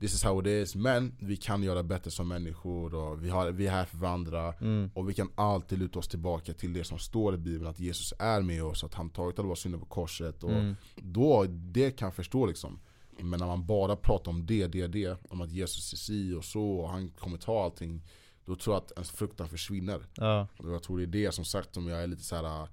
this 0.00 0.14
is 0.14 0.24
how 0.24 0.40
it 0.40 0.46
is, 0.46 0.74
men 0.74 1.16
vi 1.20 1.36
kan 1.36 1.62
göra 1.62 1.82
bättre 1.82 2.10
som 2.10 2.28
människor 2.28 2.94
och 2.94 3.24
vi, 3.24 3.28
har, 3.28 3.50
vi 3.50 3.66
är 3.66 3.70
här 3.70 3.84
för 3.84 3.96
varandra. 3.96 4.54
Mm. 4.60 4.90
och 4.94 5.08
vi 5.08 5.14
kan 5.14 5.30
alltid 5.34 5.78
luta 5.78 5.98
oss 5.98 6.08
tillbaka 6.08 6.52
till 6.52 6.72
det 6.72 6.84
som 6.84 6.98
står 6.98 7.34
i 7.34 7.38
bibeln, 7.38 7.66
att 7.66 7.80
Jesus 7.80 8.12
är 8.18 8.42
med 8.42 8.64
oss, 8.64 8.84
att 8.84 8.94
han 8.94 9.10
tagit 9.10 9.38
alla 9.38 9.46
våra 9.46 9.56
synder 9.56 9.78
på 9.78 9.86
korset. 9.86 10.44
Och 10.44 10.50
Mm. 10.50 10.76
då, 10.96 11.44
det 11.48 11.90
kan 11.90 12.06
jag 12.06 12.14
förstå 12.14 12.46
liksom. 12.46 12.80
Men 13.20 13.40
när 13.40 13.46
man 13.46 13.66
bara 13.66 13.96
pratar 13.96 14.30
om 14.30 14.46
det, 14.46 14.66
det, 14.66 14.86
det 14.86 15.18
Om 15.28 15.40
att 15.40 15.52
Jesus 15.52 15.92
är 15.92 15.96
si 15.96 16.34
och 16.34 16.44
så 16.44 16.70
och 16.70 16.90
han 16.90 17.08
kommer 17.08 17.38
ta 17.38 17.64
allting 17.64 18.02
Då 18.46 18.56
tror 18.56 18.74
jag 18.76 18.82
att 18.82 18.92
ens 18.92 19.10
fruktan 19.10 19.48
försvinner 19.48 20.00
ja, 20.14 20.46
Och 20.58 20.70
jag 20.72 20.82
tror 20.82 20.98
det 20.98 21.04
är 21.04 21.06
det 21.06 21.32
som 21.34 21.44
sagt 21.44 21.74
som 21.74 21.88
jag 21.88 22.02
är 22.02 22.06
lite 22.06 22.22
så 22.22 22.36
här. 22.36 22.68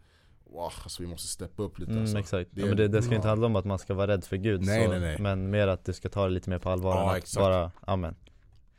Wow, 0.45 0.71
alltså 0.83 1.03
vi 1.03 1.07
måste 1.09 1.27
steppa 1.27 1.63
upp 1.63 1.79
lite 1.79 1.91
mm, 1.91 2.03
alltså. 2.03 2.19
exakt. 2.19 2.49
Det 2.53 2.61
ja, 2.61 2.67
men 2.67 2.77
det, 2.77 2.87
det 2.87 3.01
ska 3.01 3.11
ja. 3.11 3.15
inte 3.15 3.27
handla 3.27 3.47
om 3.47 3.55
att 3.55 3.65
man 3.65 3.79
ska 3.79 3.93
vara 3.93 4.07
rädd 4.07 4.23
för 4.25 4.37
Gud 4.37 4.61
Nej, 4.65 4.85
så, 4.85 4.91
nej, 4.91 4.99
nej. 4.99 5.17
Men 5.19 5.49
mer 5.49 5.67
att 5.67 5.85
du 5.85 5.93
ska 5.93 6.09
ta 6.09 6.23
det 6.23 6.29
lite 6.29 6.49
mer 6.49 6.59
på 6.59 6.69
allvar 6.69 6.95
Ja, 6.95 7.03
än 7.03 7.09
att 7.09 7.17
exakt. 7.17 7.39
bara, 7.39 7.71
amen 7.81 8.15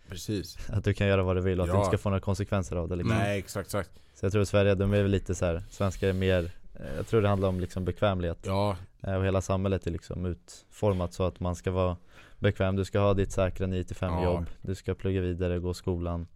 Precis 0.09 0.57
Att 0.71 0.85
du 0.85 0.95
kan 0.95 1.07
göra 1.07 1.23
vad 1.23 1.37
du 1.37 1.41
vill 1.43 1.61
och 1.61 1.65
att 1.67 1.71
du 1.73 1.77
Ja. 1.77 1.79
inte 1.81 1.89
ska 1.89 1.99
få 1.99 2.09
några 2.09 2.21
konsekvenser 2.21 2.77
av 2.77 2.89
det 2.89 2.97
liksom. 2.97 3.17
Nej 3.19 3.39
exakt, 3.39 3.67
exakt 3.67 3.91
Så 4.15 4.25
jag 4.27 4.33
tror 4.33 4.45
Sverige, 4.45 4.75
de 4.75 4.93
är 4.93 5.03
väl 5.03 5.11
lite 5.11 5.35
så 5.35 5.45
här, 5.45 5.63
svenskar 5.71 6.09
är 6.09 6.13
mer 6.13 6.53
eh, 6.75 6.97
Jag 6.97 7.07
tror 7.07 7.23
det 7.23 7.29
handlar 7.29 7.49
om 7.49 7.61
liksom 7.61 7.85
bekvämlighet 7.85 8.39
Ja, 8.47 8.77
Eh, 9.07 9.15
Och 9.15 9.25
hela 9.25 9.41
samhället 9.41 9.87
är 9.87 9.91
liksom 9.91 10.27
utformat 10.27 11.13
så 11.13 11.25
att 11.25 11.41
man 11.41 11.55
ska 11.57 11.71
vara 11.71 11.97
bekväm 12.39 12.77
Du 12.77 12.85
ska 12.85 12.99
ha 12.99 13.15
ditt 13.15 13.33
säkra 13.33 13.67
9-5 13.67 13.95
Ja. 14.01 14.25
jobb 14.25 14.47
Du 14.63 14.75
ska 14.75 14.95
plugga 14.95 15.21
vidare, 15.21 15.59
gå 15.59 15.75
skolan 15.75 16.27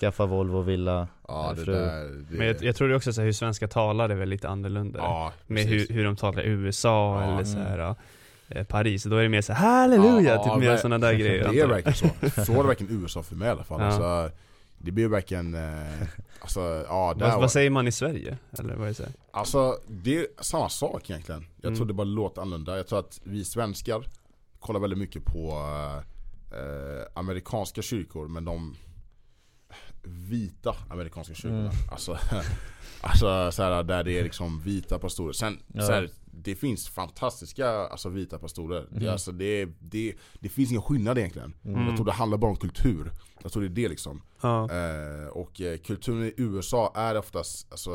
Skaffa 0.00 0.26
Volvo, 0.26 0.60
villa 0.62 1.08
ja 1.28 1.50
Eh, 1.50 1.56
det 1.56 1.64
fru. 1.64 1.72
där 1.74 2.04
det, 2.30 2.36
Men 2.38 2.46
jag, 2.46 2.62
jag 2.62 2.76
tror 2.76 2.88
det 2.88 2.96
också 2.96 3.12
så 3.12 3.20
här, 3.20 3.26
hur 3.26 3.32
svenska 3.32 3.68
talar 3.68 4.08
är 4.08 4.14
väl 4.14 4.28
lite 4.28 4.48
annorlunda 4.48 4.98
Ja, 4.98 5.32
Med 5.46 5.64
hur, 5.64 5.86
hur 5.88 6.04
de 6.04 6.16
talar 6.16 6.42
i 6.42 6.48
USA 6.48 7.20
Ja. 7.22 7.32
eller 7.32 7.44
så 7.44 7.56
Mm. 7.58 7.66
här, 7.68 7.78
ja, 7.78 7.94
eh, 8.48 8.64
Paris, 8.66 9.04
då 9.04 9.16
är 9.16 9.22
det 9.22 9.28
mer 9.28 9.42
så 9.42 9.52
här, 9.52 9.68
halleluja, 9.80 10.34
Ja, 10.34 10.44
typ 10.44 10.56
mer 10.60 10.76
sådana 10.76 10.98
där 11.06 11.12
grejer 11.18 11.48
Det 11.52 11.60
är 11.60 11.66
verkligen 11.66 11.94
så. 11.94 12.08
Så 12.44 12.52
var 12.52 12.62
det 12.62 12.68
verkligen 12.68 13.02
USA 13.02 13.22
för 13.22 13.34
mig 13.34 13.48
i 13.48 13.50
alla 13.50 13.64
fall. 13.64 13.80
Ja. 13.80 13.86
Alltså, 13.86 14.36
det 14.78 14.90
blir 14.92 15.08
verkligen, 15.08 15.54
eh, 15.54 16.02
alltså 16.40 16.60
ja 16.88 17.14
där 17.18 17.24
vad, 17.26 17.34
var- 17.34 17.40
vad 17.40 17.52
säger 17.52 17.70
man 17.70 17.88
i 17.88 17.92
Sverige? 17.92 18.38
Eller 18.58 18.74
vad 18.74 18.88
är 18.88 18.94
det? 18.94 19.08
Alltså 19.30 19.78
det 19.88 20.16
är 20.18 20.26
samma 20.40 20.68
sak 20.68 21.10
egentligen. 21.10 21.46
Jag 21.56 21.64
Mm. 21.68 21.76
tror 21.76 21.86
det 21.86 21.94
bara 21.94 22.04
låter 22.04 22.42
annorlunda. 22.42 22.76
Jag 22.76 22.86
tror 22.86 22.98
att 22.98 23.20
vi 23.24 23.44
svenskar 23.44 24.04
kollar 24.60 24.80
väldigt 24.80 24.98
mycket 24.98 25.24
på 25.24 25.62
eh, 26.52 27.06
amerikanska 27.20 27.82
kyrkor, 27.82 28.28
men 28.28 28.44
de 28.44 28.74
vita 30.06 30.76
amerikanska 30.88 31.34
kyrkorna. 31.34 31.60
Mm. 31.60 31.72
Alltså, 31.90 32.18
alltså 33.00 33.52
så 33.52 33.62
här, 33.62 33.82
där 33.82 34.04
det 34.04 34.18
är 34.18 34.22
liksom 34.22 34.60
vita 34.60 34.98
pastorer. 34.98 35.32
Sen 35.32 35.58
Ja. 35.72 35.82
så 35.82 35.92
här, 35.92 36.10
det 36.24 36.54
finns 36.54 36.88
fantastiska 36.88 37.68
alltså, 37.70 38.08
vita 38.08 38.38
pastorer. 38.38 38.86
Det, 38.90 39.00
Mhm. 39.00 39.08
alltså, 39.08 39.32
det, 39.32 39.64
det, 39.80 40.14
det 40.40 40.48
finns 40.48 40.70
ingen 40.70 40.82
skillnad 40.82 41.18
egentligen. 41.18 41.54
Mm. 41.64 41.86
Jag 41.86 41.96
tror 41.96 42.06
det 42.06 42.12
handlar 42.12 42.38
bara 42.38 42.50
om 42.50 42.56
kultur. 42.56 43.12
Jag 43.42 43.52
tror 43.52 43.62
det 43.62 43.68
är 43.68 43.82
det 43.82 43.88
liksom. 43.88 44.22
Ja. 44.40 44.68
Eh, 44.70 45.26
och 45.28 45.60
eh, 45.60 45.78
kulturen 45.78 46.22
i 46.24 46.34
USA 46.36 46.92
är 46.96 47.18
oftast 47.18 47.66
alltså, 47.72 47.90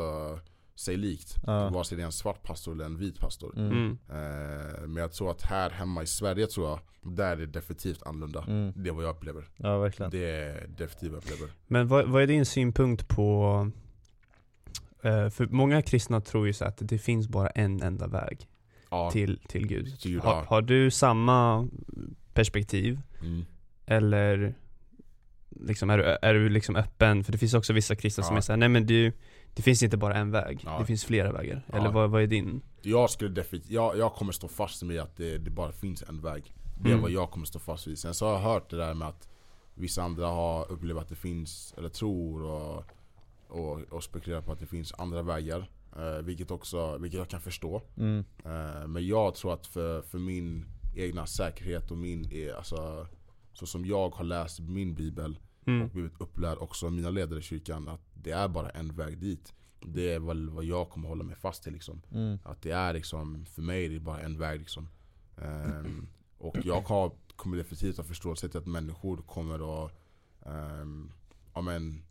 sig 0.74 0.96
likt. 0.96 1.36
Ja. 1.46 1.68
Vare 1.68 1.84
sig 1.84 1.96
det 1.96 2.02
är 2.02 2.06
en 2.06 2.12
svart 2.12 2.42
pastor 2.42 2.72
eller 2.72 2.84
en 2.84 2.96
vit 2.96 3.18
pastor. 3.18 3.54
Mm. 3.58 3.70
Mm. 3.72 3.90
Eh, 4.08 4.80
men 4.86 4.96
jag 4.96 5.12
tror 5.12 5.30
att 5.30 5.42
här 5.42 5.70
hemma 5.70 6.02
i 6.02 6.06
Sverige 6.06 6.46
tror 6.46 6.68
jag, 6.68 6.80
där 7.02 7.32
är 7.32 7.36
det 7.36 7.46
definitivt 7.46 8.02
annorlunda. 8.02 8.44
Mm. 8.48 8.72
Det 8.76 8.88
är 8.88 8.92
vad 8.94 9.04
jag 9.04 9.10
upplever. 9.16 9.44
Ja 9.56 9.78
verkligen 9.78 10.10
Det 10.10 10.30
är 10.30 10.66
definitivt 10.68 11.10
vad 11.12 11.22
jag 11.22 11.32
upplever. 11.32 11.52
Men 11.66 11.88
vad, 11.88 12.08
vad 12.08 12.22
är 12.22 12.26
din 12.26 12.46
synpunkt 12.46 13.08
på 13.08 13.70
eh, 15.02 15.28
För 15.28 15.46
många 15.46 15.82
kristna 15.82 16.20
tror 16.20 16.46
ju 16.46 16.52
så 16.52 16.64
att 16.64 16.76
det 16.80 16.98
finns 16.98 17.28
bara 17.28 17.48
en 17.48 17.82
enda 17.82 18.06
väg 18.06 18.48
Ja, 18.90 19.10
till, 19.10 19.40
till 19.48 19.66
Gud. 19.66 20.00
till 20.00 20.10
Gud, 20.12 20.22
Har, 20.22 20.32
ja. 20.32 20.44
har 20.48 20.62
du 20.62 20.90
samma 20.90 21.68
perspektiv? 22.34 23.00
Mm. 23.22 23.44
Eller 23.86 24.54
liksom, 25.60 25.90
är, 25.90 25.98
du, 25.98 26.04
är 26.22 26.34
du 26.34 26.48
liksom 26.48 26.76
öppen? 26.76 27.24
För 27.24 27.32
det 27.32 27.38
finns 27.38 27.54
också 27.54 27.72
vissa 27.72 27.96
kristna 27.96 28.24
som 28.24 28.34
Ja. 28.34 28.38
är 28.38 28.40
såhär, 28.42 28.56
nej 28.56 28.68
men 28.68 28.86
du, 28.86 29.12
det 29.54 29.62
finns 29.62 29.82
inte 29.82 29.96
bara 29.96 30.14
en 30.14 30.30
väg, 30.30 30.60
Ja. 30.64 30.78
det 30.78 30.86
finns 30.86 31.04
flera 31.04 31.32
vägar. 31.32 31.62
Ja. 31.72 31.78
Eller 31.78 31.90
vad, 31.92 32.10
vad 32.10 32.22
är 32.22 32.26
din? 32.26 32.62
Jag 32.82 33.10
skulle 33.10 33.30
definitivt, 33.30 33.70
jag, 33.70 33.98
jag 33.98 34.14
kommer 34.14 34.32
stå 34.32 34.48
fast 34.48 34.82
med 34.82 35.00
att 35.00 35.16
det, 35.16 35.38
det 35.38 35.50
bara 35.50 35.72
finns 35.72 36.02
en 36.02 36.20
väg 36.20 36.54
Det 36.80 36.88
är 36.88 36.92
Mm. 36.92 37.02
vad 37.02 37.10
jag 37.10 37.30
kommer 37.30 37.46
stå 37.46 37.58
fast 37.58 37.86
vid 37.86 37.98
Sen 37.98 38.14
så 38.14 38.26
har 38.26 38.32
jag 38.32 38.40
hört 38.40 38.70
det 38.70 38.76
där 38.76 38.94
med 38.94 39.08
att 39.08 39.28
Vissa 39.74 40.02
andra 40.02 40.26
har 40.26 40.72
upplevt 40.72 40.98
att 40.98 41.08
det 41.08 41.14
finns, 41.14 41.74
eller 41.78 41.88
tror 41.88 42.42
och, 42.42 42.84
och, 43.48 43.80
och 43.90 44.04
spekulerar 44.04 44.40
på 44.42 44.52
att 44.52 44.58
det 44.60 44.66
finns 44.66 44.92
andra 44.98 45.22
vägar 45.22 45.70
eh, 45.96 46.22
vilket, 46.24 46.50
också, 46.50 46.98
vilket 46.98 47.18
jag 47.18 47.28
kan 47.28 47.40
förstå 47.40 47.82
Mm. 47.96 48.24
eh, 48.44 48.86
Men 48.86 49.06
jag 49.06 49.34
tror 49.34 49.52
att 49.54 49.66
för, 49.66 50.02
för 50.02 50.18
min 50.18 50.64
egna 50.96 51.26
säkerhet 51.26 51.90
och 51.90 51.96
min, 51.98 52.24
eh, 52.32 52.56
alltså 52.56 53.06
Så 53.52 53.66
som 53.66 53.86
jag 53.86 54.10
har 54.14 54.24
läst 54.24 54.60
min 54.60 54.94
bibel 54.94 55.38
Mm. 55.66 55.82
och 55.82 55.88
blivit 55.90 56.20
upplärd 56.20 56.58
också 56.58 56.86
av 56.86 56.92
mina 56.92 57.10
ledare 57.10 57.38
i 57.38 57.42
kyrkan 57.42 57.88
Att 57.88 58.11
det 58.22 58.30
är 58.30 58.48
bara 58.48 58.70
en 58.70 58.94
väg 58.94 59.18
dit 59.18 59.52
Det 59.80 60.12
är 60.14 60.18
väl 60.20 60.50
vad 60.50 60.64
jag 60.64 60.90
kommer 60.90 61.08
hålla 61.08 61.24
mig 61.24 61.36
fast 61.36 61.62
till 61.62 61.72
liksom 61.72 62.02
Mm. 62.12 62.38
att 62.44 62.62
det 62.62 62.70
är 62.70 62.92
liksom, 62.92 63.46
för 63.46 63.62
mig 63.62 63.84
är 63.86 63.90
det 63.90 64.00
bara 64.00 64.20
en 64.20 64.38
väg 64.38 64.60
liksom. 64.60 64.88
Ehm, 65.36 66.08
och 66.38 66.56
jag 66.64 66.80
har, 66.80 67.12
kommer 67.36 67.56
definitivt 67.56 67.96
ha 67.96 68.04
förståelse 68.04 68.48
till 68.48 68.58
att 68.60 68.66
människor 68.66 69.16
kommer 69.16 69.84
att 69.84 69.92
um, 70.40 71.12
ja, 71.54 71.60
men, 71.60 72.02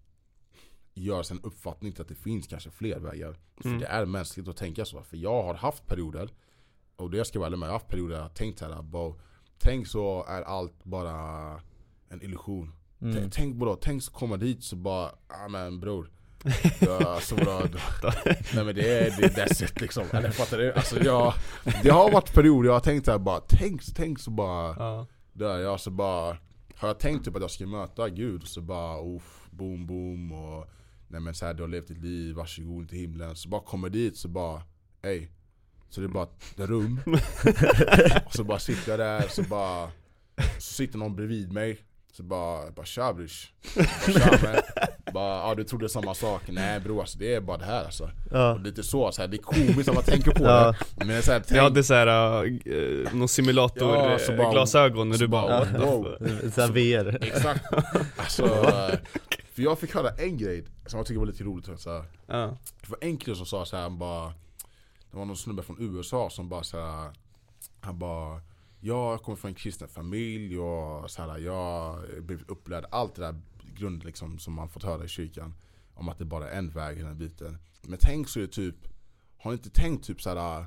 göra 0.93 1.24
sig 1.24 1.38
en 1.38 1.43
uppfattning 1.43 1.91
till 1.91 2.01
att 2.01 2.07
det 2.07 2.16
finns 2.16 2.47
kanske 2.47 2.70
fler 2.72 2.99
vägar. 2.99 3.36
För 3.57 3.68
Mm. 3.70 3.80
det 3.80 3.86
är 3.86 4.05
mänskligt 4.05 4.47
att 4.47 4.57
tänka 4.57 4.86
så. 4.86 5.03
För 5.03 5.18
jag 5.18 5.43
har 5.43 5.53
haft 5.53 5.88
perioder, 5.88 6.30
och 6.95 7.09
det 7.09 7.26
ska 7.26 7.36
jag 7.36 7.39
vara 7.39 7.47
ärlig 7.47 7.59
med, 7.59 7.68
jag 7.68 7.72
har 7.74 7.80
haft 7.80 7.88
perioder 7.88 8.09
där 8.09 8.18
jag 8.22 8.24
har 8.30 8.36
tänkt 8.36 8.59
så 8.59 8.66
här, 8.74 8.82
bara, 8.82 9.14
tänk 9.57 9.88
så 9.88 10.24
är 10.28 10.41
allt 10.41 10.84
bara 10.84 11.20
en 12.09 12.22
illusion. 12.22 12.74
Mm. 13.01 13.29
Tänk, 13.29 13.55
bara, 13.55 13.75
tänk 13.75 14.03
så 14.03 14.11
komma 14.11 14.37
dit 14.37 14.63
så 14.63 14.75
bara, 14.75 15.11
ja 15.29 15.47
men 15.47 15.79
bror. 15.79 16.09
Ja, 16.79 17.19
så 17.21 17.35
bra, 17.35 17.59
nej 18.53 18.65
men 18.65 18.75
det 18.75 18.99
är, 18.99 19.21
det 19.21 19.27
that's 19.27 19.63
it 19.63 19.81
liksom, 19.81 20.03
eller 20.13 20.29
fattar 20.29 20.57
du? 20.57 20.73
Alltså 20.73 21.03
jag, 21.03 21.33
det 21.83 21.89
har 21.89 22.11
varit 22.11 22.33
perioder 22.33 22.69
jag 22.69 22.73
har 22.73 22.79
tänkt 22.79 23.05
såhär 23.05 23.19
bara, 23.19 23.39
tänk, 23.39 23.81
tänk 23.95 24.19
så 24.19 24.31
bara 24.31 24.75
Ja. 24.79 25.07
Där 25.33 25.59
jag 25.59 25.79
så 25.79 25.91
bara 25.91 26.37
Har 26.75 26.87
jag 26.87 26.99
tänkt 26.99 27.25
typ 27.25 27.35
att 27.35 27.41
jag 27.41 27.51
ska 27.51 27.67
möta 27.67 28.09
Gud 28.09 28.47
så 28.47 28.61
bara 28.61 29.15
uff, 29.15 29.47
boom 29.51 29.87
boom 29.87 30.31
och 30.31 30.69
Nej 31.07 31.21
men 31.21 31.33
såhär 31.33 31.53
du 31.53 31.63
har 31.63 31.67
levt 31.67 31.87
ditt 31.87 32.03
liv, 32.03 32.35
varsågod 32.35 32.89
till 32.89 32.97
himlen. 32.97 33.35
Så 33.35 33.49
bara 33.49 33.61
kommer 33.61 33.89
dit 33.89 34.17
så 34.17 34.27
bara, 34.27 34.61
ey. 35.01 35.27
Så 35.89 36.01
det 36.01 36.07
är 36.07 36.09
bara 36.09 36.23
ett 36.23 36.59
rum. 36.59 36.99
Och 38.25 38.33
så 38.33 38.43
bara 38.43 38.59
sitter 38.59 38.91
jag 38.91 38.99
där 38.99 39.27
så 39.27 39.43
bara 39.43 39.91
Så 40.37 40.73
sitter 40.73 40.97
någon 40.97 41.15
bredvid 41.15 41.51
mig 41.51 41.79
Så 42.14 42.24
bara, 42.24 42.72
bara 42.72 42.86
tja 42.86 43.14
brors 43.14 43.51
Bara 45.14 45.49
ja 45.49 45.55
du 45.55 45.64
trodde 45.64 45.89
samma 45.89 46.14
sak, 46.14 46.41
nej 46.47 46.80
bror 46.80 47.01
alltså 47.01 47.18
det 47.20 47.36
är 47.36 47.41
bara 47.41 47.57
det 47.57 47.66
här 47.66 47.86
alltså 47.86 48.09
Ja. 48.32 48.53
och 48.53 48.59
Lite 48.59 48.84
så, 48.84 49.12
så 49.12 49.22
här, 49.22 49.28
det 49.28 49.38
är 49.38 49.41
komiskt 49.41 49.89
att 49.89 49.95
man 49.95 50.03
tänker 50.03 50.32
på 50.32 50.43
Ja. 50.43 50.76
det 50.95 51.05
Men 51.05 51.22
så 51.24 51.32
här, 51.32 51.38
Jag 51.39 51.47
tänk, 51.47 51.62
hade 51.62 51.84
såhär, 51.84 52.43
uh, 52.45 53.14
någon 53.14 53.28
simulator, 53.28 53.95
Ja, 53.95 54.12
eh, 54.12 54.18
så 54.18 54.36
bara- 54.38 54.51
glasögon 54.51 55.12
och 55.12 55.18
du 55.18 55.28
bara, 55.28 55.66
the 55.66 55.78
wow. 55.78 56.18
Såhär 56.55 56.68
VR. 56.72 57.18
Exakt. 57.24 57.66
Alltså, 58.18 58.43
eh, 58.45 58.99
för 59.53 59.62
jag 59.62 59.80
fick 59.80 59.95
höra 59.95 60.09
en 60.09 60.38
grej 60.38 60.64
som 60.86 60.97
jag 60.97 61.05
tycker 61.07 61.20
var 61.20 61.26
lite 61.28 61.43
roligt. 61.43 61.80
Så 61.80 61.91
här, 61.91 62.03
Ja. 62.28 62.57
det 62.82 62.89
var 62.89 62.97
en 63.01 63.18
kille 63.18 63.36
som 63.36 63.45
sa 63.45 63.66
så 63.66 63.76
här, 63.76 63.84
han 63.84 63.97
bara 63.97 64.28
Det 65.12 65.18
var 65.18 65.26
någon 65.26 65.38
snubbe 65.38 65.64
från 65.64 65.78
USA 65.80 66.30
som 66.30 66.49
bara 66.49 66.64
så 66.64 66.80
här, 66.86 67.09
Han 67.82 67.99
bara 67.99 68.41
Jag 68.84 69.21
kommer 69.23 69.36
från 69.36 69.49
en 69.49 69.55
kristen 69.55 69.88
familj 69.88 70.59
och 70.59 71.11
så 71.11 71.21
här, 71.21 71.38
jag 71.38 71.99
blivit 72.23 72.49
upplärd 72.49 72.86
Allt 72.91 73.15
det 73.15 73.21
där 73.21 73.41
grund 73.75 74.03
liksom, 74.05 74.39
som 74.39 74.53
man 74.53 74.69
fått 74.69 74.84
höra 74.84 75.03
i 75.03 75.07
kyrkan 75.07 75.53
Om 75.93 76.09
att 76.09 76.17
det 76.17 76.25
bara 76.25 76.49
är 76.49 76.57
en 76.57 76.69
väg 76.69 76.95
i 76.97 76.99
den 76.99 77.07
här 77.07 77.15
biten 77.15 77.57
Men 77.82 77.99
tänk 78.01 78.29
så 78.29 78.39
är 78.39 78.43
det 78.43 78.49
typ 78.51 78.75
Har 79.38 79.51
ni 79.51 79.57
inte 79.57 79.69
tänkt 79.69 80.05
typ 80.05 80.21
så 80.21 80.29
här, 80.36 80.65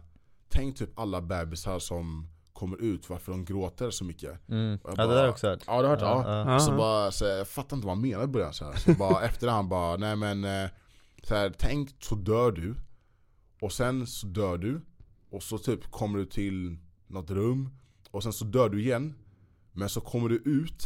Tänk 0.49 0.77
typ 0.77 0.99
alla 0.99 1.21
bebisar 1.23 1.79
som 1.79 2.29
kommer 2.53 2.83
ut 2.83 3.11
varför 3.11 3.33
de 3.33 3.45
gråter 3.45 3.91
så 3.91 4.05
mycket 4.05 4.49
Mm. 4.49 4.71
Jag 4.71 4.79
Ja 4.85 4.91
det 4.91 4.97
bara- 4.97 5.07
där 5.07 5.15
har 5.17 5.23
jag 5.25 5.31
också 5.31 5.49
hört. 5.49 5.63
Ja 5.67 5.83
du 5.83 5.89
har 5.89 5.97
hört 5.97 6.01
det? 6.25 6.31
Ja. 6.31 6.53
Ja. 6.53 6.61
Så 6.61 6.77
bara, 6.77 7.11
så 7.13 7.25
jag 7.25 7.49
fattar 7.49 7.77
inte 7.77 7.87
vad 7.87 7.97
han 7.97 8.03
menar 8.09 8.25
i 8.25 8.27
början 8.27 8.53
så, 8.55 8.65
här. 8.65 8.73
så 8.77 8.93
bara 8.93 9.23
efter 9.25 9.47
det 9.47 9.53
han 9.53 9.69
bara, 9.69 9.97
nej 9.97 10.17
men 10.17 10.45
eh, 10.45 10.71
så 11.23 11.35
här, 11.35 11.53
Tänk 11.59 11.91
så 12.05 12.15
dör 12.15 12.53
du 12.53 12.75
Och 13.61 13.73
sen 13.73 14.07
så 14.07 14.27
dör 14.27 14.59
du 14.59 14.81
Och 15.31 15.43
så 15.43 15.59
typ 15.59 15.91
kommer 15.91 16.19
du 16.19 16.27
till 16.27 16.77
något 17.07 17.31
rum 17.31 17.71
Och 18.15 18.23
sen 18.23 18.33
så 18.33 18.45
dör 18.45 18.69
du 18.69 18.81
igen 18.83 19.15
Men 19.73 19.89
så 19.89 20.01
kommer 20.01 20.29
du 20.29 20.37
ut 20.37 20.83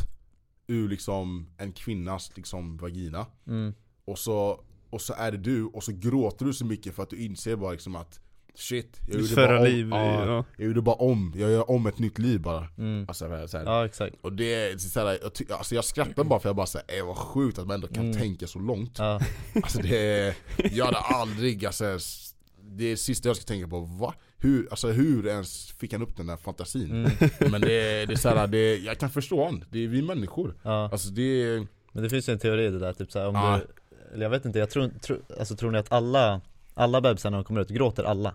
Ur 0.67 0.89
liksom 0.89 1.47
en 1.59 1.73
kvinnas 1.73 2.33
liksom 2.37 2.77
vagina 2.77 3.27
Mm. 3.47 3.75
Och 4.05 4.19
så, 4.19 4.61
och 4.91 5.01
så 5.01 5.15
är 5.15 5.33
det 5.33 5.39
du 5.39 5.65
och 5.65 5.85
så 5.85 5.93
gråter 5.93 6.45
du 6.45 6.53
så 6.53 6.65
mycket 6.65 6.95
för 6.95 7.03
att 7.03 7.11
du 7.11 7.17
inser 7.25 7.57
bara 7.57 7.73
liksom 7.73 7.97
att 7.97 8.21
Shit, 8.55 9.01
jag 9.09 9.21
gjorde 9.21 9.35
bara 9.37 9.59
om, 9.59 9.65
liv, 9.65 9.89
ja, 9.91 10.27
ja. 10.27 10.45
jag 10.57 10.67
gjorde 10.67 10.83
bara 10.83 10.95
om, 10.97 11.33
jag 11.37 11.51
gör 11.51 11.71
om 11.71 11.87
ett 11.87 11.99
nytt 11.99 12.19
liv 12.19 12.41
bara 12.41 12.69
Mm. 12.79 13.05
Alltså 13.09 13.47
så 13.49 13.59
här, 13.59 13.65
Ja 13.65 13.87
exakt. 13.87 14.17
och 14.21 14.33
det 14.33 14.55
är 14.55 14.79
så 14.79 15.01
här, 15.01 15.19
jag, 15.23 15.53
alltså 15.59 15.75
jag 15.75 15.85
skrattar 15.85 16.25
bara 16.25 16.41
för 16.41 16.49
jag 16.49 16.57
bara 16.57 16.67
säger 16.67 17.05
vad 17.05 17.17
sjukt 17.17 17.59
att 17.59 17.67
man 17.67 17.75
ändå 17.75 17.89
kan 17.89 18.05
Mm. 18.05 18.19
tänka 18.19 18.47
så 18.47 18.59
långt 18.59 18.99
Ja. 18.99 19.21
Alltså 19.63 19.79
det 19.83 20.35
jag 20.73 20.85
hade 20.85 20.99
aldrig, 20.99 21.67
alltså, 21.67 21.85
s- 21.85 22.35
det 22.63 22.85
är 22.85 22.91
det 22.91 22.97
sista 22.97 23.29
jag 23.29 23.37
ska 23.37 23.45
tänka 23.47 23.69
på, 23.69 23.81
va? 23.81 24.15
Hur, 24.41 24.69
alltså 24.71 24.89
hur 24.89 25.27
ens 25.27 25.71
fick 25.73 25.93
han 25.93 26.03
upp 26.03 26.17
den 26.17 26.27
där 26.27 26.37
fantasin? 26.37 26.91
Mm. 26.91 27.11
Men 27.51 27.61
det 27.61 27.73
är, 27.73 28.07
det 28.07 28.13
är 28.13 28.17
så 28.17 28.29
här, 28.29 28.47
det 28.47 28.77
jag 28.77 28.99
kan 28.99 29.11
förstå 29.11 29.45
honom, 29.45 29.65
det 29.71 29.85
är 29.85 29.89
vi 29.89 30.03
människor 30.03 30.55
ja. 30.63 30.89
Alltså 30.93 31.09
det 31.09 31.67
Men 31.93 32.03
det 32.03 32.11
finns 32.11 32.29
ju 32.29 32.33
en 32.33 32.39
teori 32.39 32.65
i 32.67 32.71
det 32.71 32.79
där, 32.79 32.93
typ 32.93 33.13
såhär 33.13 33.29
om 33.29 33.35
Ja. 33.35 33.61
du 33.61 34.15
Eller 34.15 34.23
jag 34.25 34.31
vet 34.31 34.45
inte, 34.45 34.59
jag 34.59 34.71
tror, 34.71 34.89
tro, 35.03 35.17
alltså 35.39 35.57
tror 35.57 35.71
ni 35.71 35.79
att 35.79 35.93
alla 35.93 36.41
Alla 36.75 37.01
bebisar 37.01 37.31
när 37.31 37.39
de 37.39 37.45
kommer 37.45 37.61
ut, 37.61 37.69
gråter 37.69 38.05
alla? 38.05 38.35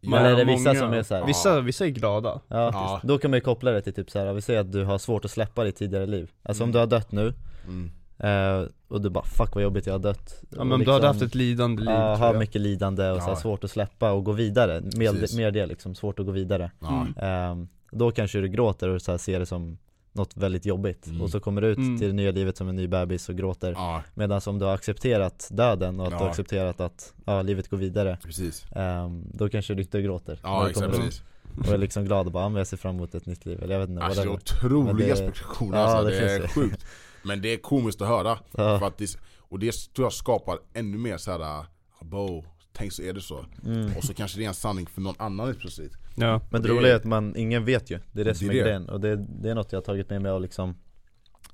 Men 0.00 0.12
Eller 0.18 0.30
är 0.32 0.36
det 0.36 0.44
vissa 0.52 0.68
många- 0.68 0.80
som 0.80 0.92
är 0.92 1.02
så 1.02 1.14
här- 1.14 1.26
Vissa, 1.26 1.60
vissa 1.60 1.84
är 1.86 1.88
glada. 1.90 2.40
Ja, 2.48 2.70
Ja. 2.72 3.00
då 3.04 3.18
kan 3.18 3.30
man 3.30 3.36
ju 3.36 3.40
koppla 3.40 3.70
det 3.70 3.80
till 3.82 3.94
typ 3.94 4.10
såhär, 4.10 4.32
vi 4.32 4.42
säger 4.42 4.60
att 4.60 4.72
du 4.72 4.84
har 4.84 4.98
svårt 4.98 5.24
att 5.24 5.30
släppa 5.30 5.64
ditt 5.64 5.76
tidigare 5.76 6.06
liv 6.06 6.30
Alltså 6.42 6.62
om 6.62 6.68
Mm. 6.70 6.72
du 6.72 6.78
har 6.78 6.86
dött 6.86 7.12
nu, 7.12 7.34
mm, 7.66 7.90
eh, 8.20 8.64
och 8.88 9.00
du 9.00 9.10
bara 9.10 9.24
'fuck 9.24 9.54
vad 9.54 9.64
jobbigt 9.64 9.86
jag 9.86 9.94
har 9.94 9.98
dött' 9.98 10.42
Ja 10.50 10.64
men 10.64 10.80
du 10.80 10.86
hade 10.86 10.92
liksom- 10.92 11.06
haft 11.06 11.22
ett 11.22 11.34
lidande 11.34 11.82
liv 11.82 11.90
Ja, 11.90 12.16
tror 12.16 12.26
har 12.26 12.34
mycket 12.38 12.60
lidande 12.60 13.10
och 13.10 13.16
så 13.18 13.22
här, 13.24 13.30
Ja. 13.32 13.36
svårt 13.36 13.64
att 13.64 13.70
släppa 13.70 14.12
och 14.12 14.24
gå 14.24 14.32
vidare, 14.32 14.80
med, 14.80 15.20
Precis. 15.20 15.36
mer 15.36 15.50
det 15.50 15.66
liksom, 15.66 15.94
svårt 15.94 16.18
att 16.18 16.26
gå 16.26 16.32
vidare. 16.32 16.70
Ja, 16.80 17.06
Mm. 17.06 17.14
Ehm, 17.60 17.68
Då 17.92 18.10
kanske 18.10 18.40
du 18.40 18.48
gråter 18.48 18.88
och 18.88 19.02
så 19.02 19.10
här, 19.10 19.18
ser 19.18 19.38
det 19.40 19.46
som 19.46 19.78
något 20.12 20.36
väldigt 20.36 20.66
jobbigt. 20.66 21.06
Mm. 21.06 21.20
och 21.22 21.30
så 21.30 21.40
kommer 21.40 21.60
du 21.60 21.68
ut 21.68 21.78
Mm. 21.78 21.98
till 21.98 22.06
det 22.06 22.12
nya 22.12 22.30
livet 22.30 22.56
som 22.56 22.68
en 22.68 22.76
ny 22.76 22.86
bebis 22.88 23.28
och 23.28 23.34
gråter. 23.36 23.72
Ja, 23.72 24.02
Medan 24.14 24.40
om 24.46 24.58
du 24.58 24.64
har 24.64 24.74
accepterat 24.74 25.48
döden 25.50 26.00
och 26.00 26.06
att 26.06 26.10
du 26.12 26.16
Ja. 26.16 26.22
har 26.22 26.30
accepterat 26.30 26.80
att 26.80 27.14
ja, 27.24 27.42
livet 27.42 27.68
går 27.68 27.76
vidare 27.76 28.18
precis. 28.24 28.64
ehm, 28.76 29.24
Då 29.34 29.48
kanske 29.48 29.74
du 29.74 29.82
inte 29.82 30.02
gråter. 30.02 30.38
Ja 30.42 30.64
du 30.64 30.70
exakt, 30.70 30.96
precis 30.96 31.22
och 31.58 31.66
är 31.74 31.78
liksom 31.78 32.04
glad 32.04 32.26
och 32.26 32.32
bara, 32.32 32.50
ja, 32.52 32.58
jag 32.58 32.66
ser 32.66 32.76
fram 32.76 32.94
emot 32.96 33.14
ett 33.14 33.26
nytt 33.26 33.46
liv, 33.46 33.62
eller 33.62 33.74
jag 33.74 33.80
vet 33.80 33.88
inte 33.90 34.02
Alltså 34.02 34.20
det 34.22 34.26
är 34.26 34.30
vad 34.30 34.36
otroliga 34.36 35.16
spekulationer 35.16 35.78
Ja, 35.78 35.84
alltså, 35.84 36.04
det 36.04 36.10
det, 36.20 36.34
är 36.34 36.38
finns 36.40 36.52
sjukt 36.52 36.86
Men 37.22 37.42
det 37.42 37.48
är 37.48 37.56
komiskt 37.56 38.02
att 38.02 38.08
höra 38.08 38.38
Ja. 38.56 38.78
för 38.78 38.86
att 38.86 38.98
det, 38.98 39.16
Och 39.38 39.58
det 39.58 39.72
tror 39.94 40.04
jag 40.06 40.12
skapar 40.12 40.58
ännu 40.74 40.98
mer 40.98 41.16
såhär, 41.18 41.66
bo, 42.00 42.44
tänk 42.72 42.92
så 42.92 43.02
är 43.02 43.12
det 43.12 43.20
så 43.20 43.44
mm. 43.64 43.96
Och 43.96 44.04
så 44.04 44.14
kanske 44.14 44.38
det 44.38 44.44
är 44.44 44.48
en 44.48 44.54
sanning 44.54 44.86
för 44.86 45.00
någon 45.00 45.14
annan 45.18 45.46
helt 45.46 45.58
plötsligt 45.58 45.92
Ja. 46.16 46.40
Men 46.50 46.62
det, 46.62 46.68
det- 46.68 46.74
roliga 46.74 46.92
är 46.92 46.96
att 46.96 47.04
man, 47.04 47.36
ingen 47.36 47.64
vet 47.64 47.90
ju, 47.90 47.98
det 48.12 48.20
är 48.20 48.24
det 48.24 48.34
som 48.34 48.46
Det 48.48 48.52
är, 48.52 48.54
är 48.54 48.58
det. 48.64 48.70
grejen 48.70 48.88
och 48.88 49.00
det, 49.00 49.16
det 49.16 49.50
är 49.50 49.54
något 49.54 49.72
jag 49.72 49.76
har 49.80 49.84
tagit 49.84 50.10
med 50.10 50.22
mig 50.22 50.30
av 50.32 50.40
liksom 50.42 50.74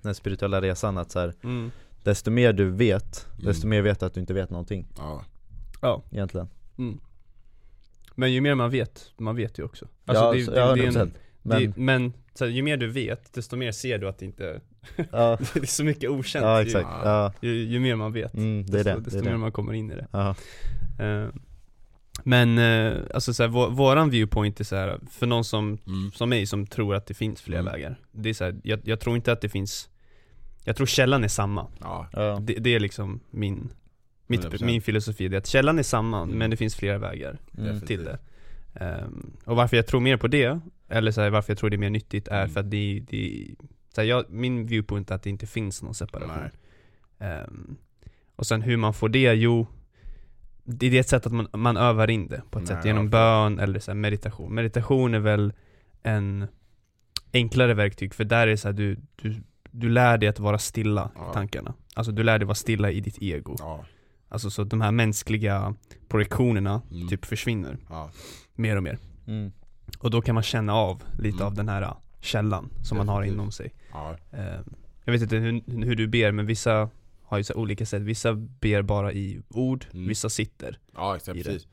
Den 0.03 0.15
spirituella 0.15 0.61
resan 0.61 0.99
att 0.99 1.11
så 1.11 1.19
här, 1.21 1.35
Mm. 1.43 1.71
desto 2.03 2.31
mer 2.31 2.53
du 2.53 2.71
vet, 2.71 3.27
Mm. 3.33 3.45
desto 3.47 3.67
mer 3.67 3.83
vet 3.83 4.01
du 4.01 4.07
att 4.07 4.15
du 4.15 4.21
inte 4.21 4.35
vet 4.35 4.51
någonting 4.51 4.87
Ja, 4.97 5.25
Ja. 5.83 6.03
egentligen 6.11 6.49
Mm. 6.79 7.01
Men 8.15 8.33
ju 8.33 8.41
mer 8.41 8.55
man 8.55 8.71
vet, 8.71 9.13
man 9.19 9.37
vet 9.37 9.59
ju 9.59 9.63
också. 9.65 9.89
Alltså 10.05 10.25
Ja, 10.25 10.33
det, 10.33 10.45
så- 10.45 10.51
det, 10.51 10.59
ja, 10.61 10.75
det 10.75 10.81
är 10.83 10.87
en, 10.87 10.93
100%. 10.95 11.15
Men, 11.47 11.63
det, 11.63 11.77
men 11.77 12.13
så 12.35 12.45
här, 12.45 12.53
ju 12.53 12.63
mer 12.63 12.77
du 12.77 12.87
vet, 12.87 13.33
desto 13.33 13.57
mer 13.57 13.73
ser 13.73 13.99
du 13.99 14.09
att 14.09 14.19
det 14.19 14.25
inte, 14.25 14.61
ja, 15.13 15.39
det 15.55 15.61
är 15.63 15.67
så 15.67 15.85
mycket 15.85 16.11
okänt. 16.11 16.45
ja 16.45 16.63
exakt, 16.63 16.89
ja, 17.05 17.33
Ju, 17.41 17.55
ju, 17.55 17.65
ju 17.65 17.81
mer 17.81 17.97
man 17.97 18.13
vet, 18.13 18.35
mm, 18.35 18.67
det 18.67 18.81
är 18.81 18.85
det, 18.85 18.91
desto, 18.91 19.01
det 19.01 19.05
desto 19.05 19.19
är 19.19 19.23
mer 19.25 19.31
det. 19.31 19.39
man 19.39 19.53
kommer 19.53 19.73
in 19.73 19.91
i 19.91 19.95
det. 19.95 20.07
Ja, 20.11 20.35
Eh, 20.99 21.29
men 22.25 22.59
eh, 22.59 22.93
alltså 23.15 23.35
så 23.35 23.43
här, 23.43 23.51
vår, 23.51 23.71
våran 23.71 24.11
viewpoint 24.11 24.61
är 24.61 24.65
så 24.65 24.77
här, 24.77 25.01
för 25.11 25.27
någon 25.27 25.45
som, 25.45 25.79
mm. 25.87 26.13
som 26.13 26.29
mig 26.29 26.47
som 26.47 26.67
tror 26.67 26.95
att 26.95 27.07
det 27.07 27.15
finns 27.15 27.43
fler 27.43 27.59
Mm. 27.59 27.73
vägar. 27.73 28.01
Det 28.13 28.29
är 28.29 28.35
så 28.35 28.45
här, 28.45 28.57
jag, 28.65 28.81
jag 28.85 29.01
tror 29.01 29.17
inte 29.17 29.33
att 29.33 29.41
det 29.41 29.49
finns, 29.49 29.89
jag 30.65 30.77
tror 30.77 30.87
källan 30.87 31.25
är 31.25 31.29
samma. 31.29 31.67
Det, 32.41 32.55
det 32.55 32.75
är 32.75 32.81
liksom 32.81 33.21
min, 33.31 33.69
mitt, 34.27 34.41
100%. 34.45 34.65
min 34.65 34.83
filosofi, 34.83 35.29
det 35.29 35.37
är 35.37 35.39
att 35.39 35.47
källan 35.47 35.79
är 35.79 35.83
samma, 35.83 36.23
Mm. 36.23 36.39
men 36.39 36.51
det 36.51 36.57
finns 36.57 36.77
flera 36.77 36.99
vägar 36.99 37.39
mm, 37.59 37.81
till 37.81 38.05
det. 38.05 38.19
Ehm, 38.81 39.37
och 39.45 39.57
varför 39.57 39.77
jag 39.77 39.87
tror 39.87 40.01
mer 40.01 40.17
på 40.17 40.29
det, 40.29 40.61
eller 40.89 41.11
så 41.11 41.21
här, 41.21 41.31
varför 41.31 41.51
jag 41.53 41.59
tror 41.59 41.71
det 41.71 41.77
är 41.77 41.79
mer 41.79 41.91
nyttigt 41.91 42.29
är 42.29 42.39
Mm. 42.43 42.51
för 42.51 42.61
att 42.61 42.71
det, 42.71 43.01
det 43.11 43.47
så 43.95 44.01
här, 44.01 44.09
jag, 44.09 44.25
min 44.31 44.67
viewpoint 44.67 45.11
är 45.11 45.15
att 45.15 45.23
det 45.23 45.31
inte 45.31 45.47
finns 45.47 45.83
någon 45.83 45.95
separation. 45.95 46.51
Ehm, 47.19 47.77
och 48.37 48.47
sen 48.47 48.63
hur 48.63 48.77
man 48.77 48.95
får 48.95 49.09
det, 49.09 49.33
jo 49.35 49.67
det 50.65 50.87
är 50.87 51.01
ett 51.01 51.09
sätt 51.09 51.27
att 51.27 51.33
man, 51.33 51.49
man 51.53 51.77
övar 51.77 52.11
in 52.11 52.29
det 52.29 52.43
på 52.51 52.59
ett 52.59 52.69
Nej, 52.69 52.77
sätt 52.77 52.85
genom 52.85 53.11
bön 53.11 53.59
eller 53.59 53.79
så 53.81 53.91
här 53.91 53.97
meditation. 53.97 54.55
Meditation 54.55 55.15
är 55.15 55.19
väl 55.19 55.53
en 56.03 56.47
enklare 57.33 57.75
verktyg 57.75 58.15
för 58.15 58.25
där 58.25 58.43
är 58.43 58.47
det 58.47 58.57
så 58.57 58.69
här, 58.69 58.73
du, 58.73 58.97
du, 59.17 59.35
du 59.71 59.89
lär 59.89 60.19
dig 60.19 60.29
att 60.29 60.39
vara 60.39 60.59
stilla 60.59 61.11
Ja. 61.15 61.31
i 61.31 61.35
tankarna. 61.35 61.75
Alltså 61.95 62.13
du 62.13 62.23
lär 62.23 62.39
dig 62.39 62.47
vara 62.47 62.55
stilla 62.55 62.91
i 62.91 63.01
ditt 63.01 63.23
ego. 63.23 63.57
Ja, 63.59 63.85
Alltså 64.29 64.51
så 64.51 64.65
de 64.65 64.81
här 64.81 64.93
mänskliga 64.93 65.75
projektionerna 66.09 66.83
Mm. 66.91 67.09
typ 67.09 67.25
försvinner 67.25 67.79
ja, 67.89 68.11
mer 68.57 68.77
och 68.77 68.83
mer. 68.83 68.99
Mm. 69.27 69.53
Och 69.99 70.11
då 70.11 70.23
kan 70.23 70.35
man 70.35 70.43
känna 70.45 70.75
av 70.75 71.03
lite 71.19 71.37
Mm. 71.37 71.47
av 71.47 71.55
den 71.55 71.69
här 71.69 71.83
äh, 71.83 71.97
källan 72.21 72.71
som 72.83 72.99
man 72.99 73.09
har 73.09 73.23
inom 73.23 73.53
sig. 73.53 73.75
ja, 73.93 74.17
Eh, 74.33 74.61
Jag 75.05 75.13
vet 75.13 75.23
inte 75.23 75.37
hur, 75.37 75.85
hur 75.85 75.97
du 75.97 76.07
ber 76.09 76.33
men 76.33 76.47
vissa 76.47 76.91
har 77.23 77.39
ju 77.39 77.45
så 77.45 77.55
olika 77.55 77.87
sätt. 77.87 78.03
Vissa 78.03 78.35
ber 78.35 78.83
bara 78.83 79.13
i 79.13 79.41
ord, 79.49 79.87
Mm. 79.93 80.09
vissa 80.09 80.29
sitter. 80.29 80.79
ja 80.95 81.17
exakt 81.17 81.37
I 81.39 81.43
det. 81.43 81.49
precis 81.51 81.69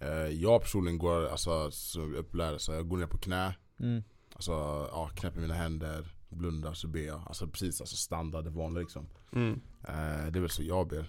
Eh, 0.00 0.08
Jag 0.42 0.62
personligen 0.62 0.98
går, 0.98 1.28
alltså 1.28 1.70
som 1.70 2.14
upplärd, 2.14 2.60
så 2.60 2.72
jag 2.72 2.88
går 2.88 2.96
ner 2.96 3.06
på 3.06 3.18
knä 3.18 3.54
Mm. 3.80 4.02
Alltså 4.34 4.52
ja, 4.92 5.10
knäpper 5.14 5.40
mina 5.40 5.54
händer, 5.54 6.04
blundar 6.28 6.72
så 6.72 6.88
ber 6.88 7.00
jag 7.00 7.20
Alltså 7.26 7.46
precis, 7.48 7.80
alltså 7.80 7.96
standard, 7.96 8.44
det 8.44 8.50
vanliga 8.50 8.80
liksom 8.82 9.06
Mm. 9.32 9.60
Eh, 9.88 10.26
det 10.30 10.38
är 10.38 10.40
väl 10.40 10.50
så 10.50 10.62
jag 10.62 10.88
ber. 10.88 11.06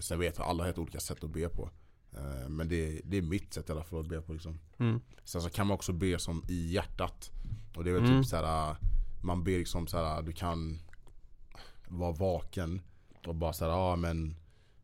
Sen 0.00 0.18
vet 0.18 0.38
jag 0.38 0.46
alla 0.46 0.62
har 0.62 0.66
helt 0.66 0.78
olika 0.78 1.00
sätt 1.00 1.24
att 1.24 1.30
be 1.30 1.48
på. 1.48 1.70
Eh, 2.16 2.48
men 2.48 2.68
det, 2.68 3.00
det 3.04 3.16
är 3.18 3.22
mitt 3.22 3.54
sätt 3.54 3.68
i 3.68 3.72
alla 3.72 3.84
fall 3.84 4.00
att 4.00 4.06
be 4.08 4.20
på 4.20 4.32
liksom. 4.32 4.58
Mm. 4.78 5.00
Sen 5.24 5.42
så 5.42 5.50
kan 5.50 5.66
man 5.66 5.74
också 5.74 5.92
be 5.92 6.18
som 6.18 6.44
i 6.48 6.72
hjärtat. 6.72 7.30
Och 7.76 7.84
det 7.84 7.90
är 7.90 7.94
väl 7.94 8.04
Mm. 8.04 8.22
typ 8.22 8.30
såhär, 8.30 8.76
man 9.22 9.44
ber 9.44 9.58
liksom 9.58 9.86
såhär, 9.86 10.22
du 10.22 10.32
kan 10.32 10.78
vara 11.88 12.12
vaken 12.12 12.80
och 13.26 13.34
bara 13.34 13.52
såhär, 13.52 13.72
ja 13.72 13.78
ah, 13.92 13.96
men 13.96 14.34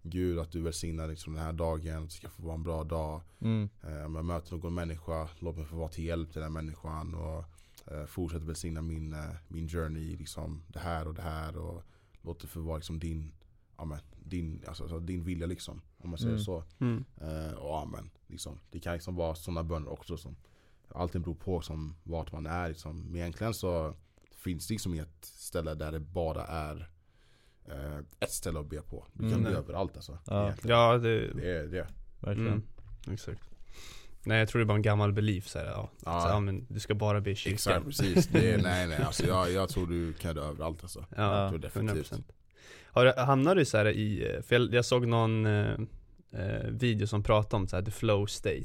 Gud 0.02 0.38
att 0.38 0.52
du 0.52 0.62
välsignar 0.62 1.08
liksom 1.08 1.34
den 1.34 1.42
här 1.42 1.52
dagen, 1.52 1.96
att 2.02 2.08
det 2.08 2.14
ska 2.14 2.28
få 2.28 2.42
vara 2.42 2.54
en 2.54 2.62
bra 2.62 2.84
dag. 2.84 3.22
Mm. 3.40 3.68
Eh, 3.82 4.04
om 4.04 4.14
jag 4.14 4.24
möter 4.24 4.52
någon 4.56 4.74
människa, 4.74 5.28
låt 5.38 5.56
mig 5.56 5.66
få 5.66 5.76
vara 5.76 5.88
till 5.88 6.04
hjälp 6.04 6.32
till 6.32 6.40
den 6.40 6.52
människan 6.52 7.14
och 7.14 7.44
eh, 7.92 8.04
fortsätt 8.06 8.42
välsigna 8.42 8.82
min, 8.82 9.12
eh, 9.12 9.30
min 9.48 9.68
journey, 9.68 10.16
liksom 10.16 10.62
det 10.68 10.78
här 10.78 11.08
och 11.08 11.14
det 11.14 11.22
här 11.22 11.56
och 11.56 11.82
låt 12.22 12.40
det 12.40 12.46
få 12.46 12.60
vara 12.60 12.76
liksom 12.76 12.98
din, 12.98 13.32
ja, 13.76 13.84
men, 13.84 13.98
din, 14.24 14.62
alltså, 14.66 14.82
alltså, 14.82 15.00
din 15.00 15.24
vilja 15.24 15.46
liksom, 15.46 15.80
om 16.04 16.10
man 16.10 16.18
säger 16.18 16.30
Mm. 16.32 16.44
så. 16.44 16.64
Mm. 16.80 17.04
Eh, 17.20 17.52
och 17.54 17.78
amen, 17.82 18.10
liksom. 18.26 18.60
Det 18.70 18.80
kan 18.80 18.92
liksom 18.92 19.14
vara 19.16 19.34
sådana 19.34 19.62
böner 19.64 19.92
också 19.92 20.16
som 20.16 20.36
Allting 20.94 21.22
beror 21.22 21.34
på 21.34 21.60
som, 21.60 21.96
vart 22.02 22.32
man 22.32 22.46
är 22.46 22.68
liksom. 22.68 23.00
Men 23.00 23.16
egentligen 23.16 23.54
så 23.54 23.94
finns 24.36 24.66
det 24.68 24.74
liksom 24.74 24.94
ett 24.94 25.24
ställe 25.24 25.74
där 25.74 25.92
det 25.92 26.00
bara 26.00 26.44
är 26.46 26.88
eh, 27.68 27.98
ett 28.20 28.30
ställe 28.32 28.60
att 28.60 28.66
be 28.66 28.80
på. 28.82 29.06
Du 29.12 29.22
kan 29.22 29.32
Mm. 29.40 29.52
be 29.52 29.58
överallt 29.58 29.96
alltså. 29.96 30.18
Ja. 30.26 30.44
egentligen. 30.44 30.76
Ja, 30.78 30.98
det, 30.98 31.32
Det 31.34 31.50
är 31.58 31.66
det. 31.66 31.86
Verkligen. 32.20 32.52
mm. 32.52 32.62
exakt. 33.12 33.42
Nej 34.26 34.38
jag 34.38 34.48
tror 34.48 34.58
det 34.60 34.64
är 34.64 34.66
bara 34.66 34.76
en 34.76 34.82
gammal 34.82 35.12
belief 35.12 35.48
såhär, 35.48 35.66
ja. 35.66 35.90
Ja. 36.04 36.20
Så, 36.20 36.28
ja 36.28 36.40
men 36.40 36.66
du 36.68 36.80
ska 36.80 36.94
bara 36.94 37.20
be 37.20 37.30
i 37.30 37.34
kyrkan. 37.34 37.54
Exakt, 37.54 37.84
precis. 37.84 38.26
Det 38.26 38.50
är, 38.52 38.58
nej 38.62 38.86
nej, 38.88 39.02
alltså 39.02 39.26
jag, 39.26 39.52
jag 39.52 39.68
tror 39.68 39.86
du 39.86 40.12
kan 40.12 40.36
göra 40.36 40.44
överallt 40.46 40.82
alltså. 40.82 41.04
Ja, 41.16 41.40
Jag 41.42 41.48
tror 41.50 41.58
definitivt. 41.58 42.12
100% 42.12 42.22
Har, 42.94 43.24
hamnar 43.24 43.54
du 43.54 43.64
så 43.64 43.76
här 43.78 43.88
i, 43.88 44.34
eh, 44.34 44.42
för 44.42 44.54
jag, 44.54 44.74
jag 44.74 44.84
såg 44.84 45.06
någon 45.06 45.46
eh, 45.46 45.74
eh, 46.32 46.66
video 46.70 47.06
som 47.06 47.22
pratade 47.22 47.56
om 47.62 47.68
så 47.68 47.76
här, 47.76 47.82
the 47.82 47.90
flow 47.90 48.26
state 48.26 48.64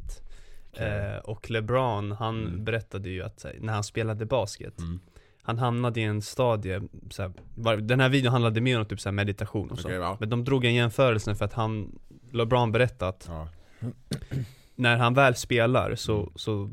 Okej. 0.73 0.87
eh, 0.87 1.17
Och 1.17 1.49
LeBron, 1.51 2.11
han 2.11 2.47
Mm. 2.47 2.63
berättade 2.63 3.09
ju 3.09 3.23
att 3.23 3.39
så 3.39 3.47
här, 3.47 3.57
när 3.59 3.73
han 3.73 3.83
spelade 3.83 4.25
basket 4.25 4.79
Mm. 4.79 4.99
Han 5.41 5.57
hamnade 5.57 5.99
i 5.99 6.03
en 6.03 6.21
stadie, 6.21 6.81
så 7.09 7.21
här, 7.21 7.31
var, 7.55 7.77
den 7.77 7.99
här 7.99 8.09
videon 8.09 8.31
handlade 8.31 8.61
mer 8.61 8.79
om 8.79 8.85
typ 8.85 8.99
så 8.99 9.11
meditation 9.11 9.71
och 9.71 9.79
så 9.79 9.87
Okej, 9.87 9.97
ja. 9.97 10.17
Men 10.19 10.29
de 10.29 10.43
drog 10.43 10.65
en 10.65 10.73
jämförelse 10.73 11.35
för 11.35 11.45
att 11.45 11.53
han, 11.53 11.99
LeBron 12.31 12.71
berättade 12.71 13.09
att 13.09 13.25
Ja. 13.27 13.47
när 14.75 14.97
han 14.97 15.13
väl 15.13 15.35
spelar 15.35 15.95
så, 15.95 16.17
Mm. 16.19 16.31
så, 16.35 16.71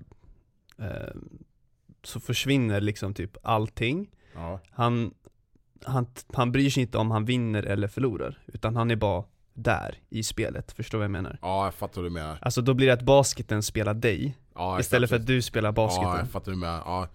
eh, 0.79 1.15
så 2.03 2.21
försvinner 2.21 2.81
liksom 2.81 3.15
typ 3.15 3.37
allting 3.43 4.11
Ja. 4.35 4.61
han, 4.71 5.15
han, 5.85 6.07
han 6.33 6.53
bryr 6.53 6.71
sig 6.71 6.83
inte 6.83 6.99
om 6.99 7.11
han 7.11 7.25
vinner 7.25 7.63
eller 7.63 7.89
förlorar, 7.89 8.39
utan 8.47 8.77
han 8.77 8.91
är 8.91 8.97
bara 8.97 9.25
där 9.55 9.99
i 10.09 10.23
spelet, 10.23 10.73
förstår 10.73 10.99
du 10.99 11.01
vad 11.01 11.05
jag 11.05 11.11
menar? 11.11 11.39
ja, 11.43 11.65
jag 11.65 11.75
fattar 11.75 12.01
vad 12.03 12.11
du 12.11 12.15
menar. 12.15 12.39
Alltså 12.43 12.63
då 12.63 12.75
blir 12.75 12.87
det 12.87 12.93
att 12.93 13.03
basketen 13.03 13.63
spelar 13.63 13.95
dig, 13.95 14.39
Ja, 14.55 14.81
istället 14.81 15.11
för 15.11 15.17
att 15.17 15.27
du 15.27 15.43
spelar 15.43 15.69
Ja, 15.69 15.73
basketen 15.73 16.09
jag 16.09 16.29
fattar 16.31 16.47
vad 16.53 16.55
du 16.57 16.61
menar. 16.61 16.83
Ja. 16.87 17.09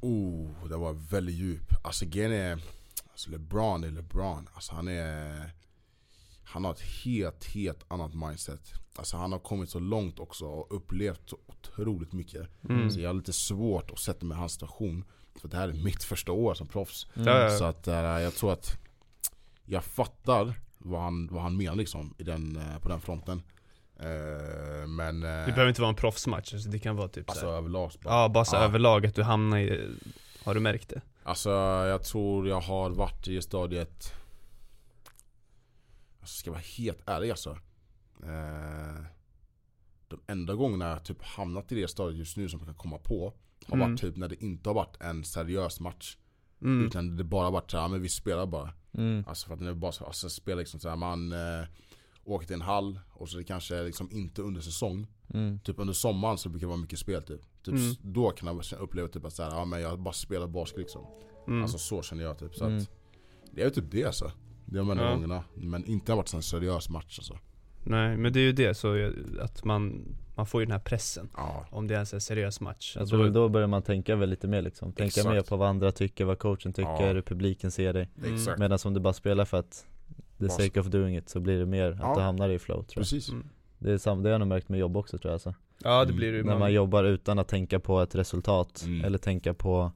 Oh, 0.00 0.68
det 0.68 0.76
var 0.76 0.92
väldigt 0.92 1.34
djup. 1.34 1.72
Alltså 1.84 2.06
grejen 2.06 2.32
är, 2.32 2.52
alltså 3.10 3.30
LeBron 3.30 3.84
är 3.84 3.90
LeBron. 3.90 4.48
Alltså 4.54 4.74
han 4.74 4.88
är, 4.88 5.50
han 6.44 6.64
har 6.64 6.72
ett 6.72 6.80
helt, 7.04 7.44
helt 7.44 7.84
annat 7.88 8.14
mindset. 8.14 8.72
Alltså 8.96 9.16
han 9.16 9.32
har 9.32 9.38
kommit 9.38 9.70
så 9.70 9.78
långt 9.78 10.18
också 10.18 10.44
och 10.44 10.76
upplevt 10.76 11.20
så 11.30 11.38
otroligt 11.46 12.12
mycket. 12.12 12.48
mm. 12.68 12.90
Så 12.90 13.00
jag 13.00 13.08
har 13.08 13.14
lite 13.14 13.32
svårt 13.32 13.90
att 13.90 13.98
sätta 13.98 14.26
mig 14.26 14.34
i 14.36 14.38
hans 14.38 14.52
situation. 14.52 15.04
För 15.40 15.48
det 15.48 15.56
här 15.56 15.68
är 15.68 15.72
mitt 15.72 16.04
första 16.04 16.32
år 16.32 16.54
som 16.54 16.66
proffs. 16.66 17.06
Mm. 17.16 17.58
Så 17.58 17.64
att 17.64 17.88
eh, 17.88 17.94
jag 17.94 18.34
tror 18.34 18.52
att 18.52 18.78
jag 19.64 19.84
fattar 19.84 20.54
vad 20.78 21.00
han, 21.00 21.28
vad 21.32 21.42
han 21.42 21.56
menar 21.56 21.76
liksom 21.76 22.14
i 22.18 22.22
den, 22.22 22.56
eh, 22.56 22.78
på 22.78 22.88
den 22.88 23.00
fronten. 23.00 23.42
Eh, 23.96 24.86
men... 24.88 25.20
Det 25.20 25.44
behöver 25.46 25.68
inte 25.68 25.80
vara 25.80 25.88
en 25.88 25.94
proffsmatch, 25.96 26.54
alltså 26.54 26.68
det 26.68 26.78
kan 26.78 26.96
vara 26.96 27.08
typ 27.08 27.30
Alltså 27.30 27.44
så 27.44 27.50
här. 27.50 27.58
överlag 27.58 27.92
bara, 28.02 28.14
Ja, 28.14 28.28
bara 28.28 28.44
så 28.44 28.56
Ja. 28.56 28.60
överlag 28.60 29.06
att 29.06 29.14
du 29.14 29.22
hamnar 29.22 29.58
i, 29.58 29.88
har 30.44 30.54
du 30.54 30.60
märkt 30.60 30.88
det? 30.88 31.00
Alltså 31.22 31.50
jag 31.86 32.02
tror 32.04 32.48
jag 32.48 32.60
har 32.60 32.90
varit 32.90 33.28
i 33.28 33.42
stadiet 33.42 34.12
Alltså 36.20 36.36
ska 36.38 36.48
jag 36.48 36.52
vara 36.52 36.62
helt 36.78 37.02
ärlig 37.08 37.30
alltså 37.30 37.58
De 40.08 40.20
enda 40.26 40.54
gångerna 40.54 40.88
jag 40.88 41.04
typ 41.04 41.22
hamnat 41.22 41.72
i 41.72 41.80
det 41.80 41.88
stadiet 41.88 42.18
just 42.18 42.36
nu 42.36 42.48
som 42.48 42.58
jag 42.60 42.66
kan 42.66 42.74
komma 42.74 42.98
på 42.98 43.32
Har 43.66 43.76
Mm. 43.76 43.90
varit 43.90 44.00
typ 44.00 44.16
när 44.16 44.28
det 44.28 44.42
inte 44.44 44.68
har 44.68 44.74
varit 44.74 44.96
en 45.00 45.24
seriös 45.24 45.80
match 45.80 46.16
Mm. 46.62 46.86
Utan 46.86 47.16
det 47.16 47.24
bara 47.24 47.50
varit 47.50 47.70
såhär, 47.70 47.88
men 47.88 48.02
vi 48.02 48.08
spelar 48.08 48.46
bara 48.46 48.72
Mm. 48.92 49.24
Alltså 49.28 49.46
för 49.46 49.54
att 49.54 49.60
det 49.60 49.68
är 49.68 49.74
bara 49.74 49.92
så, 49.92 50.04
alltså 50.04 50.30
spela 50.30 50.58
liksom 50.58 50.80
såhär, 50.80 50.96
man 50.96 51.32
eh, 51.32 51.66
Åker 52.24 52.46
till 52.46 52.54
en 52.54 52.60
hall 52.60 53.00
och 53.10 53.28
så 53.28 53.36
är 53.36 53.38
det 53.38 53.44
kanske 53.44 53.82
liksom 53.82 54.10
inte 54.12 54.42
under 54.42 54.60
säsong 54.60 55.06
Mm. 55.34 55.58
Typ 55.60 55.78
under 55.78 55.94
sommaren 55.94 56.38
så 56.38 56.48
brukar 56.48 56.66
det 56.66 56.68
vara 56.68 56.76
mycket 56.80 56.98
spel 56.98 57.22
typ, 57.22 57.40
typ 57.62 57.74
Mm. 57.74 57.94
Då 58.02 58.30
kan 58.30 58.48
jag 58.70 58.80
uppleva 58.80 59.08
typ 59.08 59.24
att 59.24 59.32
såhär, 59.32 59.50
ja 59.50 59.64
men 59.64 59.80
jag 59.80 60.00
bara 60.00 60.14
spelar 60.14 60.46
basket 60.46 60.78
liksom 60.78 61.06
Mm. 61.46 61.62
Alltså 61.62 61.78
så 61.78 62.02
känner 62.02 62.24
jag 62.24 62.38
typ 62.38 62.54
så 62.54 62.64
Mm. 62.64 62.78
att 62.78 62.90
Det 63.52 63.62
är 63.62 63.70
typ 63.70 63.90
det 63.90 64.04
alltså 64.04 64.32
Det 64.66 64.76
är 64.76 64.78
de 64.78 64.90
enda 64.90 65.04
Ja. 65.04 65.10
gångerna 65.14 65.44
Men 65.54 65.84
inte 65.84 66.12
har 66.12 66.16
varit 66.16 66.34
en 66.34 66.42
seriös 66.42 66.88
match 66.88 67.18
alltså 67.18 67.38
Nej, 67.84 68.16
men 68.16 68.32
det 68.32 68.40
är 68.40 68.44
ju 68.44 68.52
det, 68.52 68.74
så 68.74 68.96
jag- 68.96 69.14
att 69.40 69.64
man, 69.64 70.04
man 70.34 70.46
får 70.46 70.60
ju 70.60 70.64
den 70.66 70.72
här 70.72 70.78
pressen 70.78 71.28
Ja, 71.36 71.66
Om 71.70 71.86
det 71.86 71.94
är 71.94 71.98
en 72.14 72.20
seriös 72.20 72.60
match 72.60 72.92
Jag 72.96 73.00
Alltså, 73.00 73.16
tror 73.16 73.28
då 73.30 73.48
börjar 73.48 73.66
man 73.68 73.82
tänka 73.82 74.16
väl 74.16 74.28
lite 74.30 74.48
mer 74.48 74.62
liksom, 74.62 74.92
tänka 74.92 75.04
Exakt. 75.06 75.28
mer 75.28 75.42
på 75.42 75.56
vad 75.56 75.68
andra 75.68 75.92
tycker, 75.92 76.24
vad 76.24 76.38
coachen 76.38 76.72
tycker, 76.72 77.06
Ja. 77.06 77.12
hur 77.12 77.22
publiken 77.22 77.70
ser 77.70 77.92
dig 77.92 78.08
Mm. 78.26 78.38
Medan 78.58 78.78
om 78.84 78.94
du 78.94 79.00
bara 79.00 79.12
spelar 79.12 79.44
för 79.44 79.56
att 79.58 79.86
the 80.38 80.48
sake 80.48 80.80
of 80.80 80.86
doing 80.86 81.16
it 81.16 81.28
så 81.28 81.40
blir 81.40 81.58
det 81.58 81.66
mer 81.66 81.90
att 81.92 81.98
Ja. 82.00 82.14
du 82.14 82.20
hamnar 82.20 82.48
i 82.48 82.58
flow 82.58 82.76
tror 82.76 82.84
jag 82.94 82.96
Precis 83.02 83.28
mm. 83.28 83.46
Det 83.78 83.92
är 83.92 83.98
sam- 83.98 84.22
det 84.22 84.28
har 84.28 84.32
jag 84.32 84.38
nog 84.38 84.48
märkt 84.48 84.68
med 84.68 84.80
jobb 84.80 84.96
också 84.96 85.18
tror 85.18 85.30
jag 85.30 85.34
alltså. 85.34 85.54
Ja 85.84 85.90
det 85.98 86.04
Mm. 86.04 86.16
blir 86.16 86.32
det 86.32 86.38
ju 86.38 86.44
När 86.44 86.58
man 86.58 86.72
jobbar 86.72 87.04
utan 87.04 87.38
att 87.38 87.48
tänka 87.48 87.80
på 87.80 88.00
ett 88.00 88.14
resultat 88.14 88.82
Mm. 88.86 89.04
eller 89.04 89.18
tänka 89.18 89.54
på 89.54 89.92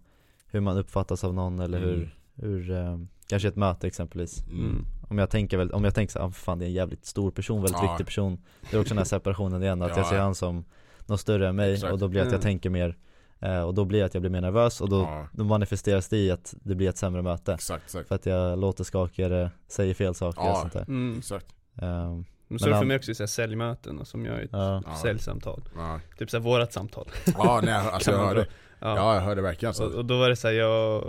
hur 0.46 0.60
man 0.60 0.76
uppfattas 0.78 1.24
av 1.24 1.34
någon 1.34 1.60
eller 1.60 1.78
Mm. 1.82 1.90
hur, 1.90 2.14
hur 2.34 2.70
eh, 2.70 2.98
kanske 3.28 3.48
ett 3.48 3.56
möte 3.56 3.86
exempelvis 3.86 4.44
mm. 4.50 4.84
Om 5.12 5.18
jag 5.18 5.30
tänker 5.30 5.56
väl, 5.56 5.70
om 5.72 5.84
jag 5.84 5.94
tänker 5.94 6.12
såhär, 6.12 6.26
ah, 6.26 6.30
fan 6.30 6.58
det 6.58 6.64
är 6.64 6.66
en 6.66 6.72
jävligt 6.72 7.06
stor 7.06 7.30
person, 7.30 7.62
väldigt 7.62 7.82
Ja. 7.82 7.88
viktig 7.90 8.06
person 8.06 8.38
Det 8.70 8.76
är 8.76 8.80
också 8.80 8.88
den 8.94 8.98
här 8.98 9.04
separationen 9.04 9.62
igen, 9.62 9.82
att 9.82 9.90
Ja, 9.90 9.96
jag 9.96 10.06
ser 10.06 10.16
ja. 10.16 10.22
han 10.22 10.34
som 10.34 10.64
något 11.06 11.20
större 11.20 11.48
än 11.48 11.56
mig 11.56 11.72
Exakt. 11.74 11.92
och 11.92 11.98
då 11.98 12.08
blir 12.08 12.20
det 12.20 12.26
att 12.26 12.32
jag 12.32 12.38
Mm. 12.40 12.42
tänker 12.42 12.70
mer 12.70 12.96
eh, 13.40 13.62
Och 13.62 13.74
då 13.74 13.84
blir 13.84 13.98
det 14.00 14.06
att 14.06 14.14
jag 14.14 14.20
blir 14.20 14.30
mer 14.30 14.40
nervös 14.40 14.80
och 14.80 14.88
då, 14.88 15.00
Ja, 15.00 15.28
då 15.32 15.44
manifesteras 15.44 16.08
det 16.08 16.16
i 16.16 16.30
att 16.30 16.54
det 16.62 16.74
blir 16.74 16.88
ett 16.88 16.96
sämre 16.98 17.22
möte 17.22 17.52
exakt, 17.54 17.84
exakt 17.84 18.08
För 18.08 18.14
att 18.14 18.26
jag 18.26 18.58
låter 18.58 18.84
skakigare, 18.84 19.50
säger 19.68 19.94
fel 19.94 20.14
saker 20.14 20.40
och 20.40 20.46
Ja. 20.46 20.54
sånt 20.60 20.72
där 20.72 20.82
mm. 20.88 21.18
Exakt 21.18 21.46
Ehm, 21.76 22.24
Men 22.48 22.58
så 22.58 22.66
är 22.66 22.70
det 22.70 22.78
för 22.78 22.84
mig 22.86 22.96
också 22.96 23.10
i 23.10 23.14
så 23.14 23.22
här 23.22 23.28
säljmöten 23.28 23.98
och 23.98 24.06
som 24.08 24.24
jag 24.26 24.36
är 24.38 24.42
ett 24.42 24.50
Ja, 24.52 24.82
säljsamtal 25.02 25.62
Ja, 25.76 26.00
Typ 26.18 26.30
såhär 26.30 26.44
vårat 26.44 26.72
samtal 26.72 27.08
ja 27.38 27.60
nej 27.64 27.74
alltså 27.74 28.10
jag 28.10 28.18
hörde. 28.18 28.46
Ja, 28.80 28.96
Ja, 28.96 29.14
jag 29.14 29.22
hörde 29.22 29.42
verkligen 29.42 29.70
och, 29.70 29.76
så 29.76 29.84
och 29.86 30.04
då 30.04 30.18
var 30.18 30.28
det 30.28 30.36
såhär, 30.36 30.54
jag 30.54 31.04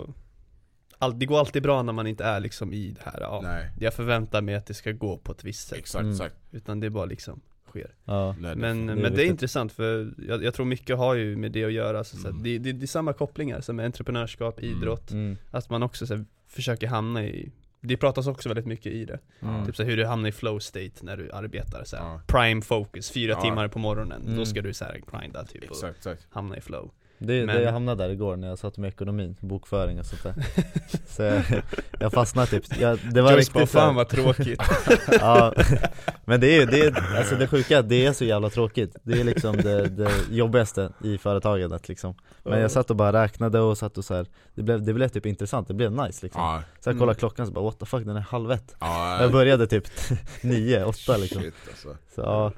all, 1.04 1.18
Det 1.18 1.26
går 1.26 1.38
alltid 1.38 1.62
bra 1.62 1.82
när 1.82 1.92
man 1.92 2.06
inte 2.06 2.24
är 2.24 2.40
liksom 2.40 2.72
i 2.72 2.90
det 2.90 3.00
här, 3.10 3.20
ja 3.20 3.40
Nej, 3.42 3.70
Jag 3.80 3.94
förväntar 3.94 4.42
mig 4.42 4.54
att 4.54 4.66
det 4.66 4.74
ska 4.74 4.92
gå 4.92 5.16
på 5.18 5.32
ett 5.32 5.44
visst 5.44 5.68
sätt 5.68 5.78
exakt, 5.78 6.00
Mm. 6.02 6.12
exakt 6.12 6.34
Utan 6.50 6.80
det 6.80 6.90
bara 6.90 7.04
liksom 7.04 7.40
sker 7.68 7.94
ja, 8.04 8.34
nej, 8.38 8.56
Men, 8.56 8.86
det 8.86 8.92
är 8.92 8.96
men 8.96 9.02
det 9.02 9.06
är 9.06 9.10
viktigt. 9.10 9.30
intressant 9.30 9.72
för 9.72 10.12
jag, 10.28 10.44
jag 10.44 10.54
tror 10.54 10.66
mycket 10.66 10.96
har 10.98 11.14
ju 11.14 11.36
med 11.36 11.52
det 11.52 11.64
att 11.64 11.72
göra 11.72 12.04
så, 12.04 12.16
så 12.16 12.26
Mm. 12.28 12.38
att 12.38 12.44
det, 12.44 12.58
det, 12.58 12.72
det 12.72 12.84
är 12.84 12.86
samma 12.86 13.12
kopplingar 13.12 13.60
som 13.60 13.76
med 13.76 13.86
entreprenörskap, 13.86 14.58
Mm. 14.60 14.78
idrott 14.78 15.10
mm, 15.10 15.36
Att 15.50 15.70
man 15.70 15.82
också 15.82 16.06
så 16.06 16.14
här, 16.16 16.24
försöker 16.48 16.86
hamna 16.86 17.24
i 17.24 17.52
Det 17.80 17.96
pratas 17.96 18.26
också 18.26 18.48
väldigt 18.48 18.66
mycket 18.66 18.92
i 18.92 19.04
det 19.04 19.18
mm. 19.42 19.66
Typ 19.66 19.76
så 19.76 19.82
hur 19.82 19.96
du 19.96 20.06
hamnar 20.06 20.28
i 20.28 20.32
flow 20.32 20.58
state 20.58 20.90
när 21.02 21.16
du 21.16 21.30
arbetar 21.32 21.84
så. 21.84 21.96
Ja. 21.96 22.20
Prime 22.26 22.62
focus, 22.62 23.10
fyra 23.10 23.30
Ja. 23.32 23.40
timmar 23.40 23.68
på 23.68 23.78
morgonen, 23.78 24.22
Mm. 24.22 24.36
då 24.36 24.44
ska 24.46 24.62
du 24.62 24.74
så 24.74 24.84
grinda 25.12 25.44
typ 25.44 25.64
och 25.64 25.70
Exakt, 25.70 25.96
exakt 25.96 26.26
hamna 26.30 26.56
i 26.56 26.60
flow 26.60 26.90
Det, 27.26 27.46
Men- 27.46 27.56
det 27.56 27.62
jag 27.62 27.72
hamnade 27.72 28.04
där 28.04 28.10
igår 28.10 28.36
när 28.36 28.48
jag 28.48 28.58
satt 28.58 28.76
med 28.78 28.88
ekonomin, 28.88 29.36
bokföring 29.40 29.98
och 30.00 30.06
sånt 30.06 30.22
där. 30.22 30.34
Så 31.06 31.22
jag, 31.22 31.42
jag 32.00 32.12
fastnade 32.12 32.46
typ, 32.46 32.80
jag, 32.80 32.98
det 33.12 33.22
var 33.22 33.30
bara, 33.30 33.38
riktigt 33.38 33.54
här- 33.56 33.66
fan 33.66 33.94
vad 33.94 34.08
tråkigt. 34.08 34.62
Ja, 35.20 35.54
Men 36.24 36.40
det 36.40 36.46
är 36.56 36.60
ju, 36.60 36.66
det 36.66 36.80
är, 36.80 37.16
alltså 37.18 37.36
det 37.36 37.46
sjuka 37.46 37.82
det 37.82 38.06
är 38.06 38.12
så 38.12 38.24
jävla 38.24 38.50
tråkigt. 38.50 38.96
Det 39.02 39.20
är 39.20 39.24
liksom 39.24 39.56
det, 39.56 39.88
det 39.88 40.10
jobbigaste 40.30 40.90
i 41.04 41.18
företagandet 41.18 41.88
liksom. 41.88 42.14
Men 42.42 42.60
jag 42.60 42.70
satt 42.70 42.90
och 42.90 42.96
bara 42.96 43.22
räknade 43.24 43.60
och 43.60 43.78
satt 43.78 43.98
och 43.98 44.04
så 44.04 44.14
här, 44.14 44.26
det 44.54 44.62
blev, 44.62 44.82
det 44.82 44.92
blev 44.92 45.08
typ 45.08 45.26
intressant, 45.26 45.68
det 45.68 45.74
blev 45.74 45.92
nice 45.92 46.26
liksom. 46.26 46.42
Ja, 46.42 46.62
Så 46.80 46.88
jag 46.90 46.94
kollade 46.98 47.12
Mm. 47.12 47.18
klockan 47.18 47.46
så 47.46 47.52
bara 47.52 47.64
what 47.64 47.78
the 47.78 47.86
fuck, 47.86 48.04
den 48.04 48.16
är 48.16 48.20
halv 48.20 48.52
ett. 48.52 48.74
Ja, 48.80 49.22
Jag 49.22 49.32
började 49.32 49.66
typ 49.66 49.84
nio, 50.42 50.84
åtta 50.84 51.16
liksom. 51.16 51.42
Shit, 51.42 51.54
alltså. 51.68 51.88
Så 52.14 52.20
ja, 52.20 52.52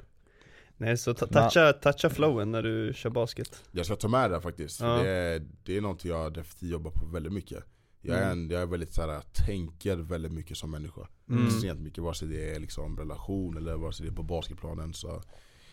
Nej 0.77 0.97
så 0.97 1.13
toucha, 1.13 1.73
toucha 1.73 2.09
flowen 2.09 2.51
när 2.51 2.63
du 2.63 2.93
kör 2.95 3.09
basket 3.09 3.63
Jag 3.71 3.85
ska 3.85 3.95
ta 3.95 4.07
med 4.07 4.31
det 4.31 4.41
faktiskt, 4.41 4.81
Ja. 4.81 4.87
det, 4.87 5.09
är, 5.09 5.41
det 5.63 5.77
är 5.77 5.81
något 5.81 6.05
jag 6.05 6.33
definitivt 6.33 6.69
jobbar 6.71 6.91
på 6.91 7.05
väldigt 7.05 7.33
mycket 7.33 7.63
Jag 8.01 8.17
är, 8.17 8.23
Mm. 8.31 8.39
en, 8.39 8.49
jag 8.49 8.61
är 8.61 8.65
väldigt 8.65 8.93
såhär, 8.93 9.21
tänker 9.47 9.95
väldigt 9.97 10.31
mycket 10.31 10.57
som 10.57 10.71
människa 10.71 11.01
Mm. 11.29 11.47
Extremt 11.47 11.79
mycket, 11.79 12.03
vare 12.03 12.15
sig 12.15 12.27
det 12.27 12.55
är 12.55 12.59
liksom 12.59 12.97
relation 12.97 13.57
eller 13.57 13.75
vare 13.75 13.93
sig 13.93 14.05
det 14.05 14.11
är 14.11 14.15
på 14.15 14.23
basketplanen 14.23 14.93
så 14.93 15.21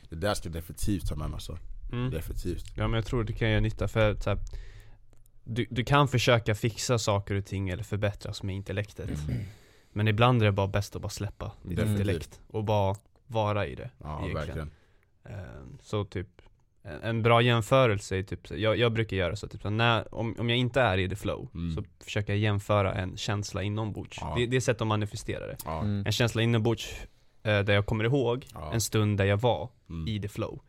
Det 0.08 0.16
där 0.16 0.34
ska 0.34 0.46
jag 0.48 0.52
definitivt 0.54 1.08
ta 1.08 1.16
med 1.16 1.28
mig 1.30 1.34
alltså. 1.34 1.58
mm. 1.92 2.10
Definitivt 2.10 2.64
Ja 2.76 2.88
men 2.88 2.94
jag 2.94 3.06
tror 3.06 3.24
det 3.24 3.32
kan 3.32 3.50
göra 3.50 3.60
nytta 3.60 3.88
för 3.88 4.14
så 4.14 4.30
här, 4.30 4.38
du, 5.44 5.66
du 5.70 5.84
kan 5.84 6.08
försöka 6.08 6.54
fixa 6.54 6.98
saker 6.98 7.34
och 7.34 7.44
ting 7.46 7.68
eller 7.68 7.82
förbättras 7.82 8.42
med 8.42 8.54
intellektet 8.56 9.10
Men 9.92 10.08
ibland 10.08 10.42
är 10.42 10.46
det 10.46 10.52
bara 10.52 10.68
bäst 10.68 10.96
att 10.96 11.02
bara 11.02 11.08
släppa 11.08 11.52
ditt 11.62 11.76
Definitivt. 11.76 11.90
intellekt 12.00 12.40
och 12.48 12.64
bara 12.64 12.96
vara 13.26 13.66
i 13.66 13.74
det 13.74 13.90
Ja 13.98 14.08
egentligen. 14.18 14.34
verkligen 14.46 14.70
Så 15.80 16.04
typ 16.04 16.28
en, 17.02 17.22
bra 17.22 17.42
jämförelse 17.42 18.16
är 18.16 18.22
typ, 18.22 18.50
jag, 18.50 18.76
jag 18.78 18.92
brukar 18.92 19.16
göra 19.16 19.36
så 19.36 19.48
typ 19.48 19.64
när, 19.64 20.14
om, 20.14 20.36
om 20.38 20.48
jag 20.50 20.58
inte 20.58 20.80
är 20.80 20.98
i 20.98 21.08
the 21.08 21.16
flow 21.16 21.48
Mm. 21.54 21.74
Så 21.74 21.84
försöker 22.04 22.32
jag 22.32 22.40
jämföra 22.40 22.94
en 22.94 23.16
känsla 23.16 23.62
inombords 23.62 24.18
Ja. 24.20 24.34
det, 24.36 24.46
det 24.46 24.56
är 24.56 24.60
sätt 24.60 24.80
att 24.80 24.86
manifestera 24.86 25.46
det 25.46 25.56
ja. 25.64 25.80
mm. 25.80 26.06
En 26.06 26.12
känsla 26.12 26.42
inombords 26.42 26.94
eh, 27.42 27.60
där 27.60 27.72
jag 27.72 27.86
kommer 27.86 28.04
ihåg 28.04 28.46
Ja. 28.54 28.72
en 28.72 28.80
stund 28.80 29.18
där 29.18 29.24
jag 29.24 29.36
var 29.36 29.68
Mm. 29.88 30.08
i 30.08 30.20
the 30.20 30.28
flow 30.28 30.60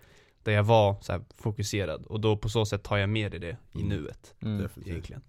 Där 0.43 0.51
jag 0.51 0.63
var 0.63 0.95
så 1.01 1.11
här 1.11 1.21
fokuserad 1.37 2.05
och 2.05 2.19
då 2.19 2.37
på 2.37 2.49
så 2.49 2.65
sätt 2.65 2.83
tar 2.83 2.97
jag 2.97 3.09
med 3.09 3.33
i 3.33 3.37
det 3.39 3.57
i 3.73 3.81
Mm. 3.81 3.89
nuet 3.89 4.35
Mm. 4.41 4.67
Egentligen 4.85 5.21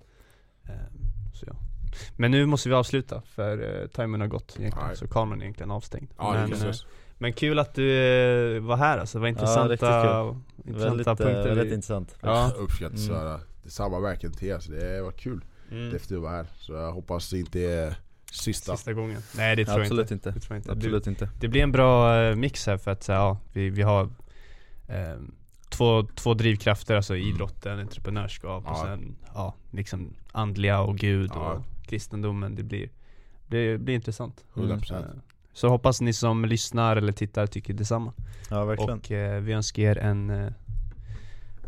Ehm, 0.64 0.76
Så 1.34 1.46
ja 1.46 1.56
Men 2.16 2.30
nu 2.30 2.46
måste 2.46 2.68
vi 2.68 2.74
avsluta 2.74 3.22
för 3.22 3.80
uh, 3.82 3.86
timern 3.88 4.20
har 4.20 4.28
gått 4.28 4.56
egentligen 4.60 4.96
så 4.96 5.08
kameran 5.08 5.40
är 5.40 5.44
egentligen 5.44 5.70
avstängd 5.70 6.10
men, 6.18 6.52
eh. 6.68 6.74
Men 7.18 7.32
kul 7.32 7.58
att 7.58 7.74
du 7.74 7.90
eh, 8.56 8.60
var 8.62 8.76
här 8.76 8.98
alltså, 8.98 9.18
det 9.18 9.22
var 9.22 9.28
intressanta, 9.28 9.72
riktigt 9.72 9.88
intressanta 10.66 10.88
Väldigt, 10.88 11.06
eh, 11.06 11.14
punkter 11.14 11.54
väldigt 11.54 11.74
intressant 11.74 12.16
Ja. 12.20 12.52
Jag 12.54 12.62
uppskattar 12.62 12.96
Mm. 12.98 13.26
mm. 13.26 13.40
Detsamma 13.62 14.00
verkligen 14.00 14.34
till 14.34 14.48
er, 14.48 14.58
så 14.58 14.72
det 14.72 15.02
var 15.02 15.10
kul 15.12 15.44
mm. 15.70 15.84
Definitivt 15.84 16.16
att 16.16 16.22
vara 16.22 16.32
här, 16.32 16.46
så 16.58 16.72
jag 16.72 16.92
hoppas 16.92 17.30
det 17.30 17.38
inte 17.38 17.60
är 17.60 17.96
sista 18.32 18.76
Sista 18.76 18.92
gången 18.92 19.20
Nej 19.36 19.56
det 19.56 19.64
tror 19.64 19.78
jag 19.78 19.82
Absolut 19.82 20.10
inte, 20.10 20.14
inte, 20.28 20.30
det 20.30 20.40
tror 20.40 20.54
jag 20.54 20.58
inte. 20.58 20.68
Det, 20.68 20.76
absolut 20.76 21.06
inte 21.06 21.28
det 21.40 21.48
blir 21.48 21.62
en 21.62 21.72
bra 21.72 22.20
eh, 22.22 22.36
mix 22.36 22.66
här 22.66 22.76
för 22.76 22.90
att 22.90 23.08
ja, 23.08 23.38
vi, 23.52 23.70
vi 23.70 23.82
har 23.82 24.10
ehm, 24.88 25.34
två, 25.68 26.02
två 26.02 26.34
drivkrafter, 26.34 26.96
alltså 26.96 27.16
idrotten, 27.16 27.78
entreprenörskap 27.78 28.64
och 28.64 28.70
Ja. 28.70 28.82
sen 28.84 29.16
ja, 29.34 29.54
liksom 29.70 30.14
andliga 30.32 30.80
och 30.80 30.96
gud 30.98 31.30
Ja. 31.34 31.52
och 31.52 31.86
kristendomen. 31.86 32.54
Det 32.54 32.62
blir, 32.62 32.90
det 33.46 33.78
blir 33.78 33.94
intressant. 33.94 34.44
100% 34.54 34.92
Eh, 34.94 35.04
Så 35.56 35.68
hoppas 35.68 36.00
ni 36.00 36.12
som 36.12 36.44
lyssnar 36.44 36.96
eller 36.96 37.12
tittar 37.12 37.46
tycker 37.46 37.74
detsamma. 37.74 38.12
Ja 38.50 38.64
verkligen 38.64 38.98
Och 38.98 39.10
eh, 39.10 39.40
vi 39.40 39.52
önskar 39.52 39.82
er 39.82 39.98
en, 39.98 40.30
eh, 40.30 40.52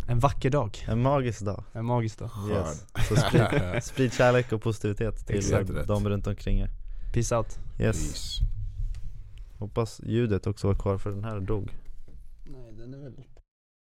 en 0.08 0.18
vacker 0.18 0.50
dag. 0.50 0.78
En 0.88 1.02
magisk 1.02 1.40
dag 1.40 1.64
En 1.72 1.84
magisk 1.84 2.18
dag. 2.18 2.30
Yes. 2.50 2.84
Så 3.08 3.16
sprid, 3.16 3.42
sprid 3.82 4.12
kärlek 4.12 4.52
och 4.52 4.62
positivitet 4.62 5.26
till 5.26 5.36
Exakt 5.36 5.70
rätt. 5.70 5.86
de 5.88 6.08
runt 6.08 6.26
omkring 6.26 6.60
er 6.60 6.70
Peace 7.12 7.36
out. 7.36 7.58
Yes, 7.80 7.96
Peace. 7.96 8.44
hoppas 9.58 10.00
ljudet 10.04 10.46
också 10.46 10.66
var 10.66 10.74
kvar 10.74 10.98
för 10.98 11.10
den 11.10 11.24
här 11.24 11.40
dog 11.40 11.70
Nej 12.44 12.72
den 12.78 12.94
är 12.94 12.98
väl 12.98 13.12